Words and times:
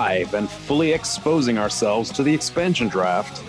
live 0.00 0.32
and 0.32 0.48
fully 0.48 0.92
exposing 0.92 1.58
ourselves 1.58 2.10
to 2.10 2.22
the 2.22 2.32
expansion 2.32 2.88
draft. 2.88 3.42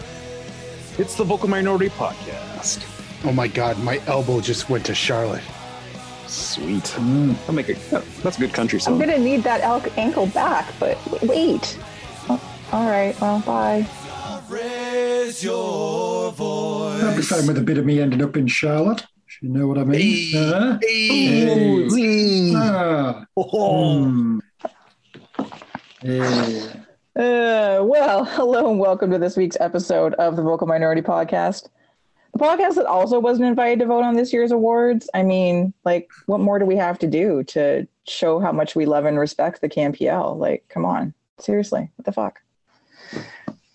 It's 1.00 1.16
the 1.16 1.24
Vocal 1.24 1.48
Minority 1.48 1.88
Podcast. 1.88 2.86
Oh 3.24 3.32
my 3.32 3.48
god, 3.48 3.80
my 3.80 4.02
elbow 4.06 4.42
just 4.42 4.70
went 4.70 4.86
to 4.88 4.94
Charlotte. 4.94 5.44
Sweet. 6.28 6.94
I'll 7.00 7.54
make 7.54 7.70
a, 7.70 7.76
that's 8.22 8.36
a 8.38 8.40
good 8.42 8.54
country 8.54 8.82
song. 8.82 8.96
I'm 8.96 9.00
gonna 9.00 9.18
need 9.18 9.44
that 9.44 9.62
el- 9.62 9.86
ankle 9.96 10.28
back, 10.28 10.66
but 10.78 10.98
wait. 11.24 11.80
Oh, 12.28 12.42
all 12.74 12.86
right, 12.90 13.16
well, 13.22 13.40
bye. 13.46 13.88
Raise 14.50 15.42
your 15.42 16.34
voice. 16.34 17.02
I'd 17.02 17.16
be 17.16 17.22
fine 17.22 17.48
with 17.48 17.60
a 17.60 17.62
bit 17.62 17.78
of 17.78 17.86
me 17.86 18.02
ending 18.02 18.22
up 18.22 18.36
in 18.36 18.48
Charlotte. 18.48 19.06
if 19.26 19.42
You 19.42 19.48
know 19.50 19.68
what 19.68 19.78
I 19.78 19.86
mean? 19.86 20.34
Huh? 20.36 20.80
Hey. 20.82 22.54
Ah. 22.58 23.26
Hmm. 23.38 24.40
Yeah. 26.04 26.74
Uh, 27.16 27.84
well, 27.84 28.26
hello 28.26 28.72
and 28.72 28.80
welcome 28.80 29.12
to 29.12 29.20
this 29.20 29.38
week's 29.38 29.58
episode 29.60 30.16
of 30.16 30.36
the 30.36 30.42
Vocal 30.42 30.66
Minority 30.66 31.02
Podcast. 31.02 31.70
The 32.34 32.40
podcast 32.40 32.76
that 32.76 32.88
also 32.88 33.20
wasn't 33.20 33.48
invited 33.48 33.80
to 33.80 33.86
vote 33.86 34.04
on 34.04 34.16
this 34.16 34.34
year's 34.34 34.52
awards. 34.52 35.10
I 35.14 35.22
mean, 35.22 35.74
like, 35.86 36.10
what 36.26 36.40
more 36.40 36.58
do 36.58 36.66
we 36.66 36.76
have 36.78 36.98
to 37.00 37.08
do 37.08 37.44
to 37.46 37.88
show 38.08 38.40
how 38.40 38.52
much 38.52 38.76
we 38.76 38.86
love 38.88 39.06
and 39.06 39.20
respect 39.20 39.62
the 39.62 39.70
CanPL? 39.70 40.38
Like, 40.38 40.66
come 40.70 40.86
on. 40.86 41.14
Seriously, 41.38 41.92
what 41.96 42.06
the 42.06 42.12
fuck? 42.12 42.40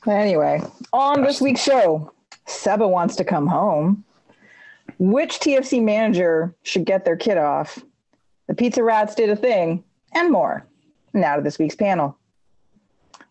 Anyway, 0.06 0.62
on 0.92 1.22
this 1.22 1.40
week's 1.40 1.62
show, 1.62 2.12
Seba 2.46 2.88
wants 2.88 3.14
to 3.16 3.24
come 3.24 3.46
home. 3.46 4.04
Which 4.98 5.38
TFC 5.38 5.82
manager 5.82 6.54
should 6.62 6.86
get 6.86 7.04
their 7.04 7.16
kid 7.16 7.38
off? 7.38 7.78
The 8.48 8.54
Pizza 8.54 8.82
Rats 8.82 9.14
did 9.14 9.30
a 9.30 9.36
thing, 9.36 9.84
and 10.12 10.32
more. 10.32 10.66
Now 11.16 11.36
to 11.36 11.42
this 11.42 11.58
week's 11.58 11.74
panel 11.74 12.16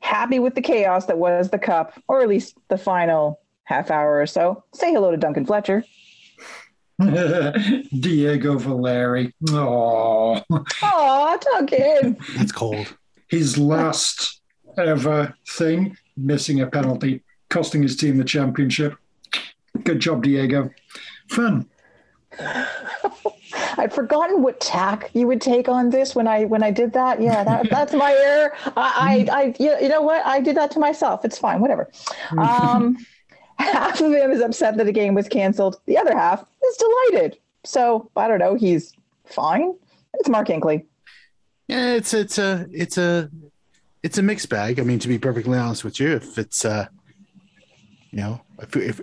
happy 0.05 0.38
with 0.38 0.53
the 0.53 0.61
chaos 0.61 1.08
that 1.08 1.17
was 1.17 1.50
the 1.50 1.58
cup, 1.58 2.00
or 2.08 2.22
at 2.22 2.30
least 2.30 2.55
the 2.69 2.78
final 2.78 3.39
half 3.64 3.89
hour 3.89 4.22
or 4.22 4.28
so. 4.28 4.64
Say 4.73 4.94
hello 4.94 5.09
to 5.11 5.17
Duncan 5.17 5.45
Fletcher. 5.45 5.83
Diego 8.00 8.58
Valeri. 8.58 9.33
Oh, 9.50 10.41
Aw, 10.83 11.38
Duncan. 11.38 12.17
That's 12.38 12.52
cold. 12.52 12.95
his 13.28 13.58
last 13.58 14.41
ever 14.78 15.36
thing, 15.50 15.97
missing 16.16 16.61
a 16.61 16.67
penalty, 16.67 17.23
costing 17.50 17.81
his 17.81 17.97
team 17.97 18.17
the 18.17 18.23
championship. 18.23 18.95
Good 19.83 20.00
job, 20.00 20.23
Diego. 20.23 20.69
Fun. 21.30 21.67
I'd 23.78 23.94
forgotten 23.94 24.42
what 24.42 24.59
tack 24.59 25.09
you 25.14 25.28
would 25.28 25.42
take 25.42 25.70
on 25.70 25.89
this 25.89 26.16
when 26.16 26.28
I 26.28 26.45
when 26.45 26.64
I 26.64 26.72
did 26.72 26.94
that. 26.94 27.22
Yeah, 27.22 27.44
that, 27.44 27.70
that's 27.70 27.94
my 27.94 28.14
error. 28.14 28.53
I, 28.75 29.28
I, 29.30 29.42
I 29.42 29.56
you, 29.59 29.89
know 29.89 30.02
what? 30.02 30.25
I 30.25 30.39
did 30.42 30.58
that 30.58 30.72
to 30.72 30.80
myself. 30.80 31.25
It's 31.25 31.38
fine. 31.38 31.62
Whatever. 31.62 31.89
Um, 32.38 32.97
half 33.59 34.02
of 34.02 34.12
him 34.12 34.31
is 34.31 34.42
upset 34.42 34.78
that 34.78 34.86
the 34.86 34.92
game 34.92 35.14
was 35.14 35.28
canceled. 35.28 35.80
The 35.86 35.97
other 35.97 36.16
half 36.16 36.42
is 36.42 36.78
delighted. 36.78 37.38
So 37.64 38.09
I 38.16 38.28
don't 38.28 38.39
know. 38.39 38.56
He's 38.56 38.94
fine. 39.25 39.75
It's 40.16 40.30
Mark 40.30 40.47
Inkley. 40.47 40.86
Yeah, 41.67 41.94
it's 41.94 42.14
it's 42.14 42.38
a 42.38 42.67
it's 42.72 42.97
a 42.97 43.30
it's 44.03 44.17
a 44.17 44.22
mixed 44.22 44.50
bag. 44.50 44.80
I 44.80 44.84
mean, 44.84 45.00
to 45.00 45.08
be 45.08 45.17
perfectly 45.17 45.58
honest 45.58 45.84
with 45.84 46.00
you, 46.00 46.12
if 46.16 46.38
it's 46.38 46.64
uh, 46.64 46.88
you 48.12 48.19
know, 48.19 48.42
if, 48.59 48.75
if 48.75 49.02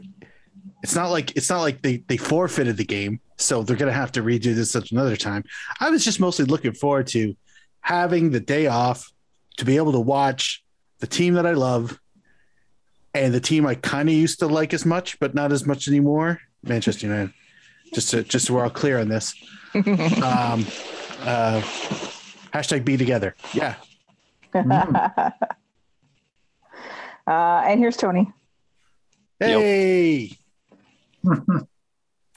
it's 0.82 0.94
not 0.94 1.10
like 1.10 1.36
it's 1.36 1.50
not 1.50 1.60
like 1.60 1.82
they 1.82 1.98
they 2.08 2.16
forfeited 2.16 2.76
the 2.76 2.84
game, 2.84 3.20
so 3.36 3.62
they're 3.62 3.76
gonna 3.76 3.92
have 3.92 4.12
to 4.12 4.22
redo 4.22 4.54
this 4.54 4.76
at 4.76 4.90
another 4.90 5.16
time. 5.16 5.44
I 5.80 5.90
was 5.90 6.04
just 6.04 6.20
mostly 6.20 6.44
looking 6.44 6.72
forward 6.72 7.06
to 7.08 7.36
having 7.80 8.30
the 8.30 8.40
day 8.40 8.66
off 8.66 9.10
to 9.58 9.64
be 9.64 9.76
able 9.76 9.92
to 9.92 10.00
watch 10.00 10.64
the 11.00 11.06
team 11.06 11.34
that 11.34 11.46
I 11.46 11.52
love 11.52 11.98
and 13.14 13.34
the 13.34 13.40
team 13.40 13.66
I 13.66 13.74
kind 13.74 14.08
of 14.08 14.14
used 14.14 14.38
to 14.38 14.46
like 14.46 14.72
as 14.72 14.86
much, 14.86 15.18
but 15.18 15.34
not 15.34 15.52
as 15.52 15.66
much 15.66 15.88
anymore. 15.88 16.40
Manchester 16.62 17.06
United. 17.06 17.32
Just 17.92 18.10
to 18.10 18.22
just 18.22 18.46
so 18.46 18.54
we're 18.54 18.64
all 18.64 18.70
clear 18.70 18.98
on 18.98 19.08
this. 19.08 19.34
um, 19.74 20.64
uh, 21.20 21.60
hashtag 22.52 22.84
be 22.84 22.96
together. 22.96 23.34
Yeah. 23.52 23.74
Uh, 27.26 27.62
and 27.66 27.78
here's 27.78 27.96
Tony. 27.96 28.32
Hey. 29.38 30.36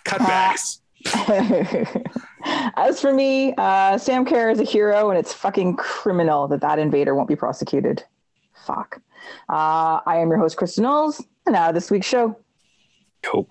Cutbacks. 0.06 0.82
As 2.76 3.00
for 3.00 3.14
me, 3.14 3.54
uh, 3.58 3.98
Sam 3.98 4.26
Kerr 4.26 4.50
is 4.50 4.60
a 4.60 4.64
hero, 4.64 5.10
and 5.10 5.18
it's 5.20 5.34
fucking 5.34 5.76
criminal 5.78 6.48
that 6.48 6.62
that 6.62 6.80
invader 6.80 7.16
won't 7.16 7.28
be 7.28 7.36
prosecuted. 7.36 8.04
Fuck. 8.66 9.02
Uh, 9.50 10.00
I 10.06 10.18
am 10.18 10.30
your 10.30 10.38
host, 10.38 10.58
Kristin 10.58 10.80
Knowles, 10.82 11.24
and 11.46 11.54
now 11.54 11.72
this 11.72 11.90
week's 11.92 12.08
show. 12.08 12.38
Cool. 13.24 13.48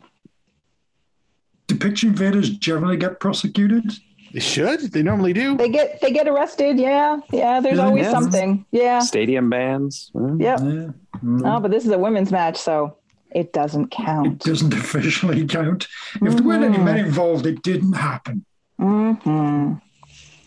Do 1.67 1.77
pitch 1.77 2.05
invaders 2.05 2.51
generally 2.51 2.97
get 2.97 3.21
prosecuted? 3.21 3.91
They 4.33 4.41
should. 4.41 4.93
They 4.93 5.03
normally 5.03 5.33
do. 5.33 5.57
They 5.57 5.69
get 5.69 6.01
they 6.01 6.11
get 6.11 6.27
arrested. 6.27 6.79
Yeah, 6.79 7.19
yeah. 7.33 7.61
There's 7.61 7.79
Yeah, 7.79 7.87
always 7.87 8.05
yeah. 8.05 8.11
something. 8.11 8.67
Yeah. 8.73 8.99
Stadium 8.99 9.49
bands. 9.49 10.11
Mm. 10.15 10.41
Yep. 10.43 10.61
Yeah. 10.61 11.19
Mm. 11.23 11.43
Oh, 11.57 11.61
but 11.61 11.71
this 11.71 11.85
is 11.85 11.91
a 11.93 11.99
women's 11.99 12.33
match, 12.33 12.57
so 12.57 12.97
it 13.35 13.53
doesn't 13.53 13.91
count. 13.91 14.27
It 14.27 14.39
doesn't 14.51 14.73
officially 14.83 15.47
count. 15.47 15.89
If 16.23 16.35
there 16.35 16.43
weren't 16.43 16.65
any 16.65 16.79
men 16.79 16.99
involved, 16.99 17.47
it 17.47 17.63
didn't 17.63 17.93
happen. 17.95 18.45
hmm 18.79 19.75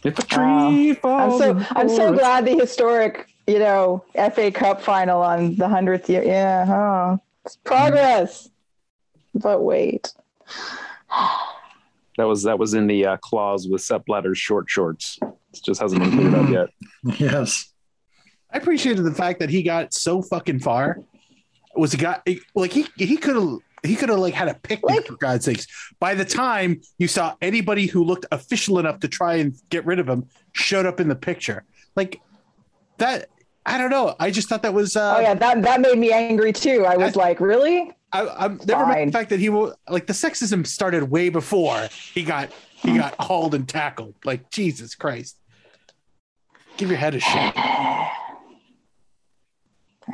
If 0.04 0.18
a 0.20 0.24
tree 0.24 0.98
I'm 1.04 1.38
so 1.38 1.62
I'm 1.72 1.90
so 1.90 2.14
glad 2.14 2.46
the 2.46 2.58
historic, 2.58 3.28
you 3.46 3.60
know, 3.60 4.04
FA 4.34 4.52
Cup 4.52 4.82
final 4.82 5.22
on 5.22 5.56
the 5.56 5.68
hundredth 5.68 6.10
year. 6.10 6.24
Yeah, 6.24 6.66
oh, 6.68 7.20
it's 7.46 7.58
progress. 7.58 8.50
But 9.36 9.62
wait, 9.62 10.14
That 12.18 12.24
was 12.28 12.44
that 12.44 12.58
was 12.58 12.74
in 12.74 12.88
the 12.88 13.06
uh, 13.06 13.18
clause 13.18 13.68
with 13.68 13.82
Sepp 13.82 14.06
Blatter's 14.08 14.40
short 14.40 14.68
shorts. 14.68 15.20
It 15.22 15.64
just 15.64 15.80
hasn't 15.80 16.02
been 16.02 16.12
cleared 16.12 16.34
up 16.34 16.50
yet. 17.04 17.20
Yes. 17.20 17.72
I 18.52 18.58
appreciated 18.58 19.04
the 19.04 19.14
fact 19.14 19.40
that 19.40 19.52
he 19.52 19.62
got 19.62 19.94
so 19.94 20.22
fucking 20.24 20.62
far. 20.62 21.00
Was 21.78 21.94
a 21.94 21.98
guy 21.98 22.20
like 22.56 22.72
he 22.72 22.88
he 22.98 23.18
could 23.18 23.36
have 23.36 23.60
he 23.84 23.96
could 23.96 24.10
have 24.10 24.20
like 24.20 24.34
had 24.34 24.48
a 24.48 24.54
picnic 24.54 24.84
Like- 24.96 25.06
for 25.06 25.16
God's 25.16 25.46
sakes. 25.46 25.68
By 26.00 26.16
the 26.16 26.26
time 26.26 26.82
you 26.98 27.08
saw 27.08 27.36
anybody 27.42 27.88
who 27.88 28.04
looked 28.04 28.26
official 28.32 28.80
enough 28.80 29.00
to 29.02 29.08
try 29.08 29.36
and 29.36 29.56
get 29.70 29.86
rid 29.86 30.00
of 30.00 30.08
him 30.08 30.28
showed 30.54 30.86
up 30.86 31.00
in 31.00 31.08
the 31.08 31.16
picture, 31.16 31.64
like 31.96 32.20
that. 32.98 33.30
I 33.66 33.78
don't 33.78 33.90
know. 33.90 34.16
I 34.18 34.32
just 34.32 34.48
thought 34.48 34.62
that 34.62 34.74
was. 34.74 34.96
Uh, 34.96 35.16
oh 35.18 35.20
yeah, 35.20 35.34
that 35.34 35.62
that 35.64 35.82
made 35.82 35.98
me 35.98 36.14
angry 36.14 36.54
too. 36.54 36.86
I 36.86 36.96
was 36.96 37.18
like, 37.18 37.42
really? 37.42 37.92
I, 38.14 38.26
I'm 38.26 38.62
never 38.66 38.86
mind 38.86 39.10
the 39.10 39.12
fact 39.12 39.30
that 39.32 39.42
he 39.42 39.50
will 39.50 39.76
like 39.90 40.08
the 40.08 40.14
sexism 40.14 40.66
started 40.66 41.12
way 41.12 41.28
before 41.28 41.90
he 42.14 42.24
got 42.24 42.50
he 42.76 42.98
got 42.98 43.14
hauled 43.20 43.54
and 43.54 43.68
tackled. 43.68 44.16
Like 44.24 44.50
Jesus 44.52 44.96
Christ, 44.96 45.36
give 46.78 46.88
your 46.90 46.98
head 46.98 47.16
a 47.16 47.20
shake. 47.20 47.54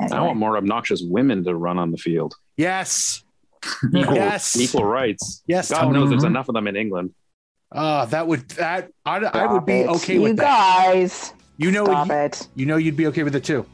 I 0.00 0.20
want 0.20 0.36
more 0.38 0.56
obnoxious 0.56 1.02
women 1.02 1.44
to 1.44 1.54
run 1.54 1.78
on 1.78 1.90
the 1.90 1.96
field. 1.96 2.34
Yes, 2.56 3.22
Equal, 3.94 4.14
Yes. 4.14 4.56
equal 4.56 4.84
rights. 4.84 5.42
yes. 5.46 5.70
God 5.70 5.82
Tony. 5.82 5.98
knows 5.98 6.10
there's 6.10 6.22
Mhm. 6.24 6.26
enough 6.26 6.48
of 6.48 6.54
them 6.54 6.66
in 6.68 6.76
England. 6.76 7.12
Oh, 7.72 8.04
that 8.06 8.26
would 8.26 8.46
that 8.50 8.90
I, 9.06 9.16
I 9.18 9.52
would 9.52 9.64
be 9.66 9.80
it. 9.80 9.88
okay 9.88 10.14
you 10.14 10.20
with 10.22 10.36
that. 10.36 10.84
guys. 10.92 11.32
You 11.56 11.70
know, 11.70 11.84
Stop 11.86 12.08
you, 12.08 12.14
it. 12.14 12.48
you 12.56 12.66
know, 12.66 12.76
you'd 12.76 12.96
be 12.96 13.06
okay 13.06 13.22
with 13.22 13.34
it 13.34 13.44
too. 13.44 13.64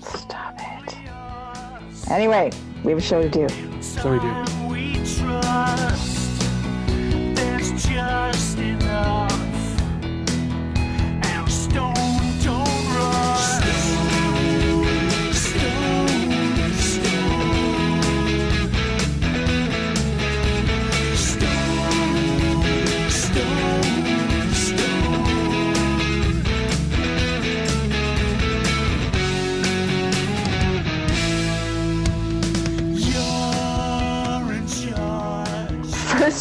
Stop 0.00 0.56
it. 0.58 0.96
Anyway, 2.10 2.50
we 2.82 2.90
have 2.92 2.98
a 2.98 3.02
show 3.02 3.22
to 3.22 3.28
do. 3.28 3.46
So 3.82 4.12
we 4.12 4.18
do. 4.20 5.38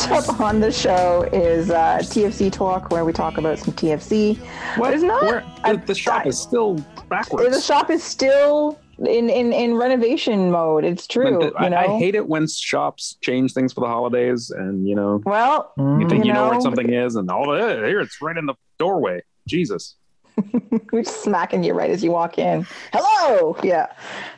First 0.05 0.29
up 0.29 0.39
on 0.39 0.59
the 0.59 0.71
show 0.71 1.23
is 1.33 1.71
uh, 1.71 1.97
TFC 2.01 2.51
Talk, 2.51 2.91
where 2.91 3.03
we 3.03 3.11
talk 3.13 3.37
about 3.39 3.57
some 3.57 3.73
TFC. 3.73 4.37
What 4.77 4.93
is 4.93 5.01
not. 5.01 5.23
Where- 5.23 5.43
the, 5.65 5.81
the 5.87 5.95
shop 5.95 6.25
I- 6.25 6.29
is 6.29 6.39
still 6.39 6.75
backwards. 7.09 7.55
the 7.55 7.61
shop 7.61 7.89
is 7.89 8.03
still 8.03 8.79
in, 8.99 9.29
in, 9.29 9.51
in 9.53 9.73
renovation 9.75 10.51
mode. 10.51 10.83
It's 10.85 11.07
true. 11.07 11.39
The- 11.39 11.63
you 11.63 11.69
know. 11.71 11.75
I, 11.77 11.85
I 11.95 11.97
hate 11.97 12.13
it 12.15 12.27
when 12.27 12.47
shops 12.47 13.17
change 13.21 13.53
things 13.53 13.73
for 13.73 13.81
the 13.81 13.87
holidays, 13.87 14.51
and 14.51 14.87
you 14.87 14.93
know, 14.95 15.21
well, 15.25 15.73
you 15.77 16.07
think 16.07 16.25
You 16.25 16.29
you, 16.29 16.33
know, 16.33 16.49
where 16.49 16.61
something 16.61 16.93
is, 16.93 17.15
and 17.15 17.29
all 17.31 17.49
the 17.51 17.57
here 17.85 17.99
it's 17.99 18.21
right 18.21 18.37
in 18.37 18.45
the 18.45 18.55
doorway. 18.77 19.21
Jesus, 19.47 19.95
We're 20.91 21.03
just 21.03 21.23
smacking 21.23 21.63
you 21.63 21.73
right 21.73 21.89
as 21.89 22.03
you 22.03 22.11
walk 22.11 22.37
in. 22.37 22.65
Hello. 22.93 23.57
Yeah. 23.63 23.87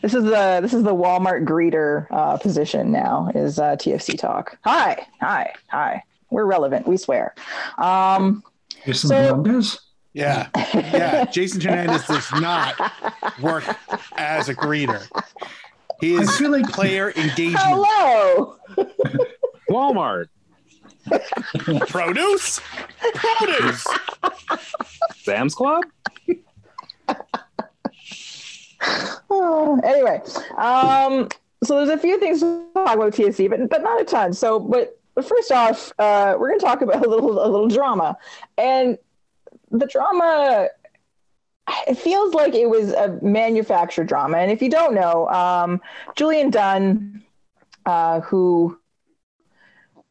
This 0.01 0.13
is 0.13 0.23
the 0.23 0.59
this 0.61 0.73
is 0.73 0.83
the 0.83 0.95
Walmart 0.95 1.45
greeter 1.45 2.07
uh, 2.11 2.37
position 2.37 2.91
now 2.91 3.29
is 3.35 3.59
uh, 3.59 3.75
TFC 3.75 4.17
talk. 4.17 4.57
Hi. 4.63 5.05
Hi. 5.21 5.53
Hi. 5.69 6.03
We're 6.29 6.45
relevant. 6.45 6.87
We 6.87 6.97
swear. 6.97 7.33
Um, 7.77 8.43
Jason 8.85 9.09
So- 9.09 9.15
Hernandez. 9.35 9.79
Yeah, 10.13 10.47
yeah. 10.73 11.25
Jason 11.25 11.61
Hernandez 11.61 12.03
does 12.07 12.31
not 12.33 12.75
work 13.41 13.63
as 14.17 14.49
a 14.49 14.55
greeter. 14.55 15.07
He 16.01 16.17
I 16.17 16.21
is 16.21 16.35
feel 16.35 16.49
like 16.49 16.67
player 16.71 17.11
engagement 17.15 17.57
hello. 17.59 18.55
Walmart. 19.69 20.25
Produce. 21.87 22.61
Produce. 23.13 23.87
Sam's 25.15 25.55
Club? 25.55 25.83
Anyway, 29.83 30.21
um, 30.57 31.27
so 31.63 31.75
there's 31.75 31.89
a 31.89 31.97
few 31.97 32.19
things 32.19 32.39
to 32.39 32.65
talk 32.73 32.95
about 32.95 33.13
TFC, 33.13 33.49
but 33.49 33.69
but 33.69 33.83
not 33.83 34.01
a 34.01 34.05
ton. 34.05 34.33
So, 34.33 34.59
but, 34.59 34.99
but 35.15 35.25
first 35.25 35.51
off, 35.51 35.91
uh, 35.99 36.35
we're 36.39 36.49
going 36.49 36.59
to 36.59 36.65
talk 36.65 36.81
about 36.81 37.05
a 37.05 37.09
little 37.09 37.43
a 37.43 37.47
little 37.47 37.67
drama, 37.67 38.17
and 38.57 38.97
the 39.71 39.85
drama. 39.85 40.69
It 41.87 41.99
feels 41.99 42.33
like 42.33 42.55
it 42.55 42.67
was 42.67 42.93
a 42.93 43.19
manufactured 43.21 44.07
drama, 44.07 44.37
and 44.37 44.51
if 44.51 44.61
you 44.61 44.69
don't 44.69 44.95
know, 44.95 45.27
um, 45.29 45.79
Julian 46.15 46.49
Dunn, 46.49 47.23
uh, 47.85 48.21
who 48.21 48.78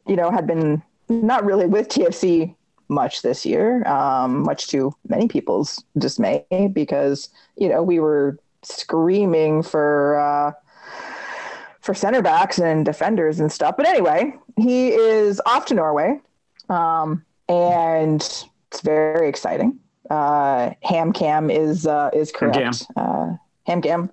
you 0.08 0.16
know 0.16 0.30
had 0.30 0.46
been 0.46 0.82
not 1.08 1.44
really 1.44 1.66
with 1.66 1.88
TFC 1.88 2.54
much 2.88 3.22
this 3.22 3.44
year, 3.44 3.86
um, 3.86 4.42
much 4.42 4.66
to 4.68 4.94
many 5.08 5.28
people's 5.28 5.84
dismay, 5.96 6.44
because 6.72 7.28
you 7.56 7.68
know 7.68 7.82
we 7.82 8.00
were 8.00 8.38
screaming 8.62 9.62
for 9.62 10.18
uh, 10.18 10.52
for 11.80 11.94
center 11.94 12.22
backs 12.22 12.58
and 12.58 12.84
defenders 12.84 13.40
and 13.40 13.52
stuff. 13.52 13.76
But 13.76 13.86
anyway, 13.86 14.34
he 14.56 14.88
is 14.88 15.40
off 15.46 15.66
to 15.66 15.74
Norway, 15.74 16.20
um, 16.68 17.24
and 17.48 18.20
it's 18.20 18.80
very 18.82 19.28
exciting. 19.28 19.78
Uh, 20.10 20.70
Ham 20.82 21.12
Cam 21.12 21.50
is 21.50 21.86
uh, 21.86 22.10
is 22.12 22.32
correct. 22.32 22.86
Uh, 22.96 23.34
Ham 23.68 23.80
Cam. 23.82 24.10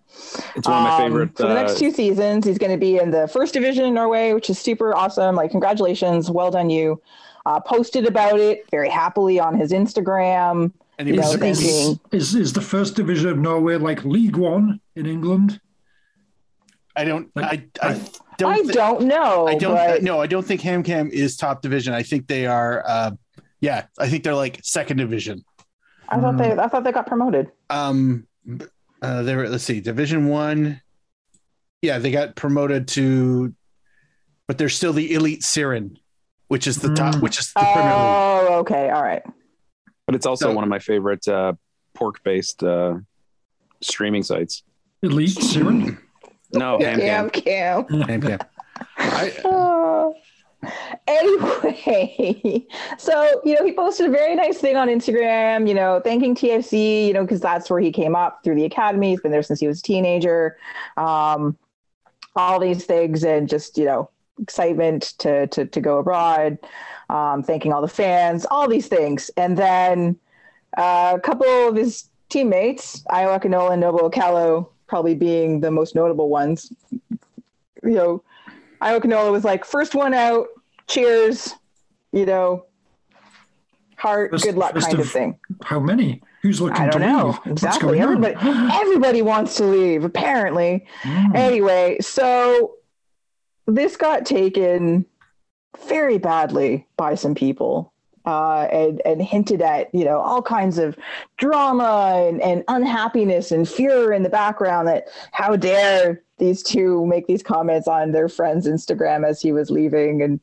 It's 0.56 0.68
one 0.68 0.78
of 0.78 0.84
my 0.84 0.96
Um, 0.98 1.02
favorite. 1.02 1.36
For 1.38 1.48
the 1.48 1.54
next 1.56 1.76
uh, 1.78 1.80
two 1.80 1.92
seasons, 1.92 2.46
he's 2.46 2.58
going 2.60 2.72
to 2.72 2.78
be 2.78 2.98
in 2.98 3.10
the 3.10 3.28
first 3.28 3.54
division 3.54 3.86
in 3.86 3.94
Norway, 3.96 4.34
which 4.34 4.50
is 4.50 4.60
super 4.60 4.96
awesome. 4.96 5.36
Like, 5.36 5.50
congratulations, 5.50 6.30
well 6.30 6.52
done, 6.52 6.70
you. 6.70 7.02
Uh, 7.48 7.60
posted 7.60 8.06
about 8.06 8.40
it 8.40 8.66
very 8.72 8.90
happily 8.90 9.40
on 9.40 9.58
his 9.58 9.72
Instagram. 9.72 10.72
And 11.00 11.08
he 11.08 11.14
was 11.18 11.36
Is, 11.36 12.00
is, 12.12 12.36
is 12.36 12.54
the 12.54 12.62
first 12.62 12.96
division 12.96 13.30
of 13.30 13.38
Norway 13.38 13.76
like 13.76 14.04
League 14.06 14.36
One 14.36 14.80
in 14.96 15.06
England? 15.06 15.60
I 16.96 17.04
don't. 17.04 17.30
I, 17.36 17.42
Like, 17.42 17.70
I 17.82 17.90
I- 17.90 18.02
don't. 18.38 18.52
I 18.54 18.62
thi- 18.64 18.74
don't 18.74 19.02
know. 19.04 19.48
I 19.48 19.56
don't. 19.56 19.76
but 19.76 20.04
No, 20.04 20.22
I 20.22 20.28
don't 20.28 20.46
think 20.46 20.62
Ham 20.62 20.84
Cam 20.84 21.10
is 21.12 21.38
top 21.38 21.62
division. 21.62 21.94
I 21.94 22.04
think 22.04 22.28
they 22.28 22.46
are. 22.48 22.84
Uh, 22.88 23.12
yeah, 23.62 23.86
I 24.00 24.10
think 24.10 24.24
they're 24.24 24.36
like 24.36 24.60
second 24.64 24.98
division. 24.98 25.44
I 26.10 26.20
thought 26.20 26.38
they. 26.38 26.52
I 26.54 26.68
thought 26.68 26.84
they 26.84 26.92
got 26.92 27.08
promoted. 27.08 27.52
Um, 27.70 28.26
uh, 29.02 29.24
they 29.24 29.36
were. 29.36 29.48
Let's 29.50 29.64
see, 29.64 29.80
Division 29.82 30.28
One. 30.28 30.82
Yeah, 31.82 32.00
they 32.00 32.12
got 32.12 32.36
promoted 32.36 32.88
to, 32.90 33.54
but 34.48 34.58
they're 34.58 34.70
still 34.70 34.94
the 34.94 35.14
elite 35.14 35.44
Siren, 35.44 36.00
which 36.48 36.66
is 36.68 36.78
the 36.78 36.94
top, 36.96 37.16
Mm. 37.16 37.22
which 37.22 37.40
is 37.40 37.54
the 37.54 37.60
Premier 37.60 37.84
League. 37.84 37.94
Oh, 37.94 38.58
okay, 38.62 38.90
all 38.90 39.04
right. 39.04 39.22
but 40.08 40.16
it's 40.16 40.26
also 40.26 40.46
So- 40.50 40.54
one 40.54 40.64
of 40.64 40.70
my 40.70 40.80
favorite 40.80 41.28
uh, 41.28 41.54
pork-based 41.94 42.64
uh, 42.64 42.96
streaming 43.82 44.24
sites. 44.24 44.64
Eliteserien? 45.04 45.98
No, 46.54 46.78
Yeah, 46.82 46.98
Ham 46.98 47.30
Cam. 47.30 47.86
Cam. 47.86 48.02
Ham 48.02 48.22
Cam. 48.22 48.40
I, 48.98 49.34
Oh. 49.46 50.16
Anyway, 51.08 52.66
so 52.98 53.42
you 53.46 53.54
know, 53.54 53.64
he 53.64 53.74
posted 53.74 54.08
a 54.08 54.10
very 54.10 54.36
nice 54.36 54.58
thing 54.58 54.76
on 54.76 54.88
Instagram, 54.88 55.68
you 55.68 55.74
know, 55.74 56.02
thanking 56.04 56.34
TFC, 56.34 57.08
you 57.08 57.14
know, 57.14 57.22
because 57.22 57.40
that's 57.40 57.70
where 57.70 57.80
he 57.80 57.92
came 57.92 58.16
up 58.16 58.44
through 58.44 58.56
the 58.56 58.66
academy. 58.66 59.12
He's 59.12 59.22
been 59.22 59.32
there 59.32 59.44
since 59.44 59.60
he 59.60 59.68
was 59.68 59.80
a 59.80 59.84
teenager. 59.84 60.58
Um, 60.98 61.58
all 62.36 62.60
these 62.60 62.86
things, 62.86 63.24
and 63.24 63.48
just 63.48 63.78
you 63.78 63.86
know, 63.86 64.10
excitement 64.42 65.14
to 65.20 65.48
to 65.48 65.66
to 65.66 65.82
go 65.82 66.00
abroad. 66.00 66.58
Um, 67.10 67.44
thanking 67.44 67.72
all 67.72 67.82
the 67.82 67.88
fans, 67.88 68.46
all 68.50 68.68
these 68.68 68.88
things, 68.88 69.30
and 69.38 69.56
then 69.56 70.18
uh, 70.78 71.14
a 71.16 71.20
couple 71.20 71.48
of 71.48 71.76
his 71.76 72.10
teammates, 72.30 73.04
Ayo 73.12 73.40
Akinola 73.40 73.72
and 73.72 73.82
Noble 73.82 74.10
Okello, 74.10 74.70
probably 74.88 75.16
being 75.16 75.62
the 75.62 75.72
most 75.72 75.96
notable 75.96 76.30
ones. 76.30 76.74
You 77.84 77.92
know, 77.92 78.24
Ayo 78.82 79.00
Akinola 79.00 79.32
was 79.32 79.44
like, 79.44 79.64
first 79.66 79.96
one 79.96 80.14
out, 80.14 80.48
cheers, 80.88 81.54
you 82.12 82.26
know, 82.26 82.66
heart, 83.98 84.32
good 84.32 84.56
luck 84.56 84.74
kind 84.76 84.94
of 84.94 85.00
of- 85.02 85.12
thing. 85.12 85.40
How 85.64 85.80
many? 85.80 86.22
Who's 86.42 86.62
looking 86.62 86.78
I 86.78 86.90
don't 86.90 87.02
to 87.02 87.08
know. 87.08 87.26
leave? 87.28 87.36
What's 87.38 87.48
Exactly. 87.64 87.98
going 88.00 88.04
on? 88.18 88.24
Everybody 88.26 88.70
everybody 88.82 89.22
wants 89.24 89.56
to 89.58 89.64
leave, 89.66 90.04
apparently. 90.04 90.86
Mm. 91.02 91.36
Anyway, 91.36 91.98
so 92.02 92.76
this 93.66 93.98
got 93.98 94.26
taken 94.28 95.06
very 95.88 96.20
badly 96.20 96.88
by 96.98 97.16
some 97.16 97.34
people. 97.36 97.92
Uh, 98.28 98.68
and, 98.72 99.04
and 99.06 99.22
hinted 99.22 99.62
at, 99.62 99.94
you 99.94 100.04
know, 100.04 100.18
all 100.18 100.42
kinds 100.42 100.80
of 100.80 100.98
drama 101.38 102.26
and, 102.28 102.42
and 102.42 102.64
unhappiness 102.70 103.52
and 103.52 103.70
fear 103.70 104.12
in 104.12 104.24
the 104.24 104.30
background 104.30 104.88
that 104.88 105.06
how 105.32 105.56
dare 105.56 106.24
these 106.40 106.64
two 106.64 107.06
make 107.06 107.28
these 107.28 107.44
comments 107.44 107.88
on 107.88 108.14
their 108.14 108.28
friend's 108.28 108.68
Instagram 108.68 109.24
as 109.24 109.40
he 109.40 109.52
was 109.52 109.70
leaving. 109.70 110.24
And 110.24 110.40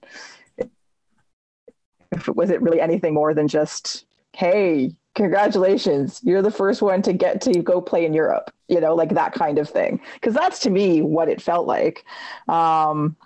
if 2.13 2.29
was 2.29 2.51
it 2.51 2.63
really 2.63 2.81
anything 2.81 3.15
more 3.15 3.35
than 3.35 3.49
just, 3.49 4.05
hey, 4.35 4.95
congratulations, 5.15 6.21
you're 6.23 6.43
the 6.43 6.51
first 6.51 6.83
one 6.83 7.03
to 7.03 7.13
get 7.13 7.41
to 7.43 7.63
go 7.63 7.81
play 7.81 8.05
in 8.05 8.15
Europe, 8.15 8.51
you 8.69 8.81
know, 8.81 8.95
like 8.95 9.11
that 9.11 9.33
kind 9.33 9.59
of 9.59 9.69
thing. 9.69 10.01
Because 10.15 10.35
that's 10.35 10.61
to 10.61 10.71
me 10.71 11.03
what 11.03 11.29
it 11.29 11.43
felt 11.43 11.67
like. 11.67 12.05
Um, 12.49 13.17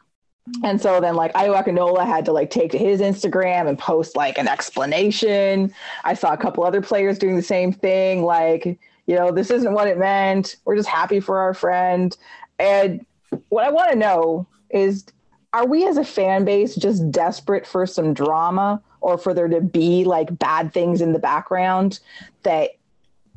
and 0.62 0.80
so 0.80 1.00
then 1.00 1.16
like 1.16 1.32
Ayo 1.34 1.60
Akinola 1.60 2.06
had 2.06 2.24
to 2.26 2.32
like 2.32 2.50
take 2.50 2.70
to 2.72 2.78
his 2.78 3.00
Instagram 3.00 3.68
and 3.68 3.78
post 3.78 4.16
like 4.16 4.38
an 4.38 4.48
explanation. 4.48 5.72
I 6.04 6.14
saw 6.14 6.32
a 6.32 6.36
couple 6.36 6.64
other 6.64 6.80
players 6.80 7.18
doing 7.18 7.36
the 7.36 7.42
same 7.42 7.72
thing, 7.72 8.22
like, 8.22 8.78
you 9.06 9.14
know, 9.14 9.30
this 9.30 9.50
isn't 9.50 9.72
what 9.72 9.88
it 9.88 9.98
meant. 9.98 10.56
We're 10.64 10.76
just 10.76 10.88
happy 10.88 11.20
for 11.20 11.38
our 11.38 11.54
friend. 11.54 12.16
And 12.58 13.04
what 13.48 13.64
I 13.64 13.70
want 13.70 13.90
to 13.92 13.98
know 13.98 14.46
is 14.70 15.06
are 15.56 15.66
we 15.66 15.86
as 15.86 15.96
a 15.96 16.04
fan 16.04 16.44
base 16.44 16.74
just 16.74 17.10
desperate 17.10 17.66
for 17.66 17.86
some 17.86 18.12
drama 18.12 18.82
or 19.00 19.16
for 19.16 19.32
there 19.32 19.48
to 19.48 19.62
be 19.62 20.04
like 20.04 20.38
bad 20.38 20.74
things 20.74 21.00
in 21.00 21.14
the 21.14 21.18
background 21.18 21.98
that 22.42 22.72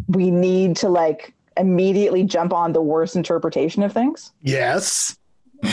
we 0.10 0.30
need 0.30 0.76
to 0.76 0.90
like 0.90 1.34
immediately 1.56 2.26
jump 2.26 2.52
on 2.52 2.74
the 2.74 2.82
worst 2.82 3.16
interpretation 3.16 3.84
of 3.84 3.94
things? 3.94 4.34
yes. 4.42 5.16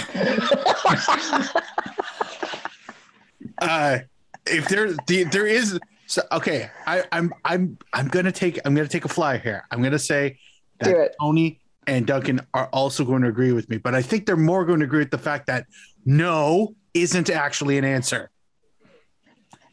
uh, 3.58 3.98
if 4.46 4.68
there 4.68 4.92
the, 5.06 5.24
there 5.24 5.46
is 5.46 5.78
so 6.06 6.22
okay, 6.30 6.70
I, 6.86 7.04
I'm 7.10 7.32
I'm 7.44 7.78
I'm 7.92 8.08
gonna 8.08 8.32
take 8.32 8.60
I'm 8.64 8.74
gonna 8.74 8.88
take 8.88 9.04
a 9.04 9.08
flyer 9.08 9.38
here. 9.38 9.64
I'm 9.70 9.82
gonna 9.82 9.98
say 9.98 10.38
that 10.80 10.90
Do 10.90 11.00
it. 11.00 11.14
Tony 11.20 11.60
and 11.86 12.06
Duncan 12.06 12.40
are 12.54 12.66
also 12.72 13.04
going 13.04 13.22
to 13.22 13.28
agree 13.28 13.52
with 13.52 13.68
me, 13.68 13.76
but 13.78 13.94
I 13.94 14.02
think 14.02 14.26
they're 14.26 14.36
more 14.36 14.64
going 14.64 14.80
to 14.80 14.84
agree 14.86 15.00
with 15.00 15.10
the 15.10 15.18
fact 15.18 15.46
that 15.46 15.66
no 16.04 16.74
isn't 16.94 17.30
actually 17.30 17.78
an 17.78 17.84
answer. 17.84 18.30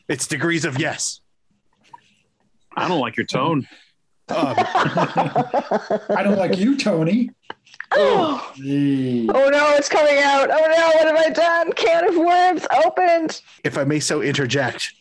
It's 0.08 0.28
degrees 0.28 0.66
of 0.66 0.80
yes. 0.80 1.22
I 2.76 2.88
don't 2.88 3.00
like 3.00 3.18
your 3.18 3.26
tone. 3.26 3.68
Um, 4.30 4.56
I 4.58 6.22
don't 6.24 6.38
like 6.38 6.58
you, 6.58 6.78
Tony. 6.78 7.30
Oh 7.92 8.52
Hey. 8.56 9.26
no, 9.26 9.74
it's 9.76 9.90
coming 9.90 10.18
out. 10.18 10.50
Oh 10.52 10.56
no, 10.56 10.88
what 10.96 11.08
have 11.08 11.16
I 11.16 11.30
done? 11.30 11.72
Can 11.74 12.08
of 12.10 12.16
worms 12.18 12.66
opened. 12.86 13.42
if 13.64 13.78
I 13.78 13.84
may 13.84 14.00
so 14.00 14.22
interject. 14.22 14.92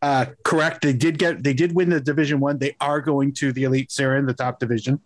Uh, 0.00 0.26
correct. 0.44 0.82
They 0.82 0.92
did 0.92 1.18
get. 1.18 1.42
They 1.42 1.54
did 1.54 1.74
win 1.74 1.88
the 1.90 2.00
Division 2.00 2.40
One. 2.40 2.58
They 2.58 2.76
are 2.80 3.00
going 3.00 3.32
to 3.34 3.52
the 3.52 3.64
Eliteserien, 3.64 4.26
the 4.26 4.34
top 4.34 4.58
division. 4.58 5.00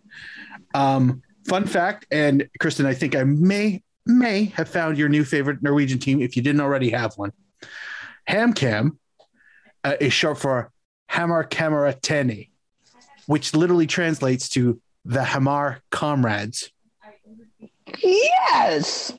Um, 0.74 1.22
fun 1.46 1.66
fact, 1.66 2.06
and 2.10 2.48
Kristin, 2.60 2.86
I 2.86 2.94
think 2.94 3.14
I 3.16 3.24
may 3.24 3.82
may 4.04 4.44
have 4.56 4.68
found 4.68 4.96
your 4.98 5.08
new 5.08 5.24
favorite 5.24 5.62
Norwegian 5.62 5.98
team 5.98 6.20
if 6.22 6.36
you 6.36 6.42
didn't 6.42 6.60
already 6.60 6.90
have 6.90 7.14
one. 7.16 7.32
Hamcam 8.28 8.98
uh, 9.84 9.96
is 10.00 10.12
short 10.12 10.38
for 10.38 10.70
Hamar 11.08 11.44
Kameratene, 11.46 12.48
which 13.26 13.54
literally 13.54 13.86
translates 13.86 14.48
to 14.50 14.80
the 15.04 15.24
Hamar 15.24 15.80
Comrades. 15.90 16.70
Yes. 18.02 19.12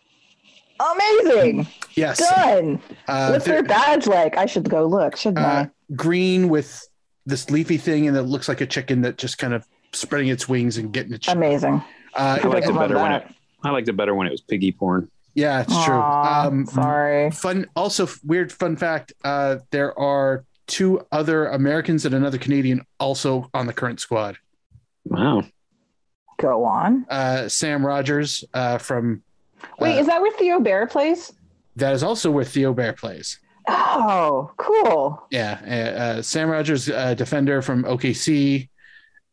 Amazing. 0.79 1.67
Yes, 1.95 2.19
Done. 2.19 2.79
uh, 3.07 3.29
What's 3.29 3.45
their 3.45 3.63
badge 3.63 4.05
like? 4.05 4.37
I 4.37 4.45
should 4.45 4.69
go 4.69 4.85
look, 4.85 5.15
shouldn't 5.15 5.39
uh, 5.39 5.65
green 5.95 6.49
with 6.49 6.87
this 7.25 7.49
leafy 7.49 7.77
thing, 7.77 8.07
and 8.07 8.15
it 8.15 8.23
looks 8.23 8.47
like 8.47 8.61
a 8.61 8.67
chicken 8.67 9.01
that 9.01 9.17
just 9.17 9.37
kind 9.39 9.53
of 9.53 9.65
spreading 9.93 10.27
its 10.27 10.47
wings 10.47 10.77
and 10.77 10.93
getting 10.93 11.13
its. 11.13 11.27
Amazing. 11.27 11.83
Uh, 12.17 12.39
I 12.43 12.47
liked 12.47 12.67
it 12.67 12.73
better 12.75 12.95
when 12.95 13.11
it. 13.11 13.27
I 13.63 13.69
liked 13.71 13.87
it 13.89 13.93
better 13.97 14.15
when 14.15 14.27
it 14.27 14.31
was 14.31 14.41
piggy 14.41 14.71
porn. 14.71 15.09
yeah, 15.35 15.61
it's 15.61 15.85
true. 15.85 15.95
Um, 15.95 16.65
sorry. 16.65 17.31
fun. 17.31 17.67
Also, 17.75 18.07
weird 18.25 18.51
fun 18.51 18.75
fact: 18.75 19.13
uh, 19.23 19.57
there 19.71 19.97
are 19.99 20.43
two 20.67 21.05
other 21.11 21.47
Americans 21.47 22.05
and 22.05 22.13
another 22.13 22.37
Canadian 22.37 22.81
also 22.99 23.49
on 23.53 23.67
the 23.67 23.73
current 23.73 23.99
squad. 23.99 24.37
Wow. 25.05 25.43
Go 26.39 26.65
on. 26.65 27.05
Uh, 27.09 27.47
Sam 27.49 27.85
Rogers 27.85 28.43
uh, 28.53 28.77
from 28.77 29.23
Wait, 29.79 29.95
Uh, 29.97 30.01
is 30.01 30.07
that 30.07 30.21
where 30.21 30.31
Theo 30.33 30.59
Bair 30.59 30.85
plays? 30.87 31.33
that 31.77 31.93
is 31.93 32.03
also 32.03 32.29
where 32.31 32.43
Theo 32.45 32.73
Bair 32.73 32.93
plays. 32.93 33.39
Oh, 33.67 34.51
cool. 34.57 35.25
Yeah, 35.31 35.59
uh, 35.65 36.01
uh, 36.19 36.21
Sam 36.21 36.49
Rogers, 36.49 36.89
uh, 36.89 37.13
defender 37.15 37.61
from 37.61 37.83
OKC, 37.83 38.69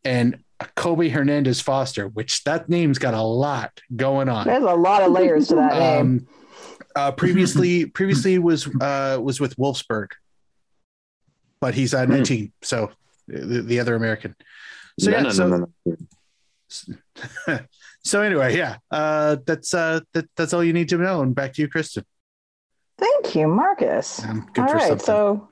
and 0.03 0.37
Kobe 0.75 1.09
Hernandez 1.09 1.61
Foster, 1.61 2.07
which 2.07 2.43
that 2.45 2.69
name's 2.69 2.97
got 2.97 3.13
a 3.13 3.21
lot 3.21 3.81
going 3.95 4.29
on. 4.29 4.47
There's 4.47 4.63
a 4.63 4.73
lot 4.73 5.03
of 5.03 5.11
layers 5.11 5.49
to 5.49 5.55
that 5.55 5.73
name. 5.79 5.99
Um, 5.99 6.27
uh, 6.95 7.11
previously, 7.11 7.85
previously 7.85 8.39
was 8.39 8.67
uh, 8.79 9.19
was 9.21 9.39
with 9.39 9.55
Wolfsburg, 9.57 10.11
but 11.59 11.73
he's 11.73 11.93
uh, 11.93 12.05
19, 12.05 12.53
so 12.61 12.91
the, 13.27 13.61
the 13.61 13.79
other 13.79 13.95
American. 13.95 14.35
So 14.99 15.11
No, 15.11 15.17
yeah, 15.17 15.23
no, 15.23 15.29
so, 15.31 15.47
no, 15.47 15.57
no, 15.57 15.95
no. 17.47 17.59
so 18.03 18.21
anyway, 18.21 18.55
yeah, 18.57 18.77
uh, 18.91 19.37
that's 19.45 19.73
uh, 19.73 19.99
that, 20.13 20.29
that's 20.37 20.53
all 20.53 20.63
you 20.63 20.73
need 20.73 20.87
to 20.89 20.97
know. 20.97 21.21
And 21.21 21.35
back 21.35 21.53
to 21.53 21.61
you, 21.61 21.67
Kristin. 21.67 22.05
Thank 22.97 23.35
you, 23.35 23.47
Marcus. 23.49 24.23
Um, 24.23 24.49
good 24.53 24.61
all 24.61 24.67
for 24.69 24.75
right, 24.75 24.87
something. 24.87 25.05
so 25.05 25.49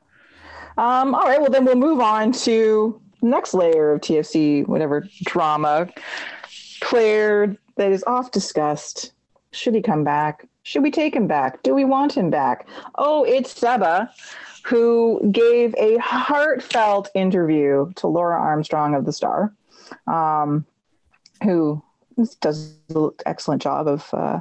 um, 0.78 1.14
all 1.14 1.24
right, 1.24 1.42
well 1.42 1.52
then 1.52 1.66
we'll 1.66 1.76
move 1.76 2.00
on 2.00 2.32
to 2.32 3.02
the 3.02 3.03
next 3.24 3.54
layer 3.54 3.94
of 3.94 4.02
TFC, 4.02 4.68
whatever 4.68 5.08
drama. 5.24 5.88
Player 6.82 7.56
that 7.78 7.92
is 7.92 8.04
off 8.06 8.32
discussed. 8.32 9.14
Should 9.52 9.76
he 9.76 9.82
come 9.82 10.04
back? 10.04 10.48
Should 10.64 10.84
we 10.84 10.92
take 10.92 11.16
him 11.16 11.28
back? 11.28 11.62
Do 11.64 11.74
we 11.74 11.86
want 11.86 12.16
him 12.16 12.30
back? 12.30 12.68
Oh, 12.96 13.24
it's 13.24 13.58
Seba, 13.58 14.12
who 14.64 15.22
gave 15.32 15.76
a 15.76 15.98
heartfelt 15.98 17.10
interview 17.14 17.92
to 17.96 18.08
Laura 18.08 18.40
Armstrong 18.40 18.96
of 18.96 19.06
the 19.06 19.14
Star, 19.14 19.54
um, 20.08 20.66
who 21.44 21.82
does 22.40 22.76
an 22.90 23.12
excellent 23.26 23.62
job 23.62 23.88
of 23.88 24.10
uh, 24.14 24.40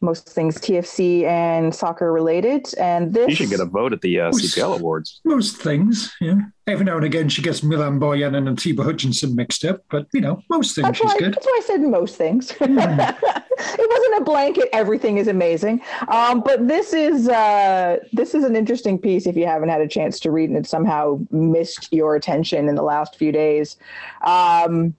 most 0.00 0.28
things 0.28 0.56
TFC 0.56 1.24
and 1.24 1.74
soccer 1.74 2.12
related. 2.12 2.72
And 2.78 3.12
this 3.12 3.28
You 3.28 3.36
should 3.36 3.50
get 3.50 3.60
a 3.60 3.66
vote 3.66 3.92
at 3.92 4.00
the 4.00 4.20
uh, 4.20 4.30
CPL 4.30 4.78
awards. 4.78 5.20
Most 5.24 5.58
things, 5.58 6.12
yeah. 6.20 6.36
Every 6.66 6.84
now 6.84 6.96
and 6.96 7.04
again, 7.04 7.28
she 7.28 7.42
gets 7.42 7.62
Milan 7.62 7.98
Borjan 7.98 8.36
and 8.36 8.48
Atiba 8.48 8.84
Hutchinson 8.84 9.34
mixed 9.34 9.64
up, 9.64 9.82
but 9.90 10.06
you 10.12 10.20
know, 10.20 10.42
most 10.48 10.74
things 10.74 10.86
That's 10.86 10.98
she's 10.98 11.06
why, 11.06 11.18
good. 11.18 11.34
that's 11.34 11.44
why 11.44 11.60
I 11.60 11.66
said 11.66 11.80
most 11.80 12.16
things. 12.16 12.52
it 12.60 13.90
wasn't 13.90 14.20
a 14.20 14.24
blanket. 14.24 14.68
Everything 14.72 15.18
is 15.18 15.26
amazing. 15.26 15.82
Um, 16.08 16.40
but 16.40 16.68
this 16.68 16.92
is 16.92 17.28
uh, 17.28 17.98
this 18.12 18.34
is 18.34 18.44
an 18.44 18.56
interesting 18.56 18.98
piece. 18.98 19.26
If 19.26 19.36
you 19.36 19.46
haven't 19.46 19.68
had 19.68 19.80
a 19.80 19.88
chance 19.88 20.20
to 20.20 20.30
read 20.30 20.48
and 20.48 20.56
it 20.56 20.66
somehow 20.66 21.20
missed 21.30 21.92
your 21.92 22.14
attention 22.14 22.68
in 22.68 22.76
the 22.76 22.82
last 22.82 23.16
few 23.16 23.32
days, 23.32 23.76
um, 24.22 24.94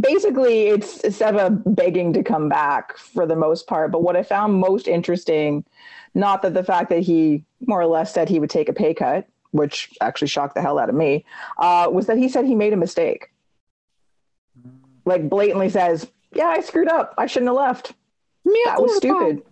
basically 0.00 0.68
it's 0.68 1.16
Seba 1.16 1.50
begging 1.50 2.12
to 2.14 2.22
come 2.22 2.48
back 2.48 2.96
for 2.96 3.26
the 3.26 3.36
most 3.36 3.66
part. 3.66 3.92
But 3.92 4.02
what 4.02 4.16
I 4.16 4.22
found 4.22 4.54
most 4.54 4.88
interesting, 4.88 5.64
not 6.14 6.42
that 6.42 6.54
the 6.54 6.64
fact 6.64 6.90
that 6.90 7.00
he 7.00 7.44
more 7.66 7.80
or 7.80 7.86
less 7.86 8.12
said 8.12 8.28
he 8.28 8.38
would 8.40 8.50
take 8.50 8.68
a 8.68 8.72
pay 8.72 8.94
cut, 8.94 9.26
which 9.52 9.90
actually 10.00 10.28
shocked 10.28 10.54
the 10.54 10.60
hell 10.62 10.78
out 10.78 10.88
of 10.88 10.94
me, 10.94 11.24
uh, 11.58 11.88
was 11.90 12.06
that 12.06 12.18
he 12.18 12.28
said 12.28 12.44
he 12.44 12.54
made 12.54 12.72
a 12.72 12.76
mistake 12.76 13.30
like 15.04 15.28
blatantly 15.28 15.68
says, 15.70 16.10
"Yeah, 16.32 16.48
I 16.48 16.60
screwed 16.60 16.88
up. 16.88 17.14
I 17.16 17.26
shouldn't 17.26 17.48
have 17.48 17.56
left. 17.56 17.94
That 18.44 18.82
was 18.82 18.96
stupid." 18.96 19.42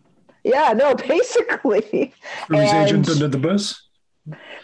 Yeah, 0.42 0.72
no, 0.76 0.94
basically 1.08 2.12
Threw 2.46 2.58
his 2.58 2.72
And- 2.72 2.86
agent 2.88 3.08
under 3.08 3.28
the 3.28 3.38
bus. 3.38 3.83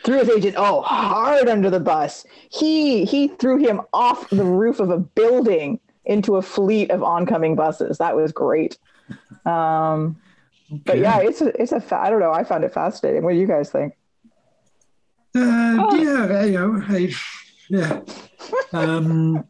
Threw 0.05 0.19
his 0.19 0.29
agent 0.31 0.55
oh 0.57 0.83
hard 0.83 1.49
under 1.49 1.71
the 1.71 1.81
bus. 1.81 2.25
He 2.50 3.05
he 3.05 3.29
threw 3.29 3.59
him 3.59 3.81
off 3.93 4.29
the 4.31 4.45
roof 4.45 4.81
of 4.81 4.90
a 4.90 4.99
building 4.99 5.81
into 6.05 6.37
a 6.37 6.43
fleet 6.43 6.90
of 6.90 7.02
oncoming 7.02 7.55
buses. 7.57 7.99
That 7.99 8.17
was 8.17 8.33
great. 8.33 8.79
Um, 9.45 10.17
but 10.85 10.99
yeah, 10.99 11.19
it's 11.21 11.40
a, 11.40 11.61
it's 11.61 11.73
a 11.73 11.81
fa- 11.81 12.00
I 12.00 12.11
don't 12.11 12.21
know. 12.21 12.33
I 12.33 12.45
found 12.45 12.64
it 12.64 12.73
fascinating. 12.73 13.23
What 13.23 13.33
do 13.33 13.38
you 13.38 13.47
guys 13.47 13.71
think? 13.71 13.95
Uh, 15.35 15.76
Oh. 15.83 15.95
Yeah, 15.95 16.45
you 16.45 16.59
know, 16.59 16.83
I, 16.88 17.12
yeah. 17.69 18.00
Um, 18.73 19.45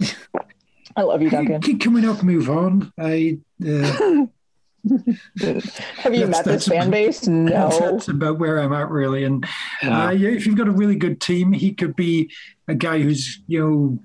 I 0.96 1.02
love 1.02 1.20
you, 1.22 1.30
Duncan. 1.30 1.60
can, 1.60 1.78
can 1.78 1.92
we 1.92 2.00
not 2.00 2.22
move 2.22 2.48
on? 2.50 2.92
I. 2.98 3.38
Uh, 3.66 4.26
Have 5.98 6.14
you 6.14 6.26
That's- 6.26 6.28
met 6.28 6.44
this 6.44 6.68
fan 6.68 6.90
base? 6.90 7.26
No. 7.28 7.68
that's 7.70 8.08
about 8.08 8.38
where 8.38 8.58
I'm 8.60 8.72
at, 8.72 8.90
really. 8.90 9.24
And 9.24 9.44
Wow. 9.82 10.08
uh, 10.08 10.10
yeah, 10.10 10.30
if 10.30 10.46
you've 10.46 10.56
got 10.56 10.68
a 10.68 10.72
really 10.72 10.96
good 10.96 11.20
team, 11.20 11.52
he 11.52 11.72
could 11.72 11.94
be 11.96 12.30
a 12.68 12.74
guy 12.74 13.00
who's 13.00 13.40
you 13.46 13.60
know 13.60 13.98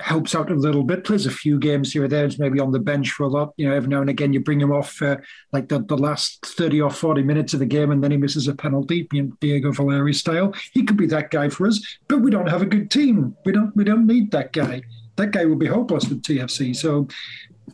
helps 0.00 0.34
out 0.34 0.50
a 0.50 0.54
little 0.54 0.82
bit, 0.82 1.04
plays 1.04 1.26
a 1.26 1.30
few 1.30 1.58
games 1.58 1.92
here 1.92 2.04
or 2.04 2.08
there, 2.08 2.24
is 2.24 2.38
maybe 2.38 2.58
on 2.58 2.72
the 2.72 2.78
bench 2.78 3.10
for 3.12 3.24
a 3.24 3.28
lot. 3.28 3.52
You 3.56 3.68
know, 3.68 3.74
every 3.74 3.88
now 3.90 4.00
and 4.00 4.10
again 4.10 4.32
you 4.32 4.40
bring 4.40 4.60
him 4.60 4.72
off 4.72 5.00
uh, 5.02 5.18
like 5.52 5.68
the, 5.68 5.80
the 5.84 5.96
last 5.96 6.44
thirty 6.46 6.80
or 6.80 6.90
forty 6.90 7.22
minutes 7.22 7.52
of 7.54 7.60
the 7.60 7.66
game, 7.66 7.90
and 7.90 8.02
then 8.02 8.10
he 8.10 8.16
misses 8.16 8.48
a 8.48 8.54
penalty, 8.54 9.08
Diego 9.40 9.70
Valeri 9.72 10.14
style. 10.14 10.54
He 10.72 10.82
could 10.84 10.96
be 10.96 11.06
that 11.08 11.30
guy 11.30 11.48
for 11.48 11.66
us, 11.66 11.80
but 12.08 12.20
we 12.20 12.30
don't 12.30 12.48
have 12.48 12.62
a 12.62 12.66
good 12.66 12.90
team. 12.90 13.36
We 13.44 13.52
don't 13.52 13.74
we 13.76 13.84
don't 13.84 14.06
need 14.06 14.30
that 14.32 14.52
guy. 14.52 14.82
That 15.16 15.30
guy 15.30 15.44
will 15.44 15.56
be 15.56 15.66
hopeless 15.66 16.08
with 16.08 16.22
TFC. 16.22 16.74
So, 16.74 17.06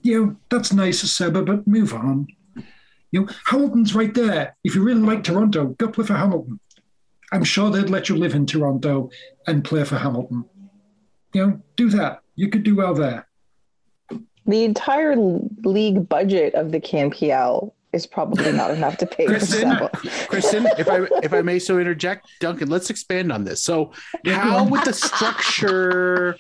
you 0.03 0.27
know, 0.27 0.37
that's 0.51 0.73
nice, 0.73 1.01
Seba, 1.01 1.41
but 1.43 1.67
move 1.69 1.95
on. 1.95 2.27
You 3.11 3.23
know, 3.23 3.29
Hamilton's 3.47 3.95
right 3.95 4.13
there. 4.13 4.57
If 4.65 4.75
you 4.75 4.83
really 4.83 5.01
like 5.01 5.25
Toronto, 5.25 5.67
go 5.79 5.89
play 5.89 6.05
for 6.05 6.15
Hamilton. 6.15 6.61
I'm 7.33 7.45
sure 7.45 7.71
they'd 7.71 7.91
let 7.91 8.09
you 8.09 8.17
live 8.17 8.35
in 8.35 8.47
Toronto 8.47 9.11
and 9.47 9.65
play 9.65 9.85
for 9.85 9.97
Hamilton. 9.97 10.45
You 11.35 11.47
know, 11.47 11.63
do 11.77 11.91
that. 11.91 12.23
You 12.37 12.49
could 12.49 12.63
do 12.63 12.77
well 12.77 12.95
there. 12.95 13.29
The 14.47 14.65
entire 14.65 15.15
league 15.17 16.09
budget 16.09 16.55
of 16.55 16.73
the 16.73 16.81
CanPL 16.81 17.73
is 17.93 18.07
probably 18.07 18.53
not 18.53 18.71
enough 18.71 18.97
to 18.99 19.07
pay 19.07 19.27
for 19.27 19.35
Kristin, 19.35 19.79
Seba. 19.79 19.91
Kristin, 20.29 20.67
if 20.79 20.89
I 20.89 21.07
if 21.23 21.33
I 21.33 21.43
may 21.43 21.59
so 21.59 21.79
interject, 21.79 22.29
Duncan, 22.41 22.69
let's 22.69 22.91
expand 22.91 23.33
on 23.33 23.45
this. 23.45 23.63
So, 23.63 23.93
how 24.27 24.65
would 24.65 24.85
the 24.85 24.93
structure 24.93 26.37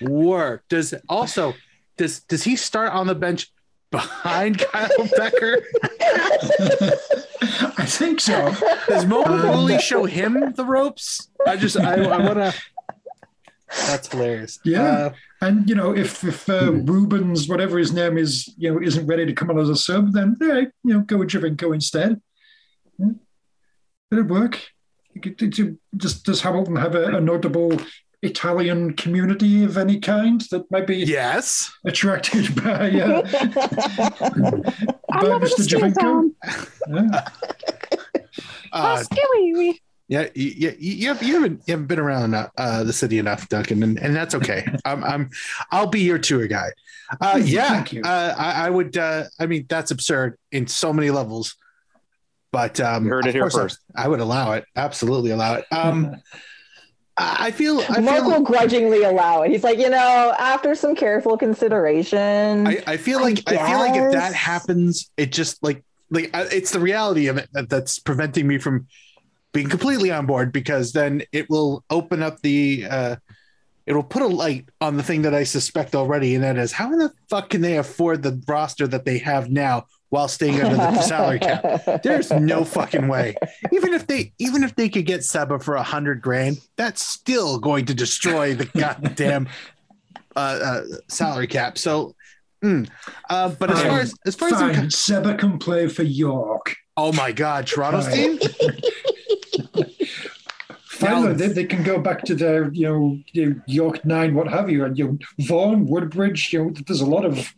work? 0.00 0.64
Does 0.68 0.94
also 1.08 1.54
does 1.96 2.20
does 2.20 2.44
he 2.44 2.56
start 2.56 2.92
on 2.92 3.06
the 3.06 3.14
bench 3.14 3.52
behind 3.98 4.58
Kyle 4.58 4.88
Bekker? 5.18 5.62
I 7.78 7.86
think 7.86 8.20
so. 8.20 8.52
Does 8.88 9.04
Mo 9.06 9.22
Woolley 9.22 9.78
show 9.78 10.04
him 10.04 10.52
the 10.56 10.64
ropes? 10.64 11.28
I 11.46 11.56
just 11.56 11.76
I, 11.78 11.94
I 12.02 12.18
want 12.18 12.38
to. 12.38 12.54
That's 13.86 14.08
hilarious. 14.10 14.58
Yeah. 14.64 14.82
Uh, 14.82 15.10
And 15.40 15.68
you 15.68 15.74
know, 15.74 15.94
if 15.94 16.24
if 16.24 16.48
uh, 16.48 16.72
Rubens, 16.72 17.48
whatever 17.48 17.76
his 17.78 17.92
name 17.92 18.16
is, 18.18 18.52
you 18.56 18.72
know, 18.72 18.80
isn't 18.80 19.06
ready 19.06 19.26
to 19.26 19.32
come 19.34 19.50
on 19.50 19.58
as 19.58 19.68
a 19.68 19.76
sub, 19.76 20.12
then 20.12 20.36
yeah, 20.40 20.60
you 20.86 20.94
know, 20.94 21.00
go 21.00 21.16
with 21.18 21.28
Giovinco 21.30 21.74
instead. 21.74 22.20
Yeah. 22.98 23.12
It'd 24.12 24.30
work. 24.30 24.54
You 25.14 25.20
could- 25.20 25.36
did 25.36 25.58
you- 25.58 25.78
Does 25.96 26.14
does 26.22 26.40
Hamilton 26.42 26.76
have 26.76 26.94
a, 26.94 27.04
a 27.18 27.20
notable 27.20 27.70
Italian 28.24 28.94
community 28.94 29.64
of 29.64 29.76
any 29.76 30.00
kind 30.00 30.40
that 30.50 30.70
might 30.70 30.86
be 30.86 30.96
yes. 30.96 31.72
attracted 31.84 32.54
by, 32.64 32.90
uh, 33.00 33.22
by 35.08 35.38
Mr. 35.38 35.66
Giovinco? 35.68 36.30
Yeah. 36.88 37.28
Uh, 38.72 39.04
yeah, 40.06 40.28
you, 40.34 40.50
you, 40.56 40.76
you, 40.78 41.08
have, 41.08 41.22
you 41.22 41.34
haven't 41.34 41.62
you 41.66 41.72
haven't 41.72 41.86
been 41.86 41.98
around 41.98 42.34
uh, 42.34 42.48
uh, 42.58 42.84
the 42.84 42.92
city 42.92 43.18
enough, 43.18 43.48
Duncan, 43.48 43.82
and, 43.82 43.98
and 43.98 44.14
that's 44.14 44.34
okay. 44.34 44.66
I'm 44.84 45.02
I'm 45.02 45.30
I'll 45.70 45.86
be 45.86 46.00
your 46.00 46.18
tour 46.18 46.46
guide. 46.46 46.72
Uh, 47.20 47.40
yeah, 47.42 47.68
Thank 47.68 47.92
you. 47.94 48.02
Uh, 48.02 48.34
I, 48.36 48.66
I 48.66 48.70
would. 48.70 48.96
Uh, 48.96 49.24
I 49.38 49.46
mean, 49.46 49.64
that's 49.68 49.90
absurd 49.90 50.36
in 50.52 50.66
so 50.66 50.92
many 50.92 51.10
levels. 51.10 51.56
But 52.52 52.78
um, 52.80 53.04
You 53.04 53.10
heard 53.10 53.26
it 53.26 53.34
here 53.34 53.42
course 53.42 53.54
I- 53.56 53.62
first. 53.62 53.78
I, 53.96 54.06
would 54.06 54.20
allow 54.20 54.52
it. 54.52 54.64
Absolutely 54.76 55.32
allow 55.32 55.54
it. 55.54 55.64
Um, 55.72 56.16
I 57.16 57.46
I 57.46 57.50
feel. 57.50 57.82
I 57.88 58.00
Mark 58.00 58.24
will 58.24 58.40
grudgingly 58.40 59.02
allow 59.02 59.42
it. 59.42 59.50
He's 59.50 59.64
like, 59.64 59.78
you 59.78 59.90
know, 59.90 60.34
after 60.38 60.74
some 60.74 60.94
careful 60.94 61.36
consideration. 61.36 62.66
I, 62.66 62.82
I 62.86 62.96
feel 62.96 63.20
like 63.20 63.42
I, 63.46 63.56
feel 63.56 63.78
like 63.78 63.94
if 63.94 64.12
that 64.12 64.34
happens, 64.34 65.10
it 65.16 65.32
just 65.32 65.62
like 65.62 65.84
like 66.10 66.30
it's 66.34 66.70
the 66.72 66.80
reality 66.80 67.28
of 67.28 67.36
it 67.36 67.48
that, 67.52 67.68
that's 67.68 67.98
preventing 67.98 68.46
me 68.46 68.58
from 68.58 68.86
being 69.52 69.68
completely 69.68 70.10
on 70.10 70.26
board 70.26 70.52
because 70.52 70.92
then 70.92 71.22
it 71.32 71.48
will 71.48 71.84
open 71.88 72.22
up 72.22 72.40
the 72.40 72.84
uh 72.90 73.16
it'll 73.86 74.02
put 74.02 74.22
a 74.22 74.26
light 74.26 74.68
on 74.80 74.96
the 74.96 75.02
thing 75.02 75.22
that 75.22 75.34
I 75.34 75.44
suspect 75.44 75.94
already, 75.94 76.34
and 76.34 76.42
that 76.42 76.56
is 76.56 76.72
how 76.72 76.92
in 76.92 76.98
the 76.98 77.12
fuck 77.28 77.50
can 77.50 77.60
they 77.60 77.78
afford 77.78 78.22
the 78.22 78.42
roster 78.48 78.86
that 78.88 79.04
they 79.04 79.18
have 79.18 79.50
now 79.50 79.86
while 80.14 80.28
staying 80.28 80.62
under 80.62 80.76
the 80.76 81.02
salary 81.02 81.40
cap. 81.40 82.02
There's 82.04 82.30
no 82.30 82.64
fucking 82.64 83.08
way. 83.08 83.34
Even 83.72 83.92
if 83.92 84.06
they 84.06 84.32
even 84.38 84.62
if 84.62 84.76
they 84.76 84.88
could 84.88 85.06
get 85.06 85.24
Seba 85.24 85.58
for 85.58 85.74
a 85.74 85.82
hundred 85.82 86.22
grand, 86.22 86.60
that's 86.76 87.04
still 87.04 87.58
going 87.58 87.86
to 87.86 87.94
destroy 87.94 88.54
the 88.54 88.64
goddamn 88.78 89.48
uh, 90.36 90.38
uh, 90.38 90.82
salary 91.08 91.48
cap. 91.48 91.78
So, 91.78 92.14
mm. 92.64 92.88
uh, 93.28 93.48
but 93.58 93.72
as 93.72 93.82
far 93.82 94.00
as 94.00 94.14
as 94.24 94.34
far 94.36 94.48
as 94.50 94.62
I'm 94.62 94.88
Seba 94.88 95.34
can 95.34 95.58
play 95.58 95.88
for 95.88 96.04
York. 96.04 96.76
oh 96.96 97.12
my 97.12 97.32
god, 97.32 97.66
Toronto's 97.66 98.06
Fine. 98.06 98.38
team. 98.38 98.70
Finally, 100.94 101.28
Now- 101.32 101.38
they, 101.38 101.48
they 101.48 101.64
can 101.64 101.82
go 101.82 101.98
back 101.98 102.22
to 102.24 102.34
their, 102.34 102.70
you 102.72 102.88
know, 102.88 103.18
you 103.32 103.60
York 103.66 104.04
Nine, 104.04 104.34
what 104.34 104.46
have 104.48 104.70
you, 104.70 104.84
and 104.84 104.96
you 104.98 105.04
know, 105.08 105.18
Vaughan, 105.40 105.86
Woodbridge. 105.86 106.52
You 106.52 106.64
know, 106.66 106.70
there's 106.86 107.00
a 107.00 107.06
lot 107.06 107.24
of 107.24 107.52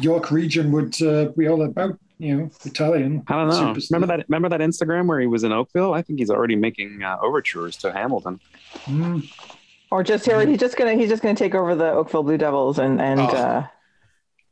York 0.00 0.30
region 0.30 0.70
would 0.72 1.00
uh, 1.02 1.26
be 1.36 1.48
all 1.48 1.62
about, 1.62 1.98
you 2.18 2.36
know, 2.36 2.50
Italian. 2.64 3.22
I 3.28 3.34
don't 3.36 3.48
know. 3.48 3.54
superstar. 3.74 3.92
Remember 3.92 4.06
that? 4.16 4.26
Remember 4.28 4.48
that 4.50 4.60
Instagram 4.60 5.06
where 5.06 5.20
he 5.20 5.26
was 5.26 5.42
in 5.44 5.52
Oakville? 5.52 5.94
I 5.94 6.02
think 6.02 6.18
he's 6.18 6.30
already 6.30 6.56
making 6.56 7.02
uh, 7.02 7.16
overtures 7.22 7.76
to 7.78 7.92
Hamilton. 7.92 8.40
Mm. 8.84 9.28
or 9.90 10.02
just 10.02 10.24
here, 10.26 10.44
he's 10.46 10.58
just 10.60 10.76
gonna 10.76 10.94
he's 10.94 11.08
just 11.08 11.22
gonna 11.22 11.34
take 11.34 11.54
over 11.54 11.74
the 11.74 11.90
Oakville 11.92 12.22
Blue 12.24 12.38
Devils 12.38 12.78
and 12.78 13.00
and 13.00 13.20
Oh. 13.20 13.24
uh, 13.26 13.66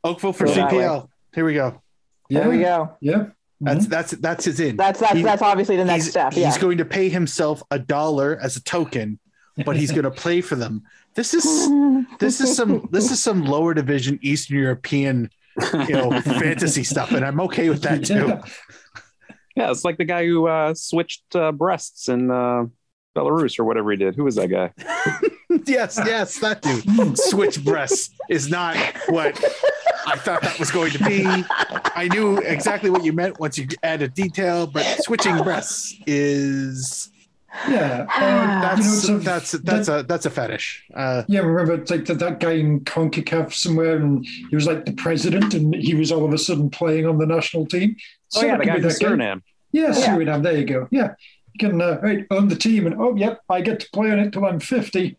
Oakville 0.03 0.33
for 0.33 0.45
Go 0.45 0.53
that 0.53 0.71
way. 0.71 0.79
CPL. 0.79 1.09
Here 1.33 1.45
we 1.45 1.53
go. 1.53 1.81
Yeah, 2.29 2.39
there 2.41 2.49
we 2.49 2.59
go. 2.59 2.95
yeah. 3.01 3.25
That's 3.61 3.85
Mhm. 3.85 3.89
that's 3.89 4.11
that's 4.11 4.45
his 4.45 4.59
in. 4.59 4.75
That's 4.77 4.99
that's 4.99 5.13
He- 5.13 5.23
that's 5.23 5.41
obviously 5.41 5.77
the 5.77 5.85
next 5.85 6.07
step. 6.07 6.33
Yeah. 6.35 6.47
he's 6.47 6.57
going 6.57 6.77
to 6.79 6.85
pay 6.85 7.09
himself 7.09 7.63
a 7.71 7.79
dollar 7.79 8.37
as 8.41 8.55
a 8.57 8.63
token, 8.63 9.17
but 9.65 9.77
he's 9.77 9.91
going 9.91 10.03
to 10.03 10.11
play 10.11 10.41
for 10.41 10.55
them. 10.55 10.83
This 11.15 11.33
is 11.33 11.43
this 12.19 12.41
is 12.41 12.55
some 12.55 12.87
this 12.91 13.11
is 13.11 13.21
some 13.23 13.45
lower 13.45 13.73
division 13.73 14.19
Eastern 14.21 14.57
European 14.57 15.29
you 15.87 15.93
know 15.95 16.19
fantasy 16.43 16.83
stuff, 16.83 17.11
and 17.11 17.23
I'm 17.25 17.39
okay 17.41 17.69
with 17.69 17.81
that 17.83 18.03
too. 18.05 18.27
Yeah. 18.27 18.41
Yeah, 19.57 19.71
it's 19.71 19.85
like 19.85 19.97
the 19.97 20.03
guy 20.03 20.25
who 20.25 20.47
uh, 20.49 20.73
switched 20.73 21.33
uh, 21.33 21.53
breasts 21.53 22.09
in 22.09 22.29
uh, 22.29 22.65
Belarus 23.15 23.57
or 23.57 23.63
whatever 23.63 23.89
he 23.91 23.95
did. 23.95 24.13
Who 24.17 24.25
was 24.25 24.35
that 24.35 24.49
guy? 24.49 24.73
yes, 25.65 25.97
yes, 26.05 26.37
that 26.39 26.61
dude. 26.61 27.17
Switch 27.17 27.63
breasts 27.63 28.09
is 28.29 28.49
not 28.49 28.75
what 29.07 29.41
I 30.07 30.15
thought 30.17 30.41
that 30.41 30.59
was 30.59 30.71
going 30.71 30.91
to 30.91 31.03
be. 31.03 31.25
I 31.95 32.07
knew 32.11 32.37
exactly 32.37 32.89
what 32.89 33.03
you 33.03 33.13
meant 33.13 33.39
once 33.39 33.57
you 33.57 33.67
added 33.83 34.13
detail, 34.13 34.67
but 34.67 34.83
switching 35.03 35.37
breasts 35.43 35.95
is 36.05 37.09
Yeah. 37.69 38.05
Ah. 38.09 38.13
Uh, 38.19 38.61
that's 38.75 39.07
you 39.07 39.13
know, 39.15 39.17
it's 39.17 39.23
a- 39.25 39.29
that's 39.29 39.51
that's 39.51 39.87
a 39.87 40.03
that's 40.03 40.25
a 40.25 40.29
fetish. 40.29 40.83
Uh, 40.93 41.23
Yeah, 41.27 41.39
remember 41.41 41.73
it's 41.81 41.89
like 41.91 42.05
that, 42.05 42.19
that 42.19 42.39
guy 42.39 42.51
in 42.53 42.81
CONCACAF 42.81 43.53
somewhere, 43.53 43.95
and 43.97 44.25
he 44.25 44.55
was 44.55 44.67
like 44.67 44.85
the 44.85 44.93
president, 44.93 45.53
and 45.53 45.73
he 45.73 45.95
was 45.95 46.11
all 46.11 46.25
of 46.25 46.33
a 46.33 46.37
sudden 46.37 46.69
playing 46.69 47.05
on 47.05 47.17
the 47.17 47.25
national 47.25 47.65
team. 47.65 47.95
Oh 48.35 48.43
yeah, 48.45 48.55
it 48.55 48.59
the 48.59 48.65
guy 48.65 48.75
be 48.75 48.81
from. 48.81 48.89
Suriname. 48.91 49.41
Yeah, 49.71 49.87
Yeah. 49.87 49.93
Suriname. 49.93 50.43
There 50.43 50.57
you 50.57 50.65
go. 50.65 50.87
Yeah, 50.91 51.13
you 51.53 51.69
can 51.69 51.81
uh, 51.81 51.99
right, 52.03 52.25
own 52.29 52.47
the 52.49 52.55
team, 52.55 52.85
and 52.87 52.95
oh, 52.99 53.15
yep, 53.15 53.39
I 53.49 53.61
get 53.61 53.79
to 53.81 53.87
play 53.93 54.11
on 54.11 54.19
it 54.19 54.33
till 54.33 54.45
I'm 54.45 54.59
50 54.59 55.17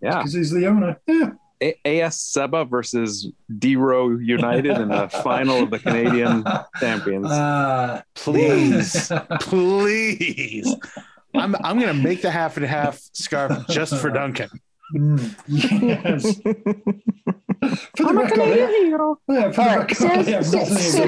Yeah, 0.00 0.18
because 0.18 0.32
he's 0.34 0.50
the 0.50 0.66
owner. 0.66 0.98
Yeah, 1.06 1.30
A- 1.62 1.78
AS 2.02 2.20
Seba 2.20 2.64
versus 2.64 3.30
Dero 3.58 4.08
United 4.24 4.76
in 4.78 4.88
the 4.88 5.08
final 5.24 5.62
of 5.62 5.70
the 5.70 5.78
Canadian 5.78 6.44
champions. 6.80 7.26
Uh, 7.26 8.02
please, 8.14 9.10
please. 9.40 10.74
I'm 11.34 11.54
I'm 11.64 11.78
gonna 11.78 11.94
make 11.94 12.22
the 12.22 12.30
half 12.30 12.56
and 12.56 12.64
half 12.66 12.98
scarf 13.12 13.66
just 13.68 13.94
for 13.96 14.10
Duncan. 14.18 14.48
mm, 14.94 15.34
yes. 15.48 16.36
For 17.96 18.02
the 18.04 18.08
I'm 18.08 18.18
a 18.18 18.28
Canadian 18.30 18.68
hero. 18.86 19.18
yeah, 19.28 19.50
for 19.50 19.64
the 19.64 19.78
record, 19.78 20.02
I 20.06 20.22
have 20.22 20.52
nothing 20.52 21.02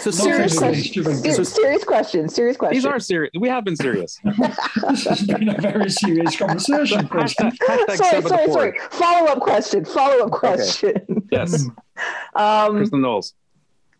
Sebastian 0.00 0.48
serious- 0.48 0.52
So 0.54 0.62
serious 0.62 0.92
seriously, 0.92 1.02
question. 1.02 1.34
So- 1.34 1.42
serious 1.42 1.84
question. 1.84 2.28
Serious 2.28 2.56
question. 2.56 2.74
These 2.76 2.86
are 2.86 2.98
serious. 3.00 3.30
We 3.38 3.48
have 3.48 3.64
been 3.64 3.76
serious. 3.76 4.18
This 4.24 5.04
has 5.04 5.22
been 5.22 5.48
a 5.48 5.60
very 5.60 5.90
serious 5.90 6.36
conversation, 6.36 7.08
Preston. 7.08 7.50
Hashtag, 7.50 7.86
hashtag 7.86 7.96
sorry, 7.96 8.22
sorry, 8.22 8.52
sorry. 8.52 8.78
Follow 8.90 9.26
up 9.32 9.40
question. 9.40 9.84
Follow 9.84 10.26
up 10.26 10.30
question. 10.32 10.94
Yes, 11.32 11.64
Um, 12.34 12.76
Kristin 12.76 13.00
Knowles. 13.00 13.34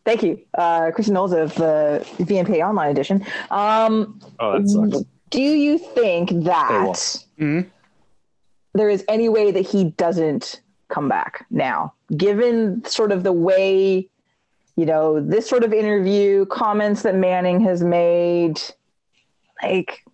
thank 0.04 0.22
you, 0.22 0.38
uh, 0.56 0.90
Kristin 0.94 1.10
Knowles 1.12 1.32
of 1.32 1.54
the 1.54 2.06
VMP 2.18 2.60
Online 2.66 2.90
Edition. 2.90 3.24
Um, 3.50 4.20
Oh, 4.38 4.58
that 4.60 4.68
sucks. 4.68 5.04
do 5.30 5.40
you 5.40 5.78
think 5.78 6.30
that 6.44 6.70
Paywall. 6.70 7.24
Mhm. 7.40 7.66
there 8.74 8.88
is 8.90 9.04
any 9.08 9.28
way 9.28 9.50
that 9.50 9.66
he 9.66 9.84
doesn't 9.96 10.60
come 10.88 11.08
back 11.08 11.46
now, 11.50 11.94
given 12.16 12.84
sort 12.84 13.10
of 13.12 13.22
the 13.24 13.32
way, 13.32 14.08
you 14.76 14.86
know, 14.86 15.20
this 15.20 15.48
sort 15.48 15.64
of 15.64 15.72
interview, 15.72 16.46
comments 16.46 17.02
that 17.02 17.14
Manning 17.14 17.60
has 17.60 17.82
made? 17.82 18.60
Like, 19.62 20.04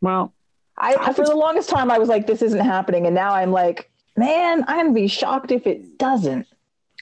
Well, 0.00 0.32
I, 0.76 0.94
I 1.00 1.12
for 1.12 1.24
the 1.24 1.34
longest 1.36 1.68
time 1.70 1.90
I 1.90 1.98
was 1.98 2.08
like, 2.08 2.26
this 2.26 2.42
isn't 2.42 2.60
happening, 2.64 3.06
and 3.06 3.14
now 3.14 3.32
I'm 3.34 3.50
like, 3.52 3.90
man, 4.16 4.64
I'm 4.68 4.76
gonna 4.86 4.92
be 4.92 5.08
shocked 5.08 5.50
if 5.50 5.66
it 5.66 5.98
doesn't. 5.98 6.46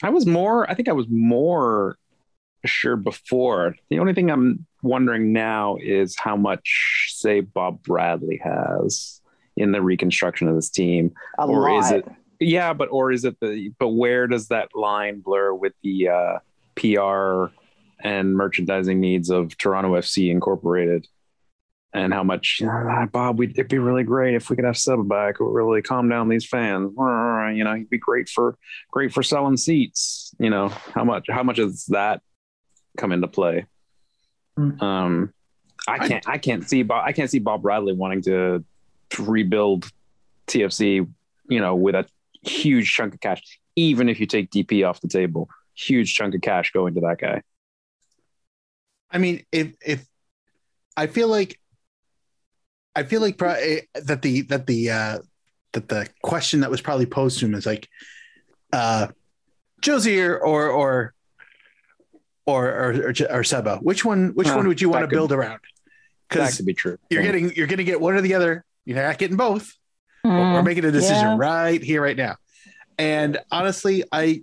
I 0.03 0.11
was 0.11 0.27
more. 0.27 0.69
I 0.71 0.75
think 0.75 0.89
I 0.89 0.93
was 0.93 1.07
more 1.09 1.97
sure 2.65 2.97
before. 2.97 3.75
The 3.91 3.99
only 3.99 4.15
thing 4.15 4.31
I'm 4.31 4.67
wondering 4.83 5.33
now 5.33 5.77
is 5.81 6.17
how 6.19 6.37
much, 6.37 7.11
say, 7.15 7.41
Bob 7.41 7.83
Bradley 7.83 8.41
has 8.43 9.21
in 9.57 9.73
the 9.73 9.83
reconstruction 9.83 10.49
of 10.49 10.55
this 10.55 10.71
team. 10.71 11.13
A 11.39 11.47
Or 11.47 11.69
lot. 11.71 11.85
is 11.85 11.91
it- 11.91 12.07
Yeah, 12.41 12.73
but 12.73 12.89
or 12.91 13.11
is 13.13 13.25
it 13.25 13.39
the? 13.41 13.73
But 13.79 13.89
where 13.89 14.27
does 14.27 14.49
that 14.49 14.69
line 14.75 15.21
blur 15.21 15.53
with 15.55 15.73
the 15.83 16.09
uh, 16.09 16.39
PR 16.75 17.55
and 18.03 18.35
merchandising 18.37 19.01
needs 19.01 19.31
of 19.31 19.57
Toronto 19.57 19.95
FC 19.95 20.31
Incorporated? 20.31 21.07
And 21.95 22.13
how 22.13 22.23
much, 22.23 22.63
"Ah, 22.65 23.07
Bob? 23.13 23.39
We'd, 23.39 23.51
it'd 23.51 23.69
be 23.69 23.79
really 23.79 24.03
great 24.03 24.35
if 24.35 24.49
we 24.49 24.57
could 24.57 24.65
have 24.65 24.79
Seba 24.79 25.03
back. 25.03 25.37
It 25.39 25.45
would 25.45 25.53
really 25.53 25.83
calm 25.83 26.09
down 26.09 26.31
these 26.31 26.47
fans. 26.47 26.93
You 26.97 27.65
know, 27.65 27.75
he'd 27.75 27.91
be 27.91 27.99
great 27.99 28.31
for 28.31 28.57
great 28.91 29.13
for 29.13 29.23
selling 29.23 29.59
seats. 29.59 30.35
You 30.39 30.49
know, 30.49 30.69
how 30.95 31.05
much? 31.05 31.27
How 31.29 31.43
much 31.43 31.57
does 31.57 31.85
that 31.87 32.23
come 32.97 33.13
into 33.13 33.29
play? 33.29 33.67
Hmm. 34.57 34.81
Um, 34.81 35.35
I 35.87 36.09
can't. 36.09 36.27
I 36.27 36.39
can't 36.39 36.69
see 36.69 36.83
Bob. 36.83 37.05
I 37.07 37.13
can't 37.13 37.31
see 37.31 37.41
Bob 37.41 37.61
Bradley 37.61 37.93
wanting 37.93 38.23
to 38.23 38.65
rebuild 39.19 39.91
TFC. 40.47 41.07
You 41.49 41.61
know, 41.61 41.75
with 41.75 41.95
a 41.95 42.07
huge 42.43 42.91
chunk 42.93 43.15
of 43.15 43.21
cash, 43.21 43.43
even 43.77 44.09
if 44.09 44.21
you 44.21 44.27
take 44.27 44.51
DP 44.51 44.89
off 44.89 45.01
the 45.01 45.09
table, 45.09 45.49
huge 45.83 46.15
chunk 46.15 46.35
of 46.35 46.41
cash 46.41 46.73
going 46.73 46.95
to 46.95 47.01
that 47.03 47.19
guy. 47.21 47.43
I 49.11 49.19
mean, 49.19 49.45
if 49.53 49.75
if 49.85 50.07
I 50.97 51.07
feel 51.07 51.29
like 51.29 51.59
I 52.95 53.03
feel 53.05 53.21
like 53.21 53.39
pro- 53.39 53.51
eh, 53.53 53.81
that 53.95 54.23
the 54.23 54.43
that 54.43 54.67
the 54.67 54.91
uh 54.91 55.19
that 55.73 55.89
the 55.89 56.09
question 56.23 56.61
that 56.61 56.71
was 56.71 56.81
probably 56.81 57.07
posed 57.07 57.39
to 57.41 57.47
him 57.47 57.55
is 57.55 57.67
like 57.67 57.89
uh 58.73 59.09
Jozy 59.83 60.19
or 60.23 60.39
or 60.39 60.69
or 60.71 61.15
or 62.47 62.67
or, 62.69 62.93
or, 63.11 63.13
or 63.31 63.45
Seba, 63.45 63.77
which 63.79 64.05
one 64.05 64.31
which 64.35 64.49
Huh, 64.49 64.57
one 64.57 64.69
would 64.69 64.81
you 64.81 64.89
want 64.89 65.03
to 65.03 65.09
could- 65.09 65.15
build 65.17 65.33
around? 65.33 65.61
That 66.31 66.37
Because 66.39 66.57
could 66.57 66.67
be 66.67 66.75
true. 66.75 66.97
you're 67.11 67.21
Yeah. 67.23 67.27
getting 67.29 67.55
you're 67.55 67.67
gonna 67.67 67.85
get 67.85 68.01
one 68.01 68.15
or 68.15 68.21
the 68.23 68.35
other. 68.35 68.65
You're 68.85 69.01
not 69.03 69.19
getting 69.19 69.37
both. 69.37 69.75
We're 70.25 70.31
Mm, 70.31 70.65
making 70.65 70.85
a 70.85 70.93
decision 70.93 71.29
yeah. 71.31 71.37
right 71.37 71.83
here, 71.83 72.01
right 72.01 72.17
now. 72.17 72.37
And 72.97 73.39
honestly, 73.51 74.05
I 74.13 74.43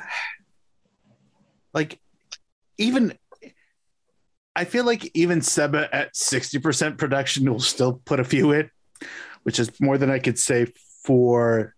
like 1.74 2.00
even 2.78 3.16
I 4.56 4.64
feel 4.64 4.84
like 4.84 5.10
even 5.14 5.40
Seba 5.42 5.88
at 5.94 6.14
60% 6.14 6.98
production 6.98 7.50
will 7.50 7.60
still 7.60 8.00
put 8.04 8.18
a 8.20 8.24
few 8.24 8.50
in, 8.52 8.68
which 9.44 9.58
is 9.60 9.70
more 9.80 9.96
than 9.96 10.10
I 10.10 10.18
could 10.18 10.38
say 10.38 10.66
for 11.04 11.74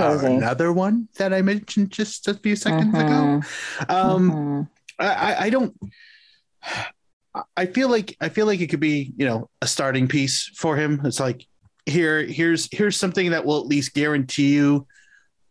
uh, 0.00 0.18
another 0.36 0.72
one 0.72 1.08
that 1.18 1.32
I 1.32 1.42
mentioned 1.42 1.90
just 1.92 2.26
a 2.28 2.34
few 2.34 2.56
seconds 2.56 2.92
ago. 2.94 3.40
Mhm. 3.40 3.90
Um, 3.90 4.30
Mhm. 4.32 4.68
I, 4.98 5.06
I- 5.08 5.40
I 5.44 5.50
don't. 5.50 5.76
I 7.56 7.64
feel 7.64 7.88
like 7.88 8.14
I 8.20 8.28
feel 8.28 8.44
like 8.44 8.60
it 8.60 8.66
could 8.66 8.80
be 8.80 9.14
you 9.16 9.24
know 9.24 9.48
a 9.62 9.66
starting 9.66 10.06
piece 10.06 10.50
for 10.56 10.76
him. 10.76 11.00
It's 11.04 11.18
like 11.20 11.46
here 11.86 12.22
here's 12.24 12.68
here's 12.70 12.96
something 12.96 13.30
that 13.30 13.46
will 13.46 13.58
at 13.60 13.66
least 13.66 13.94
guarantee 13.94 14.52
you 14.54 14.86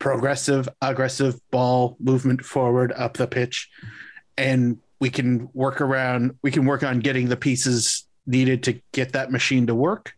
progressive 0.01 0.67
aggressive 0.81 1.39
ball 1.51 1.95
movement 1.99 2.43
forward 2.43 2.91
up 2.93 3.13
the 3.13 3.27
pitch, 3.27 3.69
and 4.35 4.79
we 4.99 5.11
can 5.11 5.47
work 5.53 5.79
around. 5.79 6.35
We 6.41 6.49
can 6.49 6.65
work 6.65 6.83
on 6.83 6.99
getting 6.99 7.29
the 7.29 7.37
pieces 7.37 8.07
needed 8.25 8.63
to 8.63 8.81
get 8.91 9.13
that 9.13 9.31
machine 9.31 9.67
to 9.67 9.75
work. 9.75 10.13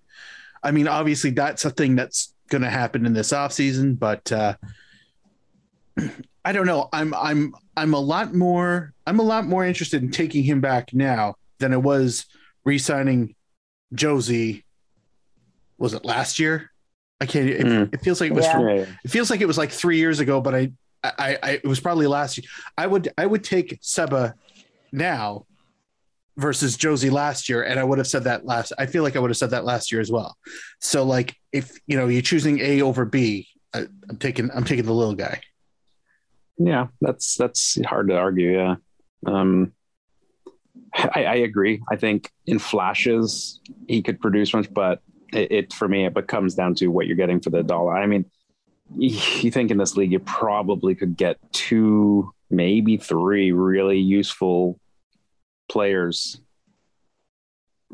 I 0.63 0.72
mean, 0.72 0.88
obviously 0.88 1.32
that's 1.32 1.65
a 1.65 1.69
thing 1.69 1.96
that's 1.96 2.34
going 2.50 2.62
to 2.62 2.69
happen 2.69 3.06
in 3.06 3.13
this 3.13 3.34
offseason, 3.34 4.00
but 4.00 4.32
uh, 4.32 4.56
I 6.46 6.54
don't 6.54 6.65
know. 6.65 6.88
I'm 6.93 7.13
I'm 7.13 7.54
I'm 7.76 7.93
a 7.93 8.00
lot 8.00 8.34
more 8.34 8.93
I'm 9.06 9.19
a 9.19 9.24
lot 9.24 9.46
more 9.46 9.65
interested 9.65 10.02
in 10.02 10.12
taking 10.12 10.43
him 10.43 10.62
back 10.62 10.93
now 10.93 11.36
than 11.60 11.74
I 11.74 11.78
was 11.78 12.26
re-signing 12.63 13.36
Jozy. 13.93 14.63
Was 15.78 15.93
it 15.93 16.06
last 16.06 16.39
year? 16.39 16.73
I 17.21 17.26
can't. 17.26 17.49
It, 17.49 17.65
Mm. 17.65 17.93
it 17.93 18.02
feels 18.02 18.19
like 18.21 18.32
it 18.32 18.34
was. 18.34 18.45
Yeah. 18.45 18.54
From, 18.54 18.67
it 18.67 19.10
feels 19.10 19.30
like 19.30 19.41
it 19.41 19.45
was 19.47 19.58
like 19.58 19.71
three 19.71 19.97
years 19.97 20.19
ago, 20.19 20.41
but 20.41 20.54
I 20.56 20.71
I, 21.04 21.38
I 21.43 21.49
it 21.63 21.65
was 21.67 21.80
probably 21.80 22.08
last 22.08 22.38
year. 22.38 22.45
I 22.78 22.88
would 22.88 23.10
I 23.17 23.26
would 23.26 23.43
take 23.43 23.78
Seba 23.82 24.36
now 24.91 25.45
versus 26.38 26.76
Jozy 26.78 27.12
last 27.12 27.47
year, 27.49 27.63
and 27.63 27.80
I 27.80 27.84
would 27.84 27.97
have 27.97 28.08
said 28.08 28.23
that 28.26 28.45
last. 28.45 28.73
I 28.78 28.86
feel 28.88 29.04
like 29.04 29.15
I 29.15 29.19
would 29.19 29.30
have 29.30 29.38
said 29.38 29.52
that 29.52 29.65
last 29.65 29.91
year 29.91 30.02
as 30.02 30.12
well. 30.12 30.36
So 30.80 31.04
like 31.04 31.36
if 31.52 31.78
you 31.88 31.95
know 31.97 32.08
you're 32.08 32.21
choosing 32.21 32.60
A 32.60 32.82
over 32.82 33.06
B, 33.06 33.47
I, 33.73 33.86
I'm 34.10 34.17
taking 34.17 34.49
I'm 34.52 34.63
taking 34.65 34.86
the 34.86 34.93
little 34.93 35.15
guy. 35.15 35.41
Yeah, 36.58 36.88
that's 37.02 37.36
that's 37.36 37.78
hard 37.86 38.10
to 38.10 38.17
argue. 38.17 38.54
Yeah, 38.58 38.76
um, 39.26 39.73
I, 40.93 41.26
I 41.26 41.36
agree. 41.36 41.82
I 41.89 41.95
think 41.95 42.30
in 42.45 42.60
flashes 42.60 43.60
he 43.88 44.02
could 44.02 44.19
produce 44.19 44.54
much, 44.54 44.71
but 44.73 44.99
it, 45.34 45.52
it 45.52 45.74
for 45.74 45.88
me 45.88 46.06
it 46.06 46.13
becomes 46.13 46.56
down 46.56 46.76
to 46.76 46.88
what 46.88 47.08
you're 47.08 47.15
getting 47.15 47.39
for 47.39 47.50
the 47.50 47.63
dollar. 47.63 47.96
I 47.96 48.06
mean, 48.06 48.26
you 48.98 49.17
you 49.41 49.52
think 49.52 49.72
in 49.72 49.78
this 49.78 49.98
league 49.98 50.12
you 50.12 50.19
probably 50.19 50.96
could 50.96 51.17
get 51.17 51.38
two, 51.52 52.34
maybe 52.50 52.98
three 52.98 53.52
really 53.52 54.00
useful 54.00 54.80
players 55.69 56.39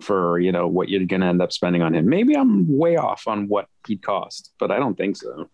for 0.01 0.39
you 0.39 0.51
know 0.51 0.67
what 0.67 0.89
you're 0.89 1.05
going 1.05 1.21
to 1.21 1.27
end 1.27 1.41
up 1.41 1.51
spending 1.51 1.81
on 1.81 1.95
him. 1.95 2.07
Maybe 2.07 2.35
I'm 2.35 2.77
way 2.77 2.95
off 2.95 3.27
on 3.27 3.47
what 3.47 3.67
he'd 3.87 4.01
cost, 4.01 4.51
but 4.59 4.71
I 4.71 4.79
don't 4.79 4.95
think 4.95 5.17
so. 5.17 5.49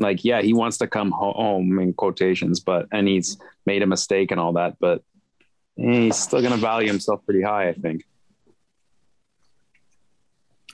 Like, 0.00 0.24
yeah, 0.24 0.42
he 0.42 0.52
wants 0.52 0.78
to 0.78 0.86
come 0.86 1.10
home 1.10 1.80
in 1.80 1.92
quotations, 1.92 2.60
but 2.60 2.86
and 2.92 3.08
he's 3.08 3.36
made 3.66 3.82
a 3.82 3.86
mistake 3.86 4.30
and 4.30 4.40
all 4.40 4.52
that, 4.52 4.76
but 4.78 5.02
eh, 5.78 6.02
he's 6.02 6.16
still 6.16 6.40
going 6.40 6.52
to 6.52 6.58
value 6.58 6.86
himself 6.86 7.24
pretty 7.24 7.42
high, 7.42 7.68
I 7.68 7.72
think. 7.72 8.04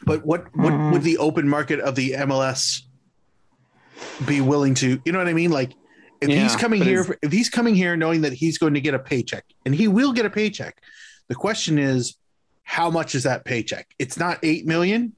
But 0.04 0.24
what 0.24 0.54
what 0.56 0.72
Mhm. 0.72 0.92
would 0.92 1.02
the 1.02 1.18
open 1.18 1.48
market 1.48 1.80
of 1.80 1.94
the 1.94 2.12
MLS 2.14 2.82
be 4.26 4.40
willing 4.40 4.74
to? 4.74 5.00
You 5.04 5.12
know 5.12 5.18
what 5.18 5.28
I 5.28 5.32
mean? 5.32 5.50
Like 5.50 5.72
if 6.20 6.28
he's 6.30 6.56
coming 6.56 6.82
here, 6.82 7.18
if 7.22 7.32
he's 7.32 7.48
coming 7.50 7.74
here 7.74 7.96
knowing 7.96 8.22
that 8.22 8.32
he's 8.32 8.58
going 8.58 8.74
to 8.74 8.80
get 8.80 8.94
a 8.94 8.98
paycheck, 8.98 9.44
and 9.64 9.74
he 9.74 9.88
will 9.88 10.12
get 10.12 10.24
a 10.24 10.30
paycheck. 10.30 10.80
The 11.28 11.34
question 11.34 11.78
is, 11.78 12.16
how 12.62 12.90
much 12.90 13.14
is 13.14 13.22
that 13.24 13.44
paycheck? 13.44 13.86
It's 13.98 14.18
not 14.18 14.38
eight 14.42 14.66
million. 14.66 15.14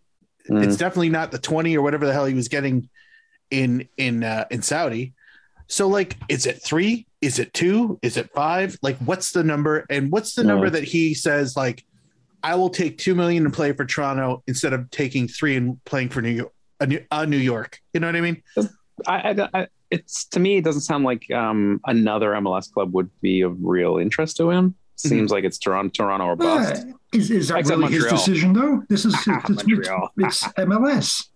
Mm. 0.48 0.64
It's 0.64 0.76
definitely 0.76 1.10
not 1.10 1.32
the 1.32 1.38
twenty 1.38 1.76
or 1.76 1.82
whatever 1.82 2.06
the 2.06 2.12
hell 2.12 2.26
he 2.26 2.34
was 2.34 2.48
getting 2.48 2.88
in 3.50 3.88
in 3.96 4.22
uh, 4.24 4.44
in 4.50 4.62
Saudi. 4.62 5.14
So 5.68 5.88
like, 5.88 6.16
is 6.28 6.46
it 6.46 6.62
three? 6.62 7.06
Is 7.20 7.40
it 7.40 7.52
two? 7.52 7.98
Is 8.02 8.16
it 8.16 8.30
five? 8.32 8.78
Like, 8.82 8.98
what's 8.98 9.32
the 9.32 9.42
number? 9.42 9.84
And 9.90 10.12
what's 10.12 10.34
the 10.34 10.44
No. 10.44 10.54
number 10.54 10.70
that 10.70 10.84
he 10.84 11.12
says 11.14 11.56
like? 11.56 11.84
I 12.46 12.54
will 12.54 12.70
take 12.70 12.96
two 12.96 13.16
million 13.16 13.44
and 13.44 13.52
play 13.52 13.72
for 13.72 13.84
Toronto 13.84 14.44
instead 14.46 14.72
of 14.72 14.88
taking 14.92 15.26
three 15.26 15.56
and 15.56 15.84
playing 15.84 16.10
for 16.10 16.22
New 16.22 16.30
York, 16.30 16.52
a 16.78 16.86
New, 16.86 17.04
a 17.10 17.26
New 17.26 17.36
York. 17.36 17.80
You 17.92 17.98
know 17.98 18.06
what 18.06 18.14
I 18.14 18.20
mean? 18.20 18.40
I, 19.04 19.32
I, 19.32 19.48
I, 19.52 19.66
it's 19.90 20.26
to 20.26 20.38
me, 20.38 20.58
it 20.58 20.64
doesn't 20.64 20.82
sound 20.82 21.02
like 21.02 21.28
um, 21.32 21.80
another 21.86 22.30
MLS 22.34 22.70
club 22.72 22.94
would 22.94 23.10
be 23.20 23.40
of 23.40 23.56
real 23.60 23.98
interest 23.98 24.36
to 24.36 24.50
him. 24.50 24.76
Seems 24.94 25.32
like 25.32 25.42
it's 25.42 25.58
Toronto, 25.58 25.90
Toronto 25.90 26.24
or 26.24 26.36
bust. 26.36 26.86
Uh, 26.86 26.92
is, 27.12 27.32
is 27.32 27.48
that 27.48 27.58
Except 27.58 27.78
really 27.80 27.92
his 27.92 28.06
decision 28.06 28.52
though? 28.52 28.84
This 28.88 29.04
is 29.04 29.14
it's, 29.26 29.64
it's, 29.66 29.88
it's 30.16 30.42
MLS. 30.44 31.26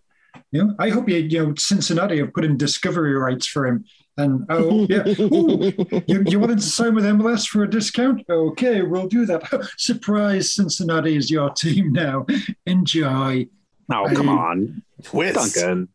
You 0.52 0.64
know, 0.64 0.74
I 0.78 0.90
hope 0.90 1.08
you, 1.08 1.16
you 1.16 1.44
know 1.44 1.54
Cincinnati 1.58 2.18
have 2.18 2.32
put 2.32 2.44
in 2.44 2.56
discovery 2.56 3.14
rights 3.14 3.48
for 3.48 3.66
him. 3.66 3.84
And 4.20 4.44
oh 4.48 4.86
yeah, 4.88 5.04
Ooh, 5.20 5.72
you, 6.06 6.22
you 6.26 6.38
wanted 6.40 6.58
to 6.58 6.64
sign 6.64 6.94
with 6.94 7.04
MLS 7.04 7.48
for 7.48 7.62
a 7.62 7.70
discount? 7.70 8.24
Okay, 8.28 8.82
we'll 8.82 9.08
do 9.08 9.24
that. 9.26 9.42
Surprise, 9.78 10.54
Cincinnati 10.54 11.16
is 11.16 11.30
your 11.30 11.50
team 11.50 11.92
now. 11.92 12.26
Enjoy. 12.66 13.46
Oh, 13.92 14.06
come 14.14 14.28
I- 14.28 14.32
on, 14.32 14.82
Twist. 15.02 15.34
Duncan, 15.56 15.88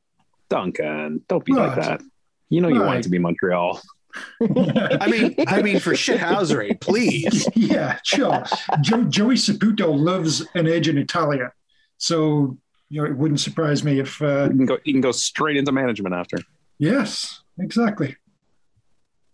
Duncan, 0.49 1.21
don't 1.27 1.45
be 1.45 1.53
like 1.53 1.75
that. 1.75 2.01
You 2.49 2.61
know 2.61 2.67
you 2.67 2.81
want 2.81 2.99
it 2.99 3.03
to 3.03 3.09
be 3.09 3.19
Montreal. 3.19 3.81
I 4.41 5.07
mean, 5.07 5.35
I 5.47 5.61
mean, 5.61 5.79
for 5.79 5.91
shithousery, 5.91 6.79
please. 6.79 7.47
yeah, 7.53 7.99
sure. 8.03 8.43
Joe, 8.81 9.03
Joey 9.03 9.35
Saputo 9.35 9.87
loves 9.97 10.45
an 10.55 10.67
age 10.67 10.87
in 10.87 10.97
Italia, 10.97 11.51
so 11.97 12.57
you 12.89 13.01
know 13.01 13.07
it 13.09 13.17
wouldn't 13.17 13.39
surprise 13.41 13.83
me 13.83 13.99
if 13.99 14.21
uh, 14.21 14.43
You 14.43 14.57
can 14.57 14.65
go, 14.65 14.77
you 14.85 14.93
can 14.93 15.01
go 15.01 15.11
straight 15.11 15.57
into 15.57 15.71
management 15.73 16.15
after. 16.15 16.37
Yes, 16.77 17.41
exactly. 17.59 18.15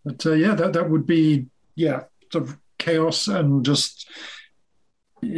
But 0.05 0.25
uh, 0.25 0.33
yeah, 0.33 0.55
that 0.55 0.73
that 0.73 0.89
would 0.89 1.05
be 1.05 1.47
yeah, 1.75 2.03
sort 2.31 2.45
of 2.45 2.57
chaos 2.77 3.27
and 3.27 3.63
just 3.65 4.09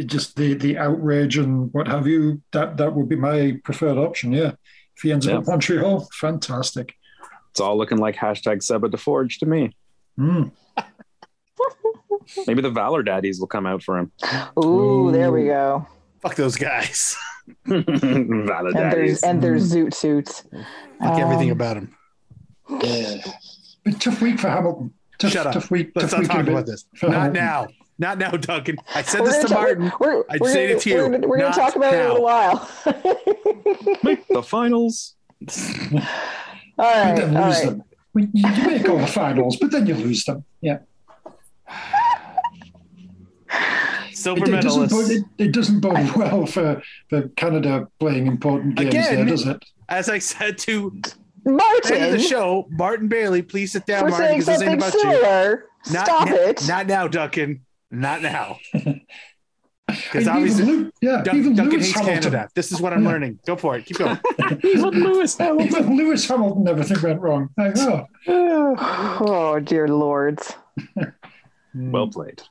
just 0.06 0.36
the 0.36 0.54
the 0.54 0.78
outrage 0.78 1.36
and 1.36 1.72
what 1.74 1.86
have 1.88 2.06
you. 2.06 2.40
That 2.52 2.76
that 2.78 2.94
would 2.94 3.08
be 3.08 3.16
my 3.16 3.58
preferred 3.64 3.98
option. 3.98 4.32
Yeah, 4.32 4.52
if 4.96 5.02
he 5.02 5.12
ends 5.12 5.26
Yeah. 5.26 5.34
up 5.34 5.42
at 5.42 5.48
Montreal, 5.48 6.08
fantastic. 6.12 6.94
It's 7.50 7.60
all 7.60 7.76
looking 7.78 7.98
like 7.98 8.16
hashtag 8.16 8.62
Seba 8.62 8.88
DeForge 8.88 9.38
to 9.40 9.46
me. 9.46 9.76
Mm. 10.18 10.50
Maybe 12.46 12.62
the 12.62 12.70
Valor 12.70 13.02
Daddies 13.02 13.38
will 13.38 13.46
come 13.46 13.66
out 13.66 13.82
for 13.82 13.98
him. 13.98 14.10
Ooh, 14.58 15.12
there 15.12 15.30
we 15.30 15.44
go. 15.44 15.86
Fuck 16.22 16.36
those 16.36 16.56
guys. 16.56 17.16
Valor 17.66 17.88
And 17.88 18.48
there's 18.48 18.72
Daddies. 18.74 19.22
and 19.22 19.42
there's 19.42 19.72
zoot 19.72 19.92
suits. 19.94 20.44
Fuck 21.00 21.18
everything 21.18 21.50
Um, 21.50 21.56
about 21.56 21.74
them. 21.74 21.94
But 22.68 24.00
tough 24.00 24.20
week 24.22 24.40
for 24.40 24.48
Hamilton. 24.48 24.92
Tough, 25.18 25.32
Shut 25.32 25.46
up. 25.46 25.52
Tough 25.54 25.70
week. 25.70 25.92
Let's 25.94 26.10
tough 26.10 26.20
not 26.20 26.20
week 26.22 26.30
talk 26.30 26.46
a 26.46 26.50
about 26.50 26.66
this. 26.66 26.84
Not 27.02 27.12
Hamilton. 27.12 27.32
now. 27.34 27.66
Not 27.96 28.18
now, 28.18 28.30
Duncan. 28.32 28.76
I 28.94 29.02
said 29.02 29.20
We're 29.20 29.26
this 29.28 29.42
to 29.42 29.48
ta- 29.48 29.54
Martin. 29.54 29.92
We're, 30.00 30.24
I'd 30.28 30.40
we're 30.40 30.52
say 30.52 30.66
gonna, 30.66 30.76
it 30.78 30.82
to 30.82 30.90
you, 30.90 30.96
We're 30.96 31.10
gonna, 31.10 31.28
we're 31.28 31.38
gonna 31.38 31.54
talk 31.54 31.76
about 31.76 31.94
it 31.94 32.00
in 32.00 32.06
a 32.06 32.08
little 32.08 32.24
while. 32.24 32.68
Make 34.02 34.26
the 34.28 34.42
finals. 34.42 35.14
all 35.40 35.46
But 35.92 36.02
right, 36.78 37.14
then 37.16 37.34
lose 37.34 37.36
right. 37.36 37.64
them. 37.66 37.84
We- 38.14 38.28
You 38.32 38.48
you 38.48 38.66
make 38.66 38.88
all 38.88 38.98
the 38.98 39.06
finals, 39.06 39.56
but 39.58 39.70
then 39.70 39.86
you 39.86 39.94
lose 39.94 40.24
them. 40.24 40.44
Yeah. 40.60 40.78
Silver 44.12 44.44
It, 44.44 44.54
it 44.54 44.62
doesn't 44.62 44.90
bode, 44.90 45.10
it, 45.10 45.24
it 45.38 45.52
doesn't 45.52 45.80
bode 45.80 46.10
well 46.16 46.46
for, 46.46 46.82
for 47.10 47.28
Canada 47.36 47.88
playing 48.00 48.26
important 48.26 48.74
games 48.76 48.88
Again, 48.94 49.14
there, 49.16 49.24
does 49.26 49.46
it? 49.46 49.64
As 49.88 50.08
I 50.08 50.18
said 50.18 50.58
to 50.58 51.00
the 51.44 51.94
end 51.94 52.04
of 52.06 52.12
the 52.12 52.18
show, 52.18 52.66
Martin 52.70 53.08
Bailey, 53.08 53.42
please 53.42 53.72
sit 53.72 53.86
down, 53.86 54.04
for 54.04 54.10
Martin, 54.10 54.26
saying 54.28 54.40
because 54.40 54.58
this 54.60 54.68
ain't 54.68 54.80
something 54.82 55.00
about 55.00 55.12
you. 55.12 55.22
similar, 55.22 55.64
Not, 55.92 56.06
stop 56.06 56.28
na- 56.28 56.34
it. 56.34 56.68
Not 56.68 56.86
now, 56.86 57.08
Duncan. 57.08 57.64
Not 57.90 58.22
now. 58.22 58.58
Because 59.86 60.26
obviously, 60.26 60.62
even, 60.62 60.84
Lew- 60.84 60.92
yeah, 61.02 61.22
Dun- 61.22 61.36
even 61.36 61.54
Duncan 61.54 61.74
Lewis 61.74 61.86
hates 61.88 61.98
Hamilton. 62.00 62.30
Canada. 62.32 62.48
This 62.54 62.72
is 62.72 62.80
what 62.80 62.94
I'm 62.94 63.02
Yeah. 63.04 63.08
learning. 63.10 63.38
Go 63.46 63.54
for 63.54 63.76
it. 63.76 63.84
Keep 63.84 63.98
going. 63.98 64.18
even 64.64 64.90
Lewis 64.90 65.36
Hamilton. 65.36 65.66
Even 65.76 65.96
Lewis 65.98 66.26
Hamilton, 66.26 66.66
everything 66.66 67.02
went 67.02 67.20
wrong. 67.20 67.50
Like, 67.58 67.74
oh, 67.78 68.06
oh 69.20 69.60
dear 69.60 69.86
lords. 69.86 70.54
Hmm. 71.74 71.90
Well 71.92 72.08
played. 72.08 72.42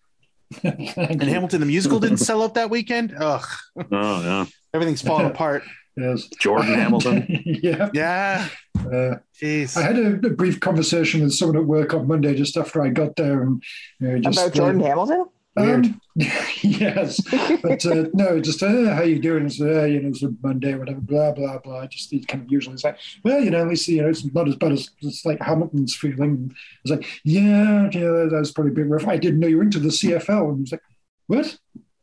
And. 0.64 1.24
Hamilton 1.24 1.60
the 1.60 1.66
musical 1.66 2.00
didn't 2.00 2.18
sell 2.18 2.44
out 2.44 2.54
that 2.54 2.70
weekend. 2.70 3.16
Ugh, 3.20 3.44
Oh 3.92 4.22
yeah. 4.22 4.46
everything's 4.76 5.02
falling 5.02 5.26
apart. 5.26 5.64
Yes. 5.96 6.28
Jordan 6.40 6.74
Hamilton. 6.74 7.26
yeah. 7.46 7.90
Yeah. 7.94 8.48
Uh, 8.80 9.16
Jeez. 9.40 9.78
I 9.78 9.82
had 9.84 9.98
a, 9.98 10.28
a 10.28 10.30
brief 10.32 10.60
conversation 10.60 11.22
with 11.22 11.34
someone 11.34 11.58
at 11.58 11.66
work 11.66 11.94
on 11.94 12.08
Monday 12.08 12.36
just 12.36 12.58
after 12.58 12.82
I 12.82 12.90
got 12.90 13.16
there. 13.16 13.44
And, 13.44 13.64
you 14.00 14.08
know, 14.08 14.20
just, 14.20 14.40
About 14.40 14.54
Jordan 14.54 14.82
uh, 14.82 14.86
Hamilton? 14.86 15.26
Weird. 15.56 15.86
Um, 15.86 16.02
yes, 16.62 17.20
but 17.62 17.86
uh, 17.86 18.06
no, 18.14 18.40
just 18.40 18.64
uh, 18.64 18.96
how 18.96 19.04
you 19.04 19.20
doing? 19.20 19.50
So, 19.50 19.82
uh, 19.82 19.86
you 19.86 20.02
know, 20.02 20.10
it's 20.10 20.24
a 20.24 20.34
Monday, 20.42 20.74
whatever, 20.76 21.00
blah 21.00 21.32
blah 21.32 21.60
blah. 21.60 21.86
Just 21.88 22.10
he 22.12 22.24
kind 22.24 22.44
of 22.44 22.52
usually 22.52 22.78
say, 22.78 22.96
well, 23.24 23.40
you 23.40 23.52
know, 23.52 23.62
at 23.62 23.68
least 23.68 23.88
you 23.88 24.02
know 24.02 24.10
it's 24.10 24.26
not 24.34 24.48
as 24.48 24.56
bad 24.56 24.72
as 24.72 24.90
it's 25.02 25.26
like 25.26 25.42
Hamilton's 25.42 25.96
feeling. 25.96 26.52
I 26.52 26.56
was 26.84 26.98
like, 26.98 27.08
yeah, 27.24 27.90
yeah, 27.92 28.26
that 28.30 28.32
was 28.32 28.52
probably 28.52 28.72
a 28.72 28.76
bit 28.76 28.88
rough. 28.88 29.08
I 29.08 29.18
didn't 29.18 29.40
know 29.40 29.48
you 29.48 29.58
were 29.58 29.64
into 29.64 29.80
the 29.80 29.90
CFL, 29.90 30.50
and 30.50 30.58
he 30.58 30.62
was 30.62 30.72
like, 30.72 30.82
what? 31.28 31.58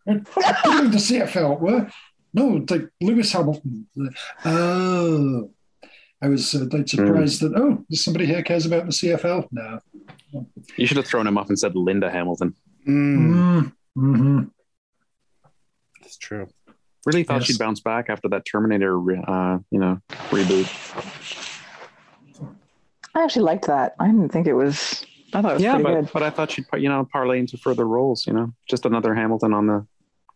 What 0.05 0.17
into 0.17 0.89
the 0.89 0.99
CFL? 0.99 1.61
What? 1.61 1.91
No, 2.33 2.57
it's 2.59 2.71
like 2.71 2.89
Lewis 3.01 3.33
Hamilton. 3.33 3.87
Oh. 4.45 5.51
I 6.23 6.29
was 6.29 6.55
uh, 6.55 6.67
like 6.71 6.87
surprised 6.89 7.41
that 7.41 7.55
oh, 7.57 7.83
somebody 7.93 8.27
here 8.27 8.43
cares 8.43 8.67
about 8.67 8.85
the 8.85 8.93
CFL. 8.93 9.49
No, 9.53 9.79
You 10.77 10.87
should 10.87 10.99
have 10.99 11.07
thrown 11.07 11.27
him 11.27 11.39
off 11.39 11.49
and 11.49 11.59
said 11.59 11.75
Linda 11.75 12.11
Hamilton. 12.11 12.55
Mm, 12.87 13.73
mm 13.97 14.17
hmm 14.19 14.43
it's 16.03 16.19
true. 16.19 16.49
Really 17.07 17.23
thought 17.23 17.41
Yes. 17.43 17.45
she'd 17.47 17.59
bounce 17.59 17.79
back 17.81 18.11
after 18.11 18.29
that 18.31 18.45
Terminator, 18.45 18.97
uh, 19.31 19.59
you 19.71 19.79
know, 19.79 20.01
reboot. 20.31 20.67
I 23.15 23.23
actually 23.25 23.43
liked 23.43 23.67
that. 23.69 23.95
I 23.99 24.07
didn't 24.07 24.31
think 24.31 24.47
it 24.47 24.55
was. 24.55 25.05
I 25.33 25.41
thought 25.41 25.53
it 25.53 25.55
was 25.55 25.63
Yeah, 25.63 25.75
pretty 25.75 25.85
but 25.85 26.01
good. 26.01 26.11
but 26.13 26.23
I 26.25 26.31
thought 26.31 26.51
she'd 26.51 26.67
you 26.75 26.89
know 26.89 27.07
parlay 27.11 27.39
into 27.39 27.57
further 27.57 27.87
roles. 27.87 28.27
You 28.27 28.33
know, 28.33 28.53
just 28.69 28.85
another 28.87 29.15
Hamilton 29.15 29.55
on 29.55 29.67
the 29.67 29.87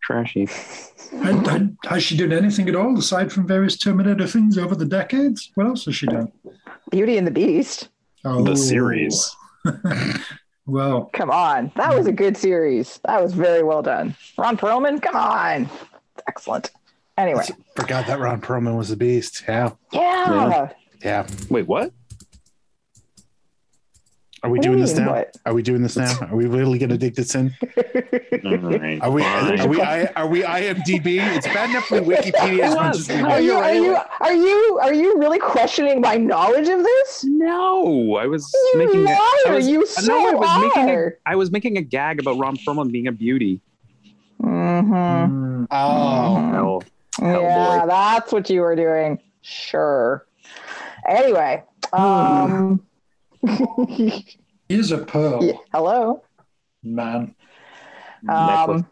trash 0.04 0.34
heap. 0.34 0.50
And, 1.12 1.46
and 1.46 1.78
has 1.84 2.02
she 2.02 2.16
done 2.16 2.32
anything 2.32 2.68
at 2.68 2.74
all 2.74 2.98
aside 2.98 3.32
from 3.32 3.46
various 3.46 3.76
Terminator 3.76 4.26
things 4.26 4.58
over 4.58 4.74
the 4.74 4.84
decades? 4.84 5.50
What 5.54 5.66
else 5.66 5.84
has 5.86 5.96
she 5.96 6.06
done? 6.06 6.30
Beauty 6.90 7.16
and 7.16 7.26
the 7.26 7.30
Beast. 7.30 7.88
Oh, 8.24 8.42
The 8.42 8.56
series. 8.56 9.34
well, 10.66 11.10
Come 11.12 11.30
on, 11.30 11.72
that 11.76 11.94
was 11.96 12.06
a 12.06 12.12
good 12.12 12.36
series. 12.36 13.00
That 13.04 13.22
was 13.22 13.32
very 13.32 13.62
well 13.62 13.82
done. 13.82 14.14
Ron 14.38 14.56
Perlman, 14.56 15.00
come 15.00 15.16
on, 15.16 15.68
excellent. 16.26 16.70
Anyway, 17.16 17.44
Forgot 17.76 18.06
that 18.08 18.18
Ron 18.18 18.40
Perlman 18.40 18.76
was 18.76 18.90
a 18.90 18.96
beast. 18.96 19.44
Yeah. 19.46 19.70
yeah, 19.92 20.48
Yeah. 20.48 20.72
Yeah. 21.02 21.26
Wait, 21.50 21.66
what? 21.66 21.92
Are 24.44 24.50
we 24.50 24.58
What 24.58 24.62
doing 24.64 24.78
you 24.78 24.84
this 24.84 24.94
mean, 24.94 25.06
now? 25.06 25.12
what? 25.12 25.36
Are 25.46 25.54
we 25.54 25.62
doing 25.62 25.82
this 25.82 25.96
now? 25.96 26.18
Are 26.30 26.36
we 26.36 26.44
really 26.44 26.78
going 26.78 26.90
to 26.90 26.98
dig 26.98 27.14
this 27.14 27.34
in? 27.34 27.54
All 28.44 28.56
right, 28.58 29.00
Are 29.00 29.10
we? 29.10 29.22
fine. 29.22 29.58
Are 29.60 29.66
we? 29.68 29.80
Are 29.80 30.26
we 30.28 30.42
IMDb? 30.42 31.16
It's 31.34 31.46
bad 31.46 31.70
enough 31.70 31.90
we 31.90 32.00
Wikipedia 32.00 32.60
as 32.64 32.74
much 32.74 32.96
as 32.96 33.08
we 33.08 33.14
Are 33.22 33.40
you 33.40 33.54
are 33.54 33.72
you 33.74 33.96
are 34.20 34.34
you 34.34 34.78
are 34.82 34.92
you 34.92 35.18
really 35.18 35.38
questioning 35.38 36.02
my 36.02 36.16
knowledge 36.18 36.68
of 36.68 36.82
this? 36.82 37.24
No, 37.26 38.16
I 38.16 38.26
was 38.26 38.52
You 38.74 38.78
making. 38.80 39.06
a- 39.06 39.10
I 39.12 39.44
liar! 39.46 39.54
was, 39.56 39.66
You 39.66 39.86
so 39.86 40.06
no, 40.12 40.28
I 40.28 40.34
was 40.34 40.74
making. 40.76 40.90
A, 40.90 41.36
was 41.36 41.50
making 41.50 41.78
a 41.78 41.82
gag 41.82 42.20
about 42.20 42.36
Ron 42.36 42.56
Perlman 42.58 42.92
being 42.92 43.06
a 43.06 43.12
beauty. 43.12 43.60
Mm-hmm. 44.42 44.92
Mm. 44.94 45.66
Oh, 45.70 46.34
Hell, 46.34 46.82
hell 47.18 47.42
Yeah, 47.42 47.80
boy. 47.80 47.86
that's 47.86 48.30
what 48.32 48.50
you 48.50 48.60
were 48.60 48.76
doing. 48.76 49.20
Sure. 49.40 50.26
Anyway, 51.08 51.62
um, 51.94 52.84
Here's 54.68 54.90
a 54.92 54.98
pearl, 54.98 55.42
yeah, 55.44 55.52
hello. 55.72 56.22
man. 56.82 57.34
Um, 58.28 58.86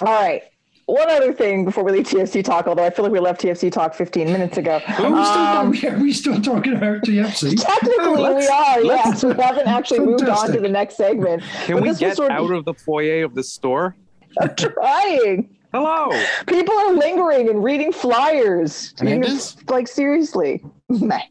all 0.00 0.06
right. 0.06 0.42
One 0.86 1.08
other 1.08 1.32
thing 1.32 1.64
before 1.64 1.82
we 1.82 1.92
leave 1.92 2.04
TFC 2.06 2.44
talk, 2.44 2.66
although 2.66 2.84
I 2.84 2.90
feel 2.90 3.04
like 3.06 3.12
we 3.12 3.18
left 3.20 3.40
TFC 3.40 3.72
talk 3.72 3.94
15 3.94 4.26
minutes 4.30 4.58
ago. 4.58 4.82
Are 4.86 4.90
we, 4.90 4.96
still, 4.96 5.08
Um, 5.14 5.66
are, 5.66 5.70
we, 5.70 5.88
are 5.88 5.98
we 5.98 6.12
still 6.12 6.38
talking 6.42 6.74
about 6.74 6.98
TFC? 7.04 7.56
Technically, 7.58 7.94
Oh, 8.00 8.12
we 8.16 8.20
let's- 8.20 8.50
are. 8.50 8.80
let's- 8.82 9.22
Yes, 9.22 9.24
we 9.24 9.42
haven't 9.42 9.66
actually 9.66 10.00
moved 10.00 10.28
on 10.28 10.52
to 10.52 10.60
the 10.60 10.68
next 10.68 10.96
segment. 10.98 11.42
Can 11.64 11.80
we 11.80 11.94
get 11.94 12.16
sort 12.16 12.30
of- 12.30 12.36
out 12.38 12.50
of 12.50 12.66
the 12.66 12.74
foyer 12.74 13.24
of 13.24 13.34
the 13.34 13.42
store? 13.42 13.96
I'm 14.42 14.54
trying. 14.56 15.56
Hello. 15.72 16.10
People 16.46 16.74
are 16.74 16.92
lingering 16.92 17.48
and 17.48 17.64
reading 17.64 17.90
flyers. 17.90 18.92
You? 19.02 19.24
Like 19.68 19.88
seriously. 19.88 20.62
Man. 20.90 21.22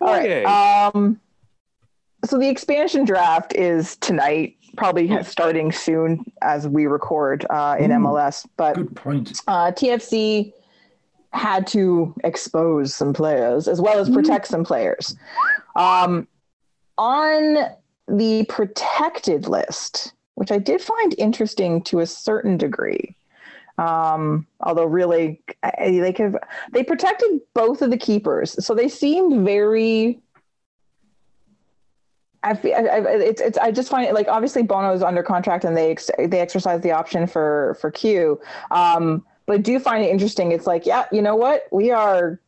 All 0.00 0.14
Okay. 0.14 0.44
right. 0.44 0.92
Um 0.94 1.20
so 2.24 2.36
the 2.38 2.48
expansion 2.48 3.04
draft 3.04 3.54
is 3.54 3.96
tonight, 3.96 4.56
probably 4.76 5.22
starting 5.22 5.70
soon 5.70 6.24
as 6.42 6.66
we 6.66 6.86
record 6.86 7.46
uh, 7.48 7.76
in 7.78 7.92
Ooh. 7.92 7.96
MLS. 7.96 8.44
But 8.56 8.74
Good 8.74 8.96
point. 8.96 9.40
uh, 9.46 9.70
TFC 9.70 10.52
had 11.32 11.66
to 11.68 12.12
expose 12.24 12.92
some 12.94 13.12
players 13.12 13.68
as 13.68 13.80
well 13.80 14.00
as 14.00 14.10
protect 14.10 14.48
some 14.48 14.64
players. 14.64 15.14
Um, 15.76 16.26
on 16.96 17.68
the 18.08 18.44
protected 18.48 19.46
list, 19.46 20.12
which 20.34 20.50
I 20.50 20.58
did 20.58 20.80
find 20.80 21.14
interesting 21.18 21.82
to 21.84 22.00
a 22.00 22.06
certain 22.06 22.56
degree, 22.56 23.14
um, 23.78 24.46
although 24.60 24.84
really 24.84 25.40
they 25.78 26.12
could 26.12 26.36
they 26.72 26.82
protected 26.82 27.40
both 27.54 27.80
of 27.80 27.90
the 27.90 27.96
keepers, 27.96 28.64
so 28.64 28.74
they 28.74 28.88
seemed 28.88 29.44
very. 29.44 30.20
I, 32.44 32.54
feel, 32.54 32.72
I, 32.76 32.80
I, 32.80 32.98
it's, 33.00 33.40
it's, 33.40 33.58
I 33.58 33.72
just 33.72 33.90
find 33.90 34.06
it 34.06 34.14
like 34.14 34.28
obviously 34.28 34.62
Bono 34.62 34.92
is 34.92 35.02
under 35.02 35.24
contract 35.24 35.64
and 35.64 35.76
they 35.76 35.90
ex- 35.90 36.10
they 36.18 36.38
exercise 36.38 36.80
the 36.82 36.92
option 36.92 37.26
for 37.26 37.76
for 37.80 37.90
Q, 37.90 38.40
um, 38.70 39.24
but 39.46 39.54
I 39.54 39.58
do 39.58 39.78
find 39.78 40.04
it 40.04 40.08
interesting. 40.08 40.52
It's 40.52 40.66
like, 40.66 40.86
yeah, 40.86 41.06
you 41.10 41.22
know 41.22 41.36
what? 41.36 41.64
We 41.72 41.90
are. 41.90 42.40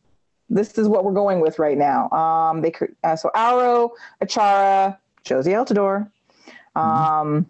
This 0.49 0.77
is 0.77 0.89
what 0.89 1.05
we're 1.05 1.13
going 1.13 1.39
with 1.39 1.59
right 1.59 1.77
now. 1.77 2.09
Um, 2.09 2.61
they 2.61 2.73
uh, 3.05 3.15
so 3.15 3.31
Auro, 3.33 3.91
Achara, 4.21 4.97
Jozy 5.23 5.53
Altidore, 5.53 6.09
um, 6.75 7.45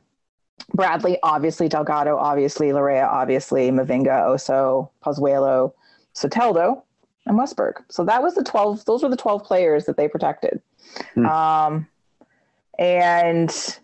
Bradley, 0.73 1.17
obviously 1.23 1.67
Delgado, 1.67 2.17
obviously 2.17 2.67
Laryea, 2.69 3.07
obviously 3.07 3.71
Mavinga, 3.71 4.21
Oso, 4.23 4.89
Pozuelo, 5.03 5.73
Soteldo, 6.15 6.83
and 7.25 7.37
Westberg. 7.37 7.73
So 7.89 8.03
that 8.05 8.23
was 8.23 8.35
the 8.35 8.43
twelve. 8.43 8.83
Those 8.85 9.03
were 9.03 9.09
the 9.09 9.17
twelve 9.17 9.43
players 9.43 9.85
that 9.85 9.97
they 9.97 10.07
protected. 10.07 10.61
Hmm. 11.13 11.25
Um, 11.25 11.87
and 12.79 13.79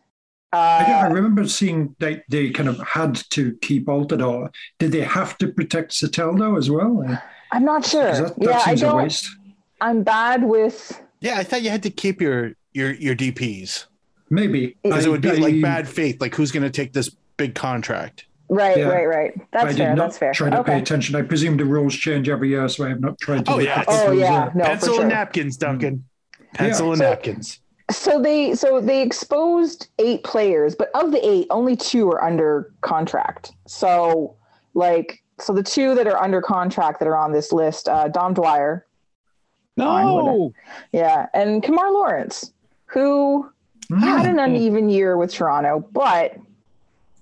I, 0.53 0.85
I 0.85 1.07
uh, 1.07 1.13
remember 1.13 1.47
seeing 1.47 1.95
they, 1.99 2.23
they 2.29 2.49
kind 2.51 2.69
of 2.69 2.79
had 2.79 3.15
to 3.31 3.55
keep 3.61 3.85
Altidore. 3.87 4.53
Did 4.79 4.91
they 4.91 5.01
have 5.01 5.37
to 5.39 5.49
protect 5.49 5.91
Soteldo 5.91 6.57
as 6.57 6.69
well? 6.69 7.03
Uh, 7.07 7.17
I'm 7.51 7.65
not 7.65 7.85
sure. 7.85 8.13
that, 8.13 8.35
that 8.39 8.43
yeah, 8.43 8.57
I 8.57 8.65
seems 8.65 8.81
a 8.81 8.85
don't. 8.85 8.97
waste. 8.97 9.29
I'm 9.81 10.03
bad 10.03 10.43
with. 10.43 11.01
yeah. 11.19 11.37
I 11.37 11.43
thought 11.43 11.61
you 11.61 11.69
had 11.69 11.83
to 11.83 11.89
keep 11.89 12.21
your 12.21 12.53
your 12.73 12.93
your 12.93 13.15
DPs 13.15 13.85
Maybe. 14.29 14.77
because 14.83 15.05
it 15.05 15.09
would 15.09 15.21
be 15.21 15.31
I- 15.31 15.35
like 15.35 15.61
bad 15.61 15.87
faith. 15.87 16.19
Like 16.21 16.35
who's 16.35 16.51
going 16.51 16.63
to 16.63 16.69
take 16.69 16.93
this 16.93 17.09
big 17.37 17.55
contract? 17.55 18.25
Right, 18.49 18.77
Yeah. 18.77 18.85
right, 18.85 19.05
right. 19.05 19.33
I 19.35 19.45
That's 19.51 19.67
did 19.75 19.77
fair. 19.83 19.95
not 19.95 20.03
That's 20.05 20.17
fair. 20.17 20.31
try 20.33 20.49
to 20.49 20.63
pay 20.63 20.77
attention. 20.79 21.15
I 21.15 21.21
presume 21.21 21.57
the 21.57 21.65
rules 21.65 21.93
change 21.95 22.29
every 22.29 22.49
year, 22.49 22.67
so 22.69 22.85
I 22.85 22.89
have 22.89 23.01
not 23.01 23.19
tried 23.19 23.45
to. 23.45 23.51
Oh, 23.53 23.59
yeah. 23.59 23.83
Oh 23.87 24.11
yeah, 24.13 24.49
no, 24.55 24.63
Pencil 24.63 24.93
sure. 24.93 25.01
and 25.01 25.09
napkins, 25.09 25.57
Duncan. 25.57 26.05
Pencil 26.53 26.91
and 26.93 26.99
So- 26.99 27.09
napkins. 27.09 27.59
So 27.91 28.21
they 28.21 28.53
so 28.55 28.81
they 28.81 29.01
exposed 29.01 29.87
eight 29.99 30.23
players, 30.23 30.75
but 30.75 30.89
of 30.93 31.11
the 31.11 31.25
eight, 31.25 31.47
only 31.49 31.75
two 31.77 32.09
are 32.09 32.21
under 32.23 32.71
contract. 32.81 33.53
So 33.65 34.35
like 34.73 35.21
so 35.39 35.53
the 35.53 35.63
two 35.63 35.93
that 35.95 36.05
are 36.07 36.21
under 36.21 36.41
contract 36.41 36.99
that 36.99 37.07
are 37.07 37.15
on 37.17 37.31
this 37.31 37.53
list, 37.53 37.87
uh, 37.87 38.07
Dom 38.09 38.33
Dwyer, 38.33 38.85
No. 39.77 40.53
yeah, 40.91 41.27
and 41.33 41.61
Kemar 41.63 41.91
Lawrence, 41.93 42.51
who 42.87 43.49
Mm. 43.91 43.99
had 44.01 44.25
an 44.25 44.39
uneven 44.39 44.89
year 44.89 45.15
with 45.17 45.31
Toronto, 45.33 45.79
but 45.91 46.35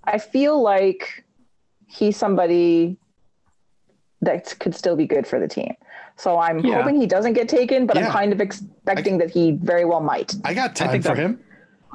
I 0.03 0.17
feel 0.17 0.61
like 0.61 1.23
he's 1.87 2.17
somebody 2.17 2.97
that 4.21 4.57
could 4.59 4.73
still 4.75 4.95
be 4.95 5.05
good 5.05 5.27
for 5.27 5.39
the 5.39 5.47
team. 5.47 5.75
So 6.17 6.39
I'm 6.39 6.59
Yeah. 6.59 6.75
hoping 6.81 6.95
he 6.99 7.05
doesn't 7.05 7.33
get 7.33 7.47
taken, 7.49 7.85
but 7.85 7.97
I'm 7.97 8.05
kind 8.11 8.31
of 8.31 8.39
expecting 8.41 9.17
that 9.19 9.29
he 9.29 9.51
very 9.51 9.85
well 9.85 9.99
might. 9.99 10.33
I 10.43 10.53
got 10.53 10.75
time 10.75 10.89
think 10.91 11.03
for 11.03 11.09
that- 11.09 11.17
him. 11.17 11.39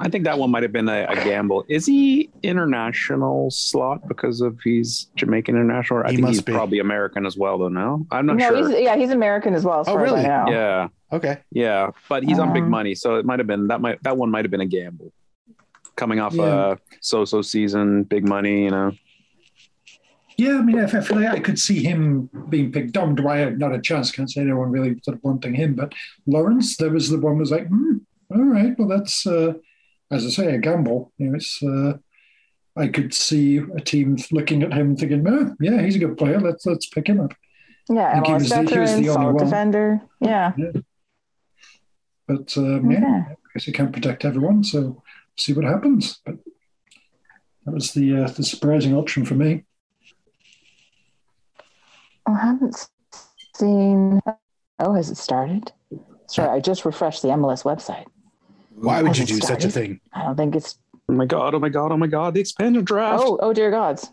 I 0.03 0.09
think 0.09 0.23
that 0.25 0.37
one 0.39 0.49
might 0.49 0.63
have 0.63 0.71
been 0.71 0.89
a, 0.89 1.05
a 1.07 1.15
gamble. 1.15 1.63
Is 1.69 1.85
he 1.85 2.29
international 2.43 3.51
slot 3.51 4.07
because 4.07 4.41
of 4.41 4.59
he's 4.63 5.07
Jamaican 5.15 5.55
international? 5.55 5.99
I 6.03 6.09
He 6.09 6.15
think 6.15 6.21
must 6.23 6.33
he's 6.33 6.41
be. 6.41 6.51
probably 6.53 6.79
American 6.79 7.25
as 7.25 7.37
well, 7.37 7.57
though. 7.59 7.69
No, 7.69 8.05
I'm 8.11 8.25
not 8.25 8.37
no, 8.37 8.47
sure. 8.49 8.67
he's 8.69 8.79
yeah, 8.81 8.95
he's 8.95 9.11
American 9.11 9.53
as 9.53 9.63
well. 9.63 9.81
As 9.81 9.87
Oh, 9.87 9.93
far 9.93 10.05
as 10.05 10.11
I 10.11 10.15
really? 10.15 10.27
know. 10.27 10.45
Yeah, 10.49 10.87
Okay. 11.13 11.37
yeah, 11.51 11.91
but 12.09 12.23
he's 12.23 12.39
on 12.39 12.51
big 12.51 12.63
Um, 12.63 12.69
money, 12.71 12.95
so 12.95 13.15
it 13.15 13.25
might 13.25 13.39
have 13.39 13.47
been 13.47 13.67
that 13.67 13.79
might 13.79 14.01
that 14.03 14.17
one 14.17 14.31
might 14.31 14.43
have 14.43 14.51
been 14.51 14.61
a 14.61 14.65
gamble. 14.65 15.13
Coming 15.95 16.19
off 16.19 16.33
Yeah. 16.33 16.71
a 16.71 16.77
so-so 17.01 17.41
season, 17.43 18.03
big 18.03 18.27
money, 18.27 18.63
you 18.63 18.71
know. 18.71 18.93
Yeah, 20.37 20.57
I 20.57 20.61
mean, 20.63 20.79
I 20.79 20.87
feel 20.87 21.19
like 21.19 21.29
I 21.29 21.39
could 21.39 21.59
see 21.59 21.83
him 21.83 22.29
being 22.49 22.71
picked. 22.71 22.93
Dom 22.93 23.13
Dwyer, 23.13 23.51
not 23.55 23.75
a 23.75 23.79
chance. 23.81 24.09
Can't 24.11 24.31
say 24.31 24.41
anyone 24.41 24.71
really 24.71 24.99
sort 25.03 25.17
of 25.17 25.23
wanting 25.23 25.53
him. 25.53 25.75
But 25.75 25.93
Lawrence, 26.25 26.77
there 26.77 26.89
was 26.89 27.09
the 27.09 27.19
one 27.19 27.37
was 27.37 27.51
like, 27.51 27.67
hmm, 27.67 27.97
all 28.33 28.43
right, 28.45 28.73
well, 28.79 28.87
that's 28.87 29.27
uh, 29.27 29.53
as 30.11 30.25
I 30.25 30.29
say, 30.29 30.55
a 30.55 30.57
gamble. 30.57 31.11
You 31.17 31.29
know, 31.29 31.35
it's. 31.35 31.61
Uh, 31.63 31.93
I 32.77 32.87
could 32.87 33.13
see 33.13 33.57
a 33.57 33.81
team 33.81 34.15
looking 34.31 34.63
at 34.63 34.71
him 34.73 34.95
thinking, 34.95 35.25
oh, 35.27 35.53
yeah, 35.59 35.81
he's 35.81 35.97
a 35.97 35.99
good 35.99 36.17
player. 36.17 36.39
Let's 36.39 36.65
let's 36.65 36.85
pick 36.85 37.07
him 37.07 37.19
up. 37.19 37.33
Yeah, 37.89 38.13
think 38.13 38.27
he 38.27 38.33
was 38.33 38.49
the- 38.49 38.55
he 38.63 38.79
was 38.79 38.91
the 38.91 38.95
only 38.95 39.07
solid 39.07 39.33
one. 39.35 39.43
defender. 39.43 40.01
Yeah. 40.21 40.53
But 42.27 42.55
um, 42.57 42.89
yeah, 42.89 43.25
I 43.29 43.35
guess 43.53 43.65
he 43.65 43.73
can't 43.73 43.91
protect 43.91 44.23
everyone. 44.23 44.63
So 44.63 45.03
see 45.37 45.51
what 45.51 45.65
happens. 45.65 46.21
But 46.25 46.35
that 47.65 47.73
was 47.73 47.91
the 47.91 48.23
uh, 48.23 48.27
the 48.29 48.43
surprising 48.43 48.95
option 48.95 49.25
for 49.25 49.35
me. 49.35 49.65
I 52.25 52.37
haven't 52.37 52.87
seen. 53.55 54.21
Oh, 54.79 54.93
has 54.93 55.09
it 55.09 55.17
started? 55.17 55.73
Sorry, 56.27 56.49
I 56.49 56.61
just 56.61 56.85
refreshed 56.85 57.21
the 57.21 57.27
MLS 57.29 57.63
website. 57.63 58.05
Why 58.75 59.01
would 59.01 59.17
you 59.17 59.21
Has 59.23 59.31
it 59.31 59.41
do 59.41 59.45
such 59.45 59.65
a 59.65 59.69
thing? 59.69 59.99
I 60.13 60.23
don't 60.23 60.35
think 60.35 60.55
it's. 60.55 60.77
Oh 61.09 61.13
my 61.13 61.25
god! 61.25 61.53
Oh 61.53 61.59
my 61.59 61.69
god! 61.69 61.91
Oh 61.91 61.97
my 61.97 62.07
god! 62.07 62.33
The 62.33 62.39
expansion 62.39 62.83
draft. 62.83 63.23
Oh, 63.25 63.39
oh 63.41 63.53
dear 63.53 63.71
gods. 63.71 64.11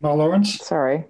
Now, 0.00 0.14
Lawrence, 0.14 0.58
Sorry. 0.58 1.04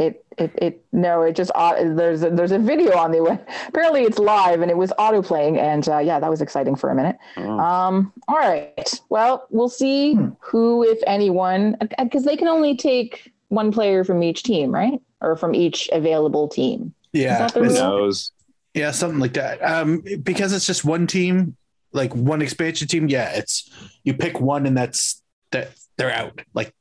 It, 0.00 0.24
it, 0.38 0.52
it, 0.62 0.84
no, 0.92 1.22
it 1.22 1.34
just, 1.34 1.50
uh, 1.56 1.74
there's, 1.82 2.22
a, 2.22 2.30
there's 2.30 2.52
a 2.52 2.58
video 2.58 2.96
on 2.96 3.10
the, 3.10 3.20
web. 3.20 3.44
apparently 3.68 4.04
it's 4.04 4.18
live 4.18 4.62
and 4.62 4.70
it 4.70 4.76
was 4.76 4.92
auto 4.96 5.22
playing. 5.22 5.58
And 5.58 5.86
uh, 5.88 5.98
yeah, 5.98 6.20
that 6.20 6.30
was 6.30 6.40
exciting 6.40 6.76
for 6.76 6.88
a 6.90 6.94
minute. 6.94 7.16
Oh. 7.36 7.58
Um, 7.58 8.12
all 8.28 8.36
right. 8.36 9.00
Well, 9.10 9.46
we'll 9.50 9.68
see 9.68 10.14
Hmm. 10.14 10.28
who, 10.38 10.84
if 10.84 10.98
anyone, 11.06 11.76
because 11.98 12.24
they 12.24 12.36
can 12.36 12.46
only 12.46 12.76
take 12.76 13.32
one 13.48 13.72
player 13.72 14.04
from 14.04 14.22
each 14.22 14.44
team, 14.44 14.72
right? 14.72 15.00
Or 15.20 15.34
from 15.36 15.54
each 15.54 15.88
available 15.92 16.46
team. 16.46 16.94
Yeah. 17.12 17.48
Who 17.54 17.68
knows? 17.68 18.30
Yeah, 18.74 18.90
something 18.90 19.18
like 19.18 19.34
that. 19.34 19.58
Um, 19.62 20.02
because 20.22 20.52
it's 20.52 20.66
just 20.66 20.84
one 20.84 21.06
team, 21.06 21.56
like 21.92 22.14
one 22.14 22.42
expansion 22.42 22.86
team. 22.88 23.08
Yeah, 23.08 23.30
it's 23.30 23.70
you 24.04 24.14
pick 24.14 24.40
one 24.40 24.66
and 24.66 24.76
that's 24.76 25.22
that 25.52 25.70
they're 25.96 26.12
out. 26.12 26.40
Like 26.54 26.72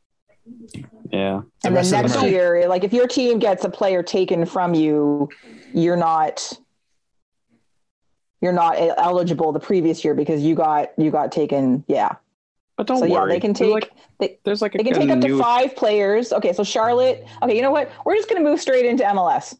Yeah. 1.11 1.41
the 1.61 1.67
and 1.67 1.75
then 1.77 1.89
next 1.89 2.13
them 2.13 2.25
are. 2.25 2.27
year, 2.27 2.67
like 2.67 2.83
if 2.83 2.93
your 2.93 3.07
team 3.07 3.39
gets 3.39 3.63
a 3.65 3.69
player 3.69 4.03
taken 4.03 4.45
from 4.45 4.73
you, 4.73 5.29
you're 5.73 5.97
not 5.97 6.53
you're 8.41 8.53
not 8.53 8.75
eligible 8.77 9.51
the 9.51 9.59
previous 9.59 10.03
year 10.05 10.13
because 10.13 10.43
you 10.43 10.53
got 10.55 10.89
you 10.97 11.09
got 11.09 11.31
taken. 11.31 11.83
Yeah. 11.87 12.15
But 12.75 12.85
don't 12.85 12.99
so 12.99 13.05
yeah, 13.05 13.13
worry. 13.21 13.33
they 13.33 13.39
can 13.39 13.53
There's 13.53 13.59
take 13.71 13.73
like, 13.73 13.91
they, 14.19 14.39
there's 14.43 14.61
like 14.61 14.75
a, 14.75 14.77
they 14.77 14.83
can 14.83 14.93
a 14.93 14.99
take 14.99 15.09
up 15.09 15.17
new, 15.17 15.37
to 15.37 15.43
five 15.43 15.75
players. 15.75 16.31
Okay, 16.31 16.53
so 16.53 16.63
Charlotte. 16.63 17.25
Okay, 17.41 17.55
you 17.55 17.63
know 17.63 17.71
what? 17.71 17.91
We're 18.05 18.15
just 18.15 18.29
gonna 18.29 18.43
move 18.43 18.61
straight 18.61 18.85
into 18.85 19.03
MLS. 19.03 19.57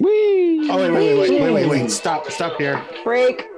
Whee! 0.00 0.70
Oh 0.70 0.76
wait, 0.76 0.90
wait, 0.92 1.18
wait, 1.18 1.30
wait, 1.30 1.40
wait, 1.40 1.52
wait, 1.52 1.68
wait! 1.68 1.90
Stop, 1.90 2.30
stop 2.30 2.56
here. 2.58 2.80
Break. 3.02 3.48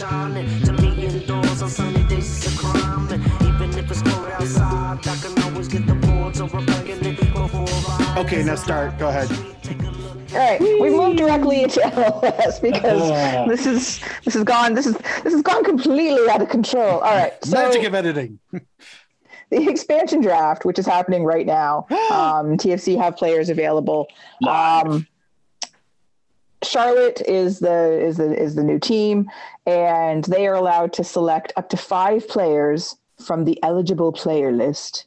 shining. 0.00 0.62
To 0.62 0.72
me, 0.72 1.06
indoors 1.06 1.62
on 1.62 1.68
sunny 1.68 2.02
days 2.04 2.46
is 2.46 2.54
a 2.54 2.58
crime. 2.58 3.04
Even 3.42 3.78
if 3.78 3.90
it's 3.90 4.02
cold 4.02 4.28
outside, 4.28 5.06
I 5.06 5.16
can 5.16 5.42
always 5.42 5.68
get 5.68 5.86
the 5.86 5.94
boards 5.94 6.40
over 6.40 6.62
begging 6.62 7.04
it 7.04 7.18
before 7.18 7.48
I. 7.50 8.14
Okay, 8.18 8.42
now 8.42 8.54
start. 8.54 8.98
Go 8.98 9.08
ahead. 9.08 9.30
All 10.32 10.38
right, 10.38 10.60
we 10.60 10.90
moved 10.90 11.18
directly 11.18 11.64
into 11.64 11.80
LOS 11.80 12.60
because 12.60 13.10
yeah. 13.10 13.46
this 13.48 13.66
is 13.66 14.00
this 14.24 14.36
is 14.36 14.44
gone 14.44 14.74
this 14.74 14.86
is 14.86 14.96
this 15.24 15.32
has 15.34 15.42
gone 15.42 15.64
completely 15.64 16.30
out 16.30 16.40
of 16.40 16.48
control. 16.48 17.00
All 17.00 17.16
right, 17.16 17.32
so 17.44 17.56
magic 17.56 17.84
of 17.84 17.94
editing. 17.94 18.38
the 18.52 19.68
expansion 19.68 20.20
draft, 20.20 20.64
which 20.64 20.78
is 20.78 20.86
happening 20.86 21.24
right 21.24 21.46
now, 21.46 21.86
um, 21.90 22.56
TFC 22.56 22.96
have 22.96 23.16
players 23.16 23.50
available. 23.50 24.06
Um, 24.48 25.06
Charlotte 26.62 27.22
is 27.26 27.58
the 27.58 28.00
is 28.00 28.18
the 28.18 28.40
is 28.40 28.54
the 28.54 28.62
new 28.62 28.78
team, 28.78 29.30
and 29.70 30.24
they 30.24 30.46
are 30.46 30.54
allowed 30.54 30.92
to 30.94 31.04
select 31.04 31.52
up 31.56 31.68
to 31.70 31.76
five 31.76 32.28
players 32.28 32.96
from 33.24 33.44
the 33.44 33.62
eligible 33.62 34.12
player 34.12 34.52
list 34.52 35.06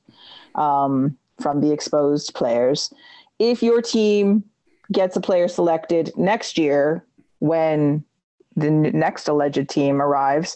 um, 0.55 1.17
from 1.41 1.61
the 1.61 1.71
exposed 1.71 2.33
players. 2.33 2.93
If 3.39 3.63
your 3.63 3.81
team 3.81 4.43
gets 4.91 5.15
a 5.15 5.21
player 5.21 5.47
selected 5.47 6.11
next 6.17 6.57
year, 6.57 7.05
when 7.39 8.03
the 8.55 8.69
next 8.69 9.27
alleged 9.27 9.67
team 9.69 10.01
arrives, 10.01 10.55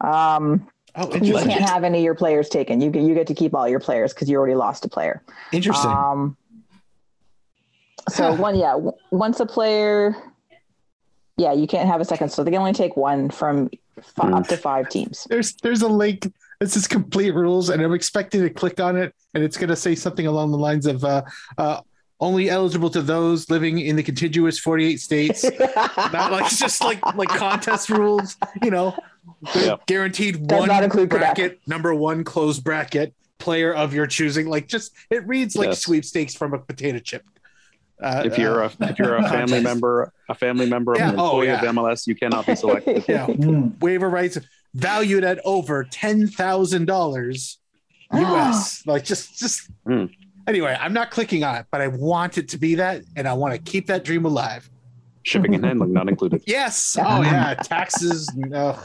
um, 0.00 0.68
Oh, 1.00 1.14
you 1.14 1.34
can't 1.34 1.64
have 1.64 1.84
any 1.84 1.98
of 1.98 2.04
your 2.04 2.16
players 2.16 2.48
taken. 2.48 2.80
You 2.80 2.90
get 2.90 3.02
you 3.02 3.14
get 3.14 3.28
to 3.28 3.34
keep 3.34 3.54
all 3.54 3.68
your 3.68 3.78
players 3.78 4.12
because 4.12 4.28
you 4.28 4.36
already 4.36 4.56
lost 4.56 4.84
a 4.84 4.88
player. 4.88 5.22
Interesting. 5.52 5.90
Um, 5.90 6.36
so 8.08 8.34
one, 8.34 8.56
yeah, 8.56 8.76
once 9.12 9.38
a 9.38 9.46
player, 9.46 10.16
yeah, 11.38 11.52
you 11.52 11.66
can't 11.66 11.88
have 11.88 12.00
a 12.00 12.04
second. 12.04 12.28
So 12.30 12.44
they 12.44 12.50
can 12.50 12.60
only 12.60 12.72
take 12.74 12.96
one 12.96 13.30
from 13.30 13.70
f- 13.96 14.12
up 14.18 14.46
to 14.48 14.56
five 14.56 14.88
teams. 14.90 15.26
there's 15.30 15.54
there's 15.56 15.82
a 15.82 15.88
link. 15.88 16.30
This 16.60 16.76
is 16.76 16.86
complete 16.88 17.30
rules, 17.34 17.70
and 17.70 17.80
I'm 17.80 17.94
expecting 17.94 18.42
to 18.42 18.50
click 18.50 18.80
on 18.80 18.96
it, 18.96 19.14
and 19.34 19.44
it's 19.44 19.56
going 19.56 19.68
to 19.68 19.76
say 19.76 19.94
something 19.94 20.26
along 20.26 20.50
the 20.50 20.58
lines 20.58 20.86
of 20.86 21.04
uh, 21.04 21.22
uh, 21.56 21.80
only 22.20 22.50
eligible 22.50 22.90
to 22.90 23.00
those 23.00 23.48
living 23.48 23.78
in 23.78 23.94
the 23.94 24.02
contiguous 24.02 24.58
48 24.58 24.98
states. 25.00 25.44
Not 26.12 26.32
like 26.32 26.46
it's 26.46 26.58
just 26.58 26.80
like 26.82 27.00
like 27.14 27.28
contest 27.28 27.88
rules, 27.90 28.36
you 28.62 28.70
know. 28.72 28.96
they're 29.54 29.66
Yep. 29.66 29.86
Guaranteed 29.86 30.46
Does 30.48 30.58
one 30.60 30.68
not 30.68 30.82
include 30.82 31.10
Quebec. 31.10 31.36
bracket, 31.36 31.60
number 31.68 31.94
one 31.94 32.24
closed 32.24 32.64
bracket 32.64 33.14
player 33.38 33.72
of 33.72 33.94
your 33.94 34.08
choosing. 34.08 34.48
Like 34.48 34.66
just 34.66 34.92
it 35.10 35.24
reads 35.28 35.54
like 35.54 35.68
Yes. 35.68 35.82
sweepstakes 35.82 36.34
from 36.34 36.54
a 36.54 36.58
potato 36.58 36.98
chip. 36.98 37.22
Uh, 38.00 38.22
If 38.24 38.38
you're 38.38 38.60
a 38.62 38.66
uh, 38.66 38.70
if 38.80 38.98
you're 38.98 39.16
a 39.16 39.28
family 39.28 39.60
member 39.60 40.12
a 40.28 40.34
family 40.34 40.66
member 40.68 40.92
of 40.92 40.98
Yeah. 40.98 41.08
an 41.10 41.14
Oh, 41.18 41.24
employee 41.40 41.46
yeah. 41.48 41.60
of 41.64 41.74
MLS, 41.74 42.06
you 42.06 42.14
cannot 42.14 42.46
be 42.46 42.54
selected. 42.64 43.04
yeah, 43.08 43.26
Mm. 43.26 43.80
waiver 43.80 44.08
rights 44.08 44.38
valued 44.74 45.24
at 45.24 45.40
over 45.44 45.84
ten 45.84 46.26
thousand 46.28 46.84
dollars 46.86 47.58
US. 48.12 48.82
like 48.86 49.04
just 49.04 49.38
just 49.38 49.68
Hmm. 49.86 50.04
anyway, 50.46 50.76
I'm 50.80 50.92
not 50.92 51.10
clicking 51.10 51.42
on 51.44 51.56
it, 51.56 51.66
but 51.70 51.80
I 51.80 51.88
want 51.88 52.38
it 52.38 52.48
to 52.50 52.58
be 52.58 52.76
that, 52.76 53.02
and 53.16 53.26
I 53.26 53.32
want 53.34 53.54
to 53.54 53.58
keep 53.60 53.86
that 53.88 54.04
dream 54.04 54.24
alive. 54.24 54.68
Shipping 55.24 55.54
and 55.54 55.64
handling 55.64 55.92
not 55.92 56.08
included. 56.08 56.42
Yes. 56.46 56.96
Oh 57.00 57.22
yeah, 57.22 57.54
taxes. 57.54 58.30
No. 58.36 58.78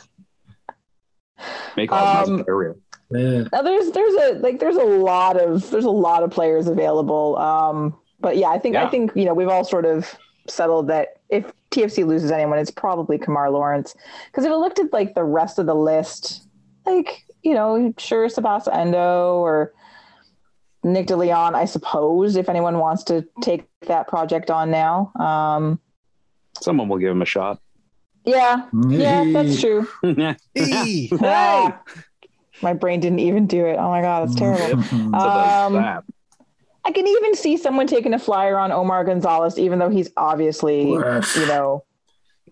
Make 1.78 1.92
all 1.92 2.30
Um, 2.30 2.44
area. 2.48 2.74
Now 3.12 3.62
there's 3.62 3.92
there's 3.92 4.14
a 4.16 4.40
like 4.40 4.60
there's 4.60 4.76
a 4.76 4.84
lot 4.84 5.40
of 5.40 5.70
there's 5.70 5.86
a 5.86 5.90
lot 5.92 6.24
of 6.24 6.32
players 6.32 6.68
available. 6.68 7.38
Um, 7.38 7.96
but 8.24 8.38
yeah, 8.38 8.50
I 8.50 8.58
think 8.58 8.76
I 8.76 8.90
think 8.90 9.12
you 9.16 9.26
know 9.26 9.36
we've 9.36 9.48
all 9.50 9.64
sort 9.64 9.86
of 9.86 10.16
settled 10.48 10.88
that 10.88 11.20
if 11.30 11.52
TFC 11.70 12.06
loses 12.06 12.32
anyone, 12.32 12.58
it's 12.58 12.72
probably 12.72 13.18
Kemar 13.20 13.52
Lawrence. 13.52 13.94
Because 14.32 14.44
if 14.46 14.52
I 14.52 14.56
looked 14.56 14.80
at 14.80 14.92
like 14.92 15.14
the 15.14 15.24
rest 15.24 15.60
of 15.60 15.68
the 15.68 15.76
list, 15.76 16.48
like 16.88 17.24
you 17.44 17.54
know, 17.54 17.94
sure 18.00 18.28
Tsubasa 18.28 18.74
Endo 18.76 19.36
or 19.38 19.74
Nick 20.84 21.08
DeLeon, 21.08 21.54
I 21.56 21.66
suppose, 21.66 22.36
if 22.36 22.50
anyone 22.50 22.78
wants 22.80 23.04
to 23.06 23.26
take 23.42 23.66
that 23.88 24.08
project 24.08 24.50
on 24.50 24.72
now. 24.72 25.12
Um, 25.20 25.80
Someone 26.62 26.88
will 26.88 26.98
give 27.00 27.12
him 27.12 27.22
a 27.22 27.26
shot. 27.26 27.60
yeah, 28.26 28.68
yeah, 28.90 29.24
that's 29.34 29.60
true. 29.60 29.88
Yeah. 30.04 30.36
Ah, 31.22 31.82
my 32.62 32.72
brain 32.74 33.00
didn't 33.02 33.20
even 33.20 33.46
do 33.48 33.66
it. 33.66 33.76
Oh 33.78 33.90
my 33.90 34.02
god, 34.02 34.28
that's 34.28 34.36
terrible. 34.40 34.82
So 34.84 34.98
there's 34.98 35.68
Um, 35.68 35.74
that. 35.74 36.04
I 36.86 36.92
can 36.92 37.08
even 37.08 37.36
see 37.36 37.56
someone 37.58 37.88
taking 37.88 38.14
a 38.14 38.20
flyer 38.20 38.58
on 38.58 38.72
Omar 38.72 39.04
Gonzalez, 39.06 39.58
even 39.58 39.80
though 39.80 39.90
he's 39.90 40.10
obviously, 40.18 40.92
Oof. 40.94 41.36
you 41.38 41.46
know, 41.48 41.84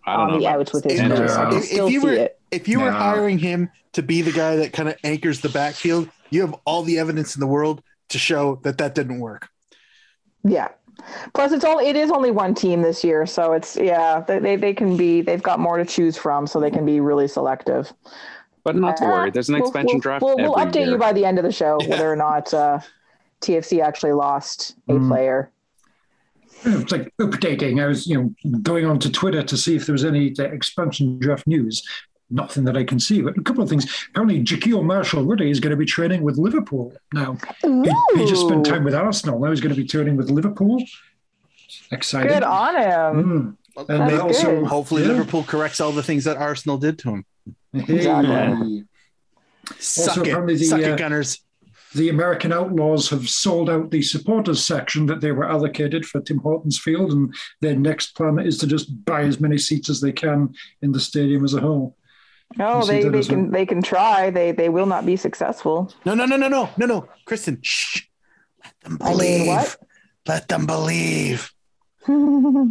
I 0.06 0.14
don't 0.16 0.22
on 0.22 0.32
know. 0.34 0.40
the 0.40 0.48
outs 0.48 0.74
with 0.74 0.86
his 0.86 0.94
If- 0.94 1.00
injuries. 1.02 1.32
I 1.34 1.50
can 1.50 1.58
if 1.58 1.66
still 1.66 1.90
you 1.90 2.00
see 2.02 2.08
were- 2.08 2.14
it. 2.14 2.38
If 2.52 2.68
you 2.68 2.80
were 2.82 2.92
hiring 2.92 3.38
him 3.40 3.70
to 3.94 4.02
be 4.04 4.22
the 4.22 4.32
guy 4.34 4.58
that 4.58 4.74
kind 4.74 4.90
of 4.90 4.96
anchors 5.06 5.40
the 5.40 5.48
backfield, 5.50 6.10
you 6.32 6.42
have 6.42 6.54
all 6.66 6.84
the 6.84 7.00
evidence 7.00 7.34
in 7.36 7.40
the 7.40 7.48
world 7.48 7.82
to 8.10 8.18
show 8.20 8.60
that 8.64 8.78
that 8.80 8.94
didn't 8.94 9.20
work. 9.20 9.48
Yeah. 10.44 10.68
Plus, 11.34 11.52
it's 11.54 11.64
all 11.64 11.80
it 11.80 11.96
is 11.96 12.12
only 12.12 12.30
one 12.30 12.54
team 12.54 12.82
this 12.82 13.04
year, 13.06 13.26
so 13.26 13.54
it's 13.54 13.76
yeah 13.78 14.20
they, 14.28 14.38
they 14.40 14.56
they 14.58 14.74
can 14.74 14.98
be 14.98 15.22
they've 15.22 15.42
got 15.42 15.60
more 15.60 15.78
to 15.78 15.86
choose 15.86 16.18
from, 16.18 16.46
so 16.46 16.60
they 16.60 16.70
can 16.70 16.86
be 16.86 17.00
really 17.00 17.28
selective. 17.28 17.92
But 18.64 18.76
not 18.76 18.98
to 18.98 19.06
worry. 19.06 19.32
There's 19.32 19.48
an 19.50 19.56
We'll- 19.56 19.64
expansion 19.64 19.96
we'll, 19.96 20.00
draft 20.02 20.24
We'll, 20.24 20.38
we'll 20.38 20.60
every 20.60 20.72
update 20.72 20.86
year. 20.86 20.92
you 20.92 20.98
by 20.98 21.14
the 21.14 21.26
end 21.26 21.40
of 21.40 21.44
the 21.46 21.52
show 21.52 21.78
Yeah. 21.82 21.88
whether 21.90 22.12
or 22.12 22.16
not 22.18 22.54
uh, 22.54 22.80
TFC 23.42 23.82
actually 23.82 24.14
lost 24.14 24.76
a 24.88 24.94
Mm. 24.94 25.08
player. 25.08 25.52
It's 26.64 26.92
like 26.92 27.12
updating. 27.20 27.84
I 27.84 27.88
was, 27.88 28.06
you 28.06 28.34
know, 28.44 28.60
going 28.62 28.86
on 28.86 29.00
to 29.00 29.12
Twitter 29.12 29.42
to 29.42 29.58
see 29.58 29.76
if 29.76 29.86
there 29.88 29.94
was 29.94 30.06
any 30.06 30.34
uh, 30.38 30.44
expansion 30.44 31.18
draft 31.20 31.48
news. 31.48 31.84
Nothing 32.30 32.64
that 32.66 32.78
I 32.78 32.84
can 32.86 33.00
see, 33.00 33.22
but 33.22 33.36
a 33.38 33.42
couple 33.42 33.62
of 33.64 33.70
things. 33.70 33.86
Apparently, 34.12 34.42
Jahkeele 34.42 34.84
Marshall-Rutty 34.86 35.50
is 35.50 35.60
going 35.60 35.72
to 35.72 35.76
be 35.76 35.86
training 35.86 36.22
with 36.22 36.38
Liverpool 36.38 36.94
now. 37.14 37.36
He, 37.62 37.92
he 38.16 38.26
just 38.26 38.46
spent 38.46 38.66
time 38.66 38.86
with 38.86 38.96
Arsenal. 38.96 39.38
Now 39.40 39.50
he's 39.50 39.60
going 39.60 39.76
to 39.76 39.82
be 39.82 39.86
training 39.88 40.16
with 40.16 40.30
Liverpool. 40.30 40.82
Exciting. 41.92 42.32
Good 42.32 42.44
on 42.44 42.76
him. 42.76 43.58
Mm. 43.76 43.90
And 43.90 44.10
they 44.10 44.18
also 44.18 44.62
good. 44.62 44.68
Hopefully, 44.68 45.02
Yeah. 45.02 45.10
Liverpool 45.10 45.44
corrects 45.44 45.82
all 45.82 45.92
the 45.92 46.04
things 46.04 46.24
that 46.24 46.38
Arsenal 46.38 46.78
did 46.78 47.00
to 47.00 47.10
him. 47.10 47.26
Hey. 47.74 47.96
Exactly. 47.96 48.86
Suck 49.80 50.18
apparently 50.18 50.54
it, 50.56 50.60
the, 50.60 50.66
suck 50.66 50.80
uh, 50.82 50.84
it, 50.84 50.98
Gunners. 50.98 51.42
The 51.94 52.10
American 52.10 52.54
Outlaws 52.54 53.10
have 53.10 53.28
sold 53.30 53.70
out 53.70 53.92
the 53.92 54.02
supporters 54.02 54.64
section 54.66 55.06
that 55.08 55.20
they 55.20 55.32
were 55.34 55.50
allocated 55.50 56.06
for 56.06 56.22
Tim 56.22 56.38
Hortons 56.40 56.80
Field, 56.80 57.12
and 57.12 57.34
their 57.60 57.76
next 57.76 58.16
plan 58.16 58.40
is 58.40 58.58
to 58.60 58.68
just 58.68 59.04
buy 59.06 59.24
as 59.24 59.40
many 59.42 59.58
seats 59.58 59.90
as 59.90 60.00
they 60.00 60.14
can 60.14 60.54
in 60.82 60.92
the 60.94 61.00
stadium 61.02 61.44
as 61.44 61.54
a 61.54 61.60
whole. 61.60 61.98
No, 62.58 62.82
You 62.82 62.88
they, 62.88 63.04
they 63.10 63.20
as 63.20 63.30
well? 63.30 63.38
can 63.40 63.52
they 63.52 63.66
can 63.66 63.82
try. 63.82 64.30
They 64.30 64.52
they 64.52 64.70
will 64.70 64.86
not 64.86 65.06
be 65.06 65.16
successful. 65.16 65.94
No, 66.06 66.14
no, 66.14 66.26
no, 66.26 66.36
no, 66.38 66.48
no, 66.48 66.70
no, 66.78 66.86
no, 66.86 67.08
Kristin. 67.28 67.60
Shh. 67.62 68.04
Let 68.64 68.74
them 68.82 68.98
I 69.02 69.12
believe. 69.12 69.40
mean, 69.42 69.48
what? 69.48 69.78
Let 70.28 70.48
them 70.48 70.66
believe. 70.66 71.52
like 72.08 72.68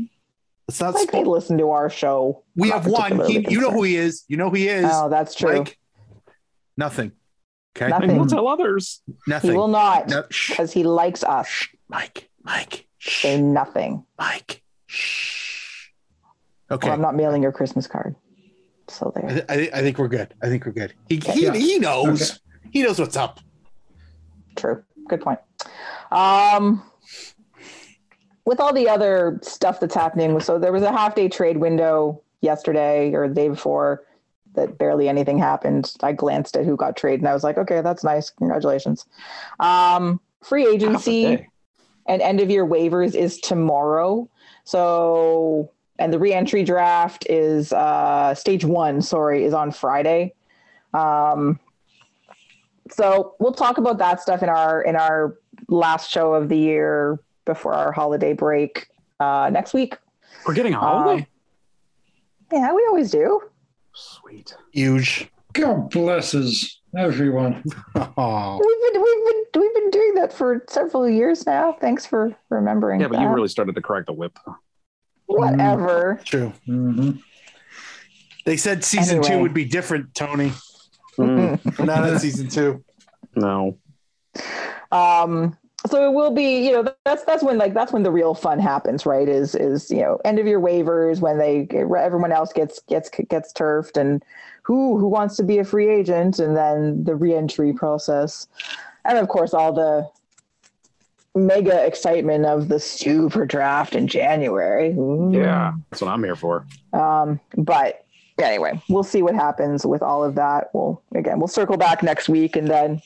Let's 0.68 0.80
not. 0.80 1.12
they 1.12 1.24
listen 1.24 1.58
to 1.58 1.70
our 1.70 1.90
show. 1.90 2.44
We 2.56 2.70
have 2.70 2.86
one. 2.86 3.24
He, 3.26 3.44
you 3.50 3.60
know 3.60 3.70
who 3.70 3.82
he 3.82 3.96
is. 3.96 4.24
You 4.28 4.36
know 4.36 4.50
who 4.50 4.56
he 4.56 4.68
is. 4.68 4.86
Oh, 4.88 5.08
that's 5.08 5.34
true. 5.34 5.58
Mike. 5.58 5.78
Nothing. 6.76 7.12
Okay. 7.76 7.88
Nothing. 7.88 8.10
And 8.10 8.18
we'll 8.18 8.28
tell 8.28 8.48
others. 8.48 9.00
Nothing. 9.26 9.52
he 9.52 9.56
will 9.56 9.68
not 9.68 10.08
No, 10.08 10.22
because 10.48 10.72
he 10.72 10.82
likes 10.82 11.22
us. 11.22 11.68
Mike. 11.88 12.28
Mike. 12.42 12.86
Shh. 12.98 13.22
Say 13.22 13.40
nothing. 13.40 14.04
Mike. 14.18 14.62
Shh. 14.86 15.88
Well, 16.68 16.76
Okay. 16.76 16.90
I'm 16.90 17.00
not 17.00 17.14
mailing 17.16 17.42
your 17.42 17.52
Christmas 17.52 17.86
card. 17.86 18.16
So 18.88 19.12
I, 19.16 19.20
there. 19.20 19.30
th- 19.30 19.44
I, 19.48 19.56
thi- 19.56 19.72
I 19.72 19.80
think 19.82 19.98
we're 19.98 20.08
good. 20.08 20.34
I 20.42 20.46
think 20.48 20.66
we're 20.66 20.72
good. 20.72 20.94
He 21.08 21.16
he, 21.16 21.44
Yeah. 21.44 21.52
he 21.54 21.78
knows. 21.78 22.30
Okay. 22.32 22.40
He 22.72 22.82
knows 22.82 22.98
what's 22.98 23.16
up. 23.16 23.40
True. 24.56 24.82
Good 25.08 25.20
point. 25.20 25.38
Um, 26.10 26.82
with 28.44 28.58
all 28.60 28.72
the 28.72 28.88
other 28.88 29.38
stuff 29.42 29.78
that's 29.80 29.94
happening, 29.94 30.38
so 30.40 30.58
there 30.58 30.72
was 30.72 30.82
a 30.82 30.90
half 30.90 31.14
day 31.14 31.28
trade 31.28 31.56
window 31.58 32.22
yesterday 32.40 33.12
or 33.14 33.28
the 33.28 33.34
day 33.34 33.48
before 33.48 34.02
that 34.54 34.78
barely 34.78 35.08
anything 35.08 35.38
happened. 35.38 35.92
I 36.02 36.12
glanced 36.12 36.56
at 36.56 36.64
who 36.64 36.76
got 36.76 36.96
traded 36.96 37.20
and 37.20 37.28
I 37.28 37.34
was 37.34 37.44
like, 37.44 37.58
okay, 37.58 37.80
that's 37.80 38.04
nice. 38.04 38.30
Congratulations. 38.30 39.06
Um, 39.58 40.20
free 40.42 40.66
agency 40.66 41.46
and 42.06 42.22
end 42.22 42.40
of 42.40 42.50
year 42.50 42.66
waivers 42.66 43.14
is 43.14 43.38
tomorrow. 43.38 44.28
So, 44.64 45.70
and 45.98 46.12
the 46.12 46.18
reentry 46.18 46.64
draft 46.64 47.26
is 47.28 47.72
uh, 47.72 48.34
stage 48.34 48.64
one, 48.64 49.02
sorry, 49.02 49.44
is 49.44 49.54
on 49.54 49.70
Friday. 49.70 50.34
Um, 50.94 51.60
so 52.90 53.36
we'll 53.38 53.52
talk 53.52 53.78
about 53.78 53.98
that 53.98 54.20
stuff 54.20 54.42
in 54.42 54.48
our 54.48 54.82
in 54.82 54.96
our 54.96 55.38
last 55.68 56.10
show 56.10 56.34
of 56.34 56.48
the 56.48 56.56
year 56.56 57.20
before 57.44 57.74
our 57.74 57.92
holiday 57.92 58.32
break 58.32 58.88
uh, 59.20 59.50
next 59.52 59.74
week. 59.74 59.96
We're 60.46 60.54
getting 60.54 60.74
a 60.74 60.78
holiday. 60.78 61.26
Yeah, 62.52 62.72
we 62.72 62.84
always 62.88 63.10
do. 63.10 63.42
Sweet. 63.94 64.54
Huge. 64.72 65.30
God 65.52 65.90
blesses 65.90 66.80
everyone. 66.96 67.62
Oh. 68.16 68.58
We've 68.64 68.92
been 68.92 69.02
we've 69.02 69.24
been 69.26 69.62
we've 69.62 69.74
been 69.74 69.90
doing 69.90 70.14
that 70.14 70.32
for 70.32 70.64
several 70.68 71.08
years 71.08 71.44
now. 71.46 71.72
Thanks 71.80 72.06
for 72.06 72.34
remembering. 72.50 73.00
Yeah, 73.00 73.08
but 73.08 73.20
you 73.20 73.28
really 73.28 73.48
started 73.48 73.74
to 73.74 73.82
correct 73.82 74.06
the 74.06 74.12
whip. 74.12 74.38
whatever. 75.26 76.20
True. 76.24 76.52
Mhm. 76.68 77.20
They 78.46 78.56
said 78.56 78.84
season 78.84 79.18
Anyway. 79.18 79.34
two 79.36 79.40
would 79.42 79.54
be 79.54 79.64
different, 79.64 80.14
Tony. 80.14 80.52
Mm, 81.18 81.78
We're 81.78 81.84
not 81.84 82.04
at 82.08 82.20
season 82.20 82.48
two. 82.48 82.84
no. 83.36 83.78
Um, 84.92 85.56
so 85.86 86.06
it 86.06 86.12
will 86.12 86.30
be 86.30 86.66
you 86.66 86.72
know 86.72 86.94
that's 87.04 87.24
that's 87.24 87.42
when 87.42 87.56
like 87.58 87.74
that's 87.74 87.92
when 87.92 88.02
the 88.02 88.10
real 88.10 88.34
fun 88.34 88.58
happens 88.58 89.06
right 89.06 89.28
is 89.28 89.54
is 89.54 89.90
you 89.90 90.00
know 90.00 90.20
end 90.24 90.38
of 90.38 90.46
your 90.46 90.60
waivers 90.60 91.20
when 91.20 91.38
they 91.38 91.66
everyone 91.96 92.32
else 92.32 92.52
gets 92.52 92.80
gets 92.88 93.08
gets 93.08 93.52
turfed 93.52 93.96
and 93.96 94.22
who 94.62 94.98
who 94.98 95.08
wants 95.08 95.36
to 95.36 95.42
be 95.42 95.58
a 95.58 95.64
free 95.64 95.88
agent 95.88 96.38
and 96.38 96.56
then 96.56 97.02
the 97.04 97.14
reentry 97.14 97.72
process 97.72 98.46
and 99.04 99.18
of 99.18 99.28
course 99.28 99.54
all 99.54 99.72
the 99.72 100.06
mega 101.34 101.84
excitement 101.86 102.44
of 102.44 102.68
the 102.68 102.80
super 102.80 103.46
draft 103.46 103.94
in 103.94 104.06
January 104.06 104.90
Ooh. 104.90 105.30
Yeah, 105.32 105.72
that's 105.90 106.02
what 106.02 106.10
I'm 106.10 106.24
here 106.24 106.34
for. 106.34 106.66
Um, 106.92 107.38
but 107.56 108.04
anyway, 108.38 108.82
we'll 108.88 109.04
see 109.04 109.22
what 109.22 109.34
happens 109.34 109.86
with 109.86 110.02
all 110.02 110.24
of 110.24 110.34
that. 110.34 110.70
We'll 110.72 111.00
again, 111.14 111.38
we'll 111.38 111.48
circle 111.48 111.76
back 111.76 112.02
next 112.02 112.28
week 112.28 112.56
and 112.56 112.68
then 112.68 113.00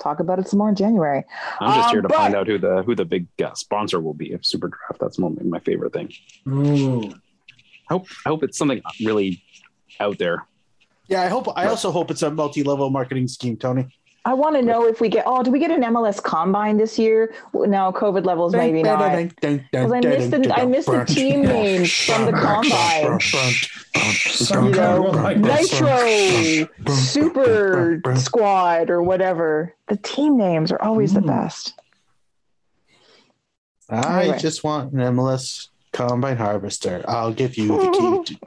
talk 0.00 0.20
about 0.20 0.38
it 0.38 0.48
some 0.48 0.58
more 0.58 0.68
in 0.68 0.74
January. 0.74 1.24
I'm 1.60 1.74
just 1.78 1.88
Um, 1.88 1.94
here 1.94 2.02
to 2.02 2.08
but- 2.08 2.16
find 2.16 2.34
out 2.34 2.46
who 2.46 2.58
the 2.58 2.82
who 2.82 2.94
the 2.94 3.04
big 3.04 3.26
uh, 3.42 3.54
sponsor 3.54 4.00
will 4.00 4.14
be 4.14 4.32
of 4.32 4.44
Super 4.44 4.68
Draft. 4.68 5.00
That's 5.00 5.18
my, 5.18 5.28
my 5.44 5.60
favorite 5.60 5.92
thing. 5.92 6.12
Ooh. 6.48 7.10
I 7.88 7.94
hope 7.94 8.06
I 8.24 8.28
hope 8.30 8.42
it's 8.42 8.58
something 8.58 8.82
really 9.04 9.42
out 10.00 10.18
there. 10.18 10.46
Yeah, 11.08 11.22
I 11.22 11.28
hope. 11.28 11.46
I 11.56 11.66
also 11.66 11.92
hope 11.92 12.10
it's 12.10 12.22
a 12.22 12.30
multi-level 12.30 12.90
marketing 12.90 13.28
scheme, 13.28 13.56
Tony. 13.56 13.95
I 14.26 14.34
want 14.34 14.56
to 14.56 14.62
know 14.62 14.84
if 14.88 15.00
we 15.00 15.08
get. 15.08 15.22
Oh, 15.24 15.44
do 15.44 15.52
we 15.52 15.60
get 15.60 15.70
an 15.70 15.82
MLS 15.82 16.20
Combine 16.20 16.76
this 16.78 16.98
year? 16.98 17.32
No, 17.54 17.92
COVID 17.92 18.24
levels 18.26 18.54
maybe 18.56 18.82
not. 18.82 18.98
Because 19.40 19.92
I 19.92 20.00
missed 20.00 20.30
the 20.32 20.52
I 20.52 20.66
missed 20.66 20.88
the 20.90 21.04
team 21.04 21.42
names 21.42 21.92
from 21.92 22.24
the 22.26 22.32
Combine. 22.32 23.20
You 24.64 24.70
know, 24.72 25.02
one 25.02 25.22
like 25.22 25.40
that. 25.42 26.66
Nitro, 26.82 26.92
Super 26.94 28.02
Squad, 28.16 28.90
or 28.90 29.00
whatever. 29.00 29.74
The 29.88 29.96
team 29.96 30.36
names 30.36 30.72
are 30.72 30.82
always 30.82 31.14
the 31.14 31.20
Mm. 31.20 31.28
best. 31.28 31.74
I 33.88 34.22
Anyway. 34.22 34.38
just 34.40 34.64
want 34.64 34.92
an 34.92 34.98
MLS 34.98 35.68
combine 35.92 36.36
harvester. 36.36 37.04
I'll 37.06 37.32
give 37.32 37.56
you 37.56 37.68
the 37.68 38.24
key. 38.26 38.38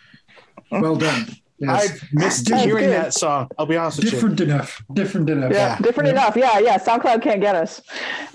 Well 0.72 0.96
done. 0.96 1.26
I 1.66 1.86
missed 2.12 2.48
That's 2.48 2.64
hearing 2.64 2.84
good. 2.84 2.92
that 2.92 3.14
song. 3.14 3.48
I'll 3.58 3.66
be 3.66 3.76
honest 3.76 3.98
with 3.98 4.06
you. 4.06 4.10
Different 4.12 4.40
enough. 4.40 4.82
Different 4.92 5.30
enough. 5.30 5.52
Yeah. 5.52 5.78
Different 5.78 6.08
enough. 6.10 6.36
Yeah, 6.36 6.58
yeah. 6.58 6.78
SoundCloud 6.78 7.22
can't 7.22 7.40
get 7.40 7.54
us. 7.54 7.80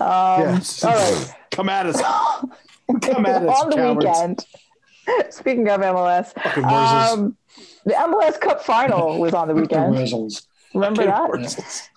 Um, 0.00 0.40
Yes. 0.56 0.82
All 0.84 0.92
right. 0.94 1.34
Come 1.52 1.68
at 1.68 1.86
us. 1.86 2.00
Come 3.02 3.26
at 3.26 3.42
us, 3.46 3.62
on 3.62 3.70
the 3.70 3.76
cowards. 3.76 4.04
weekend. 4.04 4.46
Speaking 5.32 5.68
of 5.68 5.80
MLS, 5.80 6.36
um, 6.64 7.36
the 7.84 7.92
MLS 7.94 8.40
Cup 8.40 8.62
final 8.62 9.18
was 9.20 9.34
on 9.34 9.48
the 9.48 9.54
The 9.54 9.60
weekend. 9.62 9.94
Wurzels. 9.94 10.46
Remember 10.74 11.04
Fucking 11.04 11.42
that? 11.42 11.48
Wurzels. 11.50 11.88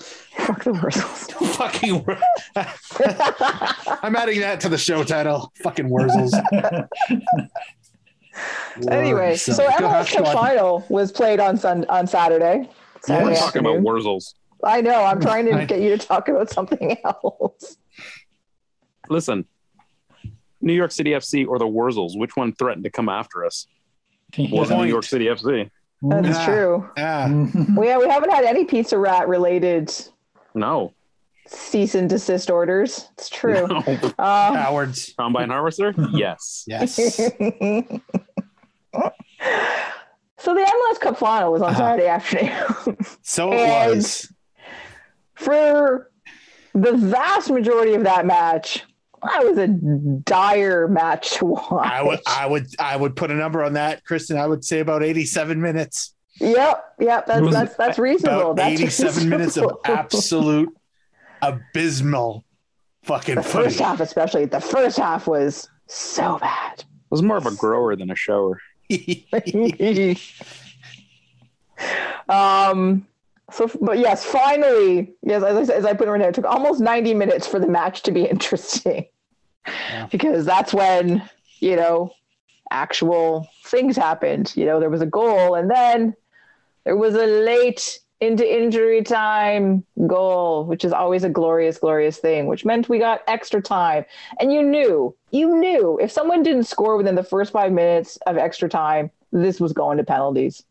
Fuck 0.46 0.64
the 0.66 0.72
Wurzels. 0.72 1.56
Fucking. 1.56 2.04
Wur- 2.04 4.00
I'm 4.04 4.16
adding 4.16 4.42
that 4.42 4.60
to 4.62 4.70
the 4.70 4.78
show 4.78 5.04
title. 5.04 5.52
Fucking 5.64 5.88
Wurzels. 5.90 6.34
Anyway, 8.90 9.36
so 9.36 9.54
Wurzels. 9.54 9.78
MLS 9.80 10.12
Cup 10.16 10.34
final 10.34 10.86
was 10.90 11.12
played 11.12 11.40
on 11.40 11.58
sun 11.58 11.86
on 11.90 12.08
Saturday. 12.08 12.68
We're 12.68 13.02
Saturday 13.02 13.36
talking 13.36 13.60
about 13.62 13.76
afternoon. 13.78 13.84
Wurzels. 13.86 14.34
I 14.64 14.82
know. 14.82 15.04
I'm 15.04 15.20
trying 15.22 15.46
to 15.46 15.66
get 15.68 15.82
you 15.82 15.96
to 15.96 15.98
talk 16.08 16.28
about 16.28 16.50
something 16.50 16.98
else. 17.06 17.78
Listen, 19.10 19.46
New 20.62 20.74
York 20.74 20.92
City 20.92 21.12
FC 21.12 21.48
or 21.48 21.60
the 21.60 21.66
Wurzels, 21.68 22.18
which 22.18 22.36
one 22.36 22.54
threatened 22.54 22.84
to 22.86 22.90
come 22.90 23.10
after 23.10 23.46
us? 23.46 23.68
Was 24.38 24.72
New 24.72 24.86
York 24.86 25.04
City 25.04 25.26
FC? 25.26 25.70
That's 26.02 26.38
Ah. 26.40 26.46
true. 26.46 26.90
Ah, 26.98 27.26
Mhm. 27.28 27.76
Well, 27.76 27.86
yeah, 27.88 27.98
we 28.00 28.08
haven't 28.10 28.32
had 28.32 28.44
any 28.44 28.66
pizza 28.66 28.98
rat 28.98 29.28
related 29.28 29.94
No. 30.56 30.94
Cease 31.48 31.94
and 31.96 32.10
desist 32.10 32.50
orders. 32.50 33.08
It's 33.14 33.30
true. 33.30 33.68
No. 33.68 33.78
Um, 33.88 34.56
cowards. 34.56 35.14
Combine 35.18 35.50
Harvester? 35.50 35.94
Yes. 36.12 36.64
Yes. 36.68 36.96
so 40.38 40.54
the 40.54 40.62
MLS 40.62 41.00
Cup 41.00 41.18
final 41.18 41.52
was 41.52 41.62
on 41.62 41.70
Uh-huh. 41.70 41.78
Saturday 41.80 42.08
afternoon. 42.08 42.98
So 43.22 43.52
it 43.54 43.90
was. 43.96 44.32
For 45.36 46.12
the 46.74 46.94
vast 46.94 47.50
majority 47.52 47.94
of 47.94 48.04
that 48.04 48.26
match, 48.26 48.84
that 49.24 49.44
was 49.44 49.58
a 49.58 49.68
dire 49.68 50.88
match 50.88 51.32
to 51.38 51.46
watch. 51.46 51.86
I 51.86 52.02
would, 52.02 52.20
I 52.26 52.46
would, 52.46 52.68
I 52.80 52.96
would 52.96 53.16
put 53.16 53.32
a 53.32 53.34
number 53.34 53.64
on 53.64 53.74
that, 53.74 54.04
Kristin. 54.06 54.38
I 54.38 54.48
would 54.48 54.64
say 54.64 54.80
about 54.80 55.04
87 55.04 55.60
minutes. 55.62 56.14
Yep, 56.40 56.96
yep, 57.00 57.26
that's 57.28 57.50
that's 57.52 57.76
that's 57.76 57.98
reasonable. 58.00 58.52
About 58.52 58.56
That's 58.58 58.82
87 58.82 59.30
minutes 59.30 59.58
of 59.58 59.72
absolute 59.86 60.70
abysmal 61.42 62.44
fucking 63.04 63.36
the 63.36 63.44
first 63.44 63.78
footy. 63.78 63.84
half, 63.84 64.00
especially 64.00 64.46
the 64.46 64.60
first 64.62 64.98
half, 64.98 65.28
was 65.28 65.68
so 65.88 66.38
bad. 66.40 66.80
It 66.80 66.86
was 67.12 67.22
more 67.22 67.38
of 67.38 67.46
a 67.46 67.52
grower 67.56 67.96
than 67.96 68.10
a 68.12 68.16
shower. 68.16 68.60
um 72.30 73.06
so 73.52 73.70
but 73.82 73.98
yes 74.00 74.24
finally 74.26 75.14
yes 75.24 75.44
as 75.44 75.56
i, 75.58 75.64
said- 75.64 75.78
as 75.78 75.86
I 75.86 75.94
put 75.94 76.08
it 76.08 76.12
right 76.12 76.20
now 76.22 76.28
it 76.28 76.34
took 76.36 76.46
almost 76.46 76.80
90 76.82 77.14
minutes 77.14 77.46
for 77.48 77.60
the 77.60 77.68
match 77.68 78.02
to 78.04 78.12
be 78.12 78.24
interesting 78.30 79.06
Yeah. 79.68 80.08
because 80.12 80.46
that's 80.46 80.74
when 80.74 81.28
you 81.60 81.76
know 81.76 82.12
actual 82.72 83.48
things 83.66 83.96
happened 83.96 84.54
you 84.56 84.66
know 84.66 84.80
there 84.80 84.90
was 84.90 85.02
a 85.02 85.06
goal 85.06 85.56
and 85.56 85.70
then 85.70 86.16
there 86.86 86.96
was 86.96 87.14
a 87.16 87.26
late 87.26 88.00
into 88.22 88.46
injury 88.46 89.04
time 89.04 89.86
goal 90.08 90.66
which 90.66 90.86
is 90.86 90.94
always 90.94 91.24
a 91.24 91.30
glorious 91.30 91.78
glorious 91.78 92.18
thing 92.18 92.48
which 92.48 92.64
meant 92.64 92.88
we 92.88 92.98
got 92.98 93.22
extra 93.28 93.62
time 93.62 94.06
and 94.40 94.54
you 94.54 94.64
knew 94.64 95.14
you 95.32 95.56
knew 95.58 96.00
if 96.02 96.10
someone 96.12 96.42
didn't 96.42 96.64
score 96.64 96.96
within 96.96 97.16
the 97.16 97.24
first 97.24 97.52
five 97.52 97.72
minutes 97.74 98.18
of 98.26 98.38
extra 98.38 98.70
time 98.70 99.12
this 99.34 99.60
was 99.60 99.74
going 99.74 99.98
to 99.98 100.04
penalties 100.04 100.64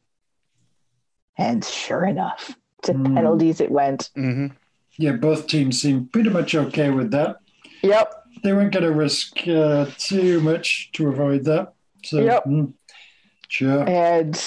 and 1.37 1.65
sure 1.65 2.05
enough, 2.05 2.57
to 2.83 2.93
Mm. 2.95 3.15
penalties 3.17 3.61
it 3.61 3.71
went. 3.71 4.11
hmm 4.15 4.47
Yeah, 4.97 5.13
both 5.13 5.49
teams 5.49 5.83
seemed 5.83 6.13
pretty 6.13 6.31
much 6.31 6.55
okay 6.55 6.91
with 6.91 7.11
that. 7.11 7.39
Yep. 7.83 8.15
They 8.45 8.53
weren't 8.53 8.73
going 8.73 8.85
to 8.85 8.93
risk 8.93 9.37
uh, 9.49 9.87
too 9.99 10.41
much 10.41 10.91
to 10.93 11.09
avoid 11.09 11.45
that. 11.47 11.73
So, 12.05 12.21
Yep. 12.21 12.45
mm, 12.45 12.73
sure. 13.49 13.89
And 13.89 14.41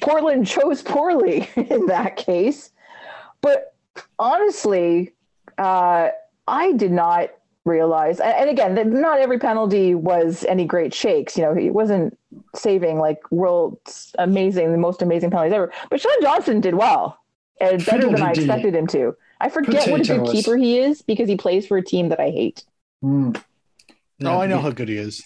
Portland 0.00 0.46
chose 0.46 0.82
poorly 0.82 1.48
in 1.56 1.86
that 1.86 2.16
case. 2.16 2.70
But 3.40 3.74
honestly, 4.18 5.12
uh, 5.58 6.08
I 6.46 6.72
did 6.72 6.92
not 6.92 7.30
realize, 7.64 8.20
and 8.20 8.32
and 8.34 8.50
again, 8.50 9.00
not 9.00 9.20
every 9.20 9.38
penalty 9.38 9.94
was 9.94 10.44
any 10.48 10.64
great 10.64 10.94
shakes. 10.94 11.36
You 11.36 11.44
know, 11.44 11.54
he 11.54 11.70
wasn't 11.70 12.18
saving 12.54 12.98
like 12.98 13.20
world's 13.30 14.14
amazing, 14.18 14.72
the 14.72 14.78
most 14.78 15.02
amazing 15.02 15.30
penalties 15.30 15.52
ever. 15.52 15.72
But 15.90 16.00
Sean 16.00 16.22
Johnson 16.22 16.60
did 16.60 16.74
well 16.74 17.18
and 17.60 17.84
better 17.84 18.10
than 18.10 18.22
I 18.22 18.32
expected 18.32 18.74
him 18.74 18.86
to. 18.88 19.16
I 19.40 19.48
forget 19.50 19.90
what 19.90 20.00
a 20.00 20.04
good 20.04 20.26
keeper 20.26 20.56
he 20.56 20.78
is 20.78 21.02
because 21.02 21.28
he 21.28 21.36
plays 21.36 21.66
for 21.66 21.76
a 21.76 21.84
team 21.84 22.08
that 22.08 22.18
I 22.20 22.30
hate. 22.30 22.64
Mm. 23.04 23.40
Oh, 24.24 24.40
I 24.40 24.46
know 24.46 24.56
Yeah, 24.56 24.62
how 24.62 24.70
good 24.70 24.88
he 24.88 24.96
is. 24.96 25.22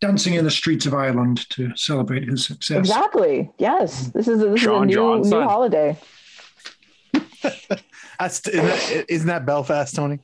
Dancing 0.00 0.34
in 0.34 0.44
the 0.44 0.50
streets 0.50 0.86
of 0.86 0.94
Ireland 0.94 1.48
to 1.50 1.74
celebrate 1.76 2.28
his 2.28 2.46
success. 2.46 2.78
Exactly. 2.78 3.50
Yes. 3.58 4.06
Hmm. 4.06 4.18
This 4.18 4.28
is 4.28 4.42
a, 4.42 4.48
this 4.50 4.60
Sean 4.60 4.88
is 4.88 4.96
a 4.96 4.98
new, 5.00 5.20
new 5.20 5.40
holiday. 5.42 5.98
That's 8.18 8.46
isn't 8.46 8.64
that, 8.66 9.04
isn't 9.08 9.26
that 9.28 9.46
Belfast, 9.46 9.94
Tony? 9.94 10.20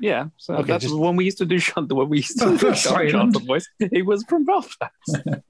Yeah. 0.00 0.26
So 0.38 0.54
Okay, 0.54 0.68
that's 0.68 0.84
just- 0.84 0.96
when 0.96 1.16
we 1.16 1.24
used 1.26 1.38
to 1.38 1.44
do 1.44 1.58
Sean, 1.58 1.86
when 1.88 2.08
we 2.08 2.18
used 2.18 2.38
to 2.38 2.44
do 2.46 2.50
Belfast 2.58 2.82
Sean 2.84 2.94
Island. 2.94 3.10
Johnson 3.10 3.46
voice. 3.46 3.68
He 3.92 4.02
was 4.02 4.24
from 4.28 4.44
Belfast. 4.44 4.90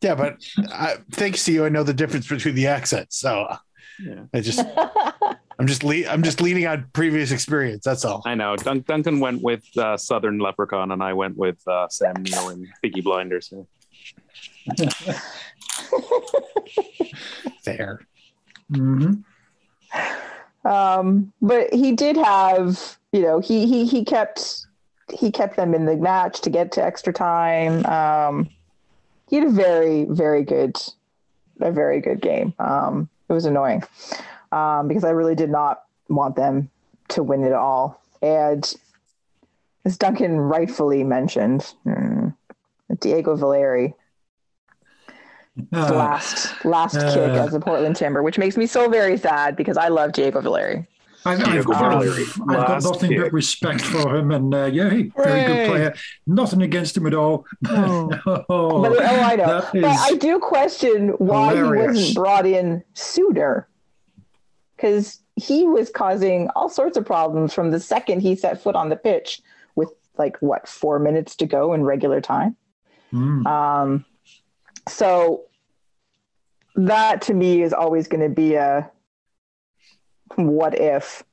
Yeah, 0.00 0.14
but 0.14 0.36
I, 0.72 0.98
thanks 1.10 1.44
to 1.46 1.52
you, 1.52 1.64
I 1.64 1.70
know 1.70 1.82
the 1.82 1.92
difference 1.92 2.28
between 2.28 2.54
the 2.54 2.68
accents. 2.68 3.18
So 3.18 3.52
Yeah. 3.98 4.26
I 4.32 4.40
just, 4.40 4.60
I'm 5.58 5.66
just, 5.66 5.82
le- 5.82 6.06
I'm 6.06 6.22
just 6.22 6.40
leaning 6.40 6.66
on 6.66 6.88
previous 6.92 7.32
experience. 7.32 7.84
That's 7.84 8.04
all. 8.04 8.22
I 8.24 8.34
know. 8.36 8.54
Dun- 8.56 8.84
Duncan 8.86 9.18
went 9.18 9.42
with 9.42 9.64
uh, 9.76 9.96
Southern 9.96 10.38
Leprechaun, 10.38 10.92
and 10.92 11.02
I 11.02 11.12
went 11.14 11.36
with 11.36 11.66
uh, 11.66 11.88
Sam 11.88 12.14
Neill 12.22 12.50
and 12.50 12.66
Peaky 12.80 13.00
Blinders. 13.00 13.52
Fair. 17.64 18.00
hmm 18.72 19.14
um, 20.64 21.32
but 21.40 21.72
he 21.72 21.92
did 21.92 22.16
have, 22.16 22.98
you 23.12 23.22
know, 23.22 23.40
he 23.40 23.66
he 23.66 23.86
he 23.86 24.04
kept 24.04 24.66
he 25.12 25.30
kept 25.30 25.56
them 25.56 25.72
in 25.74 25.86
the 25.86 25.96
match 25.96 26.42
to 26.42 26.50
get 26.50 26.72
to 26.72 26.84
extra 26.84 27.12
time. 27.12 27.86
Um, 27.86 28.48
he 29.30 29.36
had 29.36 29.46
a 29.46 29.50
very 29.50 30.04
very 30.04 30.44
good 30.44 30.76
a 31.60 31.72
very 31.72 32.00
good 32.00 32.20
game. 32.20 32.52
Um, 32.58 33.08
it 33.28 33.32
was 33.32 33.46
annoying 33.46 33.82
um, 34.52 34.88
because 34.88 35.04
I 35.04 35.10
really 35.10 35.34
did 35.34 35.50
not 35.50 35.84
want 36.08 36.36
them 36.36 36.70
to 37.08 37.22
win 37.22 37.44
it 37.44 37.52
all. 37.52 38.00
And 38.22 38.72
as 39.84 39.96
Duncan 39.96 40.38
rightfully 40.38 41.04
mentioned, 41.04 41.62
hmm, 41.84 42.28
Diego 43.00 43.36
Valeri 43.36 43.94
Uh, 45.72 45.92
last 45.92 46.64
last 46.64 46.96
uh. 46.96 47.12
kick 47.12 47.30
as 47.30 47.52
a 47.54 47.60
Portland 47.60 47.96
Timber, 47.96 48.22
which 48.22 48.38
makes 48.38 48.56
me 48.56 48.66
so 48.66 48.88
very 48.88 49.16
sad 49.16 49.56
because 49.56 49.76
I 49.76 49.88
love 49.88 50.12
Diego 50.12 50.40
Valeri. 50.40 50.86
I've, 51.24 51.44
Diego 51.44 51.72
I've, 51.72 51.82
I've, 51.82 52.04
Valeri. 52.04 52.24
I've 52.48 52.66
got 52.66 52.82
nothing 52.84 53.10
kick. 53.10 53.20
but 53.20 53.32
respect 53.32 53.80
for 53.80 54.16
him, 54.16 54.30
and 54.30 54.54
uh, 54.54 54.66
yeah, 54.66 54.88
he- 54.88 55.12
very 55.16 55.46
good 55.46 55.68
player. 55.68 55.94
Nothing 56.28 56.62
against 56.62 56.96
him 56.96 57.06
at 57.06 57.14
all. 57.14 57.44
Oh. 57.66 58.08
oh, 58.48 58.82
But, 58.82 59.02
oh, 59.02 59.20
I 59.20 59.36
know. 59.36 59.68
But 59.72 59.84
I 59.84 60.14
do 60.14 60.38
question 60.38 61.08
why 61.18 61.56
he 61.56 61.62
wasn't 61.62 62.14
brought 62.14 62.46
in 62.46 62.84
sooner. 62.94 63.68
Because 64.78 65.20
he 65.34 65.66
was 65.66 65.90
causing 65.90 66.48
all 66.54 66.68
sorts 66.68 66.96
of 66.96 67.04
problems 67.04 67.52
from 67.52 67.72
the 67.72 67.80
second 67.80 68.20
he 68.20 68.36
set 68.36 68.62
foot 68.62 68.76
on 68.76 68.88
the 68.88 68.96
pitch 68.96 69.42
with 69.74 69.92
like 70.16 70.36
what, 70.40 70.68
four 70.68 71.00
minutes 71.00 71.34
to 71.36 71.46
go 71.46 71.74
in 71.74 71.82
regular 71.82 72.20
time. 72.20 72.56
Mm. 73.12 73.44
Um, 73.46 74.04
so 74.88 75.42
that 76.76 77.22
to 77.22 77.34
me 77.34 77.62
is 77.62 77.72
always 77.72 78.06
going 78.06 78.22
to 78.22 78.34
be 78.34 78.54
a 78.54 78.88
what 80.36 80.78
if 80.78 81.24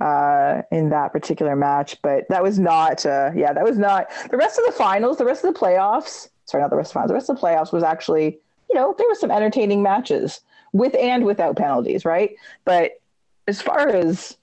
uh, 0.00 0.62
in 0.70 0.90
that 0.90 1.12
particular 1.12 1.56
match. 1.56 2.00
But 2.00 2.28
that 2.28 2.42
was 2.42 2.60
not, 2.60 3.04
uh, 3.04 3.32
yeah, 3.34 3.52
that 3.52 3.64
was 3.64 3.76
not 3.76 4.08
the 4.30 4.36
rest 4.36 4.58
of 4.58 4.64
the 4.66 4.72
finals, 4.72 5.18
the 5.18 5.24
rest 5.24 5.44
of 5.44 5.52
the 5.52 5.58
playoffs. 5.58 6.28
Sorry, 6.44 6.62
not 6.62 6.70
the 6.70 6.76
rest 6.76 6.90
of 6.90 6.92
the 6.92 6.94
finals. 6.94 7.08
The 7.08 7.14
rest 7.14 7.30
of 7.30 7.36
the 7.36 7.42
playoffs 7.42 7.72
was 7.72 7.82
actually, 7.82 8.38
you 8.68 8.74
know, 8.74 8.94
there 8.96 9.08
were 9.08 9.14
some 9.14 9.30
entertaining 9.30 9.82
matches 9.82 10.40
with 10.74 10.94
and 10.96 11.24
without 11.24 11.56
penalties, 11.56 12.04
right? 12.04 12.36
But 12.66 13.00
as 13.48 13.62
far 13.62 13.88
as 13.88 14.36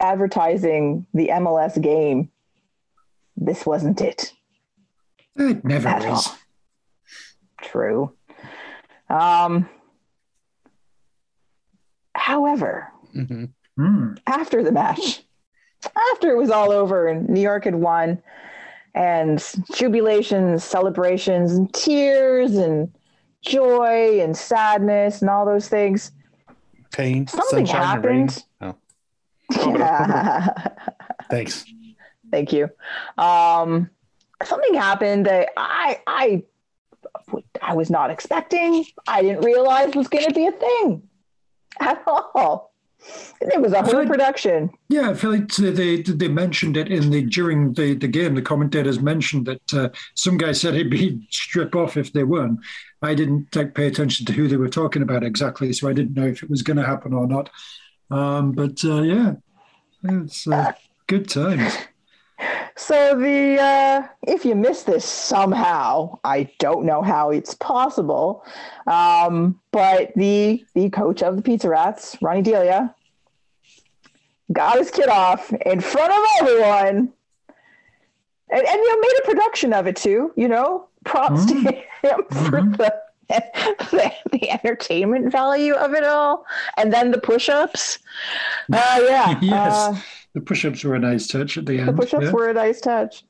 advertising 0.00 1.06
the 1.14 1.28
MLS 1.28 1.80
game, 1.80 2.30
this 3.36 3.66
wasn't 3.66 4.00
it. 4.00 4.32
It 5.36 5.64
never 5.64 5.88
At 5.88 6.02
is. 6.04 6.08
all. 6.08 6.38
True. 7.62 8.12
Um, 9.08 9.68
however, 12.14 12.92
Mhm. 13.14 13.50
Mm. 13.78 14.18
after 14.26 14.62
the 14.62 14.72
match, 14.72 15.24
after 16.12 16.30
it 16.30 16.36
was 16.36 16.50
all 16.50 16.70
over 16.70 17.06
and 17.06 17.28
New 17.28 17.40
York 17.40 17.64
had 17.64 17.76
won, 17.76 18.20
and 18.94 19.38
jubilations, 19.72 20.62
celebrations, 20.62 21.52
and 21.54 21.72
tears, 21.72 22.56
and 22.56 22.92
joy, 23.44 24.20
and 24.20 24.36
sadness, 24.36 25.20
and 25.20 25.30
all 25.30 25.46
those 25.46 25.68
things, 25.68 26.12
Pain, 26.92 27.26
something 27.26 27.66
happened. 27.66 28.44
Oh. 28.60 28.74
Yeah. 29.50 30.68
Thanks. 31.30 31.64
Thank 32.30 32.52
you. 32.52 32.70
Um, 33.16 33.90
something 34.42 34.74
happened 34.74 35.26
that 35.26 35.50
I 35.56 36.00
I 36.06 36.42
I 37.62 37.74
was 37.74 37.90
not 37.90 38.10
expecting. 38.10 38.84
I 39.06 39.22
didn't 39.22 39.44
realize 39.44 39.94
was 39.94 40.08
going 40.08 40.26
to 40.26 40.34
be 40.34 40.46
a 40.46 40.52
thing 40.52 41.02
at 41.80 42.02
all. 42.06 42.67
It 43.40 43.60
was 43.60 43.72
a 43.72 43.82
whole 43.82 44.06
production. 44.06 44.70
Yeah, 44.88 45.10
I 45.10 45.14
feel 45.14 45.30
like 45.30 45.48
they, 45.54 45.70
they 45.70 46.02
they 46.02 46.28
mentioned 46.28 46.76
it 46.76 46.88
in 46.88 47.10
the 47.10 47.22
during 47.22 47.72
the, 47.74 47.94
the 47.94 48.08
game. 48.08 48.34
The 48.34 48.42
commentators 48.42 49.00
mentioned 49.00 49.46
that 49.46 49.74
uh, 49.74 49.88
some 50.14 50.36
guy 50.36 50.52
said 50.52 50.74
he'd 50.74 50.90
be 50.90 51.26
strip 51.30 51.74
off 51.74 51.96
if 51.96 52.12
they 52.12 52.24
won. 52.24 52.58
I 53.00 53.14
didn't 53.14 53.54
like, 53.54 53.74
pay 53.74 53.86
attention 53.86 54.26
to 54.26 54.32
who 54.32 54.48
they 54.48 54.56
were 54.56 54.68
talking 54.68 55.02
about 55.02 55.22
exactly, 55.22 55.72
so 55.72 55.88
I 55.88 55.92
didn't 55.92 56.14
know 56.14 56.26
if 56.26 56.42
it 56.42 56.50
was 56.50 56.62
going 56.62 56.78
to 56.78 56.86
happen 56.86 57.12
or 57.14 57.26
not. 57.26 57.50
Um, 58.10 58.52
but 58.52 58.84
uh, 58.84 59.02
yeah, 59.02 59.34
it's 60.02 60.48
uh, 60.48 60.72
good 61.06 61.28
times. 61.28 61.76
So 62.76 63.18
the 63.18 63.60
uh, 63.60 64.06
if 64.22 64.44
you 64.44 64.54
missed 64.54 64.86
this 64.86 65.04
somehow, 65.04 66.18
I 66.24 66.48
don't 66.58 66.84
know 66.86 67.02
how 67.02 67.30
it's 67.30 67.54
possible, 67.54 68.44
um, 68.86 69.60
but 69.72 70.12
the 70.14 70.64
the 70.74 70.88
coach 70.90 71.22
of 71.22 71.36
the 71.36 71.42
Pizza 71.42 71.68
Rats, 71.68 72.16
Ronny 72.22 72.42
Deila, 72.42 72.94
got 74.52 74.78
his 74.78 74.90
kid 74.90 75.08
off 75.08 75.52
in 75.52 75.80
front 75.80 76.12
of 76.12 76.18
everyone, 76.40 77.12
and, 78.50 78.62
and 78.66 78.66
you 78.66 78.94
know 78.94 79.00
made 79.00 79.20
a 79.24 79.26
production 79.26 79.72
of 79.72 79.86
it 79.88 79.96
too. 79.96 80.32
You 80.36 80.46
know, 80.48 80.86
props 81.04 81.46
to 81.46 81.54
him 81.54 82.24
for 82.30 82.60
Mhm. 82.62 82.76
the, 82.76 82.94
the 83.28 84.12
the 84.30 84.50
entertainment 84.50 85.32
value 85.32 85.74
of 85.74 85.94
it 85.94 86.04
all, 86.04 86.46
and 86.76 86.92
then 86.92 87.10
the 87.10 87.18
push-ups. 87.18 87.98
Uh, 88.72 89.00
yeah, 89.02 89.38
Yes. 89.42 89.74
uh, 89.74 90.00
The 90.38 90.44
push-ups 90.44 90.84
were 90.84 90.94
a 90.94 91.00
nice 91.00 91.26
touch 91.26 91.58
at 91.58 91.66
the 91.66 91.78
end. 91.80 91.88
the 91.88 91.92
push-ups 91.94 92.26
yeah. 92.26 92.30
were 92.30 92.48
a 92.48 92.54
nice 92.54 92.80
touch. 92.80 93.24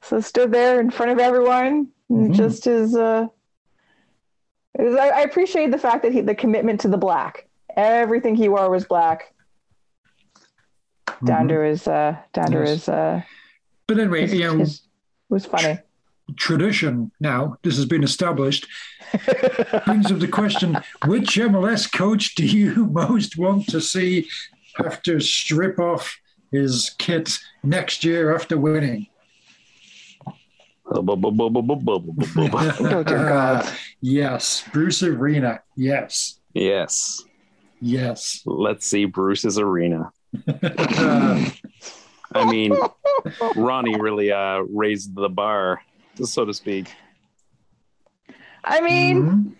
So 0.00 0.20
stood 0.20 0.52
there 0.52 0.78
in 0.80 0.90
front 0.92 1.10
of 1.10 1.18
everyone, 1.18 1.88
and 2.08 2.30
Mhm. 2.30 2.36
just 2.36 2.68
as 2.68 2.94
Uh, 2.94 3.26
it 4.78 4.82
was, 4.82 4.94
I, 4.94 5.08
I 5.08 5.20
appreciate 5.22 5.72
the 5.72 5.78
fact 5.78 6.02
that 6.04 6.12
he 6.12 6.20
the 6.20 6.36
commitment 6.36 6.80
to 6.82 6.88
the 6.88 6.98
black. 6.98 7.48
Everything 7.76 8.36
he 8.36 8.48
wore 8.48 8.70
was 8.70 8.84
black, 8.84 9.34
down 11.24 11.46
Mhm. 11.46 11.48
to 11.48 11.60
his 11.62 11.88
uh, 11.88 12.16
down 12.32 12.52
to 12.52 12.60
his. 12.60 12.88
Uh, 12.88 13.22
But 13.88 13.98
anyway, 13.98 14.20
his, 14.22 14.34
you 14.34 14.44
know, 14.44 14.58
his- 14.58 14.76
it 14.80 15.32
was 15.34 15.46
funny. 15.46 15.78
tradition 16.36 17.10
now. 17.20 17.56
This 17.64 17.74
has 17.76 17.86
been 17.86 18.04
established. 18.04 18.66
brings 19.86 20.12
up 20.12 20.18
the 20.20 20.28
question 20.28 20.78
which 21.06 21.38
MLS 21.38 21.86
coach 21.90 22.34
do 22.36 22.44
you 22.46 22.86
most 23.02 23.36
want 23.36 23.66
to 23.68 23.80
see 23.80 24.28
have 24.76 25.00
to 25.02 25.18
strip 25.20 25.78
off 25.78 26.18
his 26.50 26.94
kit 26.98 27.38
next 27.62 28.04
year 28.04 28.34
after 28.34 28.58
winning? 28.58 29.06
Oh, 30.88 31.02
yes, 34.00 34.64
Bruce 34.72 35.02
Arena. 35.02 35.60
Yes, 35.76 36.38
yes. 36.54 37.24
yes. 37.80 38.42
Let's 38.46 38.86
see 38.86 39.04
Bruce's 39.04 39.58
arena. 39.58 40.12
Uh, 40.46 41.50
I 42.34 42.44
mean, 42.50 42.76
Ronnie 43.56 44.00
really 44.00 44.30
uh, 44.30 44.58
raised 44.60 45.14
the 45.14 45.28
bar, 45.28 45.82
so 46.22 46.44
to 46.44 46.54
speak. 46.54 46.94
I 48.64 48.80
mean, 48.80 49.22
mhm. 49.22 49.52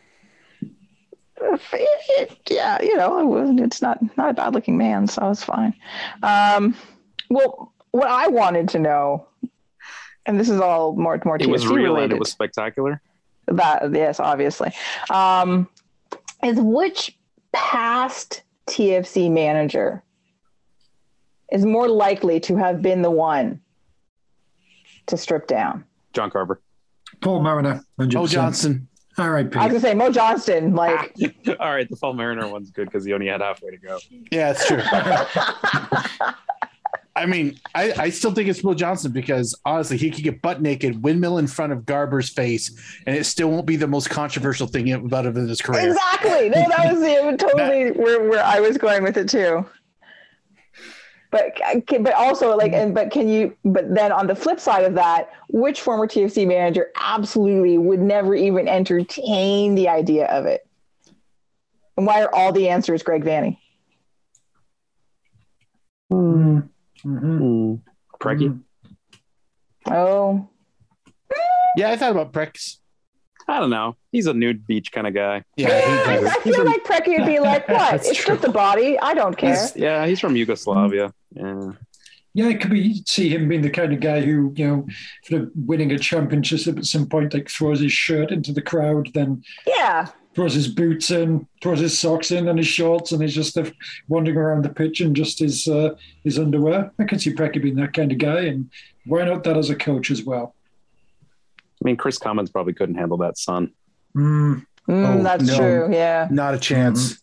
It, 1.55 1.61
it, 1.72 2.38
yeah, 2.51 2.80
you 2.82 2.97
know. 2.97 3.57
It's 3.59 3.82
not 3.82 3.99
not 4.16 4.30
a 4.30 4.34
bad 4.34 4.55
looking 4.55 4.76
man, 4.76 5.07
so 5.07 5.30
it's 5.30 5.44
fine. 5.44 5.74
Um, 6.22 6.74
well, 7.30 7.72
what 7.90 8.09
I 8.09 8.28
wanted 8.28 8.68
to 8.70 8.78
know, 8.78 9.26
and 10.26 10.38
this 10.38 10.49
is 10.49 10.61
all 10.61 10.94
more 10.94 11.20
more 11.24 11.36
It 11.40 11.49
was 11.49 11.64
TFC 11.64 11.68
real 11.70 11.76
and 11.76 11.94
related. 11.94 12.12
it 12.12 12.18
was 12.18 12.30
spectacular. 12.30 13.01
that 13.47 13.92
yes, 13.92 14.20
obviously, 14.20 14.72
um, 15.11 15.68
is 16.44 16.59
which 16.61 17.16
past 17.53 18.42
TFC 18.66 19.30
manager 19.30 20.03
is 21.53 21.64
more 21.64 21.88
likely 21.88 22.40
to 22.40 22.57
have 22.57 22.82
been 22.82 23.03
the 23.03 23.11
one 23.11 23.61
to 25.07 25.16
strip 25.16 25.47
down. 25.47 25.84
John 26.12 26.30
Carver. 26.30 26.61
Paul 27.20 27.40
Mariner. 27.42 27.82
100%. 28.01 28.16
Oh, 28.16 28.26
Johnson. 28.26 28.88
R.I.P. 29.19 29.59
I 29.59 29.64
was 29.64 29.73
gonna 29.73 29.81
say 29.81 29.95
Mo 29.95 30.11
Johnston, 30.11 30.75
like 30.75 31.14
All 31.61 31.71
right, 31.71 31.89
the 31.89 31.97
Paul 31.97 32.14
Mariner 32.14 32.49
one's 32.49 32.71
good 32.71 32.87
because 32.87 33.05
he 33.05 33.12
only 33.12 33.29
had 33.29 33.41
halfway 33.41 33.71
to 33.71 33.77
go. 33.79 33.99
Yeah, 34.31 34.55
it's 34.55 34.67
true. 34.67 34.83
I 37.17 37.25
mean, 37.25 37.59
I, 37.75 37.95
I 37.99 38.11
still 38.11 38.33
think 38.33 38.49
it's 38.51 38.62
Will 38.62 38.75
Johnson 38.75 39.11
because 39.11 39.59
honestly, 39.64 39.97
he 39.97 40.11
could 40.11 40.23
get 40.23 40.43
butt 40.43 40.61
naked, 40.61 41.03
windmill 41.03 41.39
in 41.39 41.47
front 41.47 41.73
of 41.73 41.87
Garber's 41.87 42.29
face, 42.29 42.79
and 43.07 43.17
it 43.17 43.25
still 43.25 43.51
won't 43.51 43.64
be 43.67 43.77
the 43.77 43.87
most 43.87 44.11
controversial 44.11 44.67
thing 44.67 44.93
about 44.93 45.25
him 45.25 45.35
in 45.39 45.49
his 45.49 45.62
career. 45.62 45.89
exactly. 45.89 46.51
No, 46.51 46.69
that 46.69 46.93
was 46.93 47.03
it, 47.03 47.39
totally 47.39 47.93
where, 47.93 48.29
where 48.29 48.45
I 48.45 48.61
was 48.61 48.77
going 48.77 49.03
with 49.03 49.17
it 49.17 49.31
too. 49.31 49.64
But 51.31 51.59
but 51.87 52.14
also 52.14 52.57
like 52.57 52.72
and 52.72 52.95
but 52.95 53.11
can 53.11 53.29
you 53.29 53.57
but 53.64 53.93
then 53.95 54.12
on 54.12 54.27
the 54.27 54.35
flip 54.35 54.61
side 54.61 54.85
of 54.85 54.95
that, 54.95 55.31
which 55.49 55.81
former 55.81 56.07
TFC 56.07 56.47
manager 56.47 56.91
absolutely 57.01 57.79
would 57.79 58.01
never 58.01 58.35
even 58.35 58.68
entertain 58.68 59.74
the 59.74 59.89
idea 59.89 60.27
of 60.27 60.47
it? 60.47 60.66
And 61.97 62.07
why 62.07 62.22
are 62.22 62.35
all 62.35 62.53
the 62.53 62.68
answers 62.68 63.03
Greg 63.03 63.24
Vanney? 63.24 63.59
Mhm. 66.12 66.68
Mhm. 67.05 67.81
Preki? 68.20 68.61
Oh, 69.91 70.49
Yeah, 71.77 71.91
I 71.91 71.97
thought 71.97 72.12
about 72.12 72.33
Prex. 72.33 72.79
I 73.49 73.61
don't 73.61 73.70
know. 73.70 73.97
He's 74.11 74.26
a 74.26 74.34
nude 74.34 74.66
beach 74.66 74.90
kind 74.90 75.07
of 75.07 75.14
guy. 75.14 75.44
Yeah, 75.57 75.68
I, 75.68 76.18
he, 76.18 76.26
I 76.26 76.34
feel 76.40 76.64
like 76.64 76.84
Preki 76.84 77.18
would 77.18 77.26
be 77.26 77.38
like, 77.51 77.68
"What? 77.68 77.94
It's 77.94 78.16
true. 78.16 78.34
just 78.34 78.47
a 78.47 78.51
body. 78.51 78.99
I 78.99 79.14
don't 79.14 79.36
care." 79.36 79.51
He's, 79.51 79.76
yeah, 79.76 80.07
he's 80.07 80.20
from 80.20 80.36
Yugoslavia. 80.36 81.12
Yeah. 81.30 81.72
Yeah, 82.34 82.49
it 82.49 82.61
could 82.61 82.70
be 82.70 83.03
see 83.07 83.30
him 83.30 83.49
being 83.49 83.62
the 83.62 83.70
kind 83.70 83.94
of 83.94 84.01
guy 84.01 84.20
who, 84.20 84.53
you 84.57 84.66
know, 84.66 84.86
for 85.24 85.49
winning 85.55 85.92
a 85.92 85.99
championship 85.99 86.76
at 86.76 86.84
some 86.84 87.07
point, 87.07 87.32
like 87.32 87.49
throws 87.49 87.80
his 87.80 87.92
shirt 87.92 88.30
into 88.30 88.53
the 88.53 88.61
crowd, 88.61 89.09
then 89.14 89.42
Yeah, 89.66 90.09
throws 90.34 90.53
his 90.53 90.68
boots 90.68 91.11
in, 91.11 91.47
throws 91.62 91.78
his 91.80 91.99
socks 91.99 92.30
in 92.32 92.47
and 92.49 92.59
his 92.59 92.66
shorts, 92.68 93.12
and 93.12 93.22
he's 93.22 93.34
just 93.34 93.57
wandering 94.09 94.36
around 94.36 94.64
the 94.64 94.68
pitch 94.68 95.01
in 95.01 95.14
just 95.14 95.38
his 95.38 95.66
uh, 95.66 95.94
his 96.24 96.38
underwear. 96.38 96.92
I 96.99 97.05
can 97.05 97.18
see 97.18 97.32
Preki 97.32 97.62
being 97.62 97.76
that 97.76 97.94
kind 97.94 98.12
of 98.12 98.18
guy, 98.18 98.40
and 98.40 98.70
why 99.07 99.24
not 99.24 99.44
that 99.44 99.57
as 99.57 99.70
a 99.70 99.76
coach 99.76 100.11
as 100.11 100.22
well? 100.24 100.55
I 101.87 101.91
mean, 101.91 101.97
Chris 101.97 102.18
Cummins 102.18 102.51
probably 102.51 102.72
couldn't 102.72 102.97
handle 102.97 103.16
that 103.18 103.39
sun. 103.39 103.70
Mm, 104.16 104.66
Mm, 104.89 105.20
Oh, 105.20 105.22
that's 105.22 105.45
no. 105.47 105.57
true. 105.57 105.89
Yeah, 105.95 106.26
not 106.32 106.53
a 106.55 106.59
chance. 106.59 107.22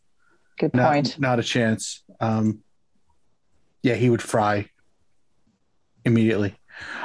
good 0.58 0.74
Not, 0.74 0.94
point. 0.94 1.20
not 1.20 1.38
a 1.38 1.44
chance. 1.44 2.02
Um, 2.22 2.60
yeah, 3.82 3.96
he 3.96 4.10
would 4.10 4.22
fry 4.22 4.70
immediately. 6.06 6.56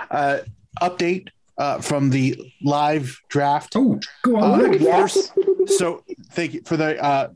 Uh, 0.09 0.39
update 0.81 1.29
uh, 1.59 1.81
from 1.81 2.11
the 2.11 2.41
live 2.63 3.21
draft. 3.29 3.73
Oh, 3.75 3.99
go 4.23 4.37
on. 4.37 4.71
Nick. 4.71 4.81
yes. 4.83 5.33
So 5.67 6.05
thank 6.31 6.55
you 6.55 6.63
for 6.65 6.77
the 6.77 7.03
uh, 7.03 7.31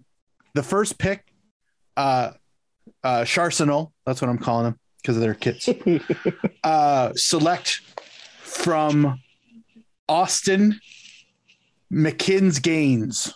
the 0.55 0.63
first 0.63 0.99
pick. 0.99 1.25
Uh, 1.97 2.33
uh, 3.03 3.23
Sharsenal, 3.23 3.91
that's 4.07 4.21
what 4.23 4.29
I'm 4.31 4.39
calling 4.39 4.65
them 4.67 4.79
because 5.03 5.17
of 5.17 5.23
their 5.23 5.35
kits. 5.35 5.69
uh, 6.65 7.13
select 7.17 7.81
from 8.43 9.21
Austin 10.13 10.79
McKinze 11.91 12.61
Gaines. 12.63 13.33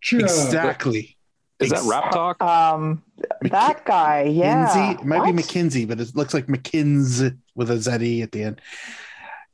Sure. 0.00 0.20
Exactly. 0.20 1.16
Is 1.60 1.70
that 1.70 1.82
rap 1.84 2.12
talk? 2.12 2.40
Um, 2.42 3.02
that 3.42 3.84
guy, 3.84 4.22
yeah. 4.24 4.66
McKinsey. 4.68 5.00
It 5.00 5.04
might 5.06 5.18
What? 5.20 5.34
be 5.36 5.42
McKinsey, 5.42 5.88
but 5.88 5.98
it 5.98 6.14
looks 6.14 6.34
like 6.34 6.46
McKinsey 6.46 7.36
with 7.56 7.70
a 7.70 7.78
Z 7.78 8.22
at 8.22 8.32
the 8.32 8.42
end. 8.44 8.60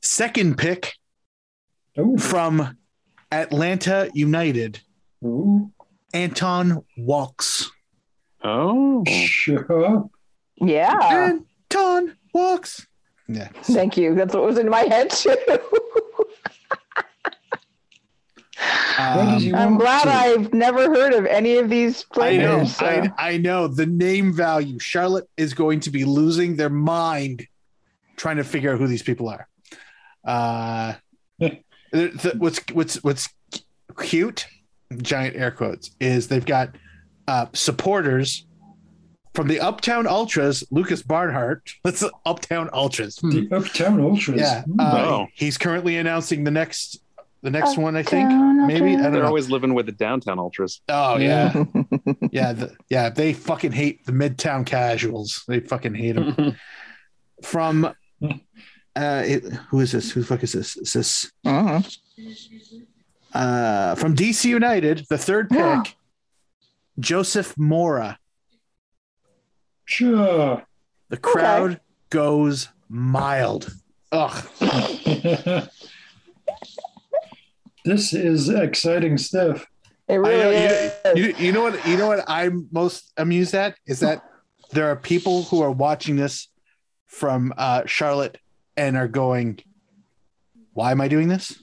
Second 0.01 0.57
pick 0.57 0.93
Oh, 1.97 2.17
from 2.17 2.77
Atlanta 3.31 4.09
United, 4.13 4.81
oh, 5.23 5.71
Anton 6.13 6.83
Walkes. 6.97 7.71
Oh, 8.43 9.03
sure. 9.07 10.09
Yeah. 10.57 11.39
Anton 11.71 12.17
Walkes. 12.33 12.85
Yeah. 13.27 13.49
Thank 13.63 13.97
you. 13.97 14.13
That's 14.15 14.33
what 14.33 14.43
was 14.43 14.57
in 14.57 14.69
my 14.69 14.81
head 14.81 15.09
too. 15.09 15.35
Where 18.57 19.25
does 19.25 19.43
he 19.43 19.51
Um, 19.53 19.59
I'm 19.59 19.77
glad 19.77 20.03
to? 20.03 20.09
I've 20.13 20.53
never 20.53 20.83
heard 20.93 21.13
of 21.13 21.25
any 21.25 21.57
of 21.57 21.69
these 21.69 22.03
players. 22.03 22.43
I 22.43 22.57
know, 22.57 22.65
so- 22.65 22.85
I, 23.17 23.31
I 23.33 23.37
know 23.37 23.67
the 23.67 23.85
name 23.85 24.31
value. 24.33 24.79
Charlotte 24.79 25.27
is 25.37 25.53
going 25.53 25.81
to 25.81 25.89
be 25.89 26.05
losing 26.05 26.55
their 26.55 26.69
mind 26.69 27.47
trying 28.15 28.37
to 28.37 28.43
figure 28.43 28.71
out 28.73 28.79
who 28.79 28.87
these 28.87 29.03
people 29.03 29.27
are. 29.29 29.47
Uh, 30.23 30.93
the- 31.39 31.59
the- 31.91 32.35
what's 32.37 32.59
what's 32.71 32.95
what's 33.03 33.29
cute, 34.01 34.47
giant 35.01 35.35
air 35.35 35.51
quotes, 35.51 35.91
is 35.99 36.27
they've 36.29 36.45
got 36.45 36.75
uh, 37.27 37.47
supporters 37.53 38.45
from 39.35 39.47
the 39.47 39.59
Uptown 39.59 40.07
Ultras. 40.07 40.63
Lucas 40.71 41.01
Barnhart. 41.03 41.69
Let's 41.83 42.03
Uptown 42.25 42.69
Ultras. 42.73 43.19
Hmm. 43.19 43.29
The 43.29 43.55
Uptown 43.55 43.99
Ultras. 44.01 44.39
Yeah, 44.39 44.63
Hmm. 44.63 44.79
uh, 44.79 44.93
Oh. 45.05 45.27
he's 45.33 45.57
currently 45.57 45.97
announcing 45.97 46.43
the 46.43 46.51
next 46.51 46.99
the 47.41 47.51
next 47.51 47.77
one. 47.77 47.95
I 47.95 48.01
think 48.01 48.25
Uptown 48.25 48.65
maybe 48.67 48.93
I 48.95 49.03
don't 49.03 49.11
they're 49.13 49.21
know. 49.21 49.27
always 49.27 49.49
living 49.51 49.73
with 49.75 49.85
the 49.85 49.91
downtown 49.91 50.39
ultras. 50.39 50.81
Oh 50.89 51.17
yeah, 51.17 51.53
yeah, 52.31 52.53
the, 52.59 52.75
yeah. 52.89 53.09
They 53.09 53.33
fucking 53.33 53.71
hate 53.73 54.03
the 54.05 54.11
Midtown 54.13 54.65
casuals. 54.65 55.43
They 55.47 55.59
fucking 55.59 55.93
hate 55.93 56.13
them. 56.13 56.55
From 57.43 57.85
uh, 57.85 59.23
it, 59.25 59.43
who 59.69 59.81
is 59.81 59.91
this? 59.91 60.09
Who 60.11 60.21
the 60.21 60.25
fuck 60.25 60.41
is 60.41 60.53
this? 60.53 60.75
Is 60.77 60.93
this 60.93 61.31
Mhm. 61.45 61.85
uh 63.33 63.95
from 63.95 64.15
DC 64.15 64.45
United? 64.45 65.05
The 65.09 65.17
third 65.17 65.49
Yeah. 65.51 65.81
pick, 65.83 65.95
Joseph 66.99 67.55
Mora. 67.57 68.17
Sure. 69.85 70.63
The 71.09 71.17
crowd 71.17 71.79
goes 72.09 72.69
mild. 72.89 73.73
Ugh. 74.11 74.47
this 77.85 78.13
is 78.13 78.49
exciting 78.49 79.17
stuff. 79.17 79.65
It 80.07 80.15
really 80.15 80.37
know, 80.37 80.51
is. 80.51 80.93
you, 81.15 81.23
you, 81.23 81.35
you 81.37 81.51
know 81.51 81.63
what? 81.63 81.87
You 81.87 81.97
know 81.97 82.07
what 82.07 82.23
I'm 82.27 82.67
most 82.71 83.11
amused 83.17 83.55
at 83.55 83.75
is 83.87 84.01
that 84.01 84.23
there 84.71 84.87
are 84.87 84.95
people 84.95 85.43
who 85.43 85.61
are 85.61 85.71
watching 85.71 86.15
this 86.15 86.47
from 87.07 87.53
uh, 87.57 87.83
Charlotte 87.85 88.37
and 88.77 88.97
are 88.97 89.07
going, 89.07 89.59
"Why 90.73 90.91
am 90.91 91.01
I 91.01 91.07
doing 91.07 91.27
this? 91.27 91.59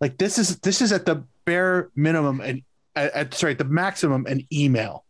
Like 0.00 0.18
this 0.18 0.38
is 0.38 0.58
this 0.58 0.80
is 0.80 0.92
at 0.92 1.06
the 1.06 1.24
bare 1.44 1.90
minimum 1.96 2.40
and 2.40 2.62
at, 2.94 3.12
at 3.14 3.34
sorry 3.34 3.54
the 3.54 3.64
maximum 3.64 4.26
an 4.26 4.46
email. 4.52 5.03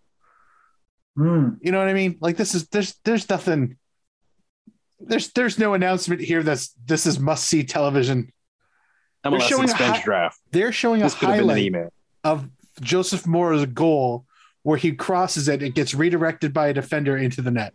Hmm. 1.16 1.50
You 1.60 1.72
know 1.72 1.78
what 1.78 1.88
I 1.88 1.94
mean? 1.94 2.18
Like 2.20 2.36
this 2.36 2.54
is 2.54 2.68
there's 2.68 2.94
there's 3.04 3.28
nothing. 3.28 3.76
There's 5.00 5.30
there's 5.32 5.58
no 5.58 5.74
announcement 5.74 6.20
here 6.20 6.42
that's 6.42 6.74
this 6.84 7.06
is 7.06 7.18
must 7.18 7.44
see 7.44 7.64
television. 7.64 8.32
MLS 9.24 9.42
showing 9.42 9.68
a 9.68 9.72
expense 9.72 9.98
hi- 9.98 10.02
draft. 10.02 10.40
They're 10.50 10.72
showing 10.72 11.00
This 11.00 11.14
a 11.14 11.18
could 11.18 11.28
have 11.28 11.38
highlight 11.38 11.92
of 12.24 12.48
Joseph 12.80 13.26
Moore's 13.26 13.64
goal 13.66 14.26
where 14.62 14.78
he 14.78 14.92
crosses 14.92 15.46
it, 15.48 15.62
it 15.62 15.74
gets 15.74 15.94
redirected 15.94 16.52
by 16.52 16.68
a 16.68 16.72
defender 16.72 17.16
into 17.16 17.42
the 17.42 17.50
net. 17.50 17.74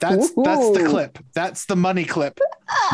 That's 0.00 0.30
that's 0.30 0.70
the 0.78 0.86
clip. 0.88 1.18
That's 1.34 1.66
the 1.66 1.76
money 1.76 2.04
clip 2.04 2.38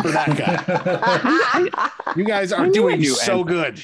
for 0.03 0.11
that 0.11 0.37
guy. 0.37 1.91
You 2.17 2.23
guys 2.23 2.53
are 2.53 2.69
doing 2.69 3.01
knew 3.01 3.11
so 3.11 3.41
Ant- 3.41 3.49
good. 3.49 3.83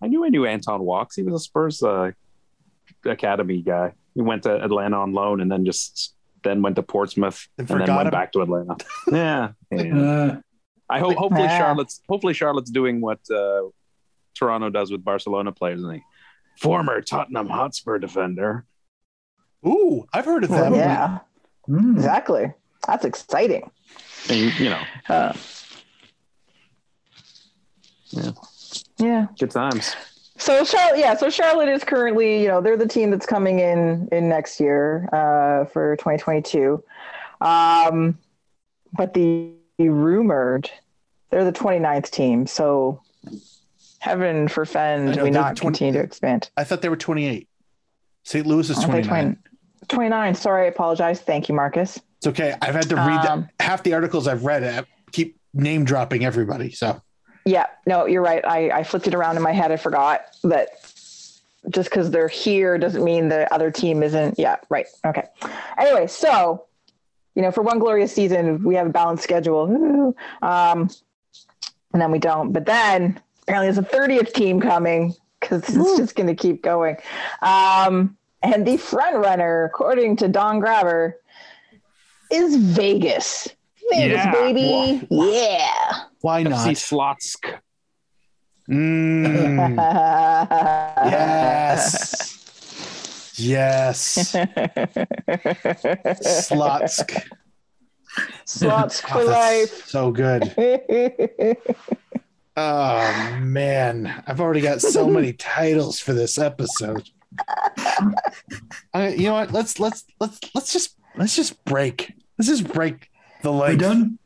I 0.00 0.06
knew 0.06 0.24
I 0.24 0.30
knew 0.30 0.46
Anton 0.46 0.82
Walkes. 0.82 1.14
He 1.14 1.22
was 1.22 1.34
a 1.34 1.38
Spurs 1.38 1.82
uh, 1.82 2.12
academy 3.04 3.60
guy. 3.60 3.92
He 4.14 4.22
went 4.22 4.44
to 4.44 4.62
Atlanta 4.62 4.98
on 4.98 5.12
loan 5.12 5.40
and 5.40 5.50
then 5.50 5.64
just 5.64 6.14
then 6.42 6.62
went 6.62 6.76
to 6.76 6.82
Portsmouth 6.82 7.48
And 7.58 7.68
and 7.70 7.80
then 7.80 7.94
went 7.96 8.06
him. 8.08 8.12
back 8.12 8.32
to 8.32 8.42
Atlanta. 8.42 8.76
yeah, 9.10 9.52
yeah. 9.70 9.98
Uh, 9.98 10.40
I 10.90 10.98
hope 11.00 11.16
hopefully 11.16 11.44
Yeah. 11.44 11.58
Charlotte's 11.58 12.00
hopefully 12.08 12.34
Charlotte's 12.34 12.70
doing 12.70 13.00
what 13.00 13.18
uh, 13.34 13.62
Toronto 14.34 14.70
does 14.70 14.90
with 14.92 15.02
Barcelona 15.04 15.52
players. 15.52 15.82
And 15.82 15.90
they, 15.94 16.02
former 16.60 17.00
Tottenham 17.00 17.48
Hotspur 17.48 17.98
defender. 17.98 18.64
Ooh, 19.66 20.04
I've 20.12 20.26
heard 20.26 20.44
of 20.44 20.50
them. 20.50 20.74
yeah, 20.74 21.20
hmm. 21.64 21.96
exactly. 21.96 22.52
That's 22.86 23.04
exciting. 23.06 23.70
And, 24.28 24.60
you 24.60 24.68
know, 24.70 24.82
Uh, 25.08 25.32
Yeah. 28.10 28.30
Yeah. 28.98 29.26
good 29.38 29.50
times. 29.50 29.96
So 30.36 30.64
Charlotte, 30.64 30.98
yeah. 30.98 31.14
So 31.14 31.30
Charlotte 31.30 31.68
is 31.68 31.84
currently, 31.84 32.42
you 32.42 32.48
know, 32.48 32.60
they're 32.60 32.76
the 32.76 32.88
team 32.88 33.10
that's 33.10 33.26
coming 33.26 33.60
in 33.60 34.08
in 34.10 34.28
next 34.28 34.58
year 34.58 35.08
uh, 35.12 35.64
for 35.66 35.96
2022. 35.96 36.82
Um, 37.40 38.18
but 38.92 39.14
the 39.14 39.52
rumored, 39.78 40.70
they're 41.30 41.44
the 41.44 41.52
29th 41.52 42.10
team. 42.10 42.46
So 42.46 43.00
heaven 44.00 44.48
forfend 44.48 45.16
know, 45.16 45.24
we 45.24 45.30
not 45.30 45.56
20 45.56 45.76
continue 45.78 46.00
to 46.00 46.04
expand. 46.04 46.50
I 46.56 46.64
thought 46.64 46.82
they 46.82 46.88
were 46.88 46.96
28. 46.96 47.48
St. 48.24 48.46
Louis 48.46 48.68
is 48.70 48.78
29. 48.78 49.06
20 49.06 49.36
29. 49.88 50.34
Sorry, 50.34 50.64
I 50.64 50.68
apologize. 50.68 51.20
Thank 51.20 51.48
you, 51.48 51.54
Marcus. 51.54 52.00
It's 52.18 52.26
okay. 52.26 52.54
I've 52.62 52.74
had 52.74 52.88
to 52.88 52.96
read 52.96 53.26
Um, 53.26 53.48
half 53.60 53.82
the 53.82 53.92
articles 53.94 54.26
I've 54.26 54.44
read. 54.44 54.64
I 54.64 54.84
keep 55.12 55.38
name 55.52 55.84
dropping 55.84 56.24
everybody. 56.24 56.70
So 56.70 57.00
Yeah, 57.44 57.66
no, 57.86 58.06
you're 58.06 58.22
right. 58.22 58.44
I, 58.46 58.70
I 58.70 58.82
flipped 58.84 59.06
it 59.06 59.14
around 59.14 59.36
in 59.36 59.42
my 59.42 59.52
head. 59.52 59.70
I 59.70 59.76
forgot 59.76 60.22
that 60.44 60.68
just 61.70 61.90
because 61.90 62.10
they're 62.10 62.28
here 62.28 62.78
doesn't 62.78 63.04
mean 63.04 63.28
the 63.28 63.52
other 63.52 63.70
team 63.70 64.02
isn't. 64.02 64.38
Yeah, 64.38 64.56
right. 64.70 64.86
Okay. 65.06 65.24
Anyway, 65.78 66.06
so, 66.06 66.64
you 67.34 67.42
know, 67.42 67.50
for 67.50 67.62
one 67.62 67.78
glorious 67.78 68.14
season, 68.14 68.62
we 68.64 68.74
have 68.76 68.86
a 68.86 68.90
balanced 68.90 69.24
schedule. 69.24 70.14
Um, 70.42 70.90
and 71.92 72.02
then 72.02 72.10
we 72.10 72.18
don't. 72.18 72.52
But 72.52 72.66
then 72.66 73.20
apparently 73.42 73.70
there's 73.72 73.78
a 73.78 73.96
30th 73.96 74.32
team 74.32 74.60
coming 74.60 75.14
because 75.40 75.62
it's 75.68 75.96
just 75.98 76.14
going 76.16 76.26
to 76.26 76.34
keep 76.34 76.62
going. 76.62 76.96
Um, 77.42 78.16
and 78.42 78.66
the 78.66 78.76
front 78.76 79.16
runner, 79.16 79.64
according 79.64 80.16
to 80.16 80.28
Don 80.28 80.60
Garber, 80.60 81.18
is 82.30 82.56
Vegas. 82.56 83.48
Vegas, 83.90 84.16
Yeah. 84.24 84.32
baby. 84.32 85.06
Yeah. 85.10 86.04
Why 86.24 86.42
FC 86.42 86.48
not? 86.48 87.16
Slotsk. 87.18 87.58
Mm, 88.70 89.76
yes. 91.04 92.38
Yes. 93.36 94.32
Slotsk. 96.48 97.28
Slots 98.46 99.02
Oh, 99.04 99.08
for 99.08 99.24
that's 99.24 99.70
life. 99.72 99.86
So 99.86 100.10
good. 100.10 100.42
Oh 102.56 103.36
man, 103.42 104.22
I've 104.28 104.40
already 104.40 104.60
got 104.60 104.80
so 104.80 105.08
many 105.08 105.32
titles 105.56 105.98
for 105.98 106.12
this 106.12 106.38
episode. 106.38 107.02
I, 108.94 109.08
you 109.08 109.24
know 109.24 109.32
what? 109.32 109.50
Let's 109.50 109.80
let's 109.80 110.04
let's 110.20 110.38
let's 110.54 110.72
just 110.72 110.96
let's 111.16 111.34
just 111.34 111.64
break. 111.64 112.12
Let's 112.38 112.46
just 112.48 112.72
break 112.72 113.10
the 113.42 113.50
We 113.50 113.58
legs. 113.58 113.82
done? 113.82 114.18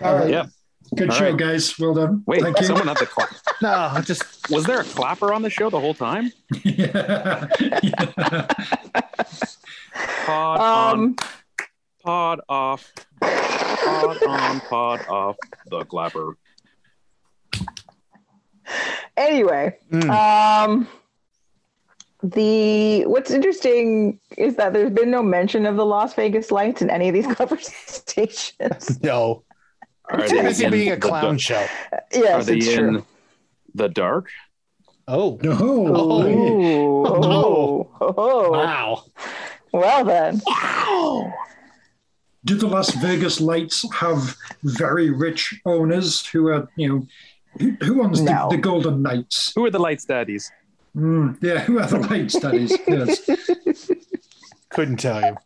All 0.00 0.16
right. 0.16 0.30
Yep. 0.30 0.46
Good 0.94 1.10
All 1.10 1.16
show, 1.16 1.24
right. 1.30 1.36
guys. 1.36 1.78
Well 1.78 1.94
done. 1.94 2.22
Wait, 2.26 2.42
Thank 2.42 2.60
you. 2.60 2.66
someone 2.66 2.86
had 2.88 2.96
the 2.98 3.06
clap. 3.06 3.30
No, 3.62 4.00
just 4.02 4.50
Was 4.50 4.64
there 4.64 4.80
a 4.80 4.84
clapper 4.84 5.32
on 5.32 5.42
the 5.42 5.50
show 5.50 5.70
the 5.70 5.80
whole 5.80 5.94
time? 5.94 6.32
yeah. 6.64 7.46
Yeah. 7.82 8.46
Pod 10.26 10.60
on, 10.60 10.98
um, 11.00 11.16
pod 12.02 12.40
off, 12.48 12.92
pod 13.20 14.22
on, 14.26 14.60
pod 14.60 15.06
off. 15.08 15.36
The 15.70 15.84
clapper. 15.84 16.36
anyway, 19.16 19.76
Mm. 19.92 20.10
um, 20.10 20.88
the 22.22 23.04
what's 23.06 23.30
interesting 23.30 24.18
is 24.38 24.56
that 24.56 24.72
there's 24.72 24.90
been 24.90 25.10
no 25.10 25.22
mention 25.22 25.66
of 25.66 25.76
the 25.76 25.84
Las 25.86 26.14
Vegas 26.14 26.50
lights 26.50 26.80
in 26.82 26.90
any 26.90 27.08
of 27.08 27.14
these 27.14 27.26
conversations. 27.36 29.02
No, 29.02 29.44
Are 30.10 30.20
it's 30.20 30.32
they 30.32 30.42
busy 30.42 30.64
in 30.66 30.70
being 30.70 30.92
a 30.92 30.94
the 30.96 31.00
clown 31.00 31.22
dark- 31.24 31.40
show. 31.40 31.66
Are 31.92 32.42
they 32.42 32.56
it's 32.58 32.68
in 32.68 32.76
true. 32.78 33.06
the 33.74 33.88
dark? 33.88 34.28
Oh, 35.08 35.38
No. 35.42 35.56
Oh. 35.60 36.26
Ooh, 36.26 37.06
oh, 37.06 37.90
oh, 38.00 38.50
wow. 38.50 39.04
Well 39.72 40.04
then, 40.04 40.40
Wow. 40.46 41.32
Do 42.44 42.54
the 42.56 42.66
Las 42.66 42.90
Vegas 42.96 43.40
Lights 43.40 43.84
have 43.94 44.36
very 44.62 45.08
rich 45.10 45.60
owners 45.64 46.26
who 46.26 46.48
are, 46.48 46.68
you 46.76 46.88
know, 46.88 47.06
who, 47.58 47.70
who 47.84 48.02
owns 48.02 48.20
No. 48.20 48.48
the, 48.50 48.56
the 48.56 48.62
Golden 48.62 49.00
Knights? 49.02 49.52
Who 49.54 49.64
are 49.64 49.70
the 49.70 49.78
lights 49.78 50.04
daddies? 50.04 50.50
Mm, 50.96 51.38
yeah, 51.42 51.60
who 51.60 51.78
are 51.78 51.86
the 51.86 51.98
Lights 51.98 52.38
daddies? 52.38 52.76
Yes. 52.86 53.90
Couldn't 54.70 54.98
tell 54.98 55.20
you. 55.22 55.36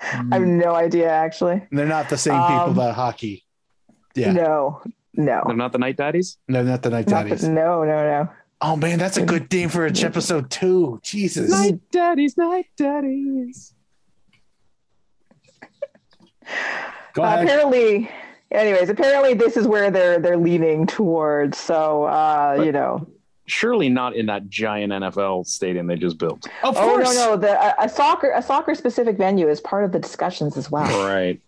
I 0.00 0.34
have 0.38 0.42
no 0.42 0.74
idea 0.74 1.08
actually. 1.10 1.66
They're 1.70 1.86
not 1.86 2.08
the 2.10 2.18
same 2.18 2.34
people 2.40 2.54
Um, 2.70 2.74
that 2.76 2.94
hockey. 2.94 3.43
Yeah, 4.14 4.32
No, 4.32 4.80
no, 5.14 5.42
They're 5.46 5.56
not 5.56 5.72
the 5.72 5.78
night 5.78 5.96
daddies? 5.96 6.38
no, 6.48 6.62
not 6.62 6.82
the 6.82 6.90
night 6.90 7.08
Not 7.08 7.24
the- 7.24 7.30
daddies. 7.30 7.44
no, 7.48 7.84
no, 7.84 8.04
no. 8.04 8.28
Oh 8.60 8.76
man, 8.76 8.98
that's 8.98 9.16
a 9.16 9.24
good 9.26 9.50
theme 9.50 9.68
for 9.68 9.86
each 9.86 10.02
episode 10.04 10.50
two. 10.50 10.98
Jesus. 11.02 11.50
Night 11.50 11.80
daddies, 11.90 12.36
night 12.38 12.66
daddies. 12.76 13.74
Go 17.14 17.22
Uh, 17.22 17.26
ahead. 17.26 17.44
apparently, 17.44 18.08
anyways, 18.50 18.88
apparently 18.88 19.34
this 19.34 19.56
is 19.56 19.66
where 19.66 19.90
they're 19.90 20.18
they're 20.18 20.36
leaning 20.36 20.86
towards. 20.86 21.58
So 21.58 22.04
uh, 22.04 22.60
you 22.64 22.72
know, 22.72 23.06
Surely 23.46 23.88
not 23.90 24.14
in 24.16 24.26
that 24.26 24.48
giant 24.48 24.92
NFL 24.92 25.46
stadium 25.46 25.86
they 25.86 25.96
just 25.96 26.16
built. 26.18 26.46
Of 26.62 26.76
oh 26.76 26.80
course. 26.80 27.14
no, 27.14 27.30
no, 27.32 27.36
the 27.36 27.52
a, 27.80 27.84
a 27.84 27.88
soccer 27.88 28.30
a 28.34 28.42
soccer 28.42 28.74
specific 28.74 29.16
venue 29.18 29.48
is 29.48 29.60
part 29.60 29.84
of 29.84 29.92
the 29.92 29.98
discussions 29.98 30.56
as 30.56 30.70
well. 30.70 30.86
Right. 31.06 31.40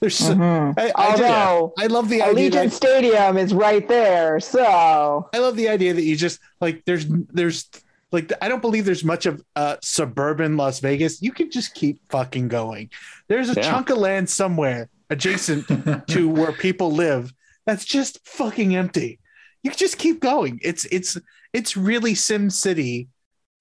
There's 0.00 0.16
so- 0.16 0.34
Mhm. 0.34 0.74
I, 0.78 0.92
I, 0.94 1.10
just- 1.16 1.22
Although 1.22 1.72
I 1.78 1.86
love 1.86 2.08
the 2.08 2.22
idea 2.22 2.50
Allegiant 2.50 2.52
that 2.64 2.72
Stadium 2.72 3.38
is 3.38 3.54
right 3.54 3.86
there, 3.88 4.38
so 4.40 5.28
I 5.32 5.38
love 5.38 5.56
the 5.56 5.68
idea 5.68 5.94
that 5.94 6.02
you 6.02 6.16
just 6.16 6.40
like 6.60 6.82
there's 6.84 7.06
there's 7.08 7.68
like 8.12 8.30
I 8.42 8.48
don't 8.48 8.60
believe 8.60 8.84
there's 8.84 9.04
much 9.04 9.26
of 9.26 9.42
uh 9.56 9.76
suburban 9.82 10.56
Las 10.56 10.80
Vegas. 10.80 11.22
You 11.22 11.32
can 11.32 11.50
just 11.50 11.74
keep 11.74 12.00
fucking 12.10 12.48
going. 12.48 12.90
There's 13.28 13.48
a 13.50 13.54
Yeah. 13.54 13.62
chunk 13.62 13.90
of 13.90 13.98
land 13.98 14.28
somewhere 14.28 14.88
adjacent 15.10 15.66
to 16.08 16.28
where 16.28 16.52
people 16.52 16.92
live 16.92 17.32
that's 17.66 17.84
just 17.84 18.20
fucking 18.28 18.76
empty. 18.76 19.18
You 19.62 19.70
can 19.70 19.78
just 19.78 19.96
keep 19.98 20.20
going. 20.20 20.60
It's 20.62 20.84
it's 20.86 21.16
it's 21.54 21.76
really 21.76 22.14
Sim 22.14 22.50
City 22.50 23.08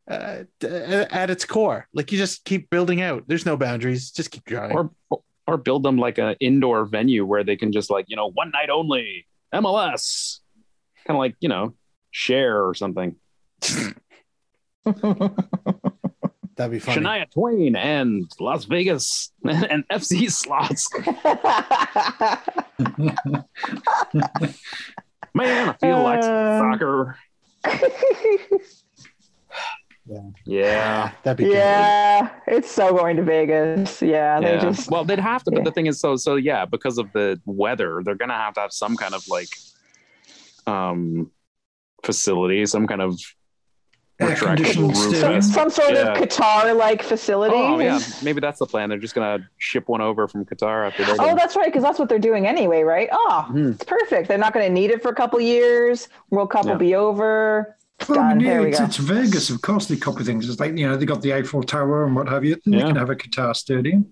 uh, 0.10 0.44
at 0.62 1.30
its 1.30 1.46
core. 1.46 1.88
Like 1.94 2.12
you 2.12 2.18
just 2.18 2.44
keep 2.44 2.70
building 2.70 3.02
out. 3.02 3.24
There's 3.28 3.46
no 3.46 3.56
boundaries. 3.56 4.12
Just 4.12 4.30
keep 4.32 4.44
going. 4.46 4.74
Or 4.74 4.92
or 5.48 5.58
build 5.58 5.84
them 5.84 5.98
like 5.98 6.18
an 6.18 6.36
indoor 6.40 6.86
venue 6.86 7.26
where 7.26 7.44
they 7.44 7.56
can 7.56 7.72
just 7.72 7.90
like, 7.90 8.06
you 8.08 8.16
know, 8.16 8.30
one 8.32 8.52
night 8.52 8.70
only, 8.70 9.26
MLS. 9.54 10.40
Kind 11.06 11.16
of 11.18 11.20
like, 11.20 11.36
you 11.40 11.50
know, 11.50 11.74
share 12.12 12.66
or 12.66 12.74
something. 12.74 13.16
That'd 16.56 16.72
be 16.72 16.80
funny. 16.80 17.02
Shania 17.02 17.32
Twain 17.32 17.76
and 17.76 18.32
Las 18.40 18.66
Vegas 18.66 19.32
and 19.44 19.88
FC 19.90 20.32
slots. 20.32 20.88
Man, 25.36 25.70
I 25.70 25.74
feel 25.80 26.04
like 26.04 26.20
Uh. 26.24 26.60
soccer. 26.60 27.18
Yeah. 30.06 30.20
Yeah. 30.46 31.12
That'd 31.24 31.38
be 31.38 31.44
great. 31.46 31.56
yeah, 31.58 32.30
it's 32.48 32.70
so 32.70 32.92
going 32.94 33.16
to 33.18 33.24
Vegas. 33.24 34.02
Yeah, 34.02 34.40
they 34.42 34.56
yeah. 34.56 34.60
just 34.62 34.92
well, 34.92 35.06
they'd 35.06 35.20
have 35.20 35.44
to, 35.46 35.52
but 35.52 35.60
yeah. 35.60 35.64
the 35.64 35.72
thing 35.72 35.86
is, 35.86 36.00
so 36.00 36.16
so 36.18 36.36
yeah, 36.36 36.66
because 36.66 36.98
of 36.98 37.12
the 37.14 37.40
weather, 37.46 38.02
they're 38.04 38.16
gonna 38.16 38.34
have 38.34 38.54
to 38.56 38.60
have 38.62 38.74
some 38.74 38.98
kind 38.98 39.14
of 39.14 39.26
like 39.30 39.48
um 40.68 41.32
facility, 42.04 42.66
some 42.66 42.88
kind 42.88 43.02
of 43.02 43.20
Air 44.20 44.32
attractive 44.34 44.76
roof. 44.78 44.96
some, 44.96 45.42
some 45.42 45.70
sort 45.70 45.94
Yeah. 45.94 46.12
of 46.14 46.18
Qatar 46.18 46.78
like 46.78 47.02
facility. 47.02 47.56
Oh 47.56 47.80
yeah, 47.80 48.00
maybe 48.24 48.42
that's 48.42 48.60
the 48.60 48.66
plan. 48.66 48.90
They're 48.90 49.00
just 49.00 49.16
gonna 49.16 49.50
ship 49.58 49.88
one 49.88 50.02
over 50.02 50.28
from 50.28 50.46
Qatar 50.46 50.86
after 50.88 51.04
they're 51.06 51.16
Oh, 51.20 51.28
done. 51.28 51.36
that's 51.38 51.56
right, 51.56 51.66
because 51.66 51.82
that's 51.82 51.98
what 51.98 52.10
they're 52.10 52.20
doing 52.20 52.46
anyway, 52.46 52.84
right? 52.84 53.10
Oh, 53.12 53.48
Mhm. 53.50 53.74
it's 53.76 53.84
perfect. 53.84 54.28
They're 54.28 54.38
not 54.38 54.54
going 54.54 54.68
to 54.68 54.72
need 54.72 54.92
it 54.92 55.02
for 55.02 55.10
a 55.10 55.16
couple 55.16 55.40
years. 55.42 56.10
World 56.30 56.52
Cup 56.52 56.66
Yeah. 56.66 56.72
will 56.74 56.78
be 56.78 56.94
over. 56.94 57.76
Well, 58.10 58.20
I 58.20 58.34
yeah, 58.36 58.62
it's, 58.64 58.80
it's 58.80 58.98
Vegas. 58.98 59.50
Of 59.50 59.62
course, 59.62 59.86
they 59.88 59.96
copy 59.96 60.24
things. 60.24 60.50
It's 60.50 60.60
like 60.60 60.78
you 60.78 60.88
know 60.88 60.98
they 60.98 61.06
got 61.06 61.22
the 61.22 61.34
Eiffel 61.34 61.64
Tower 61.64 62.06
and 62.06 62.16
what 62.16 62.28
have 62.28 62.44
you. 62.44 62.56
They 62.66 62.78
Yeah. 62.78 62.88
can 62.88 62.96
have 62.98 63.10
a 63.10 63.16
Qatar 63.16 63.56
stadium. 63.56 64.08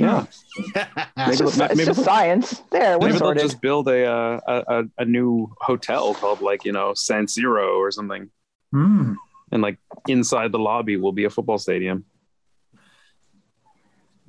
yeah. 0.00 0.24
It's 0.26 0.74
Maybe, 1.16 1.36
just, 1.36 1.58
maybe, 1.58 1.72
it's 1.74 1.84
just 1.86 2.04
science. 2.04 2.62
There, 2.72 2.98
we're 2.98 3.08
maybe 3.08 3.18
they'll 3.20 3.34
just 3.34 3.60
build 3.60 3.86
a, 3.88 4.04
uh, 4.04 4.40
a 4.48 4.64
a 4.78 4.84
a 4.98 5.04
new 5.04 5.54
hotel 5.60 6.12
called 6.14 6.40
like 6.40 6.64
you 6.64 6.72
know 6.72 6.92
San 6.94 7.26
Siro 7.26 7.76
or 7.76 7.92
something, 7.92 8.30
Hmm. 8.72 9.12
and 9.52 9.62
like 9.62 9.78
inside 10.08 10.50
the 10.50 10.58
lobby 10.58 10.96
will 10.96 11.12
be 11.12 11.24
a 11.24 11.30
football 11.30 11.58
stadium. 11.58 12.04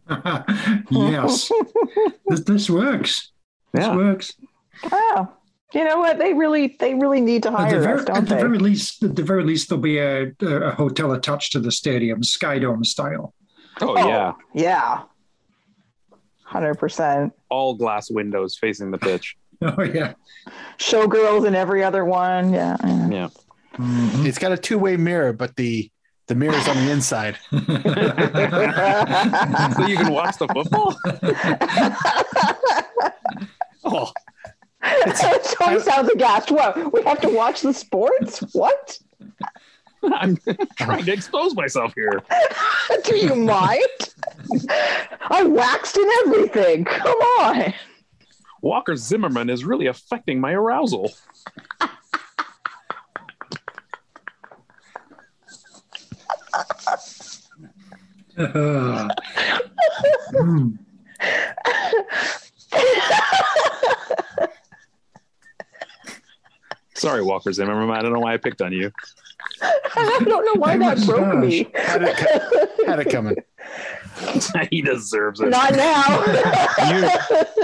yes, 0.91 1.51
this, 2.27 2.41
this 2.41 2.69
works. 2.69 3.31
This 3.73 3.83
Yeah. 3.85 3.95
works. 3.95 4.33
Wow. 4.91 5.36
You 5.74 5.84
know 5.84 5.97
what? 5.99 6.18
They 6.18 6.34
really, 6.34 6.78
they 6.80 6.93
really 6.95 7.20
need 7.22 7.43
to 7.43 7.49
At 7.49 7.51
the, 7.55 7.57
hire 7.57 7.82
very, 7.82 7.99
us, 7.99 8.05
don't 8.05 8.18
at 8.18 8.28
the 8.30 8.36
very 8.36 8.57
least, 8.57 9.03
at 9.03 9.15
the 9.18 9.24
very 9.24 9.43
least, 9.43 9.68
there'll 9.70 9.82
be 9.82 9.97
a, 9.97 10.32
a 10.41 10.72
hotel 10.72 11.11
attached 11.11 11.51
to 11.53 11.59
the 11.59 11.72
stadium, 11.72 12.22
Skydome 12.22 12.86
style. 12.86 13.34
Oh, 13.82 13.95
Oh. 13.97 14.07
yeah, 14.07 14.34
yeah. 14.53 15.01
Hundred 16.43 16.76
percent. 16.76 17.34
all 17.49 17.76
glass 17.76 18.09
windows 18.09 18.57
facing 18.57 18.91
the 18.91 18.97
pitch. 18.97 19.36
Oh 19.61 19.82
yeah. 19.82 20.13
Showgirls 20.78 21.47
in 21.47 21.55
every 21.55 21.84
other 21.84 22.05
one. 22.05 22.53
Yeah. 22.53 22.78
yeah. 22.86 23.09
Yeah. 23.09 23.30
Mhm. 23.78 24.26
It's 24.28 24.38
got 24.38 24.51
a 24.51 24.57
two 24.57 24.78
way 24.78 24.97
mirror, 24.97 25.34
but 25.34 25.55
the 25.55 25.89
the 26.28 26.36
mirror's 26.36 26.68
on 26.68 26.76
the 26.78 26.91
inside. 26.91 27.38
so 27.51 27.57
you 29.88 29.97
can 29.97 30.13
watch 30.13 30.38
the 30.38 30.47
football. 30.53 30.95
Oh, 33.84 34.11
Tony 35.53 35.79
sounds 35.79 36.09
aghast. 36.09 36.51
What? 36.51 36.93
We 36.93 37.03
have 37.03 37.21
to 37.21 37.29
watch 37.29 37.61
the 37.61 37.73
sports? 37.73 38.39
What? 38.53 38.99
I'm 40.03 40.38
trying 40.77 41.05
to 41.05 41.11
expose 41.11 41.55
myself 41.55 41.93
here. 41.95 42.21
Do 43.03 43.15
you 43.15 43.35
mind? 43.35 43.81
I 45.29 45.43
waxed 45.43 45.97
in 45.97 46.09
everything. 46.25 46.85
Come 46.85 47.17
on. 47.39 47.73
Walker 48.61 48.95
Zimmerman 48.95 49.49
is 49.49 49.65
really 49.65 49.88
affecting 49.88 50.39
my 50.39 50.53
arousal. 50.53 51.11
Uh, 58.38 59.09
hmm. 60.31 60.69
Sorry, 66.97 67.21
Walker 67.21 67.51
Zimmerman. 67.53 67.95
I 67.95 68.01
don't 68.01 68.11
know 68.13 68.19
why 68.19 68.33
I 68.33 68.37
picked 68.37 68.61
on 68.61 68.73
you. 68.73 68.91
I 69.61 70.19
don't 70.25 70.45
know 70.45 70.59
why 70.59 70.73
Hey, 70.73 70.77
that 70.79 70.97
Mrs. 70.97 71.05
broke 71.07 71.37
me. 71.37 71.69
had 71.75 72.01
it, 72.03 72.17
co- 72.17 72.85
had 72.85 72.99
it 72.99 73.09
coming. 73.09 73.35
he 74.71 74.81
deserves 74.81 75.39
it. 75.39 75.49
Not 75.49 75.73
now. 75.75 76.23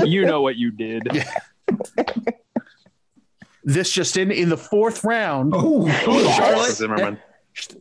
you, 0.01 0.05
you 0.07 0.25
know 0.25 0.41
what 0.41 0.55
you 0.55 0.71
did. 0.71 1.03
This 3.63 3.91
just 3.91 4.17
in 4.17 4.29
in 4.31 4.49
the 4.49 4.57
fourth 4.57 5.03
round, 5.03 5.53
Oh, 5.55 5.85
Walker 5.85 6.31
Charlotte, 6.33 6.71
Zimmerman. 6.71 7.17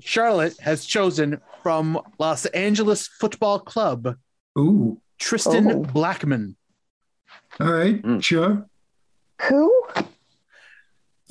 Charlotte 0.01 0.57
has 0.61 0.85
chosen 0.85 1.41
from 1.63 2.01
Los 2.19 2.47
Angeles 2.47 3.09
Football 3.09 3.59
Club 3.61 4.17
ooh. 4.59 5.01
Tristan 5.19 5.71
Oh. 5.71 5.83
Blackmon. 5.83 6.55
All 7.61 7.73
right, 7.73 8.01
Mm. 8.03 8.23
sure. 8.23 8.67
Who? 9.43 9.85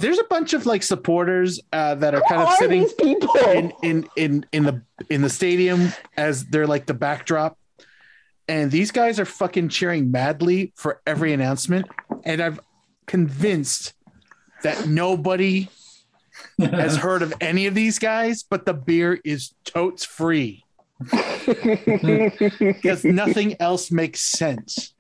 There's 0.02 0.20
a 0.20 0.24
bunch 0.26 0.54
of 0.54 0.66
like 0.66 0.84
supporters 0.84 1.60
uh, 1.72 1.96
that 1.96 2.14
are 2.14 2.22
Who 2.22 2.30
kind 2.30 2.42
of 2.42 2.48
are 2.50 2.56
sitting 2.58 2.82
these 2.84 2.94
people? 2.94 3.36
in, 3.48 3.74
in 3.84 4.08
in 4.16 4.46
in 4.52 4.64
the 4.64 4.82
in 5.10 5.22
the 5.22 5.30
stadium 5.30 5.94
as 6.18 6.46
they're 6.46 6.68
like 6.68 6.86
the 6.86 6.94
backdrop. 6.94 7.58
And 8.48 8.72
these 8.72 8.92
guys 8.92 9.20
are 9.20 9.26
fucking 9.26 9.70
cheering 9.70 10.12
madly 10.12 10.74
for 10.76 11.02
every 11.06 11.32
announcement. 11.32 11.88
And 12.24 12.42
I'm 12.42 12.60
convinced 13.06 13.94
that 14.64 14.88
nobody 14.88 15.70
has 16.60 16.98
heard 16.98 17.22
of 17.22 17.34
any 17.40 17.68
of 17.68 17.76
these 17.76 18.00
guys, 18.00 18.44
but 18.44 18.66
the 18.66 18.74
beer 18.74 19.20
is 19.24 19.54
totes 19.64 20.04
free 20.04 20.66
because 22.60 23.04
nothing 23.04 23.56
else 23.60 23.92
makes 23.92 24.20
sense. 24.22 24.94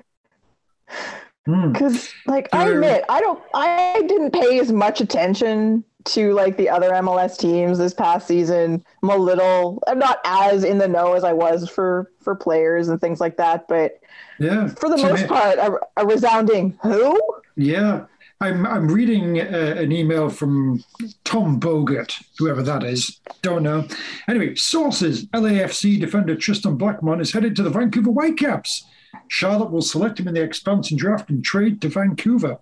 Hmm. 1.45 1.71
Because, 1.71 2.13
like, 2.27 2.49
I 2.53 2.69
admit, 2.69 3.03
I 3.09 3.19
don't, 3.19 3.41
I 3.53 4.03
didn't 4.07 4.31
pay 4.31 4.59
as 4.59 4.71
much 4.71 5.01
attention 5.01 5.83
to 6.03 6.33
like 6.33 6.57
the 6.57 6.69
other 6.69 6.89
MLS 6.91 7.37
teams 7.37 7.77
this 7.77 7.93
past 7.93 8.27
season, 8.27 8.83
I'm 9.03 9.09
a 9.09 9.15
little 9.17 9.83
I'm 9.87 9.99
not 9.99 10.19
as 10.25 10.63
in 10.63 10.77
the 10.77 10.87
know 10.87 11.13
as 11.13 11.23
I 11.23 11.33
was 11.33 11.69
for 11.69 12.11
for 12.21 12.35
players 12.35 12.89
and 12.89 12.99
things 12.99 13.19
like 13.19 13.37
that, 13.37 13.67
but 13.67 13.99
Yeah. 14.39 14.67
for 14.67 14.89
the 14.89 14.97
most 14.97 15.23
eh, 15.23 15.27
part, 15.27 15.57
a, 15.57 15.79
a 15.97 16.05
resounding 16.05 16.77
who? 16.81 17.19
Yeah. 17.55 18.05
I'm, 18.39 18.65
I'm 18.65 18.87
reading 18.87 19.39
uh, 19.39 19.75
an 19.77 19.91
email 19.91 20.27
from 20.27 20.83
Tom 21.25 21.59
Bogert, 21.59 22.15
whoever 22.39 22.63
that 22.63 22.83
is. 22.83 23.21
Don't 23.43 23.61
know. 23.61 23.87
Anyway, 24.27 24.55
sources 24.55 25.27
LAFC 25.27 25.99
defender 25.99 26.35
Tristan 26.35 26.75
Blackmon 26.75 27.21
is 27.21 27.33
headed 27.33 27.55
to 27.57 27.61
the 27.63 27.69
Vancouver 27.69 28.09
Whitecaps. 28.09 28.83
Charlotte 29.31 29.71
will 29.71 29.81
select 29.81 30.19
him 30.19 30.27
in 30.27 30.33
the 30.33 30.41
expansion 30.43 30.97
draft 30.97 31.29
and 31.29 31.41
trade 31.41 31.79
to 31.81 31.87
Vancouver. 31.87 32.57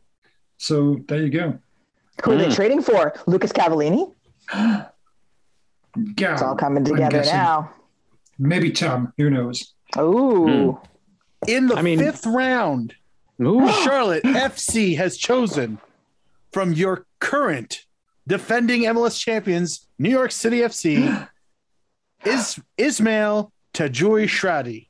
So 0.58 1.00
there 1.08 1.20
you 1.20 1.32
go. 1.32 1.58
Who 2.24 2.32
are 2.32 2.36
Hmm. 2.36 2.42
they 2.42 2.52
trading 2.56 2.84
for? 2.84 3.12
Lucas 3.26 3.52
Cavallini? 3.52 4.14
Gal, 4.54 6.34
It's 6.34 6.42
all 6.44 6.56
coming 6.56 6.84
together 6.84 7.24
now. 7.24 7.74
Maybe 8.38 8.70
Tom. 8.72 9.14
Who 9.18 9.32
knows? 9.32 9.74
Ooh. 9.98 10.80
In 11.48 11.66
the 11.68 11.76
I 11.76 11.82
mean- 11.82 11.98
fifth 11.98 12.28
round, 12.28 12.94
Ooh. 13.42 13.68
Charlotte 13.84 14.24
FC 14.24 14.96
has 14.98 15.18
chosen 15.18 15.80
from 16.54 16.74
your 16.74 17.08
current 17.20 17.86
defending 18.28 18.84
MLS 18.84 19.20
champions, 19.20 19.88
New 19.98 20.10
York 20.12 20.32
City 20.32 20.60
FC, 20.60 21.28
is 22.26 22.60
Ismail 22.78 23.52
Tajuri 23.74 24.26
Shradi. 24.28 24.88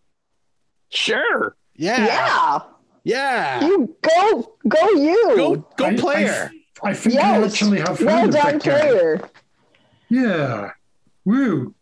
Sure. 0.89 1.55
Yeah. 1.79 2.05
Yeah. 2.05 2.59
Yeah. 3.03 3.65
You 3.65 3.95
go 4.01 4.53
go 4.67 4.89
you. 4.91 5.33
Go 5.35 5.55
go 5.77 5.85
I- 5.85 5.95
player. 5.95 6.51
I, 6.83 6.89
I 6.89 6.93
think 6.93 7.15
you 7.15 7.19
actually 7.21 7.79
have 7.79 7.99
well 8.01 8.21
heard 8.21 8.31
done 8.31 8.31
that 8.31 8.63
guy. 8.63 8.79
player. 8.81 9.29
Yeah. 10.09 10.71
Woo. 11.25 11.73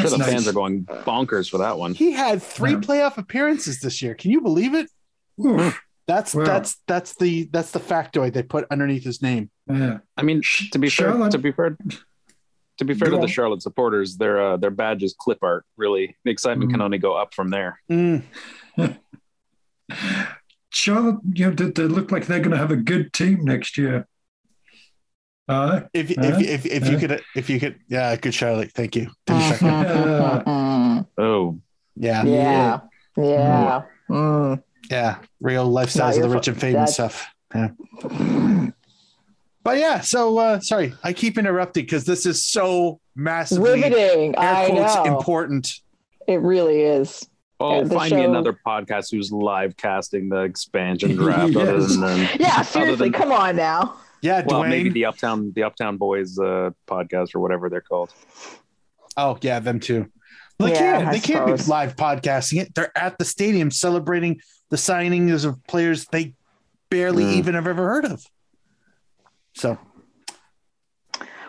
Sure, 0.00 0.10
the 0.10 0.18
nice. 0.18 0.28
fans 0.30 0.48
are 0.48 0.52
going 0.52 0.84
bonkers 0.84 1.50
for 1.50 1.58
that 1.58 1.76
one. 1.78 1.94
he 1.94 2.12
had 2.12 2.42
three 2.42 2.72
Yeah. 2.72 2.78
playoff 2.78 3.18
appearances 3.18 3.80
this 3.80 4.00
year. 4.00 4.14
Can 4.14 4.30
you 4.30 4.40
believe 4.40 4.74
it? 4.74 4.88
Oof. 5.44 5.80
That's 6.06 6.34
Wow. 6.34 6.44
that's 6.44 6.76
that's 6.86 7.14
the 7.16 7.48
that's 7.52 7.70
the 7.70 7.80
factoid 7.80 8.32
they 8.32 8.42
put 8.42 8.66
underneath 8.70 9.04
his 9.04 9.22
name. 9.22 9.50
Yeah. 9.68 9.98
I 10.16 10.22
mean, 10.22 10.42
to 10.72 10.78
be 10.78 10.88
fair, 10.90 11.12
to 11.28 11.38
be 11.38 11.52
fair, 11.52 11.76
to 12.80 12.84
be 12.84 12.94
fair 12.94 13.08
Go 13.10 13.16
to 13.16 13.20
the. 13.22 13.28
Charlotte 13.28 13.62
supporters, 13.62 14.16
their 14.16 14.40
uh, 14.42 14.56
their 14.56 14.70
badge 14.70 15.02
is 15.02 15.14
clip 15.16 15.38
art. 15.42 15.64
Really, 15.76 16.16
the 16.24 16.30
excitement 16.30 16.70
can 16.70 16.80
Mhm. 16.80 16.84
only 16.84 16.98
go 16.98 17.14
up 17.14 17.32
from 17.34 17.50
there. 17.50 17.80
Mm. 17.90 18.22
Charlotte, 20.72 21.16
you 21.34 21.46
know, 21.46 21.52
they, 21.52 21.70
they 21.70 21.82
look 21.84 22.10
like 22.12 22.26
they're 22.26 22.38
going 22.40 22.52
to 22.52 22.56
have 22.56 22.70
a 22.70 22.76
good 22.76 23.12
team 23.12 23.44
next 23.44 23.76
year. 23.76 24.06
Uh, 25.48 25.82
If 25.92 26.10
if 26.12 26.18
if, 26.40 26.66
if 26.66 26.86
you 26.86 26.92
Huh? 26.94 27.00
could 27.00 27.22
if 27.36 27.50
you 27.50 27.58
could 27.60 27.80
yeah, 27.88 28.14
good 28.16 28.32
Charlotte. 28.34 28.70
Thank 28.72 28.94
you. 28.96 29.10
Didn't 29.26 29.42
check 29.42 29.62
it. 29.62 31.06
Oh, 31.18 31.60
Yeah. 31.96 32.24
yeah. 32.24 32.80
Yeah. 33.16 33.82
Mm. 34.08 34.62
Yeah. 34.90 35.18
Real 35.40 35.68
Not 35.70 35.86
lifestyles 35.88 36.16
of 36.16 36.22
the 36.22 36.28
fa- 36.28 36.34
rich 36.34 36.48
and 36.48 36.60
famous 36.60 36.94
stuff. 36.94 37.26
Yeah. 37.54 38.70
But 39.62 39.78
yeah, 39.78 40.00
so 40.00 40.38
uh 40.38 40.60
sorry, 40.60 40.94
I 41.04 41.12
keep 41.12 41.36
interrupting 41.38 41.84
because 41.84 42.04
this 42.04 42.24
is 42.26 42.44
so 42.44 43.00
massively 43.14 43.70
Riveting. 43.82 44.34
air 44.38 44.54
I 44.54 44.70
quotes 44.70 44.94
know. 44.94 45.04
important. 45.04 45.72
It 46.26 46.40
really 46.40 46.80
is. 46.82 47.28
oh, 47.60 47.78
Yeah, 47.78 47.82
the 47.84 47.94
find 47.94 48.14
me 48.14 48.24
another 48.24 48.56
podcast 48.66 49.10
who's 49.10 49.30
live 49.30 49.76
casting 49.76 50.28
the 50.30 50.40
expansion 50.42 51.14
draft. 51.16 51.54
Other 51.56 51.78
Yes. 51.78 51.90
than, 51.96 52.00
than 52.00 52.28
Yeah, 52.40 52.62
seriously, 52.62 53.10
than- 53.10 53.20
come 53.20 53.32
on 53.32 53.56
now. 53.56 53.96
Yeah, 54.22 54.42
well, 54.46 54.60
Dwayne. 54.62 54.68
maybe 54.68 54.90
the 54.90 55.06
Uptown 55.06 55.52
the 55.54 55.62
Uptown 55.64 55.96
Boys 55.96 56.38
uh, 56.38 56.70
podcast 56.86 57.34
or 57.34 57.40
whatever 57.40 57.68
they're 57.70 57.80
called. 57.80 58.12
Oh 59.16 59.38
yeah, 59.42 59.60
them 59.60 59.80
too. 59.80 60.10
They 60.58 60.72
Yeah, 60.72 60.78
can't. 60.78 61.08
I 61.08 61.12
They 61.12 61.20
can't 61.20 61.46
be 61.46 61.52
live 61.64 61.96
podcasting 61.96 62.60
it. 62.60 62.74
They're 62.74 62.96
at 62.96 63.18
the 63.18 63.24
stadium 63.24 63.70
celebrating 63.70 64.40
the 64.68 64.76
signings 64.76 65.44
of 65.46 65.62
players 65.66 66.06
they 66.06 66.34
barely 66.90 67.24
Mm. 67.24 67.32
even 67.34 67.54
have 67.54 67.66
ever 67.66 67.82
heard 67.88 68.04
of. 68.04 68.24
So 69.54 69.78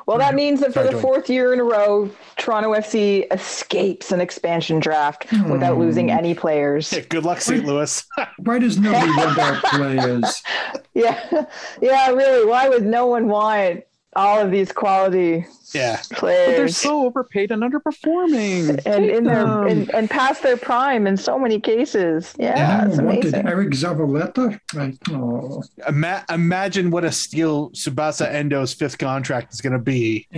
Well, 0.08 0.18
that 0.18 0.34
means 0.36 0.60
that 0.62 0.74
for 0.74 0.84
the 0.84 0.89
Dwayne. 0.89 1.02
fourth 1.02 1.30
year 1.30 1.54
in 1.54 1.60
a 1.60 1.64
row, 1.64 2.10
Toronto 2.38 2.74
FC 2.74 3.28
escapes 3.32 4.12
an 4.12 4.20
expansion 4.20 4.80
draft 4.80 5.32
without 5.49 5.76
Hmm. 5.76 5.80
losing 5.82 6.12
any 6.12 6.34
players. 6.34 6.91
yeah, 6.91 7.02
good 7.02 7.24
luck, 7.24 7.39
St. 7.39 7.64
Louis. 7.64 8.04
why 8.39 8.60
does 8.60 8.78
nobody 8.80 9.12
want 9.16 9.38
our 9.39 9.56
players? 9.70 10.41
Yeah, 10.93 11.45
yeah, 11.82 12.10
really. 12.10 12.45
Why 12.45 12.68
would 12.68 12.84
no 12.86 13.06
one 13.06 13.28
want 13.30 13.84
all 14.16 14.39
of 14.39 14.51
these 14.51 14.72
quality 14.72 15.45
yeah, 15.74 16.01
But 16.09 16.22
they're 16.22 16.68
so 16.68 17.05
overpaid 17.05 17.51
and 17.51 17.64
underperforming. 17.64 18.86
and 18.86 19.05
in 19.05 19.24
their 19.24 19.68
and, 19.68 19.93
and 19.93 20.09
past 20.09 20.43
their 20.43 20.57
prime 20.57 21.07
in 21.07 21.16
so 21.16 21.39
many 21.39 21.59
cases? 21.59 22.34
Yeah, 22.38 22.57
Yeah, 22.57 22.88
it's 22.88 22.97
no 22.97 23.05
one 23.05 23.16
wanted. 23.16 23.34
Eriq 23.34 23.72
Zavaleta. 23.72 24.59
Right. 24.74 24.97
Oh. 25.09 25.64
Ima- 25.88 26.26
imagine 26.30 26.91
what 26.91 27.05
a 27.05 27.12
steal 27.12 27.70
Tsubasa 27.72 28.30
Endo's 28.30 28.74
fifth 28.74 28.97
contract 28.97 29.53
is 29.53 29.62
going 29.62 29.74
to 29.74 29.80
be 29.80 30.28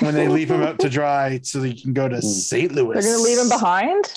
when 0.00 0.14
they 0.14 0.28
leave 0.28 0.50
him 0.50 0.62
out 0.62 0.78
to 0.78 0.88
dry, 0.88 1.40
so 1.42 1.60
that 1.60 1.68
he 1.68 1.80
can 1.80 1.92
go 1.92 2.08
to 2.08 2.16
hmm. 2.16 2.20
St. 2.20 2.72
Louis. 2.72 2.94
They're 2.94 3.14
going 3.14 3.24
to 3.24 3.30
leave 3.30 3.38
him 3.38 3.48
behind. 3.48 4.12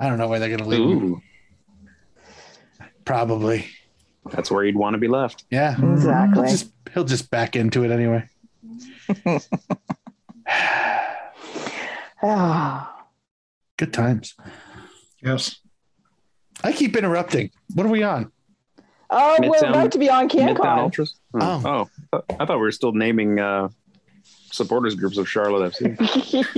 I 0.00 0.08
don't 0.08 0.18
know 0.18 0.28
where 0.28 0.40
they're 0.40 0.48
going 0.48 0.60
to 0.60 0.68
leave 0.68 1.00
him. 1.00 1.22
Probably, 3.04 3.66
that's 4.30 4.50
where 4.50 4.64
you'd 4.64 4.76
want 4.76 4.94
to 4.94 4.98
be 4.98 5.08
left. 5.08 5.44
yeah. 5.50 5.76
Exactly. 5.80 6.42
He'll 6.42 6.50
just 6.50 6.77
he'll 6.94 7.04
just 7.04 7.30
back 7.30 7.56
into 7.56 7.84
it 7.84 7.90
anyway. 7.90 8.24
Ah. 12.22 12.94
Good 13.76 13.92
times. 13.92 14.34
yes. 15.22 15.60
I 16.64 16.72
keep 16.72 16.96
interrupting. 16.96 17.50
What 17.74 17.86
are 17.86 17.90
we 17.90 18.02
on? 18.02 18.32
oh, 19.10 19.36
we're 19.40 19.68
about 19.68 19.92
to 19.92 19.98
be 19.98 20.10
on 20.10 20.28
Midtown 20.28 20.56
CanCon. 20.56 20.78
Ultras. 20.78 21.14
Oh. 21.34 21.62
Oh, 21.64 21.88
oh, 22.12 22.22
I 22.40 22.44
thought 22.44 22.56
we 22.56 22.62
were 22.62 22.72
still 22.72 22.92
naming 22.92 23.38
uh, 23.38 23.68
supporters 24.50 24.94
groups 24.94 25.16
of 25.16 25.28
Charlotte 25.28 25.72
FC. 25.72 25.96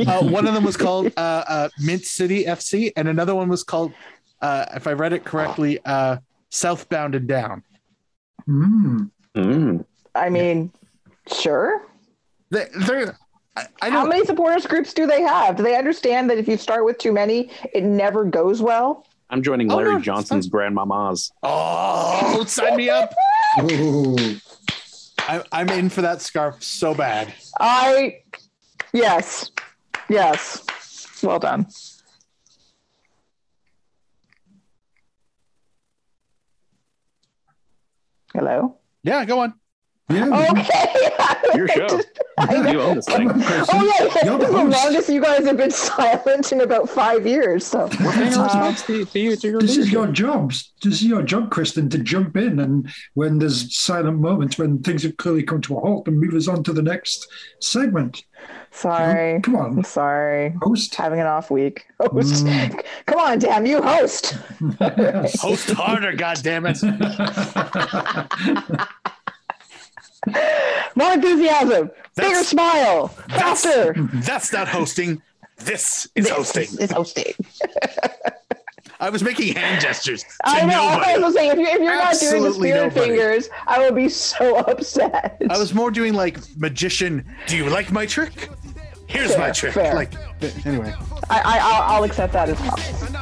Uh, 0.11 0.25
one 0.25 0.47
of 0.47 0.55
them 0.55 0.65
was 0.65 0.77
called 0.77 1.13
uh, 1.17 1.45
uh, 1.47 1.69
Mint 1.79 2.05
City 2.05 2.45
FC, 2.45 2.91
and 2.97 3.07
another 3.07 3.35
one 3.35 3.49
was 3.49 3.63
called, 3.63 3.93
uh, 4.41 4.65
if 4.75 4.87
I 4.87 4.93
read 4.93 5.13
it 5.13 5.25
correctly, 5.25 5.79
uh, 5.85 6.17
Southbound 6.49 7.15
and 7.15 7.29
Down. 7.29 7.63
Mm. 8.49 9.11
Mm. 9.37 9.85
I 10.15 10.29
mean, 10.29 10.73
sure. 11.33 11.87
They, 12.51 12.67
they're, 12.87 13.17
I, 13.57 13.67
I 13.83 13.91
How 13.91 14.07
many 14.07 14.25
supporters 14.25 14.67
groups 14.67 14.93
do 14.93 15.07
they 15.07 15.23
have? 15.23 15.57
Do 15.57 15.63
they 15.63 15.77
understand 15.77 16.31
that 16.31 16.39
if 16.39 16.49
you 16.49 16.57
start 16.57 16.85
with 16.85 16.99
too 16.99 17.13
many, 17.13 17.51
it 17.73 17.85
never 17.85 18.25
goes 18.25 18.61
well? 18.61 19.07
I'm 19.31 19.43
joining 19.43 19.71
Oh, 19.71 19.77
Larry 19.77 19.91
no, 19.91 19.97
it's 19.99 20.05
Johnson's 20.05 20.49
grandmama's. 20.49 21.31
Oh, 21.43 22.45
sign 22.47 22.77
me 22.77 22.91
up! 22.91 23.15
Oh. 23.59 24.37
I, 25.21 25.45
I'm 25.53 25.69
in 25.69 25.89
for 25.89 26.03
that 26.03 26.21
scarf 26.23 26.61
so 26.63 26.95
bad. 26.95 27.33
I, 27.61 28.23
yes, 28.93 29.53
yes. 30.09 30.67
Well 31.23 31.39
done. 31.39 31.67
Hello. 38.35 38.77
Yeah, 39.05 39.25
go 39.25 39.41
on. 39.41 39.60
Yeah. 40.11 40.51
Okay. 40.51 41.11
Your 41.57 41.69
show. 41.69 42.01
you 42.51 42.81
own 42.81 42.97
this 42.97 43.07
thing. 43.07 43.31
Oh 43.31 43.95
yeah, 43.99 44.07
this 44.07 44.17
is 44.23 44.23
the 44.23 44.39
the 44.39 44.51
longest 44.51 45.09
you 45.09 45.21
guys 45.21 45.45
have 45.47 45.57
been 45.57 45.71
silent 45.71 46.53
in 46.53 46.61
about 46.63 46.89
five 46.89 47.27
years. 47.27 47.67
So 47.67 47.89
We're 48.03 48.13
paying 48.13 48.35
our 48.35 48.49
Uh, 48.49 48.73
to, 48.75 49.05
to 49.05 49.19
you, 49.19 49.37
to 49.37 49.59
This 49.59 49.77
is 49.77 49.91
your 49.93 50.07
job. 50.09 50.53
This 50.83 50.95
is 50.95 51.05
your 51.05 51.23
job, 51.23 51.51
Kristin, 51.51 51.91
to 51.91 51.99
jump 51.99 52.37
in 52.37 52.59
and 52.61 52.89
when 53.15 53.39
there's 53.39 53.77
silent 53.79 54.19
moments, 54.19 54.59
when 54.59 54.79
things 54.83 55.03
have 55.03 55.17
clearly 55.17 55.43
come 55.43 55.61
to 55.63 55.77
a 55.77 55.81
halt, 55.81 56.09
and 56.09 56.19
move 56.19 56.35
us 56.35 56.49
on 56.49 56.63
to 56.65 56.73
the 56.73 56.83
next 56.83 57.27
segment. 57.61 58.25
sorry. 58.71 59.41
Come 59.43 59.57
I'm 59.57 59.79
on, 59.79 59.85
sorry. 59.85 60.55
host. 60.63 60.95
Having 60.95 61.21
an 61.21 61.27
off 61.27 61.51
week. 61.51 61.87
Host. 62.01 62.47
Mm. 62.47 62.83
Come 63.07 63.19
on, 63.21 63.39
damn 63.39 63.67
you, 63.67 63.83
host. 63.83 64.37
Host 65.41 65.71
harder, 65.71 66.13
goddammit. 66.15 66.81
More 70.95 71.13
enthusiasm. 71.13 71.91
Bigger 72.17 72.43
smile. 72.45 73.15
That's, 73.29 73.65
Faster. 73.65 73.95
that's 74.25 74.53
not 74.53 74.69
hosting. 74.69 75.23
This 75.59 76.09
is 76.15 76.29
hosting. 76.29 76.69
It's 76.79 76.93
hosting. 76.93 77.33
I 79.01 79.09
was 79.09 79.23
making 79.23 79.55
hand 79.55 79.81
gestures 79.81 80.23
to 80.25 80.29
I 80.45 80.67
know. 80.67 80.83
I 80.83 81.17
was 81.17 81.33
saying, 81.35 81.53
if 81.53 81.59
you're, 81.59 81.69
if 81.69 81.81
you're 81.81 81.95
not 81.97 82.15
doing 82.21 82.43
the 82.43 82.53
spirit 82.53 82.95
nobody. 82.95 83.01
fingers, 83.13 83.49
I 83.67 83.79
will 83.79 83.93
be 83.95 84.11
so 84.11 84.57
upset. 84.67 85.41
I 85.49 85.57
was 85.59 85.73
more 85.73 85.91
doing 85.91 86.13
like 86.13 86.37
magician. 86.59 87.25
Do 87.47 87.57
you 87.57 87.71
like 87.71 87.91
my 87.91 88.05
trick? 88.05 88.51
Here's 89.07 89.31
Fair, 89.31 89.39
my 89.39 89.51
trick. 89.53 89.73
fair. 89.73 89.95
Like 89.95 90.13
Anyway, 90.43 90.95
I, 91.29 91.41
I 91.45 91.59
I'll, 91.61 91.97
I'll 91.97 92.05
accept 92.05 92.33
that 92.33 92.49
as 92.49 92.59
well. 92.61 92.77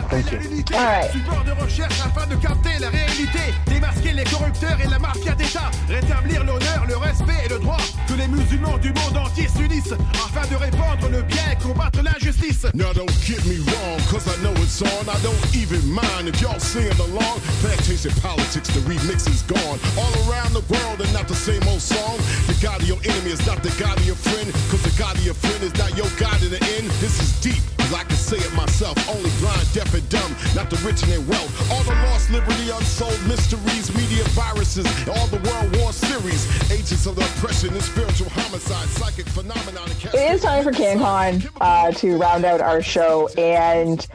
Thank 0.09 0.33
you. 0.33 0.39
All 0.77 0.85
right. 0.85 1.11
Support 1.11 1.45
de 1.45 1.53
recherche 1.63 2.01
afin 2.01 2.27
de 2.27 2.37
capter 2.37 2.79
la 2.81 2.89
réalité, 2.89 3.41
démasquer 3.67 4.13
les 4.13 4.25
corrupteurs 4.25 4.79
et 4.83 4.89
la 4.89 4.99
mafia 4.99 5.35
d'État, 5.35 5.71
rétablir 5.89 6.45
l'honneur, 6.45 6.87
le 6.87 6.97
respect 6.97 7.45
et 7.45 7.49
le 7.49 7.59
droit. 7.59 7.77
Que 8.07 8.15
les 8.15 8.29
musulmans 8.29 8.79
du 8.79 8.89
monde 8.89 9.17
entier 9.19 9.49
s'unissent 9.49 9.93
afin 10.15 10.47
de 10.49 10.57
répandre 10.57 11.11
le 11.11 11.23
bien 11.23 11.43
et 11.53 11.63
combattre 11.63 12.01
l'injustice. 12.03 12.67
Now 12.75 12.93
don't 12.95 13.11
get 13.27 13.45
me 13.45 13.59
wrong, 13.67 14.01
cause 14.11 14.27
I 14.29 14.41
know 14.43 14.55
it's 14.63 14.81
on. 14.81 15.09
I 15.09 15.19
don't 15.23 15.57
even 15.57 15.83
mind 15.91 16.29
if 16.29 16.41
y'all 16.41 16.59
sing 16.61 16.89
along. 17.01 17.41
Plantation 17.61 18.13
politics, 18.23 18.69
the 18.69 18.81
remix 18.89 19.29
is 19.29 19.43
gone. 19.43 19.79
All 19.99 20.15
around 20.31 20.55
the 20.55 20.65
world 20.73 21.01
and 21.03 21.13
not 21.13 21.29
the 21.29 21.35
same 21.37 21.63
old 21.69 21.83
song. 21.83 22.17
The 22.47 22.57
God 22.63 22.81
of 22.81 22.89
your 22.89 22.99
enemy 23.05 23.33
is 23.33 23.45
not 23.47 23.63
the 23.63 23.75
God 23.77 23.99
of 23.99 24.07
your 24.07 24.17
friend. 24.17 24.49
Cause 24.71 24.83
the 24.83 24.95
God 24.97 25.17
of 25.17 25.25
your 25.25 25.35
friend 25.35 25.63
is 25.65 25.75
not 25.77 25.97
your 25.99 26.09
God 26.17 26.41
in 26.43 26.51
the 26.51 26.63
end. 26.81 26.89
This 27.09 27.21
is 27.21 27.41
deep, 27.41 27.63
cause 27.79 27.95
I 27.95 28.05
can 28.05 28.17
say 28.17 28.37
it 28.37 28.53
myself. 28.53 28.95
Only 29.09 29.31
blind, 29.41 29.67
deaf, 29.73 29.95
and 29.95 30.07
dumb, 30.11 30.31
not 30.55 30.69
the 30.69 30.77
rich 30.85 31.03
and 31.05 31.27
wealth. 31.27 31.49
All 31.73 31.83
the 31.85 31.95
lost 32.05 32.31
liberty, 32.31 32.69
unsolved 32.69 33.27
mysteries, 33.27 33.89
media 33.97 34.25
viruses, 34.37 34.85
all 35.09 35.27
the 35.29 35.41
world 35.49 35.75
war 35.79 35.91
series. 35.95 36.45
Agents 36.71 37.07
of 37.07 37.17
the 37.17 37.23
oppression 37.23 37.73
and 37.73 37.83
spiritual 37.83 38.29
homicide, 38.29 38.87
psychic 38.91 39.27
phenomenon. 39.27 39.89
It 39.89 40.35
is 40.35 40.43
time 40.43 40.63
for 40.63 40.71
CanCon 40.71 41.49
uh, 41.63 41.93
to 41.93 42.19
round 42.19 42.45
out 42.45 42.61
our 42.61 42.83
show, 42.83 43.29
and 43.39 44.07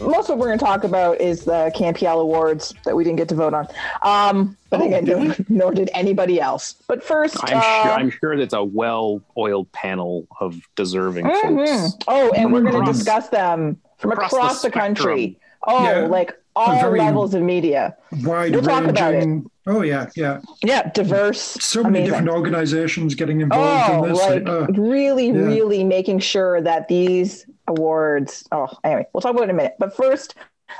most 0.00 0.28
of 0.28 0.30
what 0.30 0.38
we're 0.38 0.46
going 0.46 0.58
to 0.58 0.64
talk 0.64 0.84
about 0.84 1.20
is 1.20 1.44
the 1.44 1.72
CanPL 1.74 2.20
Awards 2.20 2.74
that 2.84 2.96
we 2.96 3.04
didn't 3.04 3.16
get 3.16 3.28
to 3.28 3.34
vote 3.34 3.54
on. 3.54 3.66
Um, 4.02 4.56
but 4.70 4.80
Oh, 4.80 4.86
again, 4.86 5.04
did 5.04 5.18
no, 5.18 5.34
nor 5.48 5.72
did 5.74 5.90
anybody 5.94 6.40
else. 6.40 6.74
But 6.88 7.02
first, 7.02 7.36
I'm 7.42 7.58
uh, 7.58 7.60
sure. 7.82 7.92
I'm 7.92 8.10
sure 8.10 8.32
it's 8.34 8.54
a 8.54 8.64
well-oiled 8.64 9.70
panel 9.72 10.26
of 10.40 10.60
deserving 10.74 11.26
mhm. 11.26 11.66
folks. 11.66 11.96
oh, 12.08 12.30
and 12.32 12.52
we're 12.52 12.62
going 12.62 12.84
to 12.84 12.92
discuss 12.92 13.28
them 13.28 13.80
from 13.98 14.12
across, 14.12 14.32
Across 14.32 14.62
the 14.62 14.68
the, 14.68 14.72
country. 14.72 15.38
Oh, 15.66 15.82
Yeah. 15.84 16.06
like 16.06 16.34
all 16.56 16.90
levels 16.90 17.34
of 17.34 17.42
media. 17.42 17.96
Wide 18.22 18.52
We'll 18.52 18.62
talk 18.62 18.84
about 18.84 19.12
ranging. 19.12 19.50
Oh 19.66 19.82
yeah, 19.82 20.08
yeah. 20.14 20.40
Yeah, 20.62 20.90
diverse. 20.92 21.40
So 21.40 21.82
many 21.82 21.98
amazing. 21.98 22.10
different 22.10 22.28
organizations 22.30 23.14
getting 23.14 23.40
involved 23.40 23.90
Oh, 23.90 24.04
in 24.04 24.12
this. 24.12 24.20
like 24.20 24.46
uh, 24.48 24.66
really, 24.80 25.28
yeah. 25.28 25.40
really 25.40 25.82
making 25.84 26.20
sure 26.20 26.60
that 26.62 26.88
these 26.88 27.46
awards. 27.66 28.46
Oh, 28.52 28.68
anyway, 28.84 29.06
we'll 29.12 29.20
talk 29.20 29.32
about 29.32 29.42
it 29.42 29.44
in 29.44 29.50
a 29.50 29.54
minute. 29.54 29.76
But 29.78 29.94
first, 29.96 30.34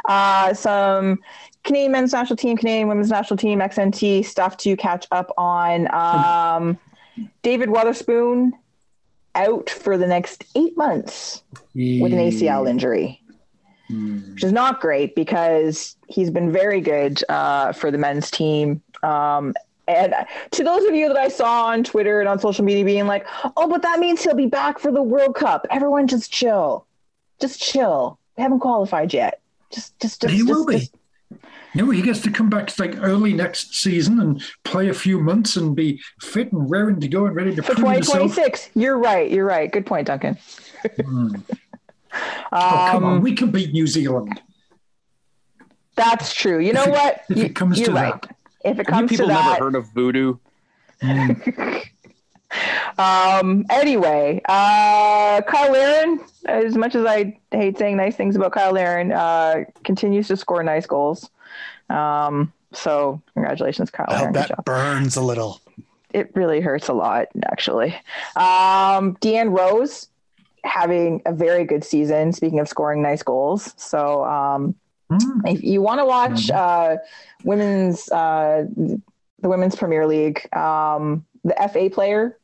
uh, 0.07 0.55
some 0.55 1.21
Canadian 1.65 1.93
men's 1.93 2.13
national 2.13 2.37
team, 2.37 2.57
Canadian 2.57 2.89
women's 2.89 3.11
national 3.11 3.37
team, 3.37 3.61
XNT 3.61 4.25
stuff 4.25 4.57
to 4.59 4.77
catch 4.77 5.07
up 5.11 5.33
on. 5.37 5.93
Um, 5.95 6.79
David 7.43 7.71
Wotherspoon 7.71 8.53
out 9.35 9.71
for 9.71 9.97
the 9.99 10.07
next 10.07 10.45
eight 10.55 10.77
months 10.77 11.43
with 12.03 12.13
an 12.13 12.19
ACL 12.19 12.69
injury, 12.69 13.23
which 14.33 14.45
is 14.45 14.53
not 14.53 14.81
great 14.81 15.15
because 15.15 15.97
he's 16.09 16.31
been 16.31 16.51
very 16.51 16.81
good 16.81 17.23
uh, 17.29 17.73
for 17.73 17.91
the 17.91 17.99
men's 17.99 18.31
team. 18.31 18.83
Um, 19.03 19.55
and 19.89 20.15
to 20.53 20.65
those 20.65 20.85
of 20.85 20.95
you 20.95 21.09
that 21.09 21.17
I 21.17 21.29
saw 21.29 21.67
on 21.67 21.85
Twitter 21.85 22.21
and 22.21 22.29
on 22.29 22.39
social 22.39 22.65
media 22.65 22.85
being 22.85 23.07
like, 23.07 23.27
oh, 23.57 23.69
but 23.69 23.83
that 23.83 23.99
means 24.01 24.23
he'll 24.23 24.35
be 24.35 24.47
back 24.47 24.79
for 24.79 24.91
the 24.91 25.03
World 25.03 25.35
Cup. 25.37 25.67
Everyone 25.71 26.07
just 26.07 26.33
chill. 26.33 26.87
Just 27.41 27.61
chill. 27.61 28.19
We 28.37 28.43
haven't 28.43 28.61
qualified 28.61 29.13
yet. 29.15 29.41
Just, 29.73 29.99
just, 30.01 30.21
just, 30.23 30.33
he 30.33 30.41
just, 30.41 30.51
will 30.51 30.67
be. 30.67 30.79
just- 30.81 30.95
No, 31.75 31.91
he 31.91 32.03
gets 32.03 32.21
to 32.23 32.31
come 32.31 32.49
back 32.51 32.77
like 32.79 32.97
early 33.01 33.33
next 33.33 33.75
season 33.75 34.21
and 34.21 34.43
play 34.65 34.89
a 34.89 34.95
few 34.95 35.21
months 35.21 35.57
and 35.57 35.77
be 35.77 36.01
fit 36.21 36.53
and 36.53 36.71
raring 36.71 37.01
to 37.01 37.09
go 37.09 37.27
and 37.27 37.37
ready 37.37 37.55
to 37.55 37.63
for 37.63 37.75
prove 37.75 37.93
himself. 37.93 38.19
2026. 38.35 38.71
You're 38.75 38.99
right. 38.99 39.31
You're 39.31 39.45
right. 39.47 39.71
Good 39.71 39.87
point, 39.87 40.07
Duncan. 40.07 40.37
Mm. 40.85 41.43
Oh, 42.53 42.89
come 42.91 43.05
on, 43.05 43.17
Um, 43.19 43.23
we 43.23 43.35
can 43.35 43.51
beat 43.51 43.73
New 43.73 43.87
Zealand. 43.87 44.41
That's 45.97 46.33
true. 46.35 46.59
You 46.59 46.73
know 46.73 46.83
If 46.83 46.89
it- 46.89 46.93
what? 46.93 47.21
if 47.31 47.37
it 47.37 47.43
You- 47.49 47.53
comes 47.53 47.79
you're 47.79 47.89
to 47.89 47.95
right. 47.95 48.23
that. 48.23 48.36
If 48.67 48.79
it 48.79 48.89
Have 48.91 49.03
you 49.03 49.09
comes 49.09 49.11
to 49.11 49.17
people 49.17 49.29
that, 49.29 49.53
never 49.53 49.65
heard 49.65 49.75
of 49.77 49.87
voodoo? 49.95 50.37
Um, 52.99 53.67
anyway, 53.71 54.41
uh, 54.49 55.43
Kyle 55.43 55.71
Larin, 55.73 56.21
as 56.47 56.77
much 56.77 56.95
as 56.95 57.05
I 57.05 57.39
hate 57.51 57.77
saying 57.77 57.97
nice 57.97 58.17
things 58.17 58.37
about 58.37 58.53
Kyle 58.53 58.73
Larin, 58.73 59.13
uh, 59.13 59.65
continues 59.85 60.29
to 60.29 60.37
score 60.37 60.63
nice 60.63 60.87
goals. 60.87 61.29
Um, 61.91 62.53
so 62.73 63.21
congratulations, 63.35 63.91
Kyle 63.91 64.07
I 64.09 64.21
Larin. 64.21 64.33
that 64.35 64.49
job. 64.49 64.65
burns 64.65 65.17
a 65.17 65.23
little. 65.23 65.61
It 66.13 66.31
really 66.35 66.61
hurts 66.61 66.89
a 66.89 66.95
lot, 66.95 67.27
actually. 67.51 67.95
Um, 68.37 69.17
Deanne 69.21 69.57
Rose 69.57 70.09
having 70.65 71.21
a 71.27 71.35
very 71.35 71.65
good 71.65 71.85
season. 71.85 72.33
Speaking 72.33 72.61
of 72.61 72.69
scoring 72.69 73.03
nice 73.03 73.23
goals, 73.23 73.75
so 73.77 74.25
um, 74.25 74.75
Mm. 75.11 75.53
if 75.53 75.63
you 75.63 75.81
want 75.83 76.01
to 76.01 76.05
watch 76.05 76.51
uh, 76.51 76.97
women's 77.45 78.11
uh, 78.11 78.65
the 78.77 79.49
women's 79.49 79.77
Premier 79.77 80.07
League, 80.07 80.53
um, 80.55 81.25
the 81.45 81.55
FA 81.73 81.89
player 81.91 82.39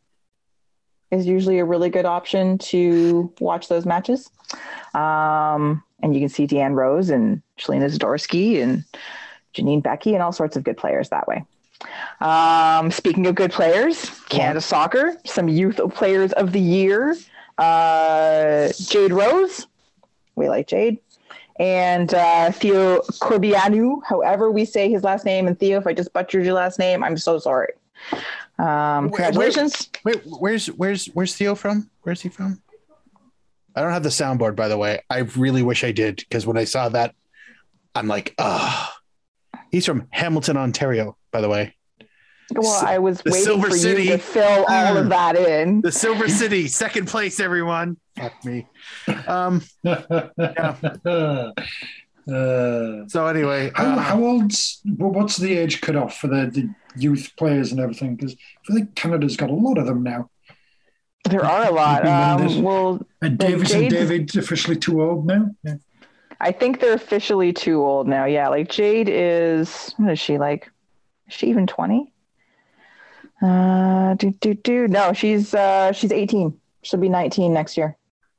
is 1.11 1.27
usually 1.27 1.59
a 1.59 1.65
really 1.65 1.91
good 1.91 2.07
option 2.07 2.59
to 2.59 3.33
watch 3.41 3.69
those 3.69 3.85
matches. 3.85 4.31
Um, 4.95 5.83
and 6.03 6.15
you 6.15 6.21
can 6.21 6.29
see 6.29 6.47
Deanne 6.47 6.75
Rose 6.75 7.11
and 7.11 7.43
Shelina 7.59 7.91
Zadorsky 7.91 8.63
and 8.63 8.85
Janine 9.55 9.83
Beckie 9.83 10.15
and 10.15 10.23
all 10.23 10.33
sorts 10.33 10.57
of 10.57 10.65
good 10.65 10.77
players 10.77 11.11
that 11.11 11.29
way. 11.29 11.45
Um, 12.21 12.91
speaking 12.91 13.27
of 13.27 13.35
good 13.35 13.53
players, 13.53 14.11
Canada 14.29 14.61
Soccer, 14.61 15.17
some 15.27 15.49
youth 15.49 15.81
players 15.95 16.33
of 16.33 16.53
the 16.53 16.61
year. 16.61 17.17
Uh, 17.59 18.69
Jade 18.79 19.13
Rose, 19.13 19.67
we 20.35 20.49
like 20.49 20.69
Jade 20.69 20.99
and 21.63 22.13
uh, 22.13 22.51
Theo 22.51 22.99
Corbeanu, 23.23 24.03
however 24.05 24.51
we 24.51 24.65
say 24.65 24.91
his 24.91 25.05
last 25.05 25.25
name. 25.25 25.47
And 25.47 25.57
Theo, 25.59 25.79
if 25.79 25.87
I 25.87 25.93
just 25.93 26.13
butchered 26.13 26.45
your 26.45 26.55
last 26.55 26.77
name, 26.81 27.05
I'm 27.05 27.17
so 27.17 27.39
sorry. 27.39 27.73
Um, 28.59 29.09
Where- 29.09 29.31
congratulations. 29.31 29.89
Where's 30.03 30.67
where's 30.67 31.07
where's 31.07 31.37
Theo 31.37 31.55
from? 31.55 31.89
Where's 32.03 32.21
he 32.21 32.29
from? 32.29 32.61
I 33.77 33.81
don't 33.81 33.93
have 33.93 34.03
the 34.03 34.09
soundboard, 34.09 34.57
by 34.57 34.67
the 34.67 34.77
way. 34.77 35.01
I 35.09 35.19
really 35.19 35.63
wish 35.63 35.85
I 35.85 35.93
did 35.93 36.17
because 36.17 36.47
when 36.47 36.59
I 36.59 36.65
saw 36.65 36.89
that, 36.91 37.15
I'm 37.95 38.09
like, 38.09 38.35
ah. 38.39 38.95
He's 39.71 39.87
from 39.87 40.09
Hamilton, 40.11 40.59
Ontario, 40.59 41.17
by 41.31 41.41
the 41.41 41.49
way. 41.49 41.75
Well, 42.59 42.84
I 42.86 42.98
was 42.98 43.20
the 43.22 43.30
waiting 43.30 43.44
Silver 43.44 43.70
for 43.70 43.76
City. 43.76 44.05
you 44.05 44.11
to 44.12 44.18
fill 44.18 44.64
all 44.68 44.96
of 44.96 45.09
that 45.11 45.36
in. 45.36 45.80
The 45.80 45.92
Silver 45.92 46.28
City, 46.28 46.68
second 46.68 47.07
place, 47.09 47.40
everyone. 47.40 47.96
Fuck 48.16 48.44
me. 48.44 48.66
Um. 49.26 49.62
Uh, 52.28 53.05
So 53.09 53.26
anyway, 53.26 53.72
how, 53.74 53.84
uh, 53.84 53.98
how 53.98 54.22
old's 54.22 54.80
well, 54.96 55.11
what's 55.11 55.36
the 55.38 55.59
age 55.59 55.80
cutoff 55.80 56.18
for 56.18 56.28
the, 56.28 56.46
the 56.53 56.72
youth 56.96 57.32
players 57.36 57.72
and 57.72 57.80
everything? 57.80 58.14
Because 58.14 58.36
I 58.70 58.74
think 58.74 58.94
Canada's 58.94 59.36
got 59.36 59.50
a 59.50 59.55
lot 59.55 59.76
of 59.76 59.86
them 59.86 60.05
now. 60.05 60.30
There 61.28 61.44
are 61.44 61.66
a 61.68 61.70
lot. 61.72 62.05
Recommended. 62.05 62.59
Um, 62.59 62.62
well, 62.62 63.07
And 63.22 63.38
Well, 63.40 63.50
Davis 63.50 63.72
and 63.74 63.90
Jade's- 63.90 63.94
David 64.09 64.36
officially 64.36 64.76
too 64.76 65.03
old 65.03 65.26
now. 65.26 65.46
Yeah. 65.64 65.74
I 66.40 66.53
think 66.53 66.78
they're 66.80 66.94
officially 66.94 67.53
too 67.53 67.82
old 67.84 68.07
now. 68.07 68.24
Yeah, 68.26 68.48
like 68.50 68.68
Jade 68.68 69.09
is. 69.09 69.92
What 69.96 70.12
is 70.12 70.20
she 70.20 70.38
like? 70.38 70.70
Is 71.28 71.34
she 71.34 71.48
even 71.48 71.66
twenty? 71.66 72.12
Uh, 73.43 74.14
do 74.14 74.30
do 74.40 74.55
do. 74.55 74.86
No, 74.88 75.12
she's 75.12 75.53
uh 75.55 75.90
she's 75.93 76.12
eighteen. 76.12 76.59
She'll 76.82 77.01
be 77.01 77.09
nineteen 77.09 77.53
next 77.53 77.76
year, 77.76 77.97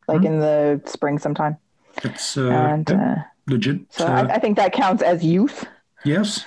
like 0.08 0.22
Hmm. 0.22 0.28
in 0.28 0.40
the 0.40 0.82
spring 0.86 1.20
sometime. 1.20 1.58
It's 2.04 2.38
uh, 2.38 2.50
and 2.50 2.90
yeah, 2.90 3.12
uh, 3.12 3.22
legit. 3.48 3.82
so 3.90 4.06
I, 4.08 4.22
I 4.36 4.40
think 4.40 4.56
that 4.58 4.72
counts 4.74 5.04
as 5.04 5.24
youth. 5.24 5.66
yes. 6.06 6.46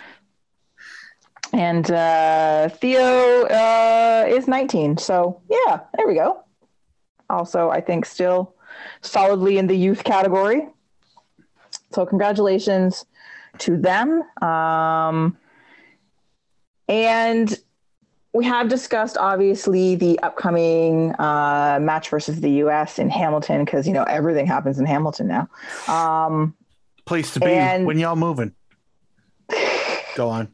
And 1.52 1.88
uh, 1.90 2.68
Theo 2.68 3.44
uh, 3.44 4.24
is 4.28 4.48
19. 4.48 4.98
So, 4.98 5.40
yeah, 5.48 5.78
there 5.96 6.06
we 6.08 6.14
go. 6.14 6.42
Also, 7.30 7.70
I 7.70 7.80
think 7.80 8.04
still 8.04 8.54
solidly 9.00 9.56
in 9.56 9.68
the 9.68 9.76
youth 9.76 10.02
category. 10.02 10.68
So, 11.92 12.04
congratulations 12.04 13.06
to 13.58 13.76
them. 13.78 14.22
Um, 14.42 15.38
and 16.88 17.56
we 18.36 18.44
have 18.44 18.68
discussed, 18.68 19.16
obviously, 19.16 19.94
the 19.94 20.20
upcoming 20.20 21.14
uh, 21.18 21.78
match 21.80 22.10
versus 22.10 22.42
the 22.42 22.50
U.S. 22.50 22.98
in 22.98 23.08
Hamilton 23.08 23.64
because, 23.64 23.86
you 23.86 23.94
know, 23.94 24.02
everything 24.04 24.46
happens 24.46 24.78
in 24.78 24.84
Hamilton 24.84 25.26
now. 25.26 25.48
Um, 25.88 26.54
place 27.06 27.32
to 27.32 27.40
be 27.40 27.46
and- 27.46 27.86
when 27.86 27.98
y'all 27.98 28.14
moving. 28.14 28.52
Go 30.16 30.28
on. 30.28 30.52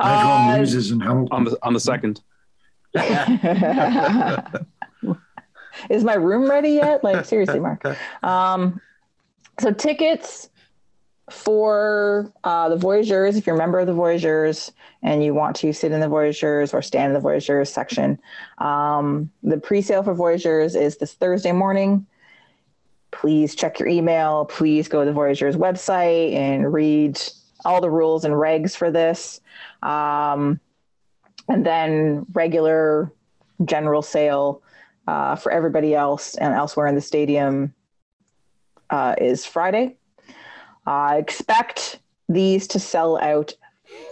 Everyone 0.00 0.50
uh, 0.50 0.56
loses 0.58 0.90
and 0.90 1.02
how 1.02 1.26
on 1.30 1.44
the 1.44 1.56
on 1.62 1.72
the 1.72 1.80
second. 1.80 2.20
Is 5.90 6.04
my 6.04 6.14
room 6.14 6.50
ready 6.50 6.70
yet? 6.70 7.02
Like 7.02 7.24
seriously, 7.24 7.60
Mark. 7.60 7.84
Um, 8.22 8.80
so 9.60 9.72
tickets 9.72 10.50
for 11.30 12.32
uh, 12.44 12.68
the 12.68 12.76
Voyageurs, 12.76 13.36
if 13.36 13.46
you're 13.46 13.56
a 13.56 13.58
member 13.58 13.80
of 13.80 13.86
the 13.86 13.92
Voyageurs 13.92 14.70
and 15.02 15.24
you 15.24 15.34
want 15.34 15.56
to 15.56 15.72
sit 15.72 15.90
in 15.90 16.00
the 16.00 16.08
Voyageurs 16.08 16.72
or 16.72 16.82
stand 16.82 17.08
in 17.08 17.14
the 17.14 17.20
Voyageurs 17.20 17.72
section, 17.72 18.18
um, 18.58 19.30
the 19.42 19.58
pre-sale 19.58 20.02
for 20.02 20.14
Voyageurs 20.14 20.76
is 20.76 20.98
this 20.98 21.14
Thursday 21.14 21.52
morning. 21.52 22.06
please 23.10 23.54
check 23.54 23.78
your 23.78 23.88
email. 23.88 24.44
Please 24.44 24.88
go 24.88 25.00
to 25.00 25.06
the 25.06 25.12
Voyageurs 25.12 25.56
website 25.56 26.34
and 26.34 26.72
read 26.72 27.20
all 27.64 27.80
the 27.80 27.90
rules 27.90 28.24
and 28.24 28.34
regs 28.34 28.76
for 28.76 28.90
this. 28.90 29.40
Um, 29.82 30.60
and 31.48 31.64
then 31.64 32.26
regular 32.32 33.10
general 33.64 34.02
sale 34.02 34.62
uh, 35.06 35.36
for 35.36 35.50
everybody 35.50 35.94
else 35.94 36.34
and 36.36 36.52
elsewhere 36.54 36.86
in 36.86 36.94
the 36.94 37.00
stadium 37.00 37.74
uh, 38.90 39.14
is 39.18 39.46
Friday. 39.46 39.96
I 40.86 41.16
expect 41.16 41.98
these 42.28 42.66
to 42.68 42.78
sell 42.78 43.18
out 43.18 43.54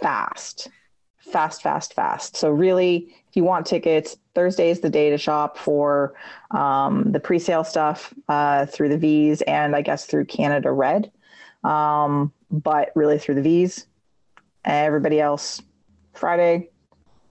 fast, 0.01 0.69
fast, 1.17 1.61
fast, 1.61 1.93
fast. 1.93 2.35
So 2.35 2.49
really, 2.49 3.13
if 3.29 3.35
you 3.35 3.43
want 3.43 3.65
tickets, 3.65 4.17
Thursday 4.33 4.69
is 4.69 4.81
the 4.81 4.89
day 4.89 5.09
to 5.09 5.17
shop 5.17 5.57
for 5.57 6.13
um, 6.51 7.11
the 7.11 7.19
pre-sale 7.19 7.63
stuff 7.63 8.13
uh, 8.27 8.65
through 8.65 8.89
the 8.89 8.97
V's 8.97 9.41
and 9.43 9.75
I 9.75 9.81
guess 9.81 10.05
through 10.05 10.25
Canada 10.25 10.71
Red, 10.71 11.11
um, 11.63 12.31
but 12.51 12.91
really 12.95 13.17
through 13.17 13.35
the 13.35 13.41
V's. 13.41 13.87
Everybody 14.65 15.21
else, 15.21 15.61
Friday. 16.13 16.69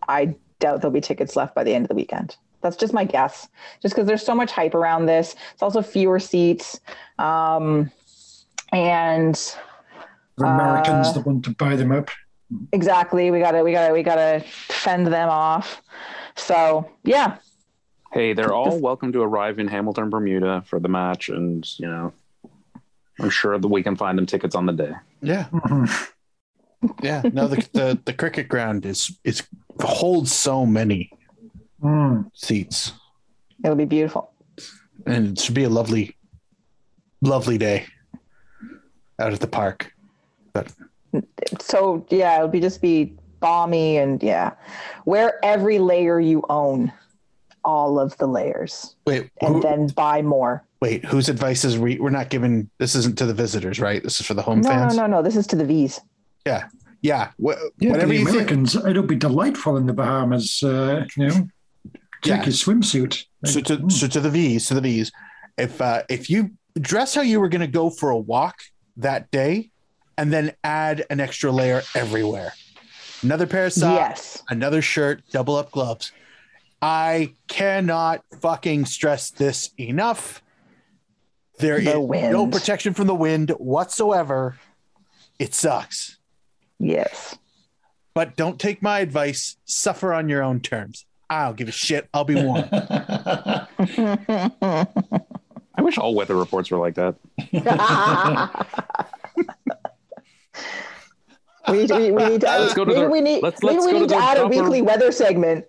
I 0.09 0.37
doubt 0.61 0.81
there'll 0.81 0.93
be 0.93 1.01
tickets 1.01 1.37
left 1.37 1.55
by 1.55 1.65
the 1.65 1.75
end 1.75 1.85
of 1.85 1.89
the 1.89 1.95
weekend. 1.95 2.37
That's 2.61 2.77
just 2.77 2.95
my 2.95 3.05
guess. 3.05 3.49
Just 3.83 3.95
because 3.95 4.07
there's 4.07 4.25
so 4.25 4.35
much 4.35 4.51
hype 4.51 4.75
around 4.75 5.07
this. 5.07 5.35
It's 5.53 5.63
also 5.63 5.83
fewer 5.83 6.19
seats. 6.19 6.81
Um, 7.19 7.91
and 8.75 9.35
The 10.37 10.45
Americans 10.45 11.09
Uh, 11.09 11.13
that 11.13 11.27
want 11.27 11.45
to 11.45 11.55
buy 11.55 11.77
them 11.77 11.93
up. 11.93 12.11
exactly, 12.73 13.31
we 13.31 13.39
gotta 13.39 13.63
we 13.63 13.73
gotta 13.73 13.93
we 13.95 14.03
gotta 14.03 14.41
fend 14.69 15.07
them 15.07 15.29
off. 15.29 15.81
So 16.37 16.91
yeah, 17.05 17.37
Hey, 18.13 18.33
they're 18.33 18.53
all 18.53 18.79
welcome 18.81 19.11
to 19.13 19.23
arrive 19.23 19.59
in 19.59 19.67
Hamilton, 19.69 20.09
Bermuda 20.11 20.63
for 20.67 20.79
the 20.79 20.89
match, 20.89 21.29
and 21.29 21.67
you 21.79 21.87
know, 21.89 22.13
I'm 23.21 23.31
sure 23.31 23.59
that 23.59 23.69
we 23.69 23.83
can 23.83 23.97
find 23.97 24.17
them 24.19 24.27
tickets 24.27 24.55
on 24.55 24.67
the 24.67 24.73
day. 24.73 24.93
Yeah, 25.23 25.47
Mhm. 25.53 26.09
yeah. 27.03 27.23
No, 27.33 27.49
the, 27.49 27.57
the 27.73 27.99
the 28.05 28.13
cricket 28.13 28.49
ground 28.49 28.85
is 28.87 29.17
is 29.25 29.43
holds 29.81 30.33
so 30.33 30.67
many 30.67 31.11
Mm. 31.83 32.31
seats, 32.35 32.93
it'll 33.63 33.77
be 33.77 33.85
beautiful. 33.85 34.33
and 35.07 35.37
it 35.37 35.41
should 35.41 35.55
be 35.55 35.65
a 35.65 35.69
lovely, 35.69 36.17
lovely 37.21 37.59
day 37.59 37.87
out 39.19 39.33
of 39.33 39.41
the 39.41 39.47
park. 39.47 39.93
But 40.53 40.73
So 41.61 42.05
yeah, 42.11 42.37
it'll 42.37 42.49
be 42.49 42.61
just 42.61 42.81
be 42.83 43.15
balmy 43.41 43.99
and 43.99 44.23
yeah, 44.23 44.53
wear 45.05 45.39
every 45.45 45.79
layer 45.79 46.19
you 46.21 46.43
own, 46.49 46.93
all 47.65 47.99
of 48.01 48.17
the 48.19 48.27
layers, 48.27 48.97
wait, 49.07 49.31
and 49.41 49.57
who, 49.57 49.61
then 49.63 49.87
buy 49.89 50.23
more. 50.23 50.65
wait, 50.81 51.05
whose 51.05 51.29
advice 51.29 51.65
is 51.65 51.79
we? 51.79 51.99
We're 51.99 52.11
not 52.11 52.31
giving. 52.31 52.69
This 52.79 52.95
isn't 52.95 53.17
to 53.19 53.27
the 53.27 53.35
visitors, 53.35 53.81
right? 53.81 54.03
This 54.03 54.21
is 54.21 54.27
for 54.27 54.35
the 54.35 54.43
home 54.43 54.63
fans. 54.63 54.97
No, 54.97 55.03
no, 55.03 55.07
no, 55.07 55.17
no. 55.19 55.23
This 55.23 55.37
is 55.37 55.47
to 55.49 55.57
the 55.57 55.65
V's. 55.65 56.01
Yeah, 56.47 56.69
yeah. 57.03 57.31
Wh- 57.43 57.53
Yeah, 57.79 57.89
for 57.89 57.93
whatever 57.93 58.13
the 58.13 58.19
you 58.19 58.25
think. 58.27 58.37
Americans, 58.51 58.75
it'll 58.77 59.03
be 59.03 59.17
delightful 59.17 59.77
in 59.77 59.87
the 59.87 59.95
Bahamas. 59.95 60.63
Uh, 60.63 61.05
you 61.17 61.29
know, 61.29 61.49
take 62.23 62.39
Yeah. 62.39 62.45
your 62.45 62.53
swimsuit. 62.53 63.25
So 63.45 63.61
to 63.61 63.89
so 63.91 64.07
to 64.09 64.21
the 64.21 64.31
V's, 64.31 64.67
to 64.69 64.75
the 64.75 64.81
V's. 64.81 65.13
If 65.59 65.81
uh, 65.81 66.03
if 66.09 66.29
you 66.29 66.51
dress 66.81 67.15
how 67.15 67.23
you 67.23 67.41
were 67.41 67.49
going 67.49 67.61
to 67.61 67.67
go 67.67 67.89
for 67.89 68.11
a 68.11 68.19
walk 68.19 68.57
that 68.97 69.31
day, 69.31 69.71
and 70.17 70.33
then 70.33 70.53
add 70.63 71.05
an 71.11 71.21
extra 71.21 71.51
layer 71.51 71.83
everywhere, 71.95 72.53
another 73.23 73.47
pair 73.47 73.67
of 73.67 73.73
socks, 73.73 74.37
yes. 74.37 74.43
another 74.49 74.83
shirt, 74.83 75.23
double 75.31 75.57
up 75.57 75.71
gloves. 75.71 76.13
I 76.81 77.35
cannot 77.49 78.23
fucking 78.41 78.85
stress 78.85 79.31
this 79.31 79.71
enough. 79.79 80.43
There 81.59 81.79
is 81.79 81.85
The 81.85 81.93
no 81.95 82.01
wind. 82.03 82.53
protection 82.53 82.95
from 82.95 83.07
the 83.07 83.15
wind 83.15 83.51
whatsoever. 83.51 84.59
It 85.39 85.55
sucks. 85.55 86.19
Yes. 86.79 87.37
But 88.15 88.37
don't 88.37 88.61
take 88.61 88.83
my 88.83 89.01
advice. 89.01 89.57
Suffer 89.65 90.13
on 90.13 90.29
your 90.29 90.43
own 90.43 90.61
terms. 90.61 91.07
I 91.31 91.47
don't 91.47 91.57
give 91.57 91.69
a 91.69 91.73
shit. 91.73 92.09
I'll 92.13 92.25
be 92.25 92.35
warm. 92.35 92.65
I 95.77 95.83
wish 95.83 95.99
all 95.99 96.15
weather 96.15 96.37
reports 96.37 96.71
were 96.71 96.79
like 96.79 96.95
that. 96.95 97.17
we, 101.69 101.79
need 101.79 101.89
to, 101.89 101.97
we, 101.97 102.11
we 102.13 102.25
need 102.29 102.41
to. 102.43 102.47
Let's 102.47 102.75
go 102.75 102.85
to 102.85 102.91
maybe 102.93 103.03
the- 103.03 103.11
we 103.11 103.21
need, 103.21 103.43
let's- 103.43 103.63
maybe 103.63 103.75
let's 103.77 103.87
we 103.87 103.93
need 103.93 103.99
to 104.01 104.07
to 104.07 104.15
the 104.15 104.17
add 104.23 104.39
a 104.39 104.47
weekly 104.47 104.83
weather 104.83 105.11
segment. 105.13 105.65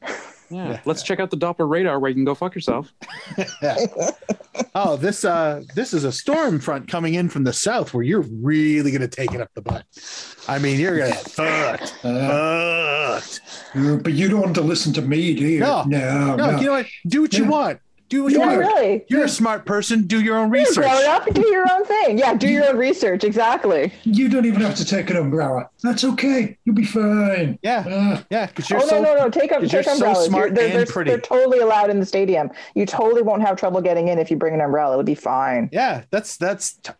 Yeah. 0.51 0.79
Let's 0.85 1.01
check 1.01 1.19
out 1.19 1.31
the 1.31 1.37
Doppler 1.37 1.67
radar 1.67 1.99
where 1.99 2.07
you 2.09 2.13
can 2.15 2.23
go 2.23 2.35
fuck 2.35 2.53
yourself. 2.53 2.93
oh, 4.75 4.95
this 4.95 5.25
uh 5.25 5.63
this 5.73 5.91
is 5.91 6.03
a 6.03 6.11
storm 6.11 6.59
front 6.59 6.87
coming 6.87 7.15
in 7.15 7.29
from 7.29 7.43
the 7.43 7.51
south 7.51 7.95
where 7.95 8.03
you're 8.03 8.21
really 8.21 8.91
gonna 8.91 9.07
take 9.07 9.33
it 9.33 9.41
up 9.41 9.49
the 9.55 9.63
butt. 9.63 9.85
I 10.47 10.59
mean, 10.59 10.79
you're 10.79 10.99
gonna 10.99 11.09
get 11.13 11.27
fucked. 11.31 11.95
Uh, 12.05 13.19
Fucked. 13.19 14.03
but 14.03 14.13
you 14.13 14.27
don't 14.29 14.41
want 14.41 14.53
to 14.55 14.61
listen 14.61 14.93
to 14.93 15.01
me, 15.01 15.33
do 15.33 15.47
you? 15.47 15.61
No. 15.61 15.81
no, 15.87 16.35
No, 16.35 16.51
no. 16.51 16.59
you 16.59 16.65
know 16.67 16.71
what? 16.73 16.85
Do 17.07 17.21
what 17.23 17.33
you 17.33 17.45
want. 17.45 17.79
Do 18.07 18.23
what 18.23 18.33
you 18.33 18.39
Yeah, 18.39 18.45
want. 18.45 18.59
really. 18.59 19.03
You're 19.09 19.23
a 19.25 19.29
smart 19.29 19.65
person. 19.65 20.03
Do 20.03 20.21
your 20.21 20.37
own 20.37 20.53
You're 20.53 20.63
research. 20.63 20.85
grown 20.85 21.05
up. 21.05 21.25
Do 21.33 21.47
your 21.47 21.65
own 21.71 21.83
thing. 21.85 22.19
Yeah, 22.19 22.35
do 22.35 22.47
your 22.47 22.69
own 22.69 22.77
research. 22.77 23.23
Exactly. 23.23 23.91
You 24.03 24.29
don't 24.29 24.45
even 24.45 24.61
have 24.61 24.75
to 24.75 24.85
take 24.85 25.09
an 25.09 25.17
umbrella. 25.17 25.69
That's 25.81 26.03
okay. 26.03 26.55
You'll 26.65 26.75
be 26.75 26.85
fine. 26.85 27.57
Yeah, 27.63 27.83
Uh, 27.87 28.21
yeah, 28.29 28.45
because 28.45 28.69
you're 28.69 28.79
oh 28.81 28.87
so 28.87 29.01
no, 29.01 29.15
no, 29.15 29.23
no! 29.23 29.29
Take 29.31 29.51
up, 29.51 29.61
'cause 29.61 29.73
you're 29.73 29.81
take 29.81 29.89
so 29.89 30.05
umbrellas. 30.05 30.27
smart 30.27 30.53
they're, 30.53 30.65
and 30.65 30.75
they're, 30.75 30.85
pretty. 30.85 31.09
they're 31.09 31.19
totally 31.19 31.59
allowed 31.59 31.89
in 31.89 31.99
the 31.99 32.05
stadium. 32.05 32.51
You 32.75 32.85
totally 32.85 33.23
won't 33.23 33.41
have 33.41 33.57
trouble 33.57 33.81
getting 33.81 34.07
in 34.07 34.19
if 34.19 34.29
you 34.29 34.37
bring 34.37 34.53
an 34.53 34.61
umbrella. 34.61 34.93
It'll 34.93 35.03
be 35.03 35.15
fine. 35.15 35.69
Yeah, 35.71 36.03
that's 36.11 36.37
that's 36.37 36.73
t- 36.73 36.91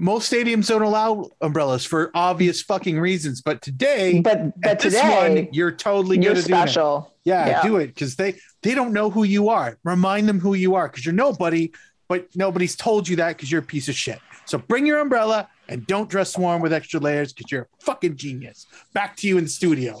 most 0.00 0.32
stadiums 0.32 0.68
don't 0.68 0.82
allow 0.82 1.28
umbrellas 1.40 1.84
for 1.84 2.12
obvious 2.14 2.62
fucking 2.62 3.00
reasons. 3.00 3.42
But 3.42 3.60
today, 3.60 4.20
But 4.20 4.52
but 4.60 4.70
at 4.70 4.78
this 4.78 4.94
today, 4.94 5.34
one, 5.44 5.48
you're 5.52 5.72
totally 5.72 6.16
you're 6.18 6.34
gonna 6.34 6.42
do 6.46 6.46
special. 6.46 7.12
Yeah, 7.28 7.46
Yeah. 7.48 7.62
do 7.62 7.76
it 7.76 7.88
because 7.88 8.16
they 8.16 8.34
they 8.62 8.74
don't 8.74 8.92
know 8.92 9.10
who 9.10 9.24
you 9.24 9.48
are. 9.48 9.78
Remind 9.84 10.28
them 10.28 10.40
who 10.40 10.54
you 10.54 10.74
are 10.74 10.88
because 10.88 11.04
you're 11.04 11.14
nobody, 11.14 11.70
but 12.08 12.26
nobody's 12.34 12.74
told 12.76 13.08
you 13.08 13.16
that 13.16 13.36
because 13.36 13.50
you're 13.52 13.60
a 13.60 13.70
piece 13.74 13.88
of 13.88 13.94
shit. 13.94 14.18
So 14.46 14.56
bring 14.58 14.86
your 14.86 14.98
umbrella 15.00 15.48
and 15.68 15.86
don't 15.86 16.08
dress 16.08 16.38
warm 16.38 16.62
with 16.62 16.72
extra 16.72 16.98
layers 17.00 17.32
because 17.32 17.52
you're 17.52 17.62
a 17.62 17.84
fucking 17.84 18.16
genius. 18.16 18.66
Back 18.94 19.14
to 19.18 19.28
you 19.28 19.36
in 19.38 19.44
the 19.44 19.50
studio. 19.50 20.00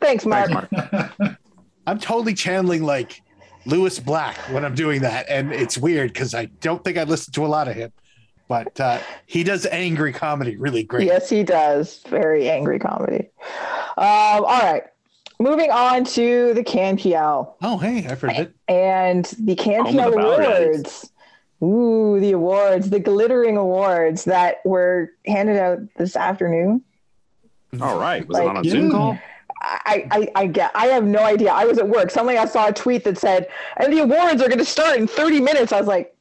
Thanks, 0.00 0.24
Mark. 0.26 0.50
I'm 1.86 1.98
totally 1.98 2.34
channeling 2.34 2.82
like 2.84 3.22
Lewis 3.66 3.98
Black 3.98 4.36
when 4.52 4.64
I'm 4.64 4.74
doing 4.74 5.00
that, 5.02 5.26
and 5.28 5.52
it's 5.52 5.76
weird 5.78 6.12
because 6.12 6.34
I 6.34 6.46
don't 6.60 6.82
think 6.84 6.96
I 6.98 7.04
listen 7.04 7.32
to 7.34 7.44
a 7.44 7.48
lot 7.48 7.68
of 7.68 7.74
him, 7.76 7.92
but 8.48 8.78
uh, 8.80 8.98
he 9.26 9.42
does 9.42 9.66
angry 9.66 10.12
comedy 10.12 10.56
really 10.56 10.82
great. 10.82 11.06
Yes, 11.06 11.28
he 11.28 11.42
does. 11.42 12.00
Very 12.08 12.48
angry 12.48 12.78
comedy. 12.78 13.30
Um, 13.98 14.44
all 14.44 14.62
right. 14.62 14.84
Moving 15.40 15.70
on 15.70 16.04
to 16.04 16.52
the 16.54 16.62
CanPL 16.62 17.54
Oh, 17.62 17.78
hey, 17.78 18.06
I've 18.06 18.20
heard 18.20 18.32
it. 18.32 18.54
and 18.68 19.24
the 19.24 19.58
On 19.58 19.84
with 19.84 19.94
CanPL 19.94 20.12
awards. 20.12 21.10
Ooh, 21.62 22.20
the 22.20 22.32
awards, 22.32 22.90
the 22.90 23.00
glittering 23.00 23.56
awards 23.56 24.24
that 24.24 24.56
were 24.66 25.10
handed 25.26 25.56
out 25.58 25.78
this 25.96 26.14
afternoon. 26.14 26.82
All 27.80 27.98
right. 27.98 28.26
Was 28.28 28.38
it 28.38 28.46
on 28.46 28.56
a 28.58 28.68
Zoom 28.68 28.86
yeah. 28.86 28.90
call? 28.92 29.18
I, 29.62 30.06
I, 30.10 30.28
I 30.34 30.46
get. 30.46 30.70
I 30.74 30.86
have 30.88 31.04
no 31.04 31.20
idea. 31.20 31.52
I 31.52 31.64
was 31.64 31.78
at 31.78 31.88
work. 31.88 32.10
Suddenly, 32.10 32.38
I 32.38 32.44
saw 32.46 32.68
a 32.68 32.72
tweet 32.72 33.04
that 33.04 33.18
said, 33.18 33.46
"And 33.76 33.92
the 33.92 34.00
awards 34.00 34.40
are 34.42 34.48
going 34.48 34.58
to 34.58 34.64
start 34.64 34.98
in 34.98 35.06
30 35.06 35.40
minutes." 35.40 35.70
I 35.70 35.78
was 35.78 35.86
like, 35.86 36.16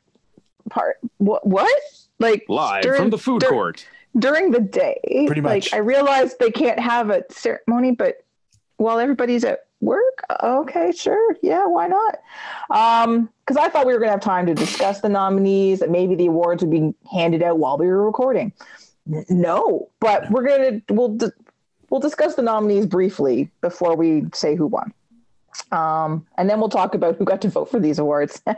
"Part 0.69 0.97
what? 1.19 1.45
What? 1.47 1.81
Like 2.19 2.45
Live 2.49 2.83
during- 2.83 2.99
from 3.01 3.09
the 3.11 3.17
food 3.17 3.39
dur- 3.41 3.49
court. 3.49 3.87
during 4.17 4.51
the 4.51 4.59
day?" 4.59 4.99
Pretty 5.25 5.39
much. 5.41 5.71
Like 5.71 5.73
I 5.73 5.77
realized 5.77 6.37
they 6.39 6.51
can't 6.51 6.79
have 6.79 7.09
a 7.09 7.23
ceremony, 7.31 7.91
but 7.91 8.25
while 8.79 8.99
everybody's 8.99 9.43
at 9.43 9.65
work, 9.81 10.23
okay, 10.41 10.91
sure, 10.91 11.35
yeah, 11.41 11.65
why 11.65 11.87
not? 11.87 12.19
Um, 12.69 13.29
because 13.45 13.57
I 13.57 13.69
thought 13.69 13.85
we 13.85 13.93
were 13.93 13.99
going 13.99 14.07
to 14.07 14.13
have 14.13 14.21
time 14.21 14.45
to 14.45 14.53
discuss 14.53 15.01
the 15.01 15.09
nominees, 15.09 15.79
that 15.79 15.89
maybe 15.89 16.15
the 16.15 16.27
awards 16.27 16.63
would 16.63 16.71
be 16.71 16.93
handed 17.11 17.43
out 17.43 17.59
while 17.59 17.77
we 17.77 17.87
were 17.87 18.05
recording. 18.05 18.53
No, 19.29 19.89
but 19.99 20.29
we're 20.29 20.47
gonna 20.47 20.81
we'll 20.89 21.17
we'll 21.89 21.99
discuss 21.99 22.35
the 22.35 22.43
nominees 22.43 22.85
briefly 22.85 23.49
before 23.61 23.95
we 23.95 24.25
say 24.33 24.55
who 24.55 24.67
won. 24.67 24.93
Um, 25.71 26.27
and 26.37 26.47
then 26.49 26.59
we'll 26.59 26.69
talk 26.69 26.93
about 26.93 27.15
who 27.17 27.25
got 27.25 27.41
to 27.41 27.49
vote 27.49 27.71
for 27.71 27.79
these 27.79 27.97
awards. 27.99 28.41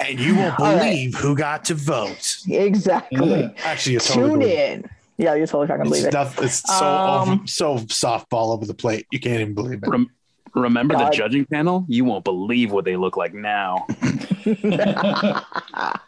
And 0.00 0.20
you 0.20 0.36
won't 0.36 0.58
All 0.60 0.74
right. 0.74 0.82
believe 0.82 1.14
who 1.14 1.34
got 1.34 1.64
to 1.66 1.74
vote. 1.74 2.38
exactly. 2.48 3.52
Actually, 3.64 3.96
totally 3.98 4.30
Tune 4.30 4.42
in. 4.42 4.90
Yeah, 5.20 5.34
you're 5.34 5.46
totally 5.46 5.66
not 5.68 5.76
gonna 5.76 5.90
believe 5.90 6.06
It's, 6.06 6.14
it. 6.14 6.18
not, 6.18 6.42
it's 6.42 6.62
so 6.78 6.86
Um, 6.86 7.28
over- 7.28 7.46
so 7.46 7.76
softball 7.80 8.54
over 8.54 8.64
the 8.64 8.72
plate. 8.74 9.06
You 9.12 9.20
can't 9.20 9.40
even 9.40 9.52
believe 9.54 9.82
it. 9.82 9.88
Rem- 9.88 10.10
remember 10.54 10.94
God. 10.94 11.12
the 11.12 11.16
judging 11.16 11.44
panel? 11.44 11.84
You 11.88 12.06
won't 12.06 12.24
believe 12.24 12.72
what 12.72 12.86
they 12.86 12.96
look 12.96 13.18
like 13.18 13.34
now. 13.34 13.86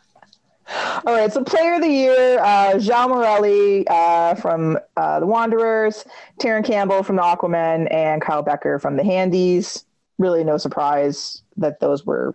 All 1.07 1.15
right, 1.15 1.31
so 1.31 1.45
player 1.45 1.75
of 1.75 1.83
the 1.83 1.89
year, 1.89 2.39
uh, 2.39 2.73
João 2.77 3.11
Morelli 3.11 3.87
uh, 3.89 4.35
from 4.37 4.79
uh, 4.97 5.21
the 5.21 5.27
Wanderers, 5.27 6.05
Terran 6.41 6.63
Campbell 6.63 7.03
from 7.03 7.17
the 7.17 7.23
Aquaman, 7.23 7.93
and 7.93 8.23
Kyle 8.23 8.43
Bekker 8.43 8.81
from 8.81 8.97
the 8.97 9.05
Handies. 9.05 9.85
Really, 10.19 10.43
no 10.45 10.57
surprise 10.57 11.43
that 11.59 11.81
those 11.81 12.07
were 12.07 12.35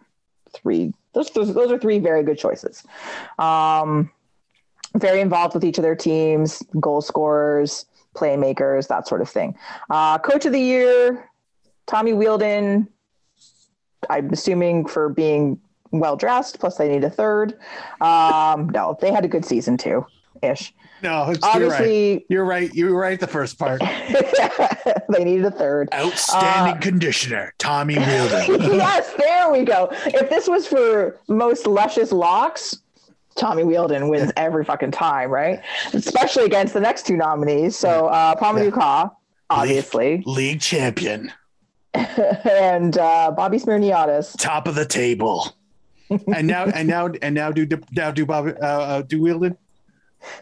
three 0.53 0.93
those, 1.13 1.31
those 1.31 1.51
those 1.53 1.71
are 1.71 1.79
three 1.79 1.97
very 1.97 2.21
good 2.21 2.37
choices. 2.37 2.83
Um, 3.39 4.11
very 4.97 5.21
involved 5.21 5.53
with 5.53 5.63
each 5.63 5.77
of 5.77 5.83
their 5.83 5.95
teams, 5.95 6.61
goal 6.79 7.01
scorers, 7.01 7.85
playmakers, 8.15 8.87
that 8.87 9.07
sort 9.07 9.21
of 9.21 9.29
thing. 9.29 9.55
Uh, 9.89 10.17
Coach 10.17 10.45
of 10.45 10.51
the 10.51 10.59
year, 10.59 11.29
Tommy 11.85 12.11
Wheeldon. 12.13 12.87
I'm 14.09 14.29
assuming 14.31 14.85
for 14.85 15.09
being 15.09 15.59
well 15.91 16.15
dressed. 16.15 16.59
Plus, 16.59 16.77
they 16.77 16.89
need 16.89 17.03
a 17.03 17.09
third. 17.09 17.57
Um, 18.01 18.69
no, 18.69 18.97
they 19.01 19.11
had 19.11 19.25
a 19.25 19.27
good 19.27 19.45
season 19.45 19.77
too, 19.77 20.05
ish. 20.41 20.73
No, 21.03 21.29
it's, 21.29 21.45
you're 21.55 21.69
right. 21.69 22.25
You're 22.27 22.45
right. 22.45 22.73
You 22.73 22.87
were 22.91 22.99
right 22.99 23.19
the 23.19 23.27
first 23.27 23.59
part. 23.59 23.81
they 25.09 25.23
needed 25.23 25.45
a 25.45 25.51
third. 25.51 25.89
Outstanding 25.93 26.77
Uh, 26.77 26.79
conditioner, 26.79 27.53
Tommy 27.59 27.95
Wheeldon. 27.99 28.61
yes, 28.77 29.13
there 29.17 29.51
we 29.51 29.63
go. 29.63 29.89
If 30.07 30.29
this 30.31 30.47
was 30.47 30.65
for 30.67 31.19
most 31.27 31.67
luscious 31.67 32.11
locks, 32.11 32.77
Tommy 33.37 33.63
Wheeldon 33.63 34.09
wins 34.09 34.31
every 34.35 34.65
fucking 34.65 34.91
time, 34.91 35.29
right? 35.29 35.61
Especially 35.93 36.45
against 36.45 36.73
the 36.73 36.79
next 36.79 37.05
two 37.05 37.15
nominees. 37.15 37.75
So 37.75 38.07
uh 38.07 38.35
Pa-Modou 38.35 38.73
Kah, 38.73 39.11
obviously, 39.49 40.23
League 40.25 40.61
champion, 40.61 41.31
and 41.93 42.97
uh 42.97 43.31
Bobby 43.31 43.59
Smyrniotis. 43.59 44.35
top 44.37 44.67
of 44.67 44.75
the 44.75 44.85
table. 44.85 45.55
and 46.33 46.47
now, 46.47 46.65
and 46.65 46.87
now, 46.87 47.09
and 47.21 47.35
now, 47.35 47.51
do 47.51 47.67
now 47.91 48.11
do 48.11 48.25
Bobby 48.25 48.53
uh, 48.61 48.65
uh, 48.65 49.01
do 49.01 49.21
Wheeldon 49.21 49.57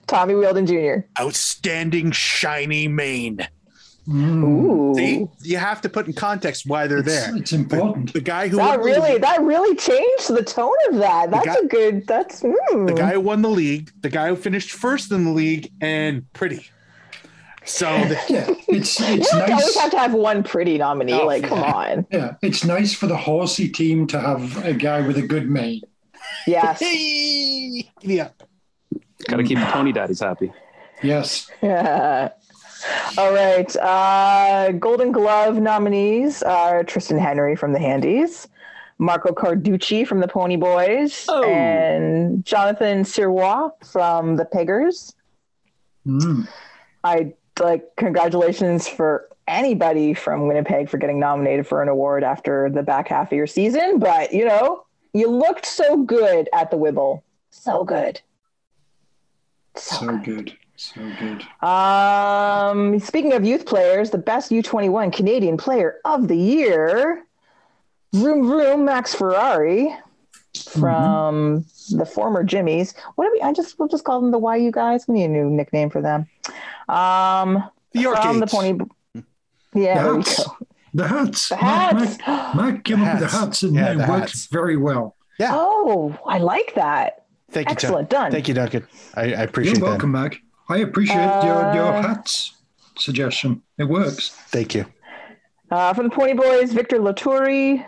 Tommy 0.08 0.34
Wheeldon 0.36 0.66
Jr. 0.68 1.08
outstanding 1.20 2.12
shiny 2.12 2.88
mane. 2.88 3.48
Ooh. 4.08 4.94
See, 4.96 5.28
you 5.42 5.58
have 5.58 5.82
to 5.82 5.90
put 5.90 6.06
in 6.08 6.14
context 6.14 6.66
why 6.68 6.86
they're 6.88 7.00
It's, 7.00 7.08
there. 7.08 7.36
it's 7.36 7.54
important. 7.54 8.14
The 8.14 8.22
guy 8.22 8.48
who 8.48 8.58
That 8.58 8.70
won 8.70 8.80
the 8.80 8.86
really 8.86 9.12
league- 9.14 9.22
that 9.22 9.42
really 9.42 9.76
changed 9.76 10.28
the 10.30 10.44
tone 10.44 10.74
of 10.90 10.98
that. 10.98 11.32
That's 11.32 11.46
guy- 11.46 11.56
a 11.64 11.66
good 11.66 12.06
that's 12.08 12.42
mm. 12.44 12.88
the 12.88 12.94
guy 12.94 13.14
who 13.14 13.22
won 13.22 13.42
the 13.42 13.50
league, 13.50 13.92
the 14.02 14.10
guy 14.10 14.28
who 14.28 14.36
finished 14.36 14.72
first 14.72 15.12
in 15.12 15.26
the 15.26 15.32
league, 15.32 15.72
and 15.82 16.32
pretty. 16.34 16.68
So 17.68 17.88
the, 18.04 18.20
Yeah, 18.30 18.46
it's 18.68 19.00
you 19.00 19.16
it's 19.16 19.32
don't 19.32 19.42
always 19.50 19.66
nice. 19.66 19.78
have 19.80 19.92
to 19.92 19.98
have 19.98 20.14
one 20.14 20.44
pretty 20.44 20.78
nominee. 20.78 21.14
Oh, 21.14 21.26
like, 21.26 21.46
come 21.46 21.58
yeah. 21.62 21.74
on. 21.74 22.08
Yeah, 22.12 22.36
it's 22.44 22.64
nice 22.64 22.94
for 22.94 23.08
the 23.08 23.18
horsey 23.18 23.70
team 23.70 24.06
to 24.08 24.20
have 24.20 24.64
a 24.64 24.74
guy 24.74 25.02
with 25.02 25.18
a 25.18 25.24
good 25.24 25.50
mane. 25.50 25.82
Yes. 26.46 26.80
hey, 26.80 27.90
yeah, 28.02 28.30
Got 29.28 29.38
to 29.38 29.44
keep 29.44 29.58
the 29.58 29.66
pony 29.66 29.92
daddies 29.92 30.20
happy. 30.20 30.52
Yes. 31.02 31.50
Yeah. 31.64 32.30
All 33.18 33.34
right. 33.34 33.76
Uh, 33.78 34.72
Golden 34.74 35.12
Glove 35.12 35.58
nominees 35.58 36.44
are 36.44 36.84
Triston 36.84 37.20
Henry 37.20 37.56
from 37.56 37.74
the 37.74 37.80
Handies, 37.80 38.48
Marco 38.98 39.32
Carducci 39.34 40.06
from 40.08 40.20
the 40.20 40.28
Pony 40.28 40.56
Boys, 40.56 41.26
Oh. 41.30 41.44
and 41.44 42.46
Jonathan 42.46 43.04
Sirois 43.04 43.72
from 43.86 44.36
the 44.36 44.46
Piggers. 44.46 45.14
Mm. 46.06 46.48
I 47.04 47.34
like 47.60 47.84
congratulations 47.96 48.88
for 48.88 49.30
anybody 49.48 50.14
from 50.14 50.48
Winnipeg 50.48 50.90
for 50.90 50.98
getting 50.98 51.20
nominated 51.20 51.66
for 51.68 51.82
an 51.82 51.88
award 51.90 52.24
after 52.24 52.70
the 52.70 52.84
back 52.84 53.08
half 53.08 53.32
of 53.32 53.36
your 53.38 53.48
season, 53.48 54.00
but 54.00 54.34
you 54.34 54.46
know, 54.46 54.86
you 55.14 55.30
looked 55.30 55.66
so 55.66 55.98
good 55.98 56.50
at 56.54 56.70
the 56.72 56.78
Wibble. 56.78 57.22
So 57.50 57.84
good. 57.84 58.22
So, 59.76 59.96
So 59.98 60.06
good. 60.18 60.24
good. 60.24 60.58
So 60.78 61.02
good. 61.20 61.42
Um, 61.68 63.00
speaking 63.00 63.34
of 63.34 63.46
youth 63.46 63.66
players, 63.66 64.10
the 64.12 64.18
best 64.18 64.52
U21 64.52 65.14
Canadian 65.14 65.58
player 65.58 66.00
of 66.06 66.28
the 66.28 66.36
year, 66.38 67.24
Vroom 68.14 68.46
Vroom 68.48 68.86
Max 68.86 69.14
Ferrari 69.16 69.96
from 70.70 71.66
the 71.92 72.06
former 72.06 72.44
Jimmys. 72.44 72.94
What 73.16 73.26
do 73.26 73.32
we? 73.34 73.42
I 73.42 73.54
just 73.54 73.78
we'll 73.80 73.88
just 73.88 74.04
call 74.04 74.20
them 74.22 74.32
the 74.32 74.40
YU 74.40 74.72
guys. 74.72 75.08
We 75.08 75.16
need 75.16 75.26
a 75.26 75.28
new 75.30 75.50
nickname 75.50 75.90
for 75.90 76.02
them. 76.02 76.28
Um, 76.90 77.70
the 77.94 78.04
from 78.22 78.40
the 78.40 78.48
pony. 78.48 78.78
Yeah, 79.74 80.04
there 80.04 80.12
we 80.16 80.18
hats. 80.24 80.46
The 80.94 81.08
hats. 81.08 81.50
The 81.50 81.56
hats. 81.58 82.18
Mac, 82.26 82.56
Mac 82.56 82.84
came 82.86 83.02
up 83.04 83.14
with 83.14 83.20
the 83.22 83.28
hats. 83.28 83.34
hats 83.40 83.64
and 83.64 83.76
Yeah, 83.76 83.94
they 83.94 84.06
the 84.06 84.10
worked 84.12 84.30
hats. 84.30 84.46
very 84.48 84.78
well. 84.78 85.16
Yeah, 85.40 85.52
Oh, 85.54 86.18
I 86.26 86.38
like 86.38 86.74
that. 86.76 87.26
thank 87.52 87.68
you, 87.68 87.72
Excellent. 87.74 88.10
Done. 88.10 88.32
Thank 88.32 88.48
you, 88.48 88.54
Duncan. 88.54 88.88
I, 89.16 89.24
I 89.24 89.26
appreciate 89.44 89.78
You're 89.80 89.88
welcome, 89.90 90.12
Mac. 90.14 90.42
I 90.70 90.78
appreciate 90.78 91.44
your, 91.44 91.74
your 91.74 91.94
Uh, 91.94 92.02
hats 92.02 92.54
suggestion. 92.98 93.62
It 93.78 93.86
works. 93.86 94.30
Thank 94.50 94.74
you. 94.76 94.86
Uh, 95.72 95.94
from 95.94 96.06
the 96.06 96.10
Pony 96.16 96.34
Boys, 96.34 96.72
Victor 96.74 96.98
Loturi. 96.98 97.86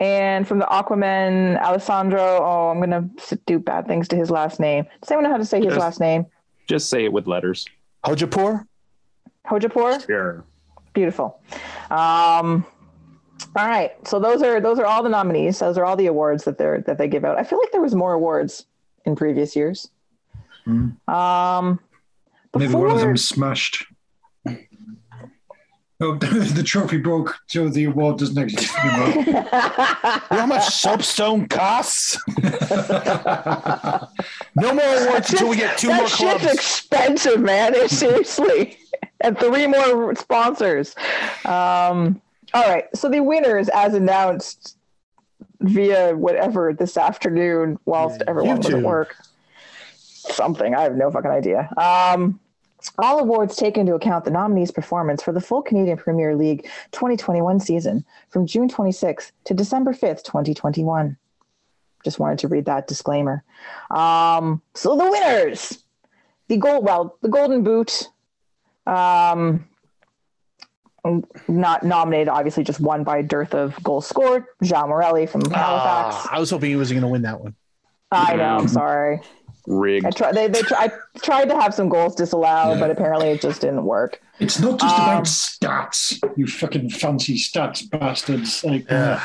And 0.00 0.46
from 0.46 0.58
the 0.60 0.66
Aquaman, 0.66 1.60
Alessandro. 1.60 2.20
Oh, 2.22 2.68
I'm 2.70 2.78
going 2.78 2.90
to 2.90 3.36
do 3.46 3.58
bad 3.58 3.86
things 3.86 4.06
to 4.08 4.16
his 4.16 4.30
last 4.30 4.60
name. 4.60 4.86
Does 5.00 5.10
anyone 5.10 5.24
know 5.24 5.30
how 5.30 5.36
to 5.38 5.44
say 5.44 5.58
his 5.58 5.66
Yes. 5.74 5.78
last 5.78 6.00
name? 6.00 6.26
Just 6.68 6.88
say 6.88 7.04
it 7.04 7.12
with 7.12 7.26
letters. 7.26 7.66
Hojabrpour. 8.04 8.64
Hojabrpour? 9.46 10.06
Sure. 10.06 10.44
Beautiful. 10.92 11.40
Um, 11.90 12.64
all 13.56 13.66
right. 13.66 13.92
So 14.06 14.18
those 14.20 14.42
are 14.42 14.60
those 14.60 14.78
are 14.78 14.86
all 14.86 15.02
the 15.02 15.08
nominees. 15.08 15.58
Those 15.58 15.76
are 15.78 15.84
all 15.84 15.96
the 15.96 16.06
awards 16.06 16.44
that 16.44 16.58
they're 16.58 16.80
that 16.82 16.98
they 16.98 17.08
give 17.08 17.24
out. 17.24 17.38
I 17.38 17.44
feel 17.44 17.58
like 17.58 17.72
there 17.72 17.80
was 17.80 17.94
more 17.94 18.12
awards 18.12 18.66
in 19.04 19.16
previous 19.16 19.56
years. 19.56 19.90
Hmm. 20.64 20.90
Um, 21.08 21.80
Maybe 22.56 22.74
one 22.74 22.90
of 22.90 23.00
them 23.00 23.16
smashed. 23.16 23.84
Oh, 26.00 26.14
the 26.14 26.62
trophy 26.64 26.98
broke, 26.98 27.36
so 27.48 27.68
the 27.68 27.86
award 27.86 28.18
doesn't 28.18 28.38
exist 28.38 28.72
anymore. 28.78 29.24
You 29.24 29.32
know 29.32 29.42
how 29.50 30.46
much 30.46 30.68
soapstone 30.68 31.48
costs? 31.48 32.16
no 34.54 34.74
more 34.74 34.84
awards 34.84 35.32
until 35.32 35.48
we 35.48 35.56
get 35.56 35.76
two 35.76 35.88
that 35.88 35.96
more 35.98 36.06
shit's 36.08 36.44
clubs. 36.44 36.44
expensive, 36.44 37.40
man. 37.40 37.88
Seriously. 37.88 38.78
and 39.22 39.36
three 39.40 39.66
more 39.66 40.14
sponsors. 40.14 40.94
Um, 41.44 42.22
all 42.54 42.62
right. 42.68 42.84
So 42.94 43.08
the 43.08 43.18
winners, 43.18 43.68
as 43.68 43.94
announced 43.94 44.76
via 45.62 46.14
whatever 46.16 46.72
this 46.72 46.96
afternoon, 46.96 47.76
whilst 47.86 48.22
everyone 48.28 48.58
was 48.58 48.70
at 48.70 48.82
work. 48.82 49.16
Something. 50.30 50.74
I 50.74 50.82
have 50.82 50.96
no 50.96 51.10
fucking 51.10 51.30
idea. 51.30 51.70
Um, 51.76 52.40
all 52.98 53.18
awards 53.18 53.56
take 53.56 53.76
into 53.76 53.94
account 53.94 54.24
the 54.24 54.30
nominee's 54.30 54.70
performance 54.70 55.22
for 55.22 55.32
the 55.32 55.40
full 55.40 55.62
Canadian 55.62 55.96
Premier 55.96 56.36
League 56.36 56.64
2021 56.92 57.60
season 57.60 58.04
from 58.28 58.46
June 58.46 58.68
26th 58.68 59.32
to 59.44 59.54
December 59.54 59.92
5th, 59.92 60.22
2021. 60.22 61.16
Just 62.04 62.20
wanted 62.20 62.38
to 62.40 62.48
read 62.48 62.66
that 62.66 62.86
disclaimer. 62.86 63.42
Um, 63.90 64.62
so 64.74 64.96
the 64.96 65.10
winners, 65.10 65.82
the 66.46 66.56
gold, 66.56 66.84
well, 66.84 67.18
the 67.20 67.28
Golden 67.28 67.64
Boot, 67.64 68.08
um, 68.86 69.66
not 71.48 71.82
nominated, 71.82 72.28
obviously, 72.28 72.62
just 72.62 72.80
won 72.80 73.02
by 73.02 73.22
dearth 73.22 73.54
of 73.54 73.82
goals 73.82 74.06
scored. 74.06 74.44
João 74.62 74.88
Morelli 74.88 75.26
from 75.26 75.40
Halifax. 75.42 76.14
Ah, 76.16 76.28
I 76.32 76.40
was 76.40 76.50
hoping 76.50 76.70
he 76.70 76.76
was 76.76 76.90
going 76.90 77.02
to 77.02 77.08
win 77.08 77.22
that 77.22 77.40
one. 77.40 77.54
I 78.10 78.36
know. 78.36 78.56
I'm 78.58 78.68
sorry. 78.68 79.20
I 79.70 79.74
Rigged. 79.74 80.16
tried. 80.16 80.34
They, 80.34 80.48
they 80.48 80.62
try, 80.62 80.84
I 80.86 80.90
tried 81.20 81.48
to 81.50 81.54
have 81.60 81.74
some 81.74 81.88
goals 81.88 82.14
disallowed, 82.14 82.74
Yeah. 82.78 82.80
but 82.80 82.90
apparently 82.90 83.28
it 83.30 83.40
just 83.42 83.60
didn't 83.60 83.84
work. 83.84 84.20
It's 84.40 84.58
not 84.58 84.80
just 84.80 84.94
Um, 84.98 85.02
about 85.04 85.24
stats, 85.24 86.18
you 86.36 86.46
fucking 86.46 86.90
fancy 86.90 87.36
stats 87.36 87.88
bastards. 87.90 88.64
Like, 88.64 88.88
Yeah. 88.90 89.20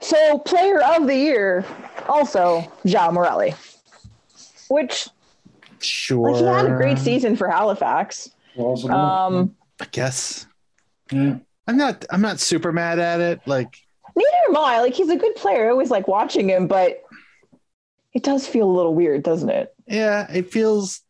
So, 0.00 0.38
player 0.38 0.80
of 0.82 1.06
the 1.06 1.16
year, 1.16 1.64
also 2.08 2.60
João 2.84 3.12
Morelli, 3.14 3.54
which 4.68 5.08
Sure. 5.80 6.30
like 6.32 6.40
he 6.40 6.46
had 6.46 6.66
a 6.66 6.76
great 6.76 6.98
season 6.98 7.36
for 7.36 7.48
Halifax. 7.48 8.30
was 8.56 8.84
Um, 8.88 9.54
I 9.80 9.86
guess. 9.90 10.46
yeah. 11.10 11.36
I'm 11.66 11.76
not. 11.78 12.04
I'm 12.10 12.20
not 12.20 12.40
super 12.40 12.72
mad 12.72 12.98
at 12.98 13.20
it. 13.20 13.40
Like, 13.46 13.74
neither 14.14 14.36
am 14.50 14.56
I. 14.58 14.80
Like 14.80 14.92
he's 14.94 15.08
a 15.08 15.16
good 15.16 15.34
player. 15.34 15.66
I 15.66 15.70
always 15.70 15.90
like 15.90 16.06
watching 16.06 16.48
him, 16.50 16.66
but 16.66 17.02
it 18.14 18.22
does 18.22 18.46
feel 18.46 18.68
a 18.68 18.72
little 18.72 18.94
weird, 18.94 19.22
doesn't 19.22 19.50
it? 19.50 19.74
yeah, 19.86 20.30
it 20.32 20.50
feels. 20.50 21.00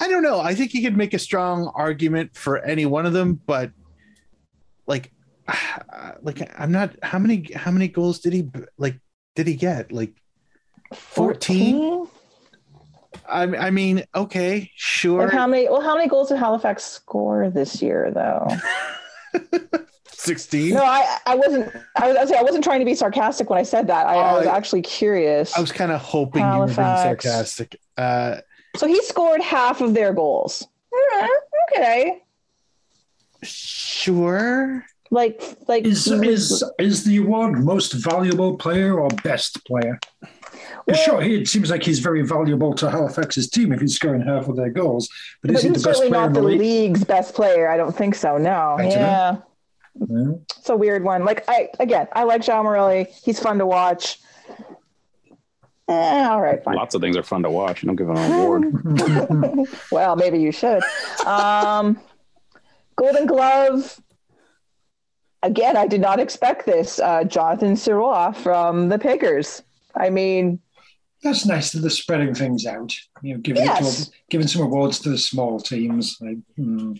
I 0.00 0.08
don't 0.08 0.22
know. 0.22 0.40
I 0.40 0.54
think 0.54 0.74
you 0.74 0.82
could 0.82 0.96
make 0.96 1.14
a 1.14 1.18
strong 1.18 1.70
argument 1.74 2.34
for 2.34 2.58
any 2.58 2.86
one 2.86 3.06
of 3.06 3.12
them, 3.12 3.40
but 3.46 3.70
like, 4.86 5.12
like 6.22 6.50
I'm 6.58 6.72
not. 6.72 6.96
How 7.02 7.18
many? 7.18 7.52
How 7.54 7.70
many 7.70 7.88
goals 7.88 8.20
did 8.20 8.32
he 8.32 8.48
like? 8.76 8.98
Did 9.36 9.46
he 9.46 9.54
get 9.54 9.92
like? 9.92 10.12
14? 10.92 12.08
I, 13.28 13.42
I 13.42 13.70
mean, 13.70 14.04
okay, 14.12 14.70
sure. 14.74 15.24
Like 15.24 15.32
how 15.32 15.46
many? 15.46 15.68
Well, 15.68 15.80
how 15.80 15.94
many 15.94 16.08
goals 16.08 16.28
did 16.28 16.38
Halifax 16.38 16.82
score 16.84 17.48
this 17.48 17.80
year, 17.80 18.10
though? 18.12 18.48
16. 20.20 20.74
no, 20.74 20.84
I, 20.84 21.18
I 21.26 21.34
wasn't. 21.34 21.72
I 21.96 22.08
was, 22.08 22.16
I 22.16 22.22
was. 22.22 22.32
I 22.32 22.42
wasn't 22.42 22.64
trying 22.64 22.80
to 22.80 22.84
be 22.84 22.94
sarcastic 22.94 23.48
when 23.50 23.58
I 23.58 23.62
said 23.62 23.86
that. 23.88 24.06
I, 24.06 24.14
I 24.16 24.32
was 24.38 24.46
Oh, 24.46 24.50
actually 24.50 24.82
curious. 24.82 25.56
I 25.56 25.60
was 25.60 25.72
kind 25.72 25.90
of 25.92 26.00
hoping 26.00 26.42
you 26.42 26.58
were 26.58 26.66
being 26.66 26.74
sarcastic. 26.76 27.80
Uh, 27.96 28.36
So 28.76 28.86
he 28.86 29.02
scored 29.02 29.40
half 29.42 29.80
of 29.80 29.94
their 29.94 30.12
goals. 30.12 30.66
Okay. 31.72 32.22
sure. 33.42 34.84
Like, 35.12 35.42
like 35.66 35.84
Is 35.86 36.06
is 36.06 36.62
is 36.78 37.02
the 37.04 37.16
award 37.16 37.64
most 37.64 37.92
valuable 37.94 38.56
player 38.56 39.00
or 39.00 39.08
best 39.24 39.64
player? 39.64 39.98
Well- 40.86 40.96
sure, 40.96 41.20
he, 41.20 41.34
it 41.40 41.48
seems 41.48 41.68
like 41.70 41.82
he's 41.82 41.98
very 41.98 42.22
valuable 42.22 42.74
to 42.74 42.90
Halifax's 42.90 43.48
team 43.50 43.72
if 43.72 43.80
he's 43.80 43.96
scoring 43.96 44.22
half 44.22 44.46
of 44.48 44.56
their 44.56 44.70
goals. 44.70 45.08
But, 45.42 45.48
but 45.48 45.56
is 45.56 45.62
he 45.62 45.68
the 45.68 45.74
he's 45.74 45.84
best 45.84 45.98
player 46.00 46.10
not 46.10 46.32
the 46.32 46.40
the 46.40 46.46
league? 46.46 46.60
league's 46.60 47.04
best 47.04 47.34
player. 47.34 47.68
I 47.68 47.76
don't 47.76 47.94
think 47.96 48.14
so. 48.14 48.38
No. 48.38 48.76
I 48.78 48.82
don't 48.82 48.90
yeah. 48.92 49.36
Know. 49.98 50.42
It's 50.58 50.68
a 50.68 50.76
weird 50.76 51.04
one. 51.04 51.24
Like 51.24 51.44
I 51.48 51.68
again, 51.78 52.08
I 52.12 52.22
like 52.24 52.42
João 52.42 52.64
Morelli. 52.64 53.06
He's 53.22 53.38
fun 53.40 53.58
to 53.58 53.66
watch. 53.66 54.18
Eh, 55.88 56.24
all 56.28 56.40
right, 56.40 56.62
fine. 56.62 56.76
Lots 56.76 56.94
of 56.94 57.00
things 57.00 57.16
are 57.16 57.22
fun 57.22 57.42
to 57.42 57.50
watch. 57.50 57.82
You 57.82 57.88
don't 57.88 57.96
give 57.96 58.08
an 58.10 58.32
award. 58.32 59.68
Well, 59.92 60.14
maybe 60.16 60.38
you 60.40 60.52
should. 60.52 60.82
Um, 61.26 61.98
Golden 62.96 63.26
Glove. 63.26 64.00
Again, 65.42 65.76
I 65.76 65.86
did 65.86 66.00
not 66.00 66.20
expect 66.20 66.64
this. 66.66 66.98
Uh, 67.00 67.24
Jonathan 67.24 67.72
Sirois 67.74 68.36
from 68.36 68.88
the 68.88 68.98
Pickers. 68.98 69.62
I 69.96 70.10
mean, 70.10 70.60
That's 71.22 71.44
nice 71.46 71.72
that 71.72 71.80
they're 71.80 71.90
spreading 71.90 72.34
things 72.34 72.66
out. 72.66 72.94
You 73.22 73.34
know, 73.34 73.40
giving 73.40 73.62
it 73.62 73.66
Yes. 73.66 74.06
to, 74.06 74.12
giving 74.30 74.46
some 74.46 74.62
awards 74.62 75.00
to 75.00 75.08
the 75.08 75.18
small 75.18 75.58
teams. 75.58 76.18
Like, 76.20 76.36
hmm. 76.56 76.92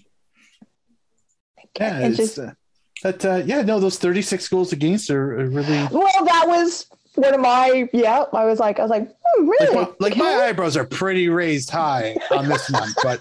Yeah, 1.78 1.98
It's 2.00 2.18
it's, 2.18 2.34
just- 2.34 2.38
uh, 2.48 2.52
that 3.02 3.24
uh, 3.24 3.42
yeah, 3.44 3.62
no, 3.62 3.80
those 3.80 3.98
36 3.98 4.48
goals 4.48 4.72
against 4.72 5.10
are, 5.10 5.40
are 5.40 5.46
really 5.46 5.88
well, 5.90 6.24
that 6.24 6.44
was 6.46 6.86
one 7.14 7.34
of 7.34 7.40
my. 7.40 7.88
Yeah, 7.92 8.24
I 8.32 8.44
was 8.44 8.58
like, 8.58 8.78
I 8.78 8.82
was 8.82 8.90
like, 8.90 9.08
hmm, 9.24 9.48
like, 9.48 9.60
really? 9.60 9.74
my, 9.74 9.88
like 10.00 10.16
my 10.16 10.34
eyebrows 10.46 10.76
are 10.76 10.84
pretty 10.84 11.28
raised 11.28 11.70
high 11.70 12.16
on 12.30 12.48
this 12.48 12.70
one, 12.70 12.90
but 13.02 13.20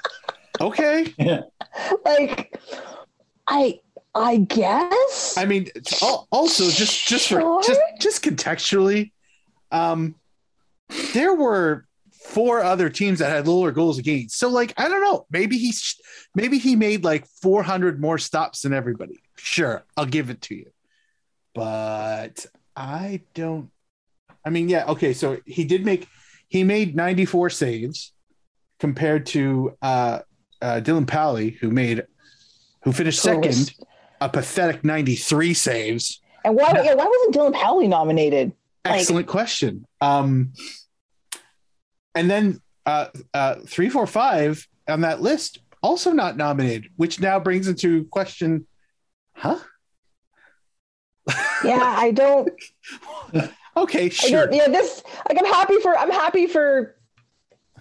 okay. 0.60 1.14
like, 2.06 2.60
I, 3.47 3.80
I 4.15 4.38
guess. 4.38 5.35
I 5.38 5.45
mean, 5.45 5.69
also 6.01 6.69
just 6.69 7.07
just 7.07 7.30
for 7.30 7.61
just 7.64 7.81
just 7.99 8.23
contextually, 8.23 9.11
um, 9.72 10.15
there 11.14 11.34
were 11.34 11.85
four 12.30 12.61
other 12.64 12.89
teams 12.89 13.19
that 13.19 13.30
had 13.31 13.47
lower 13.47 13.72
goals 13.72 13.97
against. 13.97 14.38
So 14.38 14.49
like, 14.49 14.73
I 14.77 14.88
don't 14.88 15.01
know, 15.01 15.26
maybe 15.31 15.57
he 15.57 15.73
maybe 16.35 16.60
he 16.60 16.76
made 16.76 17.03
like 17.03 17.26
400 17.41 17.99
more 17.99 18.18
stops 18.18 18.61
than 18.61 18.73
everybody. 18.73 19.19
Sure, 19.35 19.84
I'll 19.97 20.06
give 20.06 20.30
it 20.30 20.41
to 20.43 20.56
you, 20.56 20.69
but 21.53 22.45
I 22.76 23.22
don't. 23.34 23.69
I 24.45 24.49
mean, 24.51 24.69
yeah, 24.69 24.85
okay. 24.88 25.14
So 25.14 25.39
he 25.45 25.64
did 25.65 25.84
make 25.85 26.07
he 26.47 26.64
made 26.64 26.95
94 26.95 27.49
saves 27.49 28.14
compared 28.80 29.26
to 29.27 29.76
uh, 29.81 30.19
uh, 30.61 30.80
Dylan 30.84 31.07
Pally, 31.07 31.51
who 31.51 31.72
made 31.72 32.03
who 32.84 32.91
finished 32.93 33.22
second, 33.22 33.73
a 34.22 34.30
pathetic 34.30 34.84
93 34.84 35.53
saves. 35.53 36.22
and 36.45 36.56
why? 36.56 36.72
Yeah, 36.84 36.93
why 36.93 37.06
wasn't 37.06 37.35
Dylan 37.35 37.53
Powley 37.53 37.89
nominated? 37.89 38.53
Like- 38.85 38.99
Excellent 39.01 39.27
question. 39.27 39.85
Um, 39.99 40.53
and 42.15 42.30
then 42.30 42.61
uh, 42.86 43.07
uh, 43.34 43.56
three, 43.65 43.90
four, 43.90 44.07
five 44.07 44.68
on 44.88 45.02
that 45.02 45.22
list 45.22 45.60
also 45.81 46.11
not 46.11 46.36
nominated, 46.38 46.88
which 46.98 47.19
now 47.19 47.40
brings 47.40 47.68
into 47.68 48.06
question, 48.06 48.65
huh? 49.34 49.60
Yeah, 51.64 51.81
I 51.98 52.11
don't. 52.11 52.49
Okay, 53.77 54.10
sure. 54.10 54.48
don't, 54.48 54.53
yeah, 54.56 54.68
this 54.68 55.03
like 55.30 55.38
I'm 55.40 55.45
happy 55.45 55.80
for 55.80 55.98
I'm 55.98 56.11
happy 56.11 56.48
for 56.48 56.98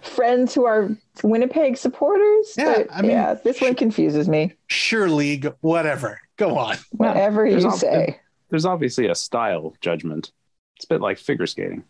friends 0.01 0.53
who 0.53 0.63
are 0.65 0.89
Winnipeg 1.23 1.75
supporters. 1.75 2.53
Yeah, 2.57 2.73
but 2.77 2.87
I 2.93 3.01
mean- 3.01 3.11
yeah, 3.11 3.33
this 3.33 3.59
one 3.59 3.75
confuses 3.75 4.29
me. 4.29 4.53
Sure, 4.67 5.09
league, 5.09 5.51
whatever. 5.59 6.21
Go 6.37 6.57
on. 6.57 6.77
Whatever 6.91 7.49
there's 7.49 7.63
you 7.63 7.71
al- 7.71 7.75
say. 7.75 8.19
There's 8.49 8.63
obviously 8.65 9.07
a 9.07 9.15
style 9.15 9.73
judgment. 9.81 10.31
It's 10.77 10.85
a 10.85 10.87
bit 10.87 11.01
like 11.01 11.17
figure 11.17 11.47
skating. 11.47 11.83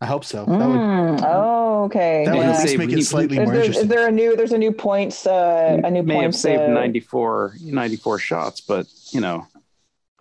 I 0.00 0.06
hope 0.06 0.24
so. 0.24 0.44
That 0.44 0.48
would, 0.48 0.58
Mm, 0.78 1.24
oh, 1.26 1.84
okay. 1.84 2.24
that 2.26 2.34
would 2.34 2.42
Yeah. 2.42 2.52
at 2.52 2.62
least 2.62 2.78
make 2.78 2.92
it 2.92 3.02
slightly 3.04 3.38
Is 3.38 3.44
more 3.44 3.52
there, 3.52 3.60
is 3.62 3.66
interesting. 3.68 3.88
there 3.88 4.08
a 4.08 4.12
new? 4.12 4.36
There's 4.36 4.52
a 4.52 4.58
new 4.58 4.72
points. 4.72 5.26
Uh, 5.26 5.80
a 5.82 5.90
new 5.90 6.02
may 6.02 6.22
have 6.22 6.34
saved 6.34 6.62
uh, 6.62 6.66
94, 6.68 7.54
94 7.62 8.18
shots, 8.18 8.60
but 8.60 8.86
you 9.12 9.20
know, 9.20 9.46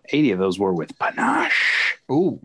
80 0.10 0.32
of 0.32 0.40
those 0.40 0.58
were 0.60 0.74
with 0.74 0.98
panache. 1.00 1.98
Ooh, 2.12 2.40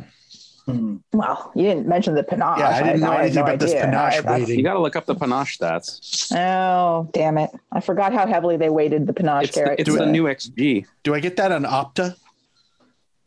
Hmm. 0.66 0.96
Well, 1.14 1.50
you 1.54 1.62
didn't 1.62 1.86
mention 1.88 2.14
the 2.14 2.22
panache. 2.22 2.58
Yeah, 2.58 2.68
I 2.68 2.82
didn't 2.82 3.00
know 3.00 3.10
had 3.12 3.20
anything 3.20 3.34
no 3.36 3.42
about 3.42 3.58
this 3.58 3.72
panache 3.72 4.18
I- 4.18 4.20
that's- 4.20 4.40
weighting. 4.40 4.58
You 4.58 4.62
got 4.64 4.74
to 4.74 4.80
look 4.80 4.96
up 4.96 5.06
the 5.06 5.14
panache 5.14 5.56
stats. 5.58 6.30
Oh, 6.36 7.08
damn 7.14 7.38
it! 7.38 7.50
I 7.72 7.80
forgot 7.80 8.12
how 8.12 8.26
heavily 8.26 8.58
they 8.58 8.68
weighted 8.68 9.06
the 9.06 9.14
panache 9.14 9.44
It's 9.46 9.54
the, 9.56 9.62
carrot. 9.62 9.80
it's 9.80 9.94
the 9.96 10.04
new 10.04 10.24
XG. 10.24 10.84
do 11.04 11.14
I 11.14 11.20
get 11.20 11.36
that 11.36 11.52
on 11.52 11.62
Opta? 11.64 12.16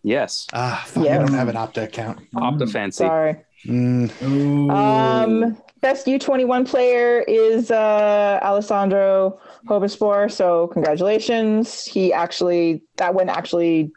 Yes, 0.04 0.46
Ah, 0.54 0.84
fuck, 0.88 1.08
I 1.08 1.18
don't 1.18 1.34
have 1.34 1.48
an 1.48 1.56
Opta 1.56 1.84
account. 1.84 2.20
Opta 2.36 2.70
fancy. 2.72 3.06
Sorry. 3.06 3.38
Mm, 3.66 4.70
Um, 4.72 5.58
best 5.82 6.08
U21 6.08 6.68
player 6.68 7.24
is 7.28 7.72
uh, 7.72 8.40
Alessandro 8.42 9.40
Hojabrpour. 9.68 10.32
So 10.32 10.68
congratulations. 10.68 11.86
He 11.86 12.12
actually, 12.14 12.82
that 12.98 13.14
one 13.14 13.30
actually 13.30 13.92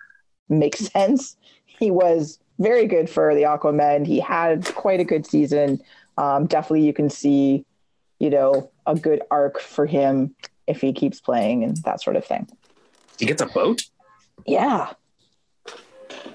makes 0.48 0.78
sense. 0.92 1.36
He 1.66 1.90
was 1.90 2.38
very 2.58 2.86
good 2.86 3.08
for 3.10 3.34
the 3.34 3.42
Aquamen. 3.42 4.06
He 4.06 4.20
had 4.20 4.64
quite 4.74 5.00
a 5.00 5.04
good 5.04 5.26
season. 5.26 5.80
Um, 6.18 6.46
definitely, 6.46 6.86
you 6.86 6.92
can 6.92 7.10
see, 7.10 7.64
you 8.18 8.30
know, 8.30 8.70
a 8.86 8.94
good 8.94 9.22
arc 9.30 9.60
for 9.60 9.86
him 9.86 10.34
if 10.66 10.80
he 10.80 10.92
keeps 10.92 11.20
playing 11.20 11.64
and 11.64 11.76
that 11.78 12.00
sort 12.00 12.16
of 12.16 12.24
thing. 12.24 12.48
He 13.18 13.26
gets 13.26 13.42
a 13.42 13.46
boat. 13.46 13.82
Yeah. 14.46 14.92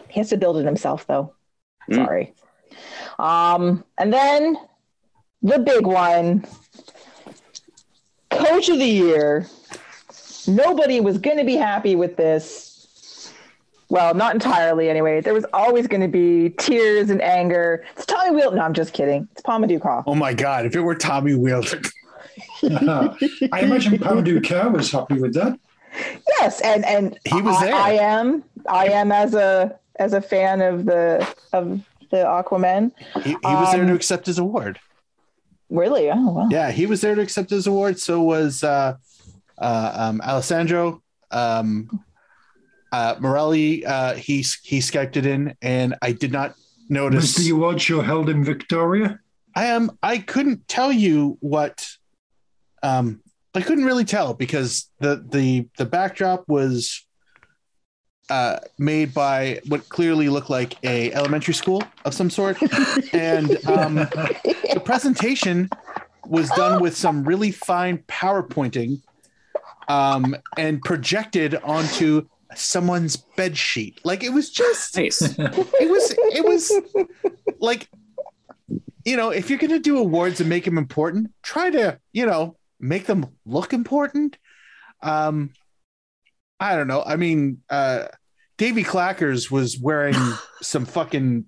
He 0.09 0.19
has 0.19 0.29
to 0.29 0.37
build 0.37 0.57
it 0.57 0.65
himself, 0.65 1.07
though. 1.07 1.33
Mm. 1.89 1.95
Sorry. 1.95 2.33
Um, 3.19 3.83
and 3.97 4.11
then 4.13 4.57
the 5.41 5.59
big 5.59 5.85
one 5.85 6.45
Coach 8.29 8.69
of 8.69 8.77
the 8.77 8.85
Year. 8.85 9.47
Nobody 10.47 11.01
was 11.01 11.17
going 11.17 11.37
to 11.37 11.43
be 11.43 11.55
happy 11.55 11.95
with 11.95 12.15
this. 12.15 13.31
Well, 13.89 14.13
not 14.13 14.33
entirely 14.35 14.89
anyway. 14.89 15.19
There 15.21 15.33
was 15.33 15.45
always 15.51 15.87
going 15.87 16.01
to 16.01 16.07
be 16.07 16.51
tears 16.51 17.09
and 17.09 17.21
anger. 17.21 17.83
It's 17.95 18.05
Tommy 18.05 18.35
Wheel. 18.35 18.51
No, 18.51 18.61
I'm 18.61 18.73
just 18.73 18.93
kidding. 18.93 19.27
It's 19.31 19.41
Pa-Modou 19.41 19.81
Kah. 19.81 20.03
oh 20.05 20.15
my 20.15 20.33
God, 20.33 20.65
if 20.65 20.75
it 20.75 20.81
were 20.81 20.95
Tommy 20.95 21.35
Wheeler. 21.35 21.81
I 22.63 23.61
imagine 23.61 23.97
Pa-Modou 23.99 24.47
Kah 24.47 24.69
was 24.69 24.91
happy 24.91 25.15
with 25.19 25.33
that. 25.33 25.59
Yes, 26.39 26.61
and 26.61 26.85
and 26.85 27.19
He 27.25 27.41
was 27.41 27.55
I, 27.57 27.65
there. 27.65 27.75
I 27.75 27.91
am. 27.93 28.43
I 28.67 28.87
am 28.89 29.11
as 29.11 29.33
a 29.33 29.77
as 29.95 30.13
a 30.13 30.21
fan 30.21 30.61
of 30.61 30.85
the 30.85 31.27
of 31.51 31.81
the 32.11 32.17
Aquaman. 32.17 32.91
He, 33.23 33.29
he 33.31 33.35
was 33.43 33.71
there 33.71 33.83
to 33.85 33.89
Um, 33.91 33.95
accept 33.95 34.25
his 34.25 34.39
award. 34.39 34.79
Really? 35.69 36.09
Oh 36.09 36.31
wow. 36.31 36.47
Yeah, 36.49 36.71
he 36.71 36.85
was 36.85 37.01
there 37.01 37.15
to 37.15 37.21
accept 37.21 37.49
his 37.51 37.67
award. 37.67 37.99
So 37.99 38.21
was 38.23 38.63
uh, 38.63 38.95
uh, 39.57 39.91
um, 39.95 40.21
Alessandro. 40.21 41.01
Um, 41.31 42.03
uh, 42.91 43.15
Morelli, 43.19 43.85
uh, 43.85 44.15
he 44.15 44.37
he 44.63 44.79
skyped 44.79 45.15
it 45.15 45.25
in, 45.27 45.55
and 45.61 45.95
I 46.01 46.11
did 46.11 46.31
not 46.31 46.49
Was 46.49 46.89
notice. 46.89 47.35
the 47.35 47.51
award 47.51 47.79
show 47.79 48.01
held 48.01 48.29
in 48.29 48.43
Victoria? 48.43 49.19
I 49.55 49.65
am. 49.65 49.91
I 50.01 50.17
couldn't 50.17 50.67
tell 50.67 50.91
you 50.91 51.37
what. 51.39 51.87
Um, 52.81 53.21
I 53.53 53.61
couldn't 53.61 53.85
really 53.85 54.05
tell 54.05 54.33
because 54.33 54.89
the 54.99 55.23
the 55.27 55.67
the 55.77 55.85
backdrop 55.85 56.45
was 56.47 57.05
uh, 58.29 58.59
made 58.77 59.13
by 59.13 59.59
what 59.67 59.87
clearly 59.89 60.29
looked 60.29 60.49
like 60.49 60.75
a 60.83 61.11
elementary 61.13 61.53
school 61.53 61.83
of 62.05 62.13
some 62.13 62.29
sort, 62.29 62.61
and 63.13 63.51
um, 63.67 63.95
the 63.95 64.81
presentation 64.83 65.69
was 66.25 66.49
done 66.51 66.81
with 66.81 66.95
some 66.95 67.23
really 67.23 67.51
fine 67.51 67.97
PowerPointing, 68.07 69.01
um, 69.87 70.35
and 70.57 70.81
projected 70.83 71.55
onto 71.63 72.27
someone's 72.55 73.15
bed 73.15 73.57
sheet. 73.57 73.99
Like 74.03 74.23
it 74.23 74.33
was 74.33 74.49
just 74.49 74.95
Nice. 74.97 75.21
it 75.21 75.89
was 75.89 76.15
it 76.33 76.45
was 76.45 76.71
like 77.59 77.89
you 79.05 79.15
know 79.17 79.29
if 79.29 79.49
you're 79.49 79.59
going 79.59 79.71
to 79.71 79.79
do 79.79 79.97
awards 79.97 80.39
and 80.39 80.49
make 80.49 80.65
them 80.65 80.77
important 80.77 81.31
try 81.41 81.69
to 81.69 81.99
you 82.11 82.25
know 82.25 82.55
make 82.79 83.05
them 83.05 83.25
look 83.45 83.73
important 83.73 84.37
um 85.01 85.51
i 86.59 86.75
don't 86.75 86.87
know 86.87 87.01
i 87.05 87.15
mean 87.15 87.61
uh 87.69 88.07
davy 88.59 88.83
clackers 88.83 89.49
was 89.49 89.79
wearing 89.79 90.15
some 90.61 90.85
fucking 90.85 91.45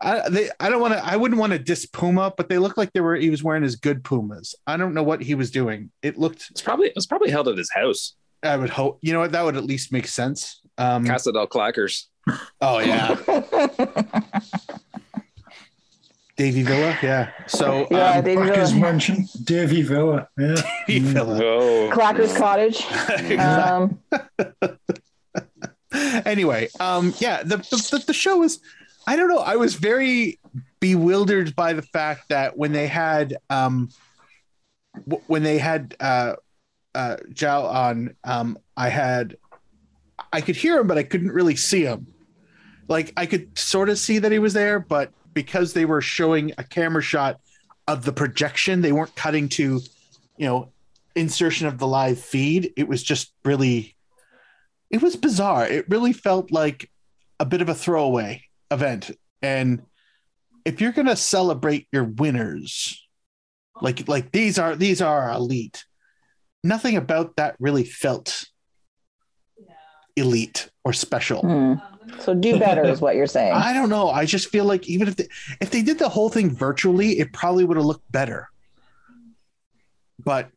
I, 0.00 0.28
they, 0.28 0.50
I 0.58 0.68
don't 0.68 0.80
want 0.80 0.94
to. 0.94 1.04
I 1.04 1.14
wouldn't 1.14 1.38
want 1.38 1.52
to 1.52 1.60
diss 1.60 1.86
Puma, 1.86 2.34
but 2.36 2.48
they 2.48 2.58
looked 2.58 2.76
like 2.76 2.92
they 2.92 2.98
were. 3.00 3.14
He 3.14 3.30
was 3.30 3.44
wearing 3.44 3.62
his 3.62 3.76
good 3.76 4.02
Pumas. 4.02 4.52
I 4.66 4.76
don't 4.76 4.94
know 4.94 5.04
what 5.04 5.22
he 5.22 5.36
was 5.36 5.52
doing. 5.52 5.92
It 6.02 6.18
looked. 6.18 6.48
It's 6.50 6.60
probably 6.60 6.88
it 6.88 6.96
was 6.96 7.06
probably 7.06 7.30
held 7.30 7.46
at 7.46 7.56
his 7.56 7.70
house. 7.72 8.16
I 8.42 8.56
would 8.56 8.70
hope. 8.70 8.98
You 9.02 9.12
know 9.12 9.20
what? 9.20 9.30
That 9.30 9.44
would 9.44 9.56
at 9.56 9.62
least 9.62 9.92
make 9.92 10.08
sense. 10.08 10.60
Um, 10.76 11.06
Casa 11.06 11.30
del 11.30 11.46
Clackers. 11.46 12.06
oh 12.60 12.80
yeah, 12.80 13.14
Davy 16.36 16.64
Villa. 16.64 16.98
Yeah. 17.00 17.30
So 17.46 17.86
Yeah, 17.88 18.14
um, 18.14 18.24
Davy 18.24 18.42
Backers 18.42 18.72
Villa. 18.72 18.82
Mansion, 18.82 19.28
Davy 19.44 19.82
Villa. 19.82 20.26
Yeah. 20.36 20.56
Davy 20.88 20.98
Villa. 20.98 21.40
Oh, 21.44 21.90
Clacker's 21.92 22.36
Cottage. 22.36 22.84
Um, 23.38 24.00
anyway, 26.24 26.68
um, 26.80 27.14
yeah, 27.18 27.42
the, 27.42 27.58
the 27.58 28.04
the 28.06 28.12
show 28.14 28.38
was. 28.38 28.60
I 29.04 29.16
don't 29.16 29.28
know. 29.28 29.40
I 29.40 29.56
was 29.56 29.74
very 29.74 30.38
bewildered 30.78 31.56
by 31.56 31.72
the 31.72 31.82
fact 31.82 32.28
that 32.28 32.56
when 32.56 32.70
they 32.70 32.86
had 32.86 33.36
um, 33.50 33.88
w- 35.08 35.22
when 35.26 35.42
they 35.42 35.58
had 35.58 35.96
uh, 35.98 36.34
uh, 36.94 37.16
João 37.32 37.64
on, 37.64 38.16
um, 38.22 38.58
I 38.76 38.90
had 38.90 39.36
I 40.32 40.40
could 40.40 40.56
hear 40.56 40.78
him, 40.78 40.86
but 40.86 40.98
I 40.98 41.02
couldn't 41.02 41.32
really 41.32 41.56
see 41.56 41.82
him. 41.82 42.06
Like 42.88 43.12
I 43.16 43.26
could 43.26 43.58
sort 43.58 43.88
of 43.88 43.98
see 43.98 44.18
that 44.18 44.32
he 44.32 44.38
was 44.38 44.52
there, 44.52 44.78
but 44.78 45.12
because 45.34 45.72
they 45.72 45.84
were 45.84 46.00
showing 46.00 46.52
a 46.58 46.64
camera 46.64 47.02
shot 47.02 47.40
of 47.88 48.04
the 48.04 48.12
projection, 48.12 48.80
they 48.80 48.92
weren't 48.92 49.14
cutting 49.16 49.48
to, 49.50 49.80
you 50.36 50.46
know, 50.46 50.72
insertion 51.14 51.66
of 51.66 51.78
the 51.78 51.86
live 51.86 52.18
feed. 52.18 52.72
It 52.76 52.88
was 52.88 53.02
just 53.02 53.32
really, 53.44 53.96
it 54.92 55.02
was 55.02 55.16
bizarre. 55.16 55.66
It 55.66 55.88
really 55.88 56.12
felt 56.12 56.52
like 56.52 56.88
a 57.40 57.44
bit 57.44 57.62
of 57.62 57.68
a 57.68 57.74
throwaway 57.74 58.44
event. 58.70 59.10
And 59.40 59.82
if 60.64 60.80
you're 60.80 60.92
gonna 60.92 61.16
celebrate 61.16 61.88
your 61.90 62.04
winners, 62.04 63.04
like 63.80 64.06
like 64.06 64.30
these 64.32 64.58
are 64.58 64.76
these 64.76 65.00
are 65.02 65.30
elite. 65.30 65.84
Nothing 66.62 66.96
about 66.96 67.36
that 67.36 67.56
really 67.58 67.82
felt 67.84 68.44
elite 70.14 70.70
or 70.84 70.92
special. 70.92 71.40
Hmm. 71.40 71.74
So 72.20 72.34
do 72.34 72.58
better 72.58 72.84
is 72.84 73.00
what 73.00 73.16
you're 73.16 73.26
saying. 73.38 73.52
I 73.54 73.72
don't 73.72 73.88
know. 73.88 74.10
I 74.10 74.26
just 74.26 74.48
feel 74.50 74.64
like 74.64 74.88
even 74.88 75.08
if 75.08 75.16
they, 75.16 75.28
if 75.60 75.70
they 75.70 75.82
did 75.82 75.98
the 75.98 76.08
whole 76.08 76.28
thing 76.28 76.50
virtually, 76.54 77.18
it 77.18 77.32
probably 77.32 77.64
would 77.64 77.76
have 77.76 77.86
looked 77.86 78.10
better. 78.12 78.48
But 80.24 80.50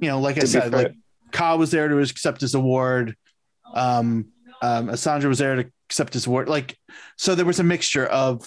you 0.00 0.08
know, 0.08 0.20
like 0.20 0.36
I 0.36 0.40
To 0.40 0.46
be 0.46 0.50
said, 0.50 0.70
fair- 0.72 0.82
like 0.82 0.94
Kah 1.32 1.56
was 1.56 1.70
there 1.70 1.88
to 1.88 1.98
accept 1.98 2.40
his 2.40 2.54
award. 2.54 3.16
Um, 3.74 4.28
um, 4.62 4.88
Asandra 4.88 5.26
was 5.28 5.38
there 5.38 5.56
to 5.56 5.70
accept 5.88 6.14
his 6.14 6.26
award. 6.26 6.48
Like, 6.48 6.76
so 7.16 7.34
there 7.34 7.44
was 7.46 7.60
a 7.60 7.64
mixture 7.64 8.06
of, 8.06 8.46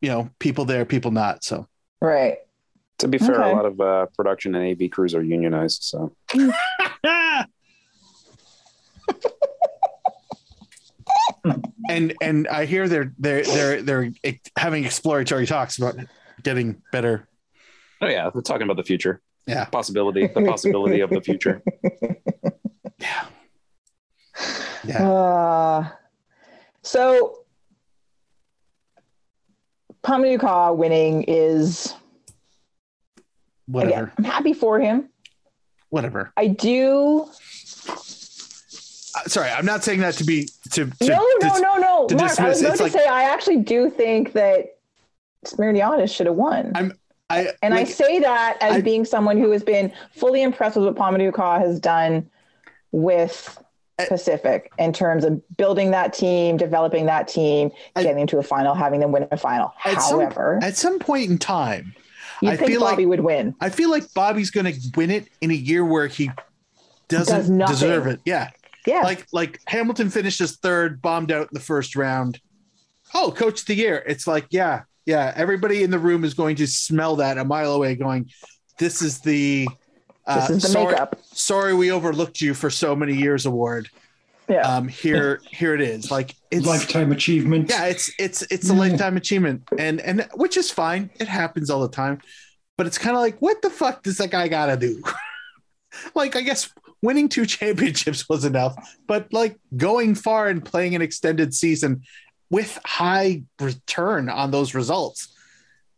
you 0.00 0.08
know, 0.08 0.30
people 0.38 0.64
there, 0.64 0.84
people 0.84 1.10
not. 1.10 1.42
So 1.44 1.66
Right. 2.00 2.38
To 2.98 3.08
be 3.08 3.18
fair, 3.18 3.40
Okay. 3.40 3.50
a 3.50 3.54
lot 3.56 3.64
of 3.66 3.80
uh, 3.80 4.06
production 4.16 4.54
and 4.54 4.66
AV 4.82 4.90
crews 4.90 5.14
are 5.14 5.22
unionized, 5.22 5.82
so 5.82 6.12
and 11.88 12.14
and 12.20 12.48
I 12.48 12.64
hear 12.66 12.88
they're 12.88 13.12
they're 13.18 13.44
they're 13.44 13.82
they're 13.82 14.10
having 14.56 14.84
exploratory 14.84 15.46
talks 15.46 15.78
about 15.78 15.96
getting 16.42 16.82
better. 16.92 17.26
oh 18.00 18.06
yeah, 18.08 18.30
they're 18.30 18.42
talking 18.42 18.62
about 18.62 18.76
the 18.76 18.82
future, 18.84 19.20
Yeah. 19.46 19.64
possibility, 19.66 20.26
the 20.26 20.42
possibility 20.44 21.00
of 21.00 21.10
the 21.10 21.20
future. 21.20 21.62
Yeah. 22.98 23.24
Uh, 24.98 25.88
so 26.82 27.40
Pamuka 30.02 30.74
winning 30.76 31.24
is 31.28 31.94
Whatever. 33.66 33.92
again, 34.04 34.12
I'm 34.18 34.24
happy 34.24 34.52
for 34.52 34.80
him. 34.80 35.08
Whatever. 35.90 36.32
I 36.36 36.46
do 36.48 37.26
Uh, 39.12 39.24
sorry, 39.26 39.50
I'm 39.50 39.66
not 39.66 39.82
saying 39.82 40.00
that 40.00 40.14
to 40.14 40.24
be 40.24 40.48
to, 40.72 40.86
to 40.86 41.06
no, 41.08 41.16
no, 41.40 41.54
to- 41.56 41.60
no, 41.60 41.76
no. 41.76 42.06
to 42.06 42.14
Mark, 42.16 42.38
I 42.40 42.48
was 42.48 42.60
dismiss- 42.60 42.62
going 42.62 42.70
it's 42.72 42.76
to 42.78 42.82
like- 42.84 42.92
say 42.92 43.06
I 43.06 43.24
actually 43.24 43.56
do 43.58 43.90
think 43.90 44.32
that 44.32 44.76
Smyrniotis 45.46 46.14
should 46.14 46.26
have 46.26 46.36
won. 46.36 46.72
I'm- 46.74 46.92
I 47.28 47.52
and 47.62 47.74
like, 47.74 47.86
I 47.86 47.90
say 47.90 48.18
that 48.20 48.56
as 48.60 48.76
I- 48.76 48.80
being 48.80 49.04
someone 49.04 49.36
who 49.38 49.50
has 49.52 49.62
been 49.62 49.92
fully 50.12 50.42
impressed 50.42 50.76
with 50.76 50.84
what 50.86 50.96
Pa-Modou 50.96 51.32
Kah 51.32 51.58
has 51.60 51.78
done 51.80 52.28
with 52.92 53.56
Uh, 54.04 54.08
Pacific 54.08 54.72
in 54.78 54.92
terms 54.92 55.24
of 55.24 55.40
building 55.56 55.90
that 55.92 56.12
team, 56.12 56.56
developing 56.56 57.06
that 57.06 57.28
team, 57.28 57.70
getting 57.96 58.26
to 58.26 58.38
a 58.38 58.42
final, 58.42 58.74
having 58.74 59.00
them 59.00 59.12
win 59.12 59.26
a 59.30 59.36
final. 59.36 59.72
At 59.84 60.00
some- 60.02 60.20
However, 60.20 60.58
at 60.62 60.76
some 60.76 60.98
point 60.98 61.30
in 61.30 61.38
time, 61.38 61.94
I 62.44 62.56
feel 62.56 62.80
like- 62.80 62.92
Bobby 62.92 63.06
would 63.06 63.20
win. 63.20 63.54
I 63.60 63.68
feel 63.68 63.90
like 63.90 64.12
Bobby's 64.14 64.50
going 64.50 64.66
to 64.72 64.80
win 64.96 65.10
it 65.10 65.28
in 65.40 65.50
a 65.50 65.54
year 65.54 65.84
where 65.84 66.06
he 66.06 66.30
doesn't 67.08 67.58
Does 67.58 67.70
deserve 67.70 68.06
it. 68.06 68.20
Yeah. 68.24 68.50
Yeah. 68.86 69.02
Like 69.02 69.26
like 69.32 69.60
Hamilton 69.66 70.08
finishes 70.10 70.56
third, 70.56 71.02
bombed 71.02 71.30
out 71.30 71.42
in 71.42 71.48
the 71.52 71.60
first 71.60 71.96
round. 71.96 72.40
Oh, 73.12 73.30
coach 73.30 73.60
of 73.60 73.66
the 73.66 73.74
year. 73.74 74.02
It's 74.06 74.26
like, 74.26 74.46
yeah, 74.50 74.82
yeah. 75.04 75.32
Everybody 75.36 75.82
in 75.82 75.90
the 75.90 75.98
room 75.98 76.24
is 76.24 76.32
going 76.32 76.56
to 76.56 76.66
smell 76.66 77.16
that 77.16 77.36
a 77.36 77.44
mile 77.44 77.74
away, 77.74 77.94
going, 77.96 78.30
This 78.78 79.02
is 79.02 79.18
the 79.20 79.68
uh, 80.26 80.46
this 80.48 80.56
is 80.58 80.62
the 80.62 80.68
sorry, 80.68 80.92
makeup. 80.92 81.20
sorry 81.32 81.74
we 81.74 81.90
overlooked 81.90 82.40
you 82.40 82.54
for 82.54 82.70
so 82.70 82.94
many 82.94 83.14
years 83.14 83.46
award. 83.46 83.88
Yeah. 84.48 84.62
Um, 84.62 84.88
here, 84.88 85.40
here 85.48 85.74
it 85.74 85.80
is. 85.80 86.10
Like 86.10 86.34
it's 86.50 86.66
Lifetime 86.66 87.12
achievement. 87.12 87.70
yeah, 87.70 87.84
it's 87.86 88.10
it's 88.18 88.42
it's 88.50 88.68
a 88.68 88.72
Mm. 88.72 88.78
lifetime 88.78 89.16
achievement, 89.16 89.62
and 89.78 90.00
and 90.00 90.26
which 90.34 90.56
is 90.56 90.70
fine. 90.70 91.08
It 91.20 91.28
happens 91.28 91.70
all 91.70 91.80
the 91.82 91.88
time, 91.88 92.20
but 92.76 92.86
it's 92.88 92.98
kind 92.98 93.14
of 93.16 93.22
like, 93.22 93.38
what 93.38 93.62
the 93.62 93.70
fuck 93.70 94.02
does 94.02 94.18
that 94.18 94.30
guy 94.30 94.48
gotta 94.48 94.76
do? 94.76 95.00
like, 96.14 96.34
I 96.36 96.40
guess 96.42 96.72
winning 97.02 97.28
two 97.28 97.46
championships 97.46 98.28
was 98.28 98.44
enough, 98.44 98.74
but 99.06 99.32
like 99.32 99.56
going 99.76 100.14
far 100.16 100.48
and 100.48 100.64
playing 100.64 100.94
an 100.96 101.02
extended 101.02 101.54
season 101.54 102.02
with 102.50 102.76
high 102.84 103.44
return 103.60 104.28
on 104.28 104.50
those 104.50 104.74
results, 104.74 105.28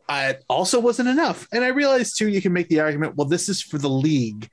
uh, 0.09 0.33
also 0.49 0.79
wasn't 0.79 1.09
enough. 1.09 1.47
And 1.51 1.63
I 1.63 1.69
realized 1.69 2.17
too, 2.17 2.27
you 2.27 2.41
can 2.41 2.53
make 2.53 2.69
the 2.69 2.81
argument, 2.81 3.15
well, 3.15 3.27
this 3.27 3.49
is 3.49 3.61
for 3.61 3.77
the 3.77 3.89
league. 3.89 4.49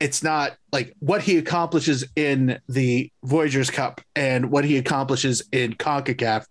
It's 0.00 0.22
not 0.22 0.56
like 0.72 0.94
what 1.00 1.22
he 1.22 1.38
accomplishes 1.38 2.04
in 2.14 2.60
the 2.68 3.10
Voyageurs 3.24 3.70
Cup 3.70 4.00
and 4.14 4.50
what 4.50 4.64
he 4.64 4.76
accomplishes 4.76 5.42
in 5.50 5.74
CONCACAF 5.74 6.44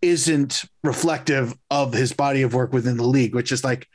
isn't 0.00 0.64
reflective 0.82 1.54
of 1.70 1.92
his 1.92 2.12
body 2.12 2.42
of 2.42 2.54
work 2.54 2.72
within 2.72 2.96
the 2.96 3.06
league, 3.06 3.34
which 3.34 3.52
is 3.52 3.64
like, 3.64 3.86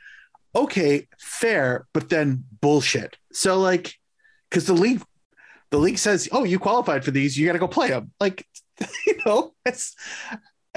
okay, 0.54 1.08
fair, 1.18 1.86
but 1.92 2.08
then 2.08 2.44
bullshit. 2.60 3.16
So 3.32 3.58
like, 3.58 3.94
because 4.48 4.66
the 4.66 4.72
league, 4.72 5.02
the 5.70 5.78
league 5.78 5.98
says, 5.98 6.28
oh, 6.32 6.44
you 6.44 6.58
qualified 6.58 7.04
for 7.04 7.10
these, 7.10 7.36
you 7.36 7.46
got 7.46 7.52
to 7.52 7.58
go 7.58 7.68
play 7.68 7.88
them. 7.88 8.12
Like, 8.20 8.46
you 9.06 9.18
know, 9.26 9.52
it's 9.64 9.94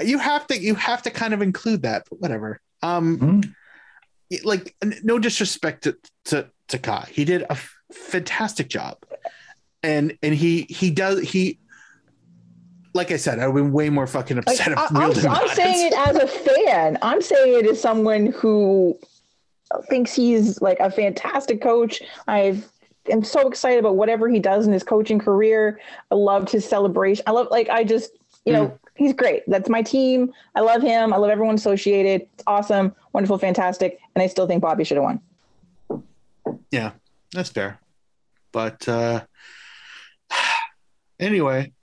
you 0.02 0.18
have 0.18 0.46
to 0.48 0.58
you 0.58 0.74
have 0.74 1.02
to 1.02 1.10
kind 1.10 1.34
of 1.34 1.42
include 1.42 1.82
that, 1.82 2.06
but 2.10 2.20
whatever. 2.20 2.60
Um, 2.84 3.18
Mhm. 3.18 3.54
like 4.44 4.74
no 5.02 5.18
disrespect 5.18 5.84
to 5.84 5.96
to 6.26 6.50
to 6.68 6.78
Kai, 6.78 7.08
he 7.10 7.24
did 7.24 7.44
a 7.48 7.56
fantastic 7.92 8.68
job, 8.68 8.98
and 9.82 10.16
and 10.22 10.34
he 10.34 10.62
he 10.62 10.90
does 10.90 11.20
he. 11.20 11.58
Like 12.92 13.10
I 13.10 13.16
said, 13.16 13.40
I've 13.40 13.54
been 13.54 13.72
way 13.72 13.90
more 13.90 14.06
fucking 14.06 14.36
Like, 14.36 14.46
upset 14.46 14.78
I, 14.78 14.84
of 14.84 14.90
real 14.92 15.18
am 15.18 15.34
I'm 15.34 15.48
saying 15.48 15.86
it 15.92 15.94
as 15.94 16.16
a 16.16 16.28
fan. 16.28 16.98
I'm 17.02 17.20
saying 17.20 17.64
it 17.64 17.66
as 17.70 17.80
someone 17.80 18.26
who 18.26 18.96
thinks 19.88 20.14
he's 20.14 20.60
like 20.62 20.78
a 20.78 20.90
fantastic 20.90 21.60
coach. 21.60 22.00
I 22.28 22.62
am 23.10 23.24
so 23.24 23.48
excited 23.48 23.80
about 23.80 23.96
whatever 23.96 24.28
he 24.28 24.38
does 24.38 24.66
in 24.68 24.72
his 24.72 24.84
coaching 24.84 25.18
career. 25.18 25.80
I 26.12 26.14
loved 26.14 26.50
his 26.50 26.64
celebration. 26.64 27.24
I 27.26 27.32
love 27.32 27.48
like 27.50 27.68
I 27.68 27.82
just 27.82 28.12
you 28.44 28.52
know 28.52 28.66
Mm. 28.68 28.78
He's 28.96 29.12
great. 29.12 29.42
That's 29.46 29.68
my 29.68 29.82
team. 29.82 30.32
I 30.54 30.60
love 30.60 30.82
him. 30.82 31.12
I 31.12 31.16
love 31.16 31.30
everyone 31.30 31.54
associated. 31.56 32.22
It's 32.34 32.44
awesome, 32.46 32.94
wonderful, 33.12 33.38
fantastic. 33.38 33.98
And 34.14 34.22
I 34.22 34.26
still 34.26 34.46
think 34.46 34.62
Bobby 34.62 34.84
should 34.84 34.96
have 34.96 35.04
won. 35.04 35.20
Yeah, 36.70 36.92
that's 37.32 37.50
fair. 37.50 37.78
But 38.52 38.86
uh 38.88 39.24
anyway. 41.20 41.72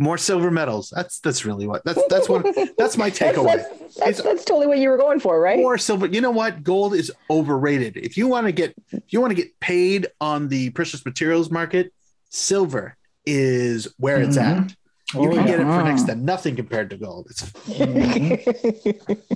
More 0.00 0.16
silver 0.16 0.52
medals. 0.52 0.92
That's 0.94 1.18
that's 1.18 1.44
really 1.44 1.66
what 1.66 1.84
that's 1.84 2.00
that's 2.08 2.28
what 2.28 2.46
that's 2.78 2.96
my 2.96 3.10
takeaway. 3.20 3.56
that's, 3.56 3.68
that's, 3.96 3.96
It's- 3.96 4.22
that's 4.22 4.44
totally 4.44 4.68
what 4.68 4.78
you 4.78 4.90
were 4.90 4.96
going 4.96 5.18
for, 5.18 5.40
right? 5.40 5.58
More 5.58 5.76
silver. 5.76 6.06
You 6.06 6.20
know 6.20 6.30
what? 6.30 6.62
Gold 6.62 6.94
is 6.94 7.10
overrated. 7.28 7.96
If 7.96 8.16
you 8.16 8.28
want 8.28 8.46
to 8.46 8.52
get 8.52 8.74
if 8.92 9.02
you 9.12 9.20
want 9.20 9.32
to 9.32 9.34
get 9.34 9.58
paid 9.58 10.06
on 10.20 10.46
the 10.48 10.70
precious 10.70 11.04
materials 11.04 11.50
market, 11.50 11.92
silver 12.28 12.96
is 13.30 13.88
where 13.98 14.20
it's 14.20 14.36
at. 14.36 14.56
Mhm. 14.56 14.74
You 15.14 15.20
Oh, 15.20 15.28
can 15.28 15.32
yeah. 15.36 15.46
get 15.46 15.60
it 15.60 15.64
for 15.64 15.82
next 15.82 16.02
to 16.04 16.14
nothing 16.14 16.54
compared 16.56 16.90
to 16.90 16.96
gold. 16.98 17.28
It's 17.30 17.42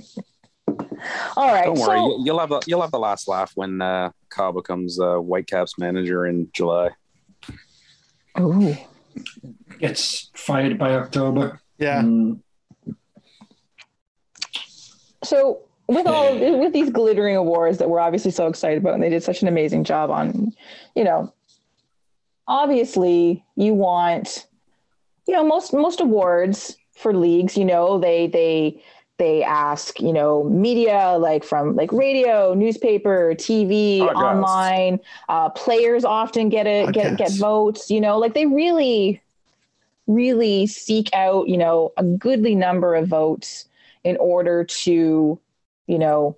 All 1.35 1.47
right. 1.47 1.65
Don't 1.65 1.79
worry, 1.79 1.97
so, 1.99 2.17
you- 2.17 2.21
you'll 2.25 2.39
have 2.39 2.49
the, 2.49 2.61
you'll 2.67 2.81
have 2.81 2.91
the 2.91 2.99
last 2.99 3.27
laugh 3.27 3.51
when 3.55 3.81
uh, 3.81 4.11
Kyle 4.29 4.53
becomes 4.53 4.99
uh, 4.99 5.15
Whitecaps 5.17 5.77
manager 5.77 6.25
in 6.27 6.47
July. 6.53 6.89
Oh, 8.35 8.77
Gets 9.79 10.31
fired 10.35 10.77
by 10.79 10.93
October. 10.95 11.59
yeah. 11.77 12.01
Mm. 12.01 12.39
So 15.23 15.59
with 15.87 16.05
all 16.07 16.37
with 16.61 16.73
these 16.73 16.89
glittering 16.89 17.35
awards 17.35 17.77
that 17.77 17.89
we're 17.89 17.99
obviously 17.99 18.31
so 18.31 18.47
excited 18.47 18.79
about, 18.79 18.93
and 18.95 19.03
they 19.03 19.09
did 19.09 19.23
such 19.23 19.41
an 19.41 19.47
amazing 19.47 19.83
job 19.83 20.09
on, 20.09 20.51
you 20.95 21.03
know, 21.03 21.33
obviously 22.47 23.43
you 23.55 23.73
want, 23.73 24.47
you 25.27 25.33
know, 25.33 25.43
most 25.43 25.73
most 25.73 26.01
awards 26.01 26.75
for 26.93 27.13
leagues, 27.13 27.57
you 27.57 27.65
know, 27.65 27.99
they 27.99 28.27
they 28.27 28.81
they 29.19 29.43
ask, 29.43 29.99
you 29.99 30.11
know, 30.11 30.43
media 30.45 31.17
like 31.19 31.43
from 31.43 31.75
like 31.75 31.91
radio, 31.91 32.53
newspaper, 32.53 33.35
TV, 33.35 33.99
Podcasts. 33.99 34.15
online. 34.15 34.99
Uh, 35.29 35.49
players 35.49 36.03
often 36.03 36.49
get 36.49 36.65
a 36.65 36.91
get 36.91 37.17
get 37.17 37.31
votes. 37.33 37.89
You 37.89 38.01
know, 38.01 38.17
like 38.17 38.33
they 38.33 38.45
really, 38.45 39.21
really 40.07 40.67
seek 40.67 41.13
out, 41.13 41.47
you 41.47 41.57
know, 41.57 41.93
a 41.97 42.03
goodly 42.03 42.55
number 42.55 42.95
of 42.95 43.07
votes 43.07 43.65
in 44.03 44.17
order 44.17 44.63
to, 44.63 45.39
you 45.87 45.99
know, 45.99 46.35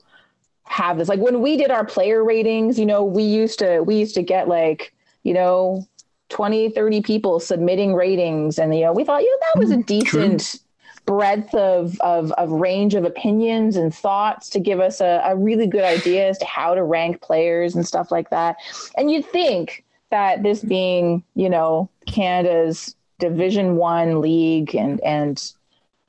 have 0.66 0.98
this. 0.98 1.08
Like 1.08 1.20
when 1.20 1.42
we 1.42 1.58
did 1.58 1.72
our 1.72 1.86
player 1.86 2.24
ratings, 2.24 2.78
you 2.78 2.86
know, 2.86 3.04
we 3.04 3.24
used 3.24 3.60
to 3.60 3.82
we 3.82 3.96
used 3.96 4.16
to 4.16 4.22
get 4.22 4.48
like, 4.48 4.94
you 5.24 5.34
know, 5.34 5.88
20, 6.30 6.70
30 6.70 7.02
people 7.02 7.40
submitting 7.40 7.94
ratings. 7.94 8.58
And 8.58 8.74
you 8.76 8.82
know, 8.82 8.94
we 8.94 9.04
thought, 9.04 9.22
you 9.22 9.32
know, 9.32 9.38
that 9.54 9.60
was 9.60 9.72
a 9.72 9.84
decent 9.84 10.60
breadth 11.06 11.54
of, 11.54 12.00
of 12.02 12.32
of 12.34 12.52
range 12.52 12.96
of 12.96 13.04
opinions 13.04 13.76
and 13.76 13.94
thoughts 13.94 14.50
to 14.50 14.60
give 14.60 14.80
us 14.80 15.02
a, 15.02 15.22
a 15.24 15.36
really 15.36 15.68
good 15.68 15.84
idea 15.84 16.28
as 16.30 16.38
to 16.40 16.46
how 16.46 16.74
to 16.74 16.84
rank 16.84 17.22
players 17.22 17.76
and 17.76 17.88
stuff 17.88 18.12
like 18.12 18.30
that. 18.32 18.58
And 18.98 19.12
you'd 19.12 19.26
think 19.26 19.84
that 20.10 20.44
this 20.44 20.64
being, 20.64 21.24
you 21.36 21.50
know, 21.50 21.90
Canada's 22.08 22.96
division 23.20 23.76
one 23.78 24.20
league 24.22 24.76
and 24.76 25.00
and 25.02 25.52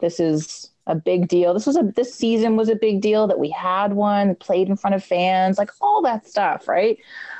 this 0.00 0.20
is 0.20 0.70
a 0.86 0.94
big 0.94 1.28
deal. 1.28 1.52
This 1.52 1.66
was 1.66 1.76
a 1.76 1.82
this 1.82 2.14
season 2.14 2.56
was 2.56 2.68
a 2.68 2.76
big 2.76 3.00
deal 3.00 3.26
that 3.26 3.38
we 3.38 3.50
had 3.50 3.92
one 3.92 4.34
played 4.36 4.68
in 4.68 4.76
front 4.76 4.94
of 4.94 5.04
fans, 5.04 5.58
like 5.58 5.70
all 5.80 6.02
that 6.02 6.26
stuff, 6.26 6.68
right? 6.68 6.98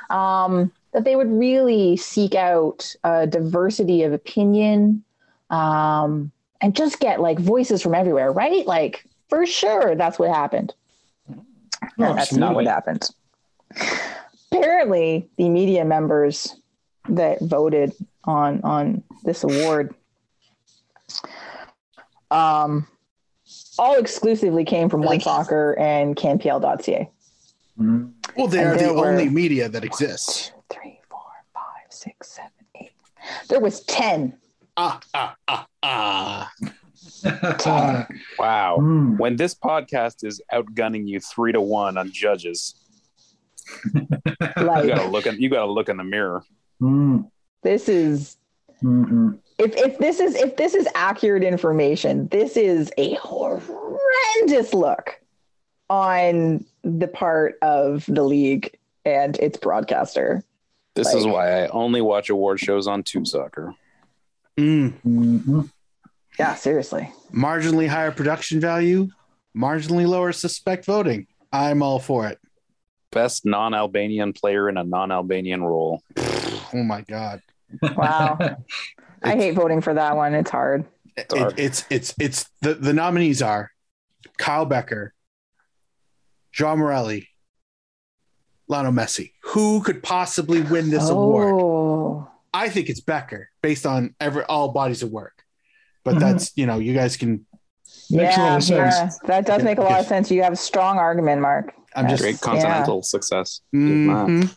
Um, 0.09 0.71
that 0.97 1.03
they 1.03 1.15
would 1.15 1.31
really 1.31 1.95
seek 1.95 2.33
out 2.33 2.95
a 3.03 3.27
diversity 3.27 4.01
of 4.01 4.13
opinion 4.13 5.03
um, 5.51 6.31
and 6.59 6.75
just 6.75 6.99
get 6.99 7.21
like 7.21 7.37
voices 7.37 7.83
from 7.83 7.93
everywhere, 7.93 8.31
right? 8.31 8.65
Like 8.65 9.05
for 9.29 9.45
sure, 9.45 9.93
that's 9.93 10.17
what 10.17 10.29
happened. 10.29 10.73
And 11.27 11.37
that's 12.17 12.33
not 12.33 12.55
what 12.55 12.65
absolutely. 12.65 12.65
happened. 12.65 13.09
Apparently, 14.51 15.29
the 15.37 15.49
media 15.49 15.85
members 15.85 16.55
that 17.09 17.41
voted 17.41 17.93
on 18.23 18.59
on 18.63 19.03
this 19.23 19.43
award 19.43 19.93
um, 22.31 22.87
all 23.77 23.99
exclusively 23.99 24.65
came 24.65 24.89
from 24.89 25.01
One 25.01 25.09
Like- 25.09 25.21
Soccer 25.21 25.77
and 25.77 26.15
CanPL.ca. 26.15 27.07
Mm. 27.79 28.13
Well, 28.35 28.47
they 28.47 28.63
And 28.63 28.69
are 28.69 28.77
the 28.77 28.93
were- 28.95 29.07
only 29.11 29.29
media 29.29 29.69
that 29.69 29.83
exists. 29.83 30.53
Three, 32.07 32.15
four, 32.19 32.27
five, 32.27 32.27
six, 32.27 32.29
seven, 32.29 32.51
eight. 32.81 32.91
There 33.49 33.59
was 33.59 33.81
ten. 33.81 34.37
Ah, 34.75 34.99
ah, 35.13 35.35
ah, 35.47 35.67
ah. 35.83 36.51
Wow. 38.37 38.77
Mm. 38.79 39.17
When 39.17 39.35
this 39.37 39.55
podcast 39.55 40.23
is 40.25 40.41
outgunning 40.53 41.07
you 41.07 41.19
three 41.19 41.51
to 41.51 41.61
one 41.61 41.97
on 41.97 42.11
judges, 42.11 42.75
you 43.93 44.07
gotta 44.57 45.07
look 45.09 45.25
in 45.25 45.39
you 45.41 45.49
gotta 45.49 45.71
look 45.71 45.89
in 45.89 45.97
the 45.97 46.03
mirror. 46.03 46.43
Mm. 46.81 47.29
this 47.63 47.89
is 47.89 48.37
Mhm. 48.83 49.39
if 49.57 49.75
if 49.75 49.97
this 49.97 50.19
is 50.19 50.35
if 50.35 50.57
this 50.57 50.75
is 50.75 50.87
accurate 50.93 51.43
information, 51.43 52.27
this 52.27 52.55
is 52.55 52.91
a 52.99 53.15
horrendous 53.15 54.73
look 54.75 55.19
on 55.89 56.63
the 56.83 57.07
part 57.07 57.57
of 57.63 58.05
the 58.07 58.23
league 58.23 58.77
and 59.05 59.37
its 59.39 59.57
broadcaster. 59.57 60.43
This 60.97 61.13
is 61.13 61.25
why 61.27 61.63
I 61.63 61.67
only 61.67 62.01
watch 62.01 62.29
award 62.29 62.59
shows 62.59 62.87
on 62.87 63.03
Tube 63.03 63.27
Soccer. 63.27 63.73
Mm. 64.57 64.93
Mhm. 65.05 65.69
Yeah, 66.39 66.55
seriously. 66.55 67.11
Marginally 67.33 67.87
higher 67.87 68.11
production 68.11 68.59
value, 68.59 69.07
marginally 69.55 70.07
lower 70.07 70.31
suspect 70.31 70.85
voting. 70.85 71.27
I'm 71.53 71.81
all 71.81 71.99
for 71.99 72.27
it. 72.27 72.39
Best 73.11 73.45
non-Albanian 73.45 74.33
player 74.33 74.67
in 74.69 74.77
a 74.77 74.83
non-Albanian 74.83 75.63
role. 75.63 76.01
Oh 76.73 76.83
my 76.83 76.99
god. 77.01 77.41
Wow. 77.81 78.37
I 79.23 79.35
hate 79.35 79.51
voting 79.55 79.79
for 79.79 79.93
that 79.93 80.17
one. 80.17 80.33
It's 80.35 80.51
hard. 80.51 80.83
It- 81.15 81.31
hard. 81.31 81.57
it's 81.57 81.85
it's 81.89 82.13
it's 82.19 82.49
the 82.61 82.73
the 82.73 82.91
nominees 82.93 83.41
are 83.41 83.71
Kyle 84.37 84.65
Bekker, 84.65 85.11
João 86.53 86.77
Morelli, 86.77 87.29
Lionel 88.67 88.91
Messi. 88.91 89.31
Who 89.43 89.81
could 89.81 90.03
possibly 90.03 90.61
win 90.61 90.89
this 90.89 91.09
award? 91.09 91.53
oh, 91.53 92.29
I 92.53 92.69
think 92.69 92.89
it's 92.89 93.01
Bekker 93.01 93.45
based 93.61 93.85
on 93.85 94.15
every 94.19 94.43
all 94.43 94.69
bodies 94.69 95.03
of 95.03 95.11
work. 95.11 95.43
But 96.03 96.15
Mhm. 96.15 96.19
that's 96.19 96.51
you 96.55 96.65
know 96.65 96.79
you 96.79 96.93
guys 96.93 97.17
can. 97.17 97.45
Makes 98.09 98.37
a 98.37 98.39
lot 98.39 98.45
yeah, 98.47 98.55
of 98.57 98.63
sense. 98.63 98.95
yeah, 98.95 99.09
that 99.27 99.45
does 99.45 99.63
make 99.63 99.77
a 99.77 99.81
lot 99.81 99.99
of 99.99 100.05
sense. 100.07 100.31
You 100.31 100.41
have 100.43 100.53
a 100.53 100.57
strong 100.57 100.97
argument, 100.97 101.41
Mark. 101.41 101.73
I'm 101.95 102.07
just 102.07 102.21
Great 102.21 102.39
continental 102.39 103.01
success. 103.03 103.61
Good 103.73 103.79
math. 103.79 104.27
Mhm. 104.27 104.55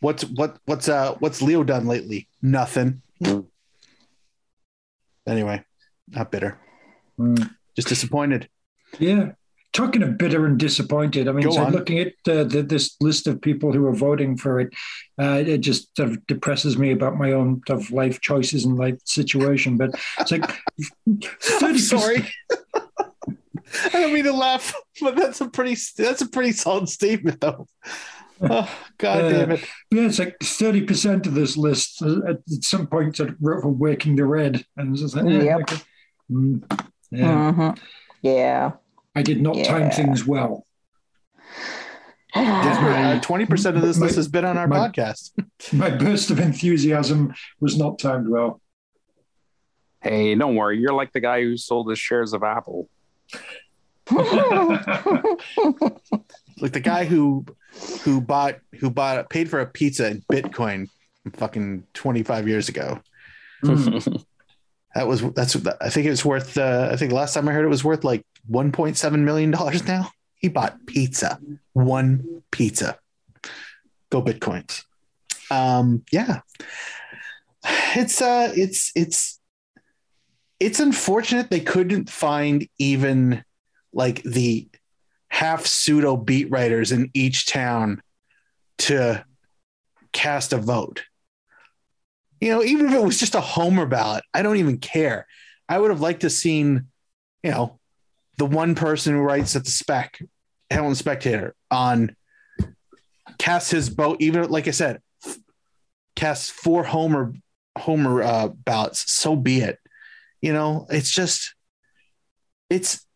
What's 0.00 0.24
what 0.24 0.58
what's 0.66 0.88
uh 0.88 1.14
what's 1.20 1.40
Leo 1.42 1.62
done 1.64 1.86
lately? 1.86 2.28
Nothing. 2.42 3.02
Mm. 3.22 3.46
Anyway, 5.26 5.64
not 6.08 6.30
bitter, 6.30 6.58
Mm. 7.18 7.50
just 7.74 7.88
disappointed. 7.88 8.48
Yeah. 8.98 9.32
Talking 9.76 10.02
of 10.02 10.16
bitter 10.16 10.46
and 10.46 10.58
disappointed, 10.58 11.28
I 11.28 11.32
mean, 11.32 11.52
so 11.52 11.68
looking 11.68 11.98
at 11.98 12.14
uh, 12.26 12.44
the, 12.44 12.64
this 12.66 12.96
list 13.02 13.26
of 13.26 13.42
people 13.42 13.72
who 13.74 13.84
are 13.84 13.94
voting 13.94 14.38
for 14.38 14.58
it, 14.58 14.72
uh, 15.20 15.42
it 15.46 15.58
just 15.58 15.94
sort 15.94 16.08
of 16.08 16.26
depresses 16.26 16.78
me 16.78 16.92
about 16.92 17.16
my 17.18 17.32
own 17.32 17.60
sort 17.66 17.80
of 17.82 17.90
life 17.90 18.22
choices 18.22 18.64
and 18.64 18.78
life 18.78 18.96
situation. 19.04 19.76
But 19.76 19.90
it's 20.18 20.32
like, 20.32 20.44
I'm 21.06 21.18
30%, 21.18 21.78
sorry. 21.78 22.26
I 23.84 23.88
don't 23.90 24.14
mean 24.14 24.24
to 24.24 24.32
laugh, 24.32 24.72
but 25.02 25.14
that's 25.14 25.42
a 25.42 25.48
pretty 25.50 25.76
that's 25.98 26.22
a 26.22 26.28
pretty 26.28 26.52
solid 26.52 26.88
statement, 26.88 27.40
though. 27.42 27.66
Oh, 28.40 28.70
God 28.96 29.24
Uh, 29.24 29.28
damn 29.30 29.50
it! 29.52 29.64
Yeah, 29.90 30.02
it's 30.06 30.18
like 30.18 30.38
30% 30.38 31.26
of 31.26 31.34
this 31.34 31.56
list 31.58 32.00
uh, 32.02 32.18
at 32.28 32.36
at 32.36 32.62
some 32.64 32.86
point 32.86 33.16
sort 33.16 33.28
of 33.30 33.36
wrote 33.42 33.60
for 33.62 33.68
Waking 33.70 34.16
the 34.16 34.24
Red. 34.24 34.64
And 34.78 34.92
it's 34.92 35.02
just 35.02 35.16
like, 35.16 35.26
eh, 35.26 35.42
Yep. 35.44 35.60
okay. 35.60 35.76
Mm, 36.30 36.86
yeah. 37.10 37.52
Mhm. 37.52 37.78
Yeah. 38.22 38.72
I 39.16 39.22
did 39.22 39.40
not 39.42 39.64
time 39.64 39.90
things 39.90 40.24
well. 40.26 40.64
Uh, 42.34 43.18
Twenty 43.20 43.46
percent 43.46 43.76
of 43.78 43.82
this 43.82 43.96
my- 43.96 44.06
list 44.06 44.16
has 44.16 44.28
been 44.28 44.44
on 44.44 44.58
our 44.58 44.68
my- 44.68 44.76
podcast. 44.76 45.30
My 45.72 45.88
burst 45.88 46.30
of 46.30 46.38
enthusiasm 46.38 47.32
was 47.60 47.78
not 47.78 47.98
timed 47.98 48.28
well. 48.28 48.60
Hey, 50.02 50.34
don't 50.34 50.54
worry. 50.54 50.78
You're 50.78 50.92
like 50.92 51.12
the 51.14 51.20
guy 51.20 51.40
who 51.40 51.56
sold 51.56 51.88
his 51.88 51.98
shares 51.98 52.34
of 52.34 52.42
Apple. 52.42 52.90
Like 56.58 56.72
the 56.72 56.80
guy 56.82 57.04
who 57.04 57.44
who 58.02 58.20
bought 58.20 58.56
who 58.80 58.90
bought 58.90 59.28
paid 59.30 59.48
for 59.50 59.60
a 59.60 59.66
pizza 59.66 60.08
in 60.10 60.22
Bitcoin 60.30 60.88
fucking 61.34 61.84
twenty 61.94 62.22
five 62.22 62.46
years 62.48 62.68
ago. 62.68 63.00
Mm. 63.64 64.24
That 64.94 65.06
was 65.06 65.20
that's 65.32 65.54
I 65.82 65.90
think 65.90 66.06
it 66.06 66.10
was 66.10 66.24
worth. 66.24 66.56
Uh, 66.56 66.88
I 66.90 66.96
think 66.96 67.12
last 67.12 67.34
time 67.34 67.46
I 67.46 67.52
heard 67.52 67.66
it 67.66 67.68
was 67.68 67.84
worth 67.84 68.02
like 68.02 68.24
one 68.46 68.72
point 68.72 68.96
seven 68.96 69.24
million 69.24 69.50
dollars 69.50 69.86
now. 69.86 70.10
He 70.34 70.48
bought 70.48 70.86
pizza, 70.86 71.40
one 71.72 72.42
pizza. 72.50 72.98
Go 74.10 74.22
bitcoins. 74.22 74.84
Um, 75.50 76.04
yeah, 76.12 76.40
it's 77.94 78.20
uh, 78.20 78.52
it's 78.56 78.92
it's 78.94 79.40
it's 80.60 80.80
unfortunate 80.80 81.50
they 81.50 81.60
couldn't 81.60 82.10
find 82.10 82.68
even 82.78 83.44
like 83.92 84.22
the 84.22 84.68
half 85.28 85.66
pseudo 85.66 86.16
beat 86.16 86.50
writers 86.50 86.92
in 86.92 87.10
each 87.14 87.46
town 87.46 88.00
to 88.78 89.24
cast 90.12 90.52
a 90.52 90.58
vote 90.58 91.02
you 92.40 92.50
know, 92.50 92.62
even 92.62 92.86
if 92.86 92.92
it 92.92 93.02
was 93.02 93.18
just 93.18 93.34
a 93.34 93.40
homer 93.40 93.86
ballot, 93.86 94.24
I 94.34 94.42
don't 94.42 94.56
even 94.56 94.78
care. 94.78 95.26
I 95.68 95.78
would 95.78 95.90
have 95.90 96.00
liked 96.00 96.20
to 96.20 96.30
seen, 96.30 96.88
you 97.42 97.50
know, 97.50 97.78
the 98.38 98.46
one 98.46 98.74
person 98.74 99.14
who 99.14 99.20
writes 99.20 99.56
at 99.56 99.64
the 99.64 99.70
spec, 99.70 100.20
Helen 100.70 100.94
Spectator, 100.94 101.54
on 101.70 102.14
cast 103.38 103.70
his 103.70 103.88
vote, 103.88 104.18
even 104.20 104.50
like 104.50 104.68
I 104.68 104.72
said, 104.72 105.00
cast 106.14 106.52
four 106.52 106.84
homer 106.84 107.32
homer 107.78 108.22
uh, 108.22 108.48
ballots. 108.48 109.12
So 109.12 109.36
be 109.36 109.60
it. 109.60 109.78
You 110.40 110.52
know, 110.52 110.86
it's 110.90 111.10
just 111.10 111.54
it's 112.68 113.06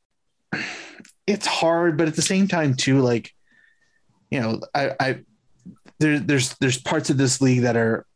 it's 1.27 1.47
hard, 1.47 1.97
but 1.97 2.09
at 2.09 2.17
the 2.17 2.23
same 2.23 2.49
time 2.49 2.75
too, 2.75 3.01
like, 3.01 3.33
you 4.31 4.41
know, 4.41 4.61
I 4.75 4.93
I 4.99 5.19
there, 5.99 6.19
there's 6.19 6.55
there's 6.61 6.81
parts 6.81 7.11
of 7.11 7.19
this 7.19 7.41
league 7.41 7.63
that 7.63 7.77
are 7.77 8.07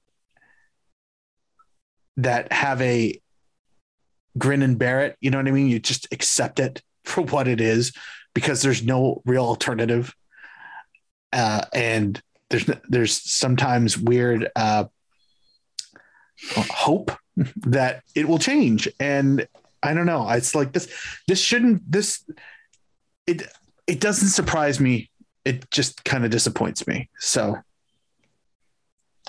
that 2.17 2.53
have 2.53 2.81
a 2.81 3.21
grin 4.39 4.63
and 4.63 4.79
bear 4.79 5.03
it. 5.03 5.17
You 5.21 5.31
know 5.31 5.39
what 5.39 5.49
I 5.49 5.53
mean? 5.53 5.69
You 5.69 5.79
just 5.79 6.09
accept 6.13 6.61
it 6.61 6.83
for 7.05 7.23
what 7.23 7.49
it 7.49 7.61
is 7.61 7.93
because 8.35 8.63
there's 8.63 8.83
no 8.83 9.23
real 9.25 9.45
alternative. 9.45 10.15
Uh, 11.33 11.63
and 11.73 12.23
there's 12.51 12.69
there's 12.89 13.13
sometimes 13.31 13.99
weird 13.99 14.49
uh, 14.55 14.85
hope 16.57 17.13
that 17.57 18.03
it 18.15 18.29
will 18.29 18.39
change. 18.39 18.89
And 19.01 19.47
I 19.83 19.95
don't 19.95 20.07
know. 20.07 20.29
It's 20.31 20.55
like 20.55 20.73
this. 20.73 20.89
This 21.29 21.41
shouldn't. 21.41 21.91
This 21.91 22.25
it 23.27 23.43
it 23.87 24.01
doesn't 24.01 24.29
surprise 24.29 24.81
me. 24.81 25.11
It 25.45 25.71
just 25.71 26.05
kind 26.05 26.25
of 26.25 26.31
disappoints 26.31 26.87
me. 26.87 27.11
So 27.19 27.59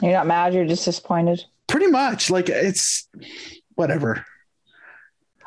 You're 0.01 0.13
not 0.13 0.27
mad. 0.27 0.53
You're 0.53 0.65
just 0.65 0.85
disappointed. 0.85 1.43
pretty 1.67 1.87
much 1.87 2.29
like 2.29 2.47
it's 2.49 3.09
whatever. 3.75 4.25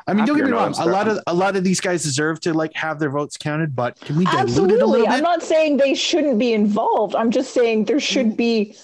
I 0.09 0.13
mean, 0.13 0.25
don't 0.25 0.37
get 0.37 0.45
me 0.45 0.51
wrong. 0.51 0.73
A 0.79 0.85
lot 0.85 1.07
of 1.07 1.19
a 1.27 1.33
lot 1.33 1.55
of 1.55 1.63
these 1.63 1.79
guys 1.79 2.03
deserve 2.03 2.39
to 2.41 2.53
like 2.53 2.73
have 2.73 2.99
their 2.99 3.09
votes 3.11 3.37
counted, 3.37 3.75
but 3.75 3.99
can 4.01 4.15
we 4.17 4.25
dilute 4.25 4.35
it 4.35 4.39
a 4.39 4.43
Absolutely. 4.43 4.77
little 5.01 5.07
I'm 5.09 5.21
not 5.23 5.43
saying 5.43 5.77
they 5.77 5.93
shouldn't 5.93 6.39
be 6.39 6.53
involved. 6.53 7.15
I'm 7.15 7.31
just 7.31 7.53
saying 7.53 7.85
there 7.85 7.99
should 7.99 8.35
be 8.35 8.75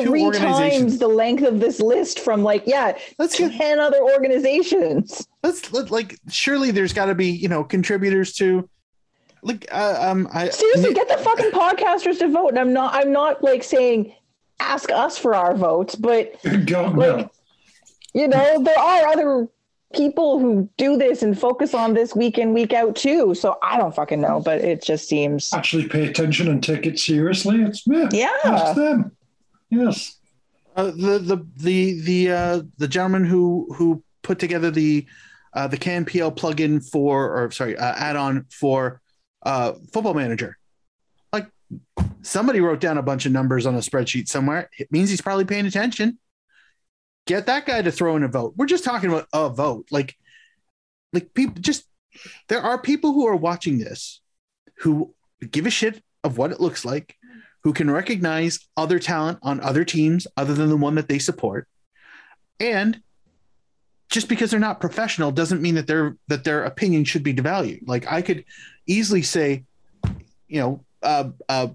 three 0.00 0.30
times 0.30 0.98
the 0.98 1.08
length 1.08 1.42
of 1.44 1.60
this 1.60 1.80
list 1.80 2.20
from 2.20 2.42
like, 2.42 2.62
yeah, 2.66 2.96
Let's 3.18 3.38
get 3.38 3.52
10 3.52 3.78
other 3.80 3.98
organizations. 4.02 5.26
let's 5.42 5.72
let, 5.72 5.90
like 5.90 6.18
surely 6.30 6.70
there's 6.70 6.92
got 6.92 7.06
to 7.06 7.14
be 7.14 7.26
you 7.30 7.48
know 7.48 7.64
contributors 7.64 8.32
to 8.34 8.68
like 9.42 9.66
uh, 9.72 9.96
um 10.00 10.28
I 10.32 10.48
Seriously, 10.50 10.94
get 10.94 11.08
the 11.08 11.16
fucking 11.18 11.50
podcasters 11.50 12.18
to 12.20 12.28
vote. 12.28 12.48
And 12.48 12.58
I'm 12.58 12.72
not 12.72 12.94
I'm 12.94 13.12
not 13.12 13.42
like 13.42 13.62
saying 13.62 14.14
ask 14.60 14.90
us 14.90 15.16
for 15.18 15.34
our 15.34 15.54
votes, 15.54 15.94
but 15.94 16.34
God, 16.66 16.96
Like- 16.96 17.16
no. 17.18 17.30
you 18.14 18.28
know, 18.28 18.62
there 18.62 18.78
are 18.78 19.06
other 19.08 19.48
people 19.94 20.38
who 20.38 20.68
do 20.76 20.96
this 20.96 21.22
and 21.22 21.38
focus 21.38 21.74
on 21.74 21.94
this 21.94 22.14
week 22.14 22.38
in, 22.38 22.52
week 22.52 22.72
out 22.72 22.94
too. 22.96 23.34
So 23.34 23.58
I 23.62 23.78
don't 23.78 23.94
fucking 23.94 24.20
know, 24.20 24.40
but 24.40 24.60
it 24.60 24.82
just 24.82 25.08
seems 25.08 25.52
Actually 25.52 25.88
pay 25.88 26.06
attention 26.06 26.48
and 26.48 26.62
take 26.62 26.86
it 26.86 26.98
seriously. 26.98 27.62
It's 27.62 27.86
yeah. 27.86 28.08
Yeah. 28.12 28.36
Ask 28.44 28.76
them. 28.76 29.16
Yes. 29.70 30.16
uh, 30.76 30.84
the 30.84 31.18
the 31.18 31.46
the 31.56 32.00
the 32.02 32.30
uh 32.30 32.62
the 32.78 32.88
gentleman 32.88 33.24
who 33.24 33.66
who 33.74 34.02
put 34.22 34.38
together 34.38 34.70
the 34.70 35.06
uh 35.54 35.66
the 35.66 35.76
CanPL 35.76 36.36
plugin 36.36 36.86
for 36.88 37.44
or 37.44 37.50
sorry 37.50 37.76
uh, 37.76 37.94
add-on 37.96 38.46
for 38.50 39.00
uh 39.42 39.72
football 39.92 40.14
manager 40.14 40.56
like 41.32 41.46
somebody 42.22 42.60
wrote 42.60 42.80
down 42.80 42.98
a 42.98 43.02
bunch 43.02 43.26
of 43.26 43.32
numbers 43.32 43.66
on 43.66 43.74
a 43.74 43.78
spreadsheet 43.78 44.28
somewhere 44.28 44.68
it 44.78 44.90
means 44.92 45.10
he's 45.10 45.20
probably 45.20 45.44
paying 45.44 45.66
attention 45.66 46.18
get 47.28 47.46
that 47.46 47.66
guy 47.66 47.82
to 47.82 47.92
throw 47.92 48.16
in 48.16 48.24
a 48.24 48.28
vote. 48.28 48.54
We're 48.56 48.66
just 48.66 48.84
talking 48.84 49.10
about 49.10 49.28
a 49.32 49.50
vote. 49.50 49.86
Like 49.90 50.16
like 51.12 51.34
people 51.34 51.60
just 51.60 51.84
there 52.48 52.62
are 52.62 52.80
people 52.80 53.12
who 53.12 53.26
are 53.28 53.36
watching 53.36 53.78
this 53.78 54.20
who 54.78 55.14
give 55.50 55.66
a 55.66 55.70
shit 55.70 56.02
of 56.24 56.38
what 56.38 56.50
it 56.50 56.60
looks 56.60 56.84
like 56.84 57.16
who 57.62 57.72
can 57.72 57.90
recognize 57.90 58.66
other 58.76 58.98
talent 58.98 59.38
on 59.42 59.60
other 59.60 59.84
teams 59.84 60.26
other 60.36 60.54
than 60.54 60.70
the 60.70 60.76
one 60.76 60.94
that 60.94 61.08
they 61.08 61.18
support. 61.18 61.68
And 62.58 63.00
just 64.08 64.28
because 64.28 64.50
they're 64.50 64.58
not 64.58 64.80
professional 64.80 65.30
doesn't 65.30 65.60
mean 65.60 65.74
that 65.74 65.86
their 65.86 66.16
that 66.28 66.44
their 66.44 66.64
opinion 66.64 67.04
should 67.04 67.22
be 67.22 67.34
devalued. 67.34 67.86
Like 67.86 68.10
i 68.10 68.22
could 68.22 68.44
easily 68.86 69.22
say 69.22 69.64
you 70.48 70.60
know 70.60 70.84
uh 71.02 71.30
uh 71.48 71.68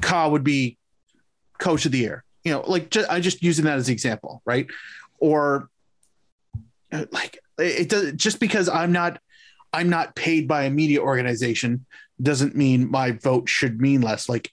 Kah 0.00 0.28
would 0.28 0.44
be 0.44 0.78
coach 1.58 1.84
of 1.84 1.92
the 1.92 1.98
year 1.98 2.24
you 2.48 2.54
know 2.54 2.64
like 2.66 2.90
ju- 2.90 3.04
i 3.10 3.20
just 3.20 3.42
using 3.42 3.66
that 3.66 3.76
as 3.76 3.88
an 3.88 3.92
example 3.92 4.42
right? 4.44 4.66
Or 5.20 5.68
uh, 6.92 7.04
like 7.12 7.38
it 7.58 7.88
does 7.88 8.12
just 8.12 8.40
because 8.40 8.68
i'm 8.68 8.92
not 8.92 9.20
i'm 9.72 9.90
not 9.90 10.14
paid 10.14 10.48
by 10.48 10.64
a 10.64 10.70
media 10.70 11.00
organization 11.00 11.84
doesn't 12.20 12.56
mean 12.56 12.90
my 12.90 13.12
vote 13.12 13.48
should 13.48 13.80
mean 13.80 14.00
less. 14.00 14.28
Like 14.28 14.50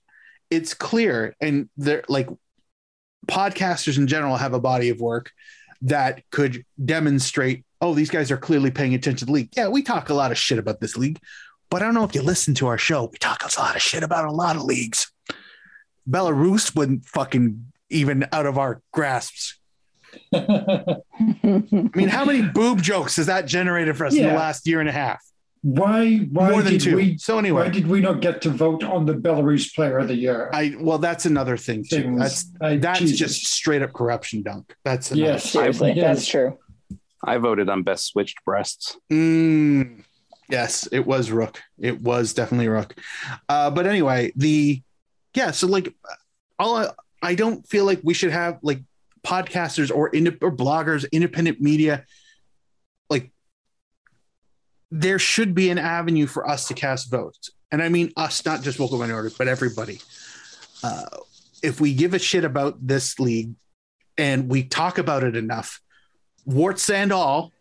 it's 0.50 0.74
clear 0.74 1.36
and 1.42 1.70
they're 1.78 2.04
like 2.08 2.30
podcasters 3.28 3.98
in 3.98 4.08
general 4.08 4.36
have 4.36 4.54
a 4.54 4.60
body 4.60 4.90
of 4.90 5.00
work 5.00 5.32
that 5.82 6.22
could 6.30 6.64
demonstrate 6.84 7.66
oh 7.82 7.94
these 7.94 8.12
guys 8.12 8.32
are 8.32 8.38
clearly 8.38 8.72
paying 8.72 8.94
attention 8.94 9.18
to 9.20 9.26
the 9.26 9.32
league. 9.32 9.50
Yeah 9.58 9.68
we 9.70 9.82
talk 9.82 10.10
a 10.10 10.14
lot 10.14 10.32
of 10.32 10.38
shit 10.38 10.60
about 10.60 10.80
this 10.80 10.96
league 10.96 11.20
but 11.70 11.82
i 11.82 11.86
don't 11.86 11.96
know 11.96 12.04
if 12.04 12.14
you 12.14 12.22
listen 12.22 12.54
to 12.56 12.68
our 12.68 12.78
show. 12.78 13.10
We 13.12 13.18
talk 13.18 13.44
a 13.44 13.60
lot 13.60 13.76
of 13.76 13.82
shit 13.82 14.04
about 14.04 14.26
a 14.26 14.32
lot 14.32 14.56
of 14.56 14.64
leagues. 14.64 15.12
Belarus 16.08 16.76
wouldn't 16.76 17.06
fucking 17.06 17.72
even 17.96 18.26
out 18.32 18.46
of 18.46 18.58
our 18.58 18.82
grasps 18.92 19.58
i 20.34 20.98
mean 21.44 22.08
how 22.08 22.24
many 22.26 22.42
boob 22.42 22.82
jokes 22.82 23.16
has 23.18 23.26
that 23.26 23.46
generated 23.46 23.98
for 23.98 24.06
us 24.06 24.16
in 24.16 24.24
the 24.24 24.34
last 24.34 24.66
year 24.68 24.80
and 24.80 24.88
a 24.88 24.92
half 24.92 25.22
Why 25.62 26.18
why 26.32 26.52
more 26.52 26.62
than 26.62 26.74
did 26.74 26.82
two 26.82 26.96
we 26.96 27.18
so 27.18 27.38
anyway, 27.40 27.64
why 27.64 27.70
did 27.70 27.88
we 27.88 28.00
not 28.02 28.22
get 28.22 28.42
to 28.44 28.50
vote 28.50 28.84
on 28.84 29.06
the 29.06 29.14
Belarus 29.14 29.74
player 29.76 29.98
of 29.98 30.08
the 30.08 30.16
year? 30.16 30.50
i 30.54 30.74
well 30.80 31.00
that's 31.00 31.26
another 31.26 31.58
thing 31.58 31.84
too 31.84 32.02
Things- 32.04 32.20
that's 32.20 32.52
I- 32.62 32.78
that's 32.78 33.00
Jesus. 33.00 33.18
just 33.18 33.48
straight 33.48 33.82
up 33.82 33.92
corruption 33.94 34.42
dunk 34.44 34.74
that's 34.84 35.12
another 35.12 35.34
yes. 35.34 35.50
seriously, 35.50 35.94
yes. 35.94 36.06
that's 36.20 36.28
true. 36.28 36.60
I 37.28 37.38
voted 37.38 37.70
on 37.70 37.82
best 37.82 38.06
switched 38.06 38.46
breasts. 38.46 38.98
Mm, 39.12 40.04
yes, 40.48 40.88
it 40.92 41.08
was 41.08 41.32
Rook. 41.32 41.60
It 41.80 42.00
was 42.00 42.36
definitely 42.36 42.68
Rook. 42.68 42.94
Uh, 43.50 43.72
but 43.72 43.88
anyway, 43.88 44.32
the 44.36 44.84
yeah. 45.34 45.50
So 45.50 45.66
like, 45.66 45.92
all 46.60 46.94
I, 47.26 47.36
don't 47.36 47.68
feel 47.68 47.86
like 47.86 48.02
we 48.04 48.14
should 48.14 48.32
have 48.32 48.60
like 48.62 48.82
podcasters 49.24 49.94
or 49.94 50.10
ind- 50.10 50.38
or 50.42 50.52
bloggers, 50.52 51.06
independent 51.12 51.60
media. 51.62 52.06
Like, 53.10 53.32
there 54.92 55.20
should 55.20 55.56
be 55.56 55.70
an 55.70 55.78
avenue 55.78 56.28
for 56.28 56.48
us 56.50 56.68
to 56.68 56.74
cast 56.74 57.10
votes, 57.12 57.50
and 57.72 57.82
I 57.82 57.90
mean 57.90 58.12
us, 58.16 58.46
not 58.46 58.62
just 58.62 58.78
vocal 58.78 58.98
minority, 59.00 59.36
but 59.38 59.48
everybody. 59.48 60.00
Uh, 60.84 61.06
if 61.64 61.82
we 61.82 61.94
give 61.94 62.14
a 62.14 62.20
shit 62.20 62.44
about 62.44 62.86
this 62.86 63.20
league 63.20 63.54
and 64.18 64.50
we 64.50 64.64
talk 64.64 64.98
about 64.98 65.24
it 65.24 65.36
enough, 65.36 65.82
warts 66.46 66.90
and 66.90 67.12
all, 67.12 67.52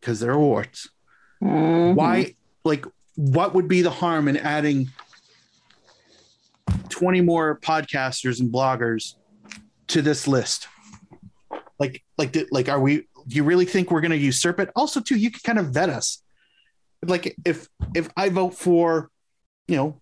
because 0.00 0.20
there 0.20 0.30
are 0.30 0.38
warts 0.38 0.88
Mhm. 1.42 1.94
why 1.94 2.34
like 2.64 2.84
what 3.14 3.54
would 3.54 3.68
be 3.68 3.82
the 3.82 3.90
harm 3.90 4.26
in 4.28 4.36
adding 4.36 4.90
20 6.88 7.20
more 7.20 7.58
podcasters 7.60 8.40
and 8.40 8.52
bloggers 8.52 9.14
to 9.88 10.02
this 10.02 10.28
list. 10.28 10.68
Like 11.78 12.02
like 12.16 12.32
did- 12.32 12.48
like 12.50 12.68
are 12.68 12.80
we 12.80 13.06
do 13.26 13.36
you 13.36 13.44
really 13.44 13.66
think 13.66 13.90
we're 13.90 14.00
going 14.00 14.10
to 14.10 14.16
usurp 14.16 14.58
it? 14.60 14.70
Also 14.74 15.00
too 15.00 15.16
you 15.16 15.30
can 15.30 15.40
kind 15.44 15.58
of 15.58 15.72
vet 15.72 15.88
us. 15.88 16.22
Like 17.04 17.36
if 17.44 17.68
if 17.94 18.08
i 18.16 18.28
vote 18.28 18.54
for 18.54 19.08
you 19.68 19.76
know 19.76 20.00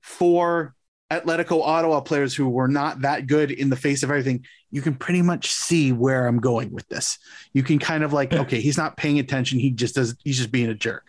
four 0.00 0.74
atletico 1.12 1.62
ottawa 1.62 2.00
players 2.00 2.34
who 2.34 2.48
were 2.48 2.68
not 2.68 3.02
that 3.02 3.26
good 3.26 3.50
in 3.50 3.68
the 3.68 3.76
face 3.76 4.02
of 4.02 4.08
everything 4.08 4.42
you 4.70 4.80
can 4.80 4.94
pretty 4.94 5.20
much 5.20 5.50
see 5.50 5.92
where 5.92 6.26
i'm 6.26 6.38
going 6.38 6.72
with 6.72 6.88
this. 6.88 7.18
You 7.52 7.62
can 7.62 7.78
kind 7.78 8.02
of 8.02 8.14
like 8.14 8.32
okay 8.44 8.60
he's 8.60 8.78
not 8.78 8.96
paying 8.96 9.18
attention. 9.18 9.58
He 9.58 9.70
just 9.70 9.94
does 9.94 10.16
he's 10.24 10.38
just 10.38 10.50
being 10.50 10.70
a 10.70 10.74
jerk. 10.74 11.04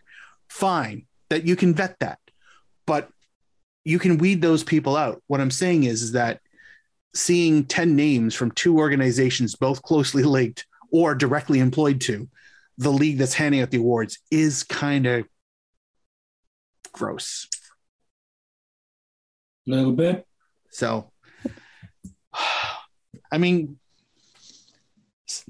Fine 0.50 1.06
that 1.30 1.48
you 1.48 1.56
can 1.56 1.74
vet 1.74 1.98
that. 2.00 2.20
But 2.86 3.10
you 3.84 4.00
can 4.00 4.18
weed 4.18 4.42
those 4.42 4.64
people 4.64 4.96
out. 4.96 5.22
What 5.28 5.42
i'm 5.42 5.52
saying 5.52 5.84
is, 5.84 6.02
is 6.02 6.12
that 6.14 6.40
seeing 7.14 7.66
10 7.66 7.96
names 7.96 8.34
from 8.34 8.52
two 8.52 8.78
organizations 8.78 9.56
both 9.56 9.82
closely 9.84 10.24
linked 10.24 10.66
or 10.92 11.14
directly 11.16 11.60
employed 11.60 12.02
to 12.02 12.28
the 12.78 12.90
league 12.90 13.20
that's 13.20 13.36
handing 13.36 13.62
out 13.62 13.70
the 13.70 13.78
awards 13.78 14.20
is 14.32 14.64
kind 14.64 15.06
of 15.06 15.26
gross. 16.92 17.48
A 19.68 19.72
little 19.72 19.94
bit. 19.94 20.26
so 20.70 21.12
i 23.32 23.38
mean 23.38 23.78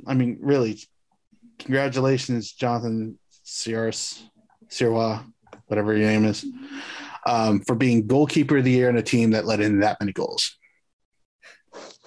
i 0.05 0.13
mean 0.13 0.37
really 0.41 0.79
congratulations 1.59 2.51
jonathan 2.51 3.17
Sirois, 4.73 5.23
whatever 5.67 5.95
your 5.95 6.07
name 6.07 6.25
is, 6.25 6.45
um, 7.25 7.61
for 7.61 7.75
being 7.75 8.07
goalkeeper 8.07 8.57
of 8.57 8.63
the 8.63 8.71
year 8.71 8.89
in 8.89 8.97
a 8.97 9.01
team 9.03 9.31
that 9.31 9.45
let 9.45 9.59
in 9.59 9.79
that 9.79 9.99
many 9.99 10.11
goals. 10.11 10.57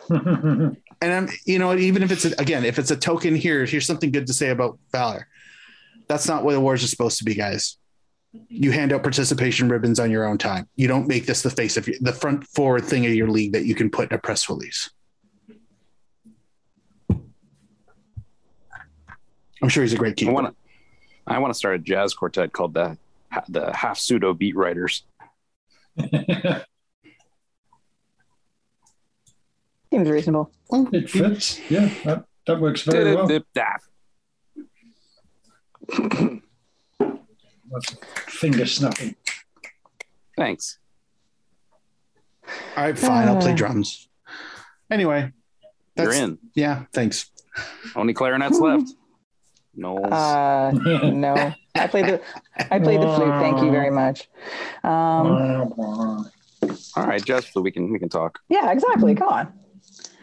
And 1.02 1.12
I'm, 1.12 1.28
you 1.44 1.58
know, 1.58 1.74
even 1.76 2.02
if 2.02 2.10
it's 2.10 2.24
a, 2.24 2.32
again, 2.38 2.64
if 2.64 2.78
it's 2.78 2.90
a 2.90 2.96
token 2.96 3.34
here, 3.34 3.66
here's 3.66 3.86
something 3.86 4.10
good 4.10 4.26
to 4.28 4.32
say 4.32 4.48
about 4.48 4.78
Valour. 4.92 5.28
That's 6.08 6.26
not 6.26 6.42
what 6.42 6.54
awards 6.54 6.82
are 6.84 6.88
supposed 6.88 7.18
to 7.18 7.24
be, 7.24 7.34
guys. 7.34 7.76
You 8.48 8.70
hand 8.70 8.92
out 8.92 9.02
participation 9.02 9.68
ribbons 9.68 10.00
on 10.00 10.10
your 10.10 10.24
own 10.24 10.38
time. 10.38 10.68
You 10.74 10.88
don't 10.88 11.06
make 11.06 11.26
this 11.26 11.42
the 11.42 11.50
face 11.50 11.76
of 11.76 11.86
your, 11.86 11.96
the 12.00 12.12
front 12.12 12.46
forward 12.46 12.84
thing 12.84 13.04
of 13.04 13.12
your 13.12 13.28
league 13.28 13.52
that 13.52 13.66
you 13.66 13.74
can 13.74 13.90
put 13.90 14.10
in 14.10 14.16
a 14.16 14.18
press 14.18 14.48
release. 14.48 14.90
I'm 19.62 19.68
sure 19.68 19.82
he's 19.82 19.92
a 19.92 19.96
great 19.96 20.12
I 20.12 20.14
keeper. 20.14 20.32
want 20.32 20.48
to. 20.48 20.54
I 21.26 21.38
want 21.38 21.52
to 21.52 21.58
start 21.58 21.74
a 21.74 21.78
jazz 21.78 22.14
quartet 22.14 22.52
called 22.52 22.74
the 22.74 22.96
the 23.48 23.74
half 23.76 23.98
pseudo 23.98 24.32
beat 24.34 24.56
writers. 24.56 25.04
Seems 29.90 30.10
reasonable. 30.10 30.50
it 30.92 31.08
fits. 31.08 31.60
Yeah, 31.70 31.88
that, 32.04 32.24
that 32.46 32.60
works 32.60 32.82
very 32.82 33.14
well. 33.14 33.26
Dip-dip-dap. 33.26 33.82
That's 37.70 37.96
finger 38.26 38.66
snapping. 38.66 39.14
Thanks. 40.36 40.78
All 42.76 42.84
right, 42.84 42.98
fine. 42.98 43.28
I'll 43.28 43.40
play 43.40 43.52
Uh. 43.52 43.56
drums. 43.56 44.08
Anyway, 44.90 45.32
You're 45.96 46.06
that's 46.06 46.18
in. 46.18 46.38
yeah. 46.54 46.84
Thanks. 46.92 47.30
Only 47.94 48.12
clarinets 48.14 48.58
left. 48.60 48.90
No. 49.76 49.98
Uh, 49.98 50.72
no. 51.12 51.52
I 51.74 51.86
played 51.86 52.06
the 52.06 52.20
I 52.70 52.78
played 52.78 53.00
the 53.02 53.14
flute. 53.14 53.28
Thank 53.40 53.62
you 53.62 53.70
very 53.70 53.90
much. 53.90 54.28
Um, 54.82 55.70
All 55.72 56.26
right, 56.96 57.22
just 57.24 57.52
so 57.52 57.60
we 57.60 57.70
can 57.70 57.92
we 57.92 57.98
can 57.98 58.08
talk. 58.08 58.38
yeah, 58.48 58.72
exactly. 58.72 59.14
Come 59.14 59.28
on. 59.28 59.52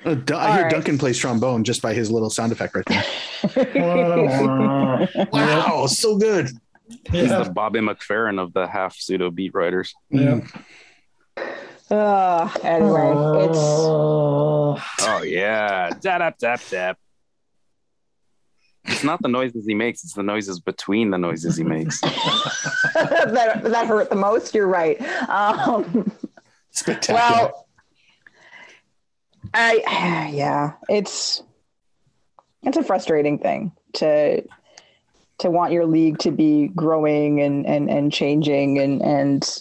Uh, 0.05 0.15
Dun- 0.15 0.39
I 0.39 0.53
hear 0.53 0.63
right. 0.63 0.71
Duncan 0.71 0.97
plays 0.97 1.17
trombone 1.17 1.63
just 1.63 1.81
by 1.81 1.93
his 1.93 2.11
little 2.11 2.29
sound 2.29 2.51
effect 2.51 2.75
right 2.75 2.85
there. 2.85 3.05
Wow, 5.31 5.85
so 5.87 6.17
good. 6.17 6.49
He's 7.11 7.29
yeah. 7.29 7.43
the 7.43 7.49
Bobby 7.51 7.79
McFerrin 7.79 8.39
of 8.41 8.53
the 8.53 8.67
half 8.67 8.95
pseudo 8.95 9.29
beat 9.31 9.53
writers. 9.53 9.93
yeah. 10.09 10.41
Uh, 11.91 12.49
anyway, 12.63 13.11
it's 13.45 13.57
Oh 13.59 15.21
yeah, 15.23 15.89
dap 16.01 16.19
dap 16.19 16.37
dap 16.39 16.61
dap. 16.69 16.97
It's 18.85 19.03
not 19.03 19.21
the 19.21 19.29
noises 19.29 19.65
he 19.65 19.73
makes; 19.73 20.03
it's 20.03 20.13
the 20.13 20.23
noises 20.23 20.59
between 20.59 21.11
the 21.11 21.17
noises 21.17 21.55
he 21.55 21.63
makes. 21.63 22.01
that 22.01 23.61
that 23.63 23.87
hurt 23.87 24.09
the 24.09 24.15
most. 24.15 24.53
You're 24.53 24.67
right. 24.67 25.01
Um, 25.29 26.11
Spectacular. 26.71 27.19
well, 27.19 27.67
I 29.53 30.31
yeah, 30.33 30.73
it's 30.89 31.43
it's 32.63 32.77
a 32.77 32.83
frustrating 32.83 33.39
thing 33.39 33.71
to 33.93 34.43
to 35.39 35.49
want 35.49 35.73
your 35.73 35.85
league 35.85 36.17
to 36.19 36.31
be 36.31 36.67
growing 36.69 37.41
and 37.41 37.65
and 37.65 37.89
and 37.89 38.11
changing 38.11 38.79
and 38.79 39.01
and 39.01 39.59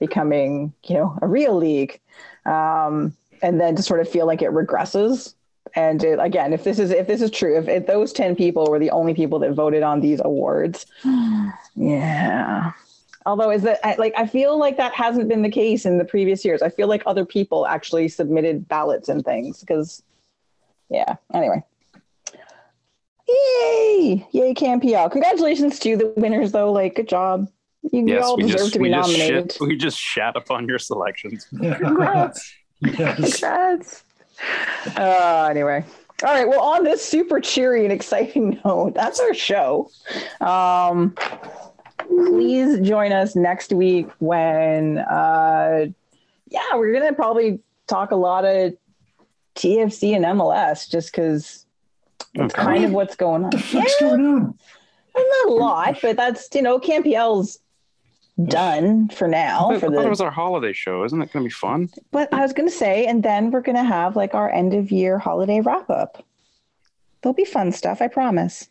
becoming 0.00 0.72
you 0.84 0.94
know 0.94 1.18
a 1.22 1.26
real 1.28 1.56
league, 1.56 2.00
um, 2.44 3.16
and 3.42 3.60
then 3.60 3.76
to 3.76 3.82
sort 3.82 4.00
of 4.00 4.08
feel 4.08 4.26
like 4.26 4.42
it 4.42 4.50
regresses. 4.50 5.34
And 5.76 6.02
it, 6.02 6.18
again, 6.18 6.54
if 6.54 6.64
this 6.64 6.78
is 6.78 6.90
if 6.90 7.06
this 7.06 7.20
is 7.20 7.30
true, 7.30 7.56
if, 7.58 7.68
if 7.68 7.86
those 7.86 8.12
ten 8.12 8.34
people 8.34 8.66
were 8.68 8.78
the 8.78 8.90
only 8.90 9.12
people 9.12 9.38
that 9.40 9.52
voted 9.52 9.82
on 9.82 10.00
these 10.00 10.20
awards, 10.24 10.86
yeah. 11.76 12.72
Although 13.26 13.50
is 13.50 13.62
that 13.62 13.80
I, 13.84 13.94
like 13.96 14.14
I 14.16 14.26
feel 14.26 14.58
like 14.58 14.78
that 14.78 14.94
hasn't 14.94 15.28
been 15.28 15.42
the 15.42 15.50
case 15.50 15.84
in 15.84 15.98
the 15.98 16.04
previous 16.04 16.44
years. 16.44 16.62
I 16.62 16.70
feel 16.70 16.88
like 16.88 17.02
other 17.04 17.26
people 17.26 17.66
actually 17.66 18.08
submitted 18.08 18.66
ballots 18.68 19.08
and 19.10 19.22
things 19.24 19.60
because, 19.60 20.02
yeah. 20.88 21.16
Anyway, 21.34 21.62
yay, 23.28 24.26
yay, 24.30 24.54
CanPL! 24.54 25.10
Congratulations 25.10 25.78
to 25.80 25.96
the 25.96 26.14
winners, 26.16 26.52
though. 26.52 26.72
Like, 26.72 26.94
good 26.94 27.08
job. 27.08 27.50
You, 27.92 28.00
you 28.00 28.14
Yes, 28.14 28.24
all 28.24 28.36
deserve 28.36 28.58
just 28.58 28.72
to 28.74 28.78
be 28.78 28.84
we 28.84 28.90
just 28.90 29.10
nominated. 29.10 29.52
shit, 29.52 29.60
we 29.60 29.76
just 29.76 29.98
shat 29.98 30.36
upon 30.36 30.66
your 30.68 30.78
selections. 30.78 31.46
Congrats. 31.50 32.54
yes. 32.80 33.40
Congrats. 33.40 34.04
Uh, 34.96 35.48
anyway. 35.50 35.84
All 36.24 36.32
right. 36.32 36.48
Well, 36.48 36.60
on 36.60 36.84
this 36.84 37.04
super 37.04 37.40
cheery 37.40 37.84
and 37.84 37.92
exciting 37.92 38.60
note, 38.64 38.94
that's 38.94 39.20
our 39.20 39.34
show. 39.34 39.90
Um, 40.40 41.14
please 41.98 42.80
join 42.80 43.12
us 43.12 43.36
next 43.36 43.72
week 43.72 44.08
when, 44.18 44.98
uh, 44.98 45.86
yeah, 46.48 46.74
we're 46.74 46.92
going 46.92 47.06
to 47.08 47.14
probably 47.14 47.60
talk 47.86 48.12
a 48.12 48.16
lot 48.16 48.44
of 48.44 48.74
TFC 49.56 50.14
and 50.16 50.24
MLS 50.24 50.88
just 50.90 51.12
because 51.12 51.66
it's 52.34 52.54
Okay. 52.54 52.62
kind 52.62 52.84
of 52.84 52.92
what's 52.92 53.16
going 53.16 53.44
on. 53.44 53.50
What 53.50 53.52
the 53.52 53.58
fuck's 53.58 54.00
going 54.00 54.24
on? 54.26 54.58
Not 55.16 55.48
a 55.48 55.50
lot, 55.52 55.98
but 56.02 56.16
that's, 56.16 56.48
you 56.54 56.60
know, 56.62 56.78
CanPL's 56.78 57.58
done 58.44 59.08
for 59.08 59.26
now. 59.28 59.70
I 59.70 59.78
For 59.78 59.90
thought 59.90 60.04
it 60.04 60.08
was 60.08 60.20
our 60.20 60.30
holiday 60.30 60.72
show. 60.72 61.04
Isn't 61.04 61.22
it 61.22 61.32
going 61.32 61.44
to 61.44 61.48
be 61.48 61.52
fun? 61.52 61.88
But 62.10 62.32
I 62.32 62.40
was 62.42 62.52
going 62.52 62.68
to 62.68 62.74
say, 62.74 63.06
and 63.06 63.22
then 63.22 63.50
we're 63.50 63.62
going 63.62 63.76
to 63.76 63.84
have 63.84 64.16
like 64.16 64.34
our 64.34 64.50
end 64.50 64.74
of 64.74 64.90
year 64.90 65.18
holiday 65.18 65.60
wrap 65.60 65.88
up. 65.88 66.24
There'll 67.22 67.34
be 67.34 67.44
fun 67.44 67.72
stuff. 67.72 68.02
I 68.02 68.08
promise. 68.08 68.68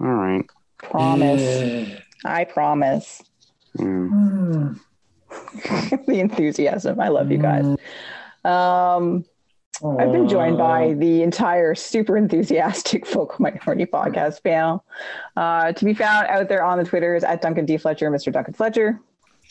All 0.00 0.06
right. 0.06 0.44
Promise. 0.78 1.42
Yeah. 1.42 1.98
I 2.24 2.44
promise. 2.44 3.22
Mm. 3.78 4.78
Mm. 5.60 6.06
the 6.06 6.20
enthusiasm. 6.20 7.00
I 7.00 7.08
love 7.08 7.30
you 7.30 7.38
guys. 7.38 7.76
Um, 8.44 9.24
I've 9.84 10.12
been 10.12 10.28
joined 10.28 10.56
by 10.56 10.94
the 10.94 11.22
entire 11.22 11.74
super 11.74 12.16
enthusiastic 12.16 13.06
vocal 13.12 13.36
minority 13.38 13.84
podcast 13.86 14.42
panel. 14.42 14.84
Uh, 15.36 15.72
to 15.72 15.84
be 15.84 15.92
found 15.92 16.26
out 16.28 16.48
there 16.48 16.64
on 16.64 16.78
the 16.78 16.84
Twitters 16.84 17.22
at 17.22 17.42
Duncan 17.42 17.66
D. 17.66 17.76
Fletcher, 17.76 18.10
Mr. 18.10 18.32
Duncan 18.32 18.54
Fletcher. 18.54 18.98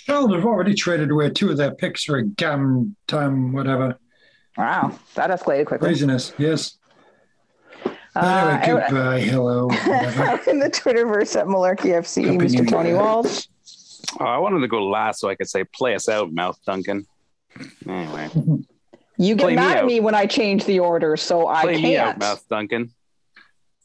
Well, 0.08 0.28
they've 0.28 0.44
already 0.46 0.74
traded 0.74 1.12
away 1.12 1.30
two 1.30 1.52
of 1.52 1.58
their 1.58 1.74
picks 1.76 2.04
for 2.04 2.18
a 2.18 2.24
gam 2.26 2.96
time, 3.08 3.54
whatever. 3.54 3.98
Wow, 4.58 4.98
that 5.16 5.30
escalated 5.30 5.68
quickly. 5.68 5.88
Craziness. 5.88 6.34
Yes. 6.38 6.78
Uh, 8.16 8.60
Anyway, 8.62 8.82
out- 8.84 8.90
goodbye. 8.90 9.20
Hello. 9.22 9.70
In 10.48 10.60
the 10.60 10.70
Twitterverse 10.70 11.40
at 11.40 11.48
Malarkey 11.48 11.92
FC, 11.94 12.26
Happy 12.26 12.38
Mr. 12.38 12.70
Tony 12.70 12.94
Walsh. 12.94 13.48
Oh, 14.20 14.26
I 14.26 14.38
wanted 14.38 14.60
to 14.60 14.68
go 14.68 14.84
last 14.86 15.20
so 15.20 15.30
I 15.30 15.36
could 15.36 15.50
say, 15.50 15.64
"Play 15.64 15.96
us 15.96 16.08
out, 16.10 16.32
Mouth 16.32 16.60
Duncan." 16.66 17.08
Anyway, 17.88 18.30
You 19.24 19.36
get 19.36 19.44
Play 19.44 19.52
me 19.52 19.56
mad 19.56 19.78
at 19.78 19.84
out. 19.84 19.88
me 19.88 20.00
when 20.02 20.16
I 20.16 20.26
change 20.26 20.66
the 20.66 20.80
order, 20.80 21.16
so 21.16 21.48
I 21.48 21.62
play 21.62 21.82
me 21.82 21.98
out, 21.98 22.06
can't. 22.06 22.20
Mouth 22.20 22.46
Duncan. 22.50 22.92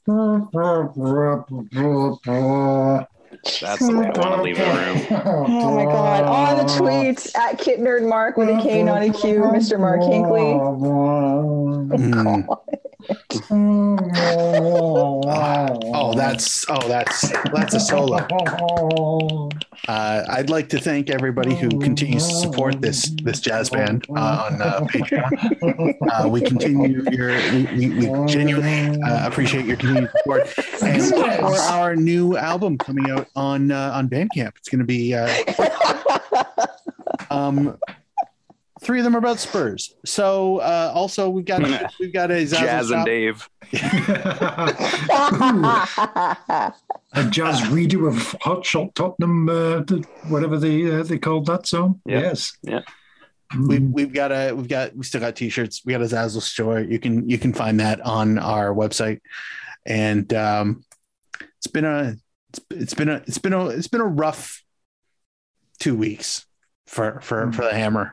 That's 3.60 3.86
the 3.86 3.96
way 3.96 4.06
I 4.06 4.18
want 4.18 4.36
to 4.36 4.42
leave 4.42 4.58
the 4.58 4.64
room. 4.64 5.06
Oh 5.58 5.74
my 5.74 5.84
god! 5.84 6.24
On 6.24 6.56
the 6.58 6.64
tweets 6.64 7.36
at 7.36 7.58
Kit 7.58 7.80
Nerd 7.80 8.08
Mark 8.08 8.36
with 8.36 8.48
a 8.48 8.60
K, 8.62 8.82
not 8.82 9.02
a 9.02 9.10
Q, 9.10 9.40
Mr. 9.40 9.78
Mark 9.78 10.00
Hinkley. 10.00 10.58
Mm. 13.50 14.08
Oh, 16.00 16.12
that's 16.14 16.66
oh, 16.68 16.86
that's 16.88 17.30
that's 17.52 17.74
a 17.74 17.80
solo. 17.80 18.18
Uh, 19.86 20.24
I'd 20.28 20.50
like 20.50 20.68
to 20.70 20.78
thank 20.78 21.08
everybody 21.10 21.54
who 21.54 21.68
continues 21.80 22.26
to 22.26 22.34
support 22.34 22.80
this 22.80 23.10
this 23.22 23.40
jazz 23.40 23.70
band 23.70 24.06
uh, 24.10 24.48
on 24.50 24.62
uh, 24.62 24.80
Patreon. 24.80 25.94
Uh, 26.12 26.28
we 26.28 26.40
continue 26.40 27.02
your 27.10 27.28
we, 27.52 27.66
we, 27.76 28.08
we 28.08 28.26
genuinely 28.26 29.00
uh, 29.02 29.26
appreciate 29.26 29.64
your 29.64 29.76
continued 29.76 30.10
support 30.18 30.52
and 30.82 31.02
for 31.04 31.54
our 31.70 31.96
new 31.96 32.36
album 32.36 32.76
coming 32.78 33.10
out 33.10 33.28
on 33.38 33.70
uh, 33.70 33.92
on 33.94 34.08
Bandcamp. 34.08 34.56
It's 34.58 34.68
going 34.68 34.80
to 34.80 34.84
be 34.84 35.14
uh, 35.14 35.28
um, 37.30 37.78
three 38.82 38.98
of 38.98 39.04
them 39.04 39.14
are 39.14 39.18
about 39.18 39.38
Spurs. 39.38 39.94
So 40.04 40.58
uh, 40.58 40.90
also 40.94 41.30
we've 41.30 41.44
got 41.44 41.62
we've 42.00 42.12
got 42.12 42.30
a 42.30 42.42
Zazzle 42.44 42.60
Jazz 42.60 42.90
and 42.90 42.98
shop. 43.00 43.06
Dave. 43.06 43.48
a 47.12 47.24
jazz 47.30 47.60
redo 47.62 48.08
of 48.08 48.36
Hot 48.42 48.64
Shot 48.66 48.94
Tottenham, 48.94 49.48
uh, 49.48 49.82
whatever 50.28 50.58
they 50.58 50.90
uh, 50.90 51.02
they 51.04 51.18
called 51.18 51.46
that 51.46 51.66
song. 51.66 52.00
Yeah. 52.06 52.20
Yes. 52.20 52.56
Yeah. 52.62 52.80
We've, 53.58 53.80
Mm. 53.80 53.92
we've 53.92 54.12
got 54.12 54.30
a 54.30 54.52
we've 54.52 54.68
got 54.68 54.94
we 54.94 55.04
still 55.04 55.22
got 55.22 55.34
t-shirts 55.34 55.80
we 55.86 55.92
got 55.94 56.02
a 56.02 56.04
zazzle 56.04 56.42
store 56.42 56.80
you 56.80 56.98
can 56.98 57.26
you 57.30 57.38
can 57.38 57.54
find 57.54 57.80
that 57.80 57.98
on 58.02 58.38
our 58.38 58.74
website 58.74 59.20
and 59.86 60.30
um 60.34 60.84
it's 61.56 61.66
been 61.66 61.86
a 61.86 62.14
it's, 62.70 62.82
it's 62.82 62.94
been 62.94 63.08
a 63.08 63.22
it's 63.26 63.38
been 63.38 63.52
a 63.52 63.66
it's 63.68 63.88
been 63.88 64.00
a 64.00 64.06
rough 64.06 64.62
two 65.78 65.96
weeks 65.96 66.46
for 66.86 67.20
for 67.20 67.46
mm. 67.46 67.54
for 67.54 67.62
the 67.62 67.72
hammer 67.72 68.12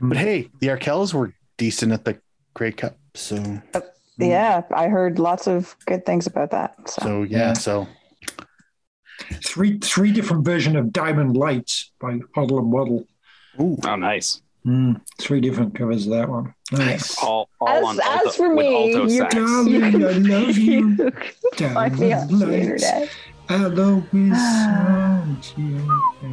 mm. 0.00 0.08
but 0.08 0.18
hey 0.18 0.48
the 0.60 0.68
Arkells 0.68 1.14
were 1.14 1.34
decent 1.56 1.92
at 1.92 2.04
the 2.04 2.18
Grey 2.54 2.72
Cup 2.72 2.96
so 3.14 3.36
mm. 3.36 3.84
yeah, 4.18 4.62
I 4.74 4.88
heard 4.88 5.18
lots 5.18 5.46
of 5.46 5.76
good 5.86 6.04
things 6.04 6.26
about 6.26 6.50
that. 6.50 6.76
So, 6.88 7.02
so 7.02 7.22
yeah 7.22 7.52
so 7.52 7.86
Three 9.44 9.78
three 9.78 10.12
different 10.12 10.44
version 10.44 10.76
of 10.76 10.92
Diamond 10.92 11.36
Lights 11.36 11.90
by 12.00 12.18
Hoddle 12.36 12.58
and 12.58 12.72
Waddle. 12.72 13.06
ooh, 13.60 13.78
Oh, 13.84 13.96
nice. 13.96 14.42
Mm, 14.66 15.00
three 15.18 15.40
different 15.40 15.74
covers 15.76 16.06
of 16.06 16.12
that 16.12 16.28
one. 16.28 16.52
Nice. 16.72 17.16
All, 17.22 17.48
all 17.60 17.68
As- 17.68 17.84
on 17.84 18.00
as 18.00 18.06
alto, 18.06 18.30
for 18.30 18.54
with 18.54 18.66
me, 18.66 18.94
alto 18.94 19.08
you 19.08 19.18
sax. 19.18 19.34
Darling, 19.34 19.84
I 19.84 19.90
love 19.90 20.58
you. 20.58 20.96
you 20.98 21.50
can 21.52 21.74
find 21.74 21.98
me 21.98 22.12
on 22.12 22.38
the 22.38 22.60
internet. 22.60 23.08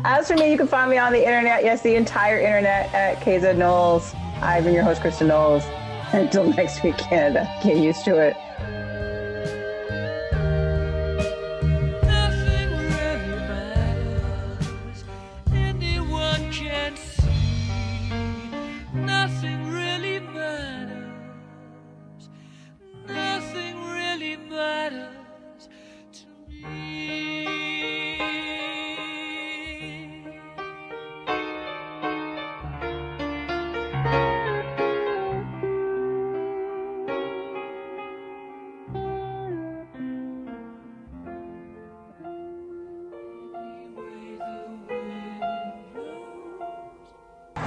As 0.03 0.27
for 0.27 0.35
me, 0.35 0.51
you 0.51 0.57
can 0.57 0.67
find 0.67 0.89
me 0.89 0.97
on 0.97 1.13
the 1.13 1.23
internet. 1.23 1.63
Yes, 1.63 1.81
the 1.81 1.95
entire 1.95 2.39
internet 2.39 2.93
at 2.93 3.19
KZ 3.21 3.55
Knowles. 3.55 4.13
I've 4.41 4.63
been 4.63 4.73
your 4.73 4.83
host, 4.83 5.01
Kristin 5.01 5.27
Knowles. 5.27 5.63
Until 6.13 6.51
next 6.53 6.83
week, 6.83 6.97
Canada. 6.97 7.47
Get 7.63 7.77
used 7.77 8.03
to 8.05 8.17
it. 8.17 8.35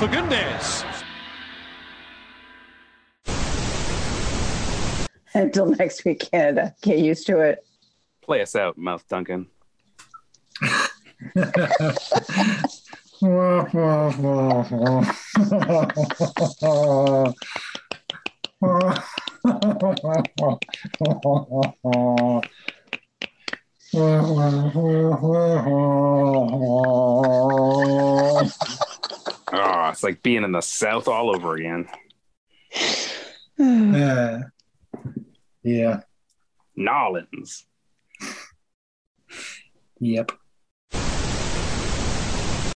Fagundes. 0.06 0.84
Until 5.34 5.66
next 5.66 6.04
week, 6.04 6.30
Canada. 6.30 6.74
Get 6.80 6.98
used 6.98 7.26
to 7.26 7.40
it. 7.40 7.66
Play 8.22 8.42
us 8.42 8.54
out, 8.54 8.78
Mouth 8.78 9.06
Duncan. 9.08 9.48
Oh, 29.52 29.88
it's 29.90 30.02
like 30.02 30.22
being 30.22 30.42
in 30.44 30.52
the 30.52 30.60
South 30.60 31.08
all 31.08 31.34
over 31.34 31.54
again. 31.54 31.88
yeah. 33.58 34.40
Yeah. 35.62 36.00
Nolans. 36.76 37.66
Yep. 40.00 40.32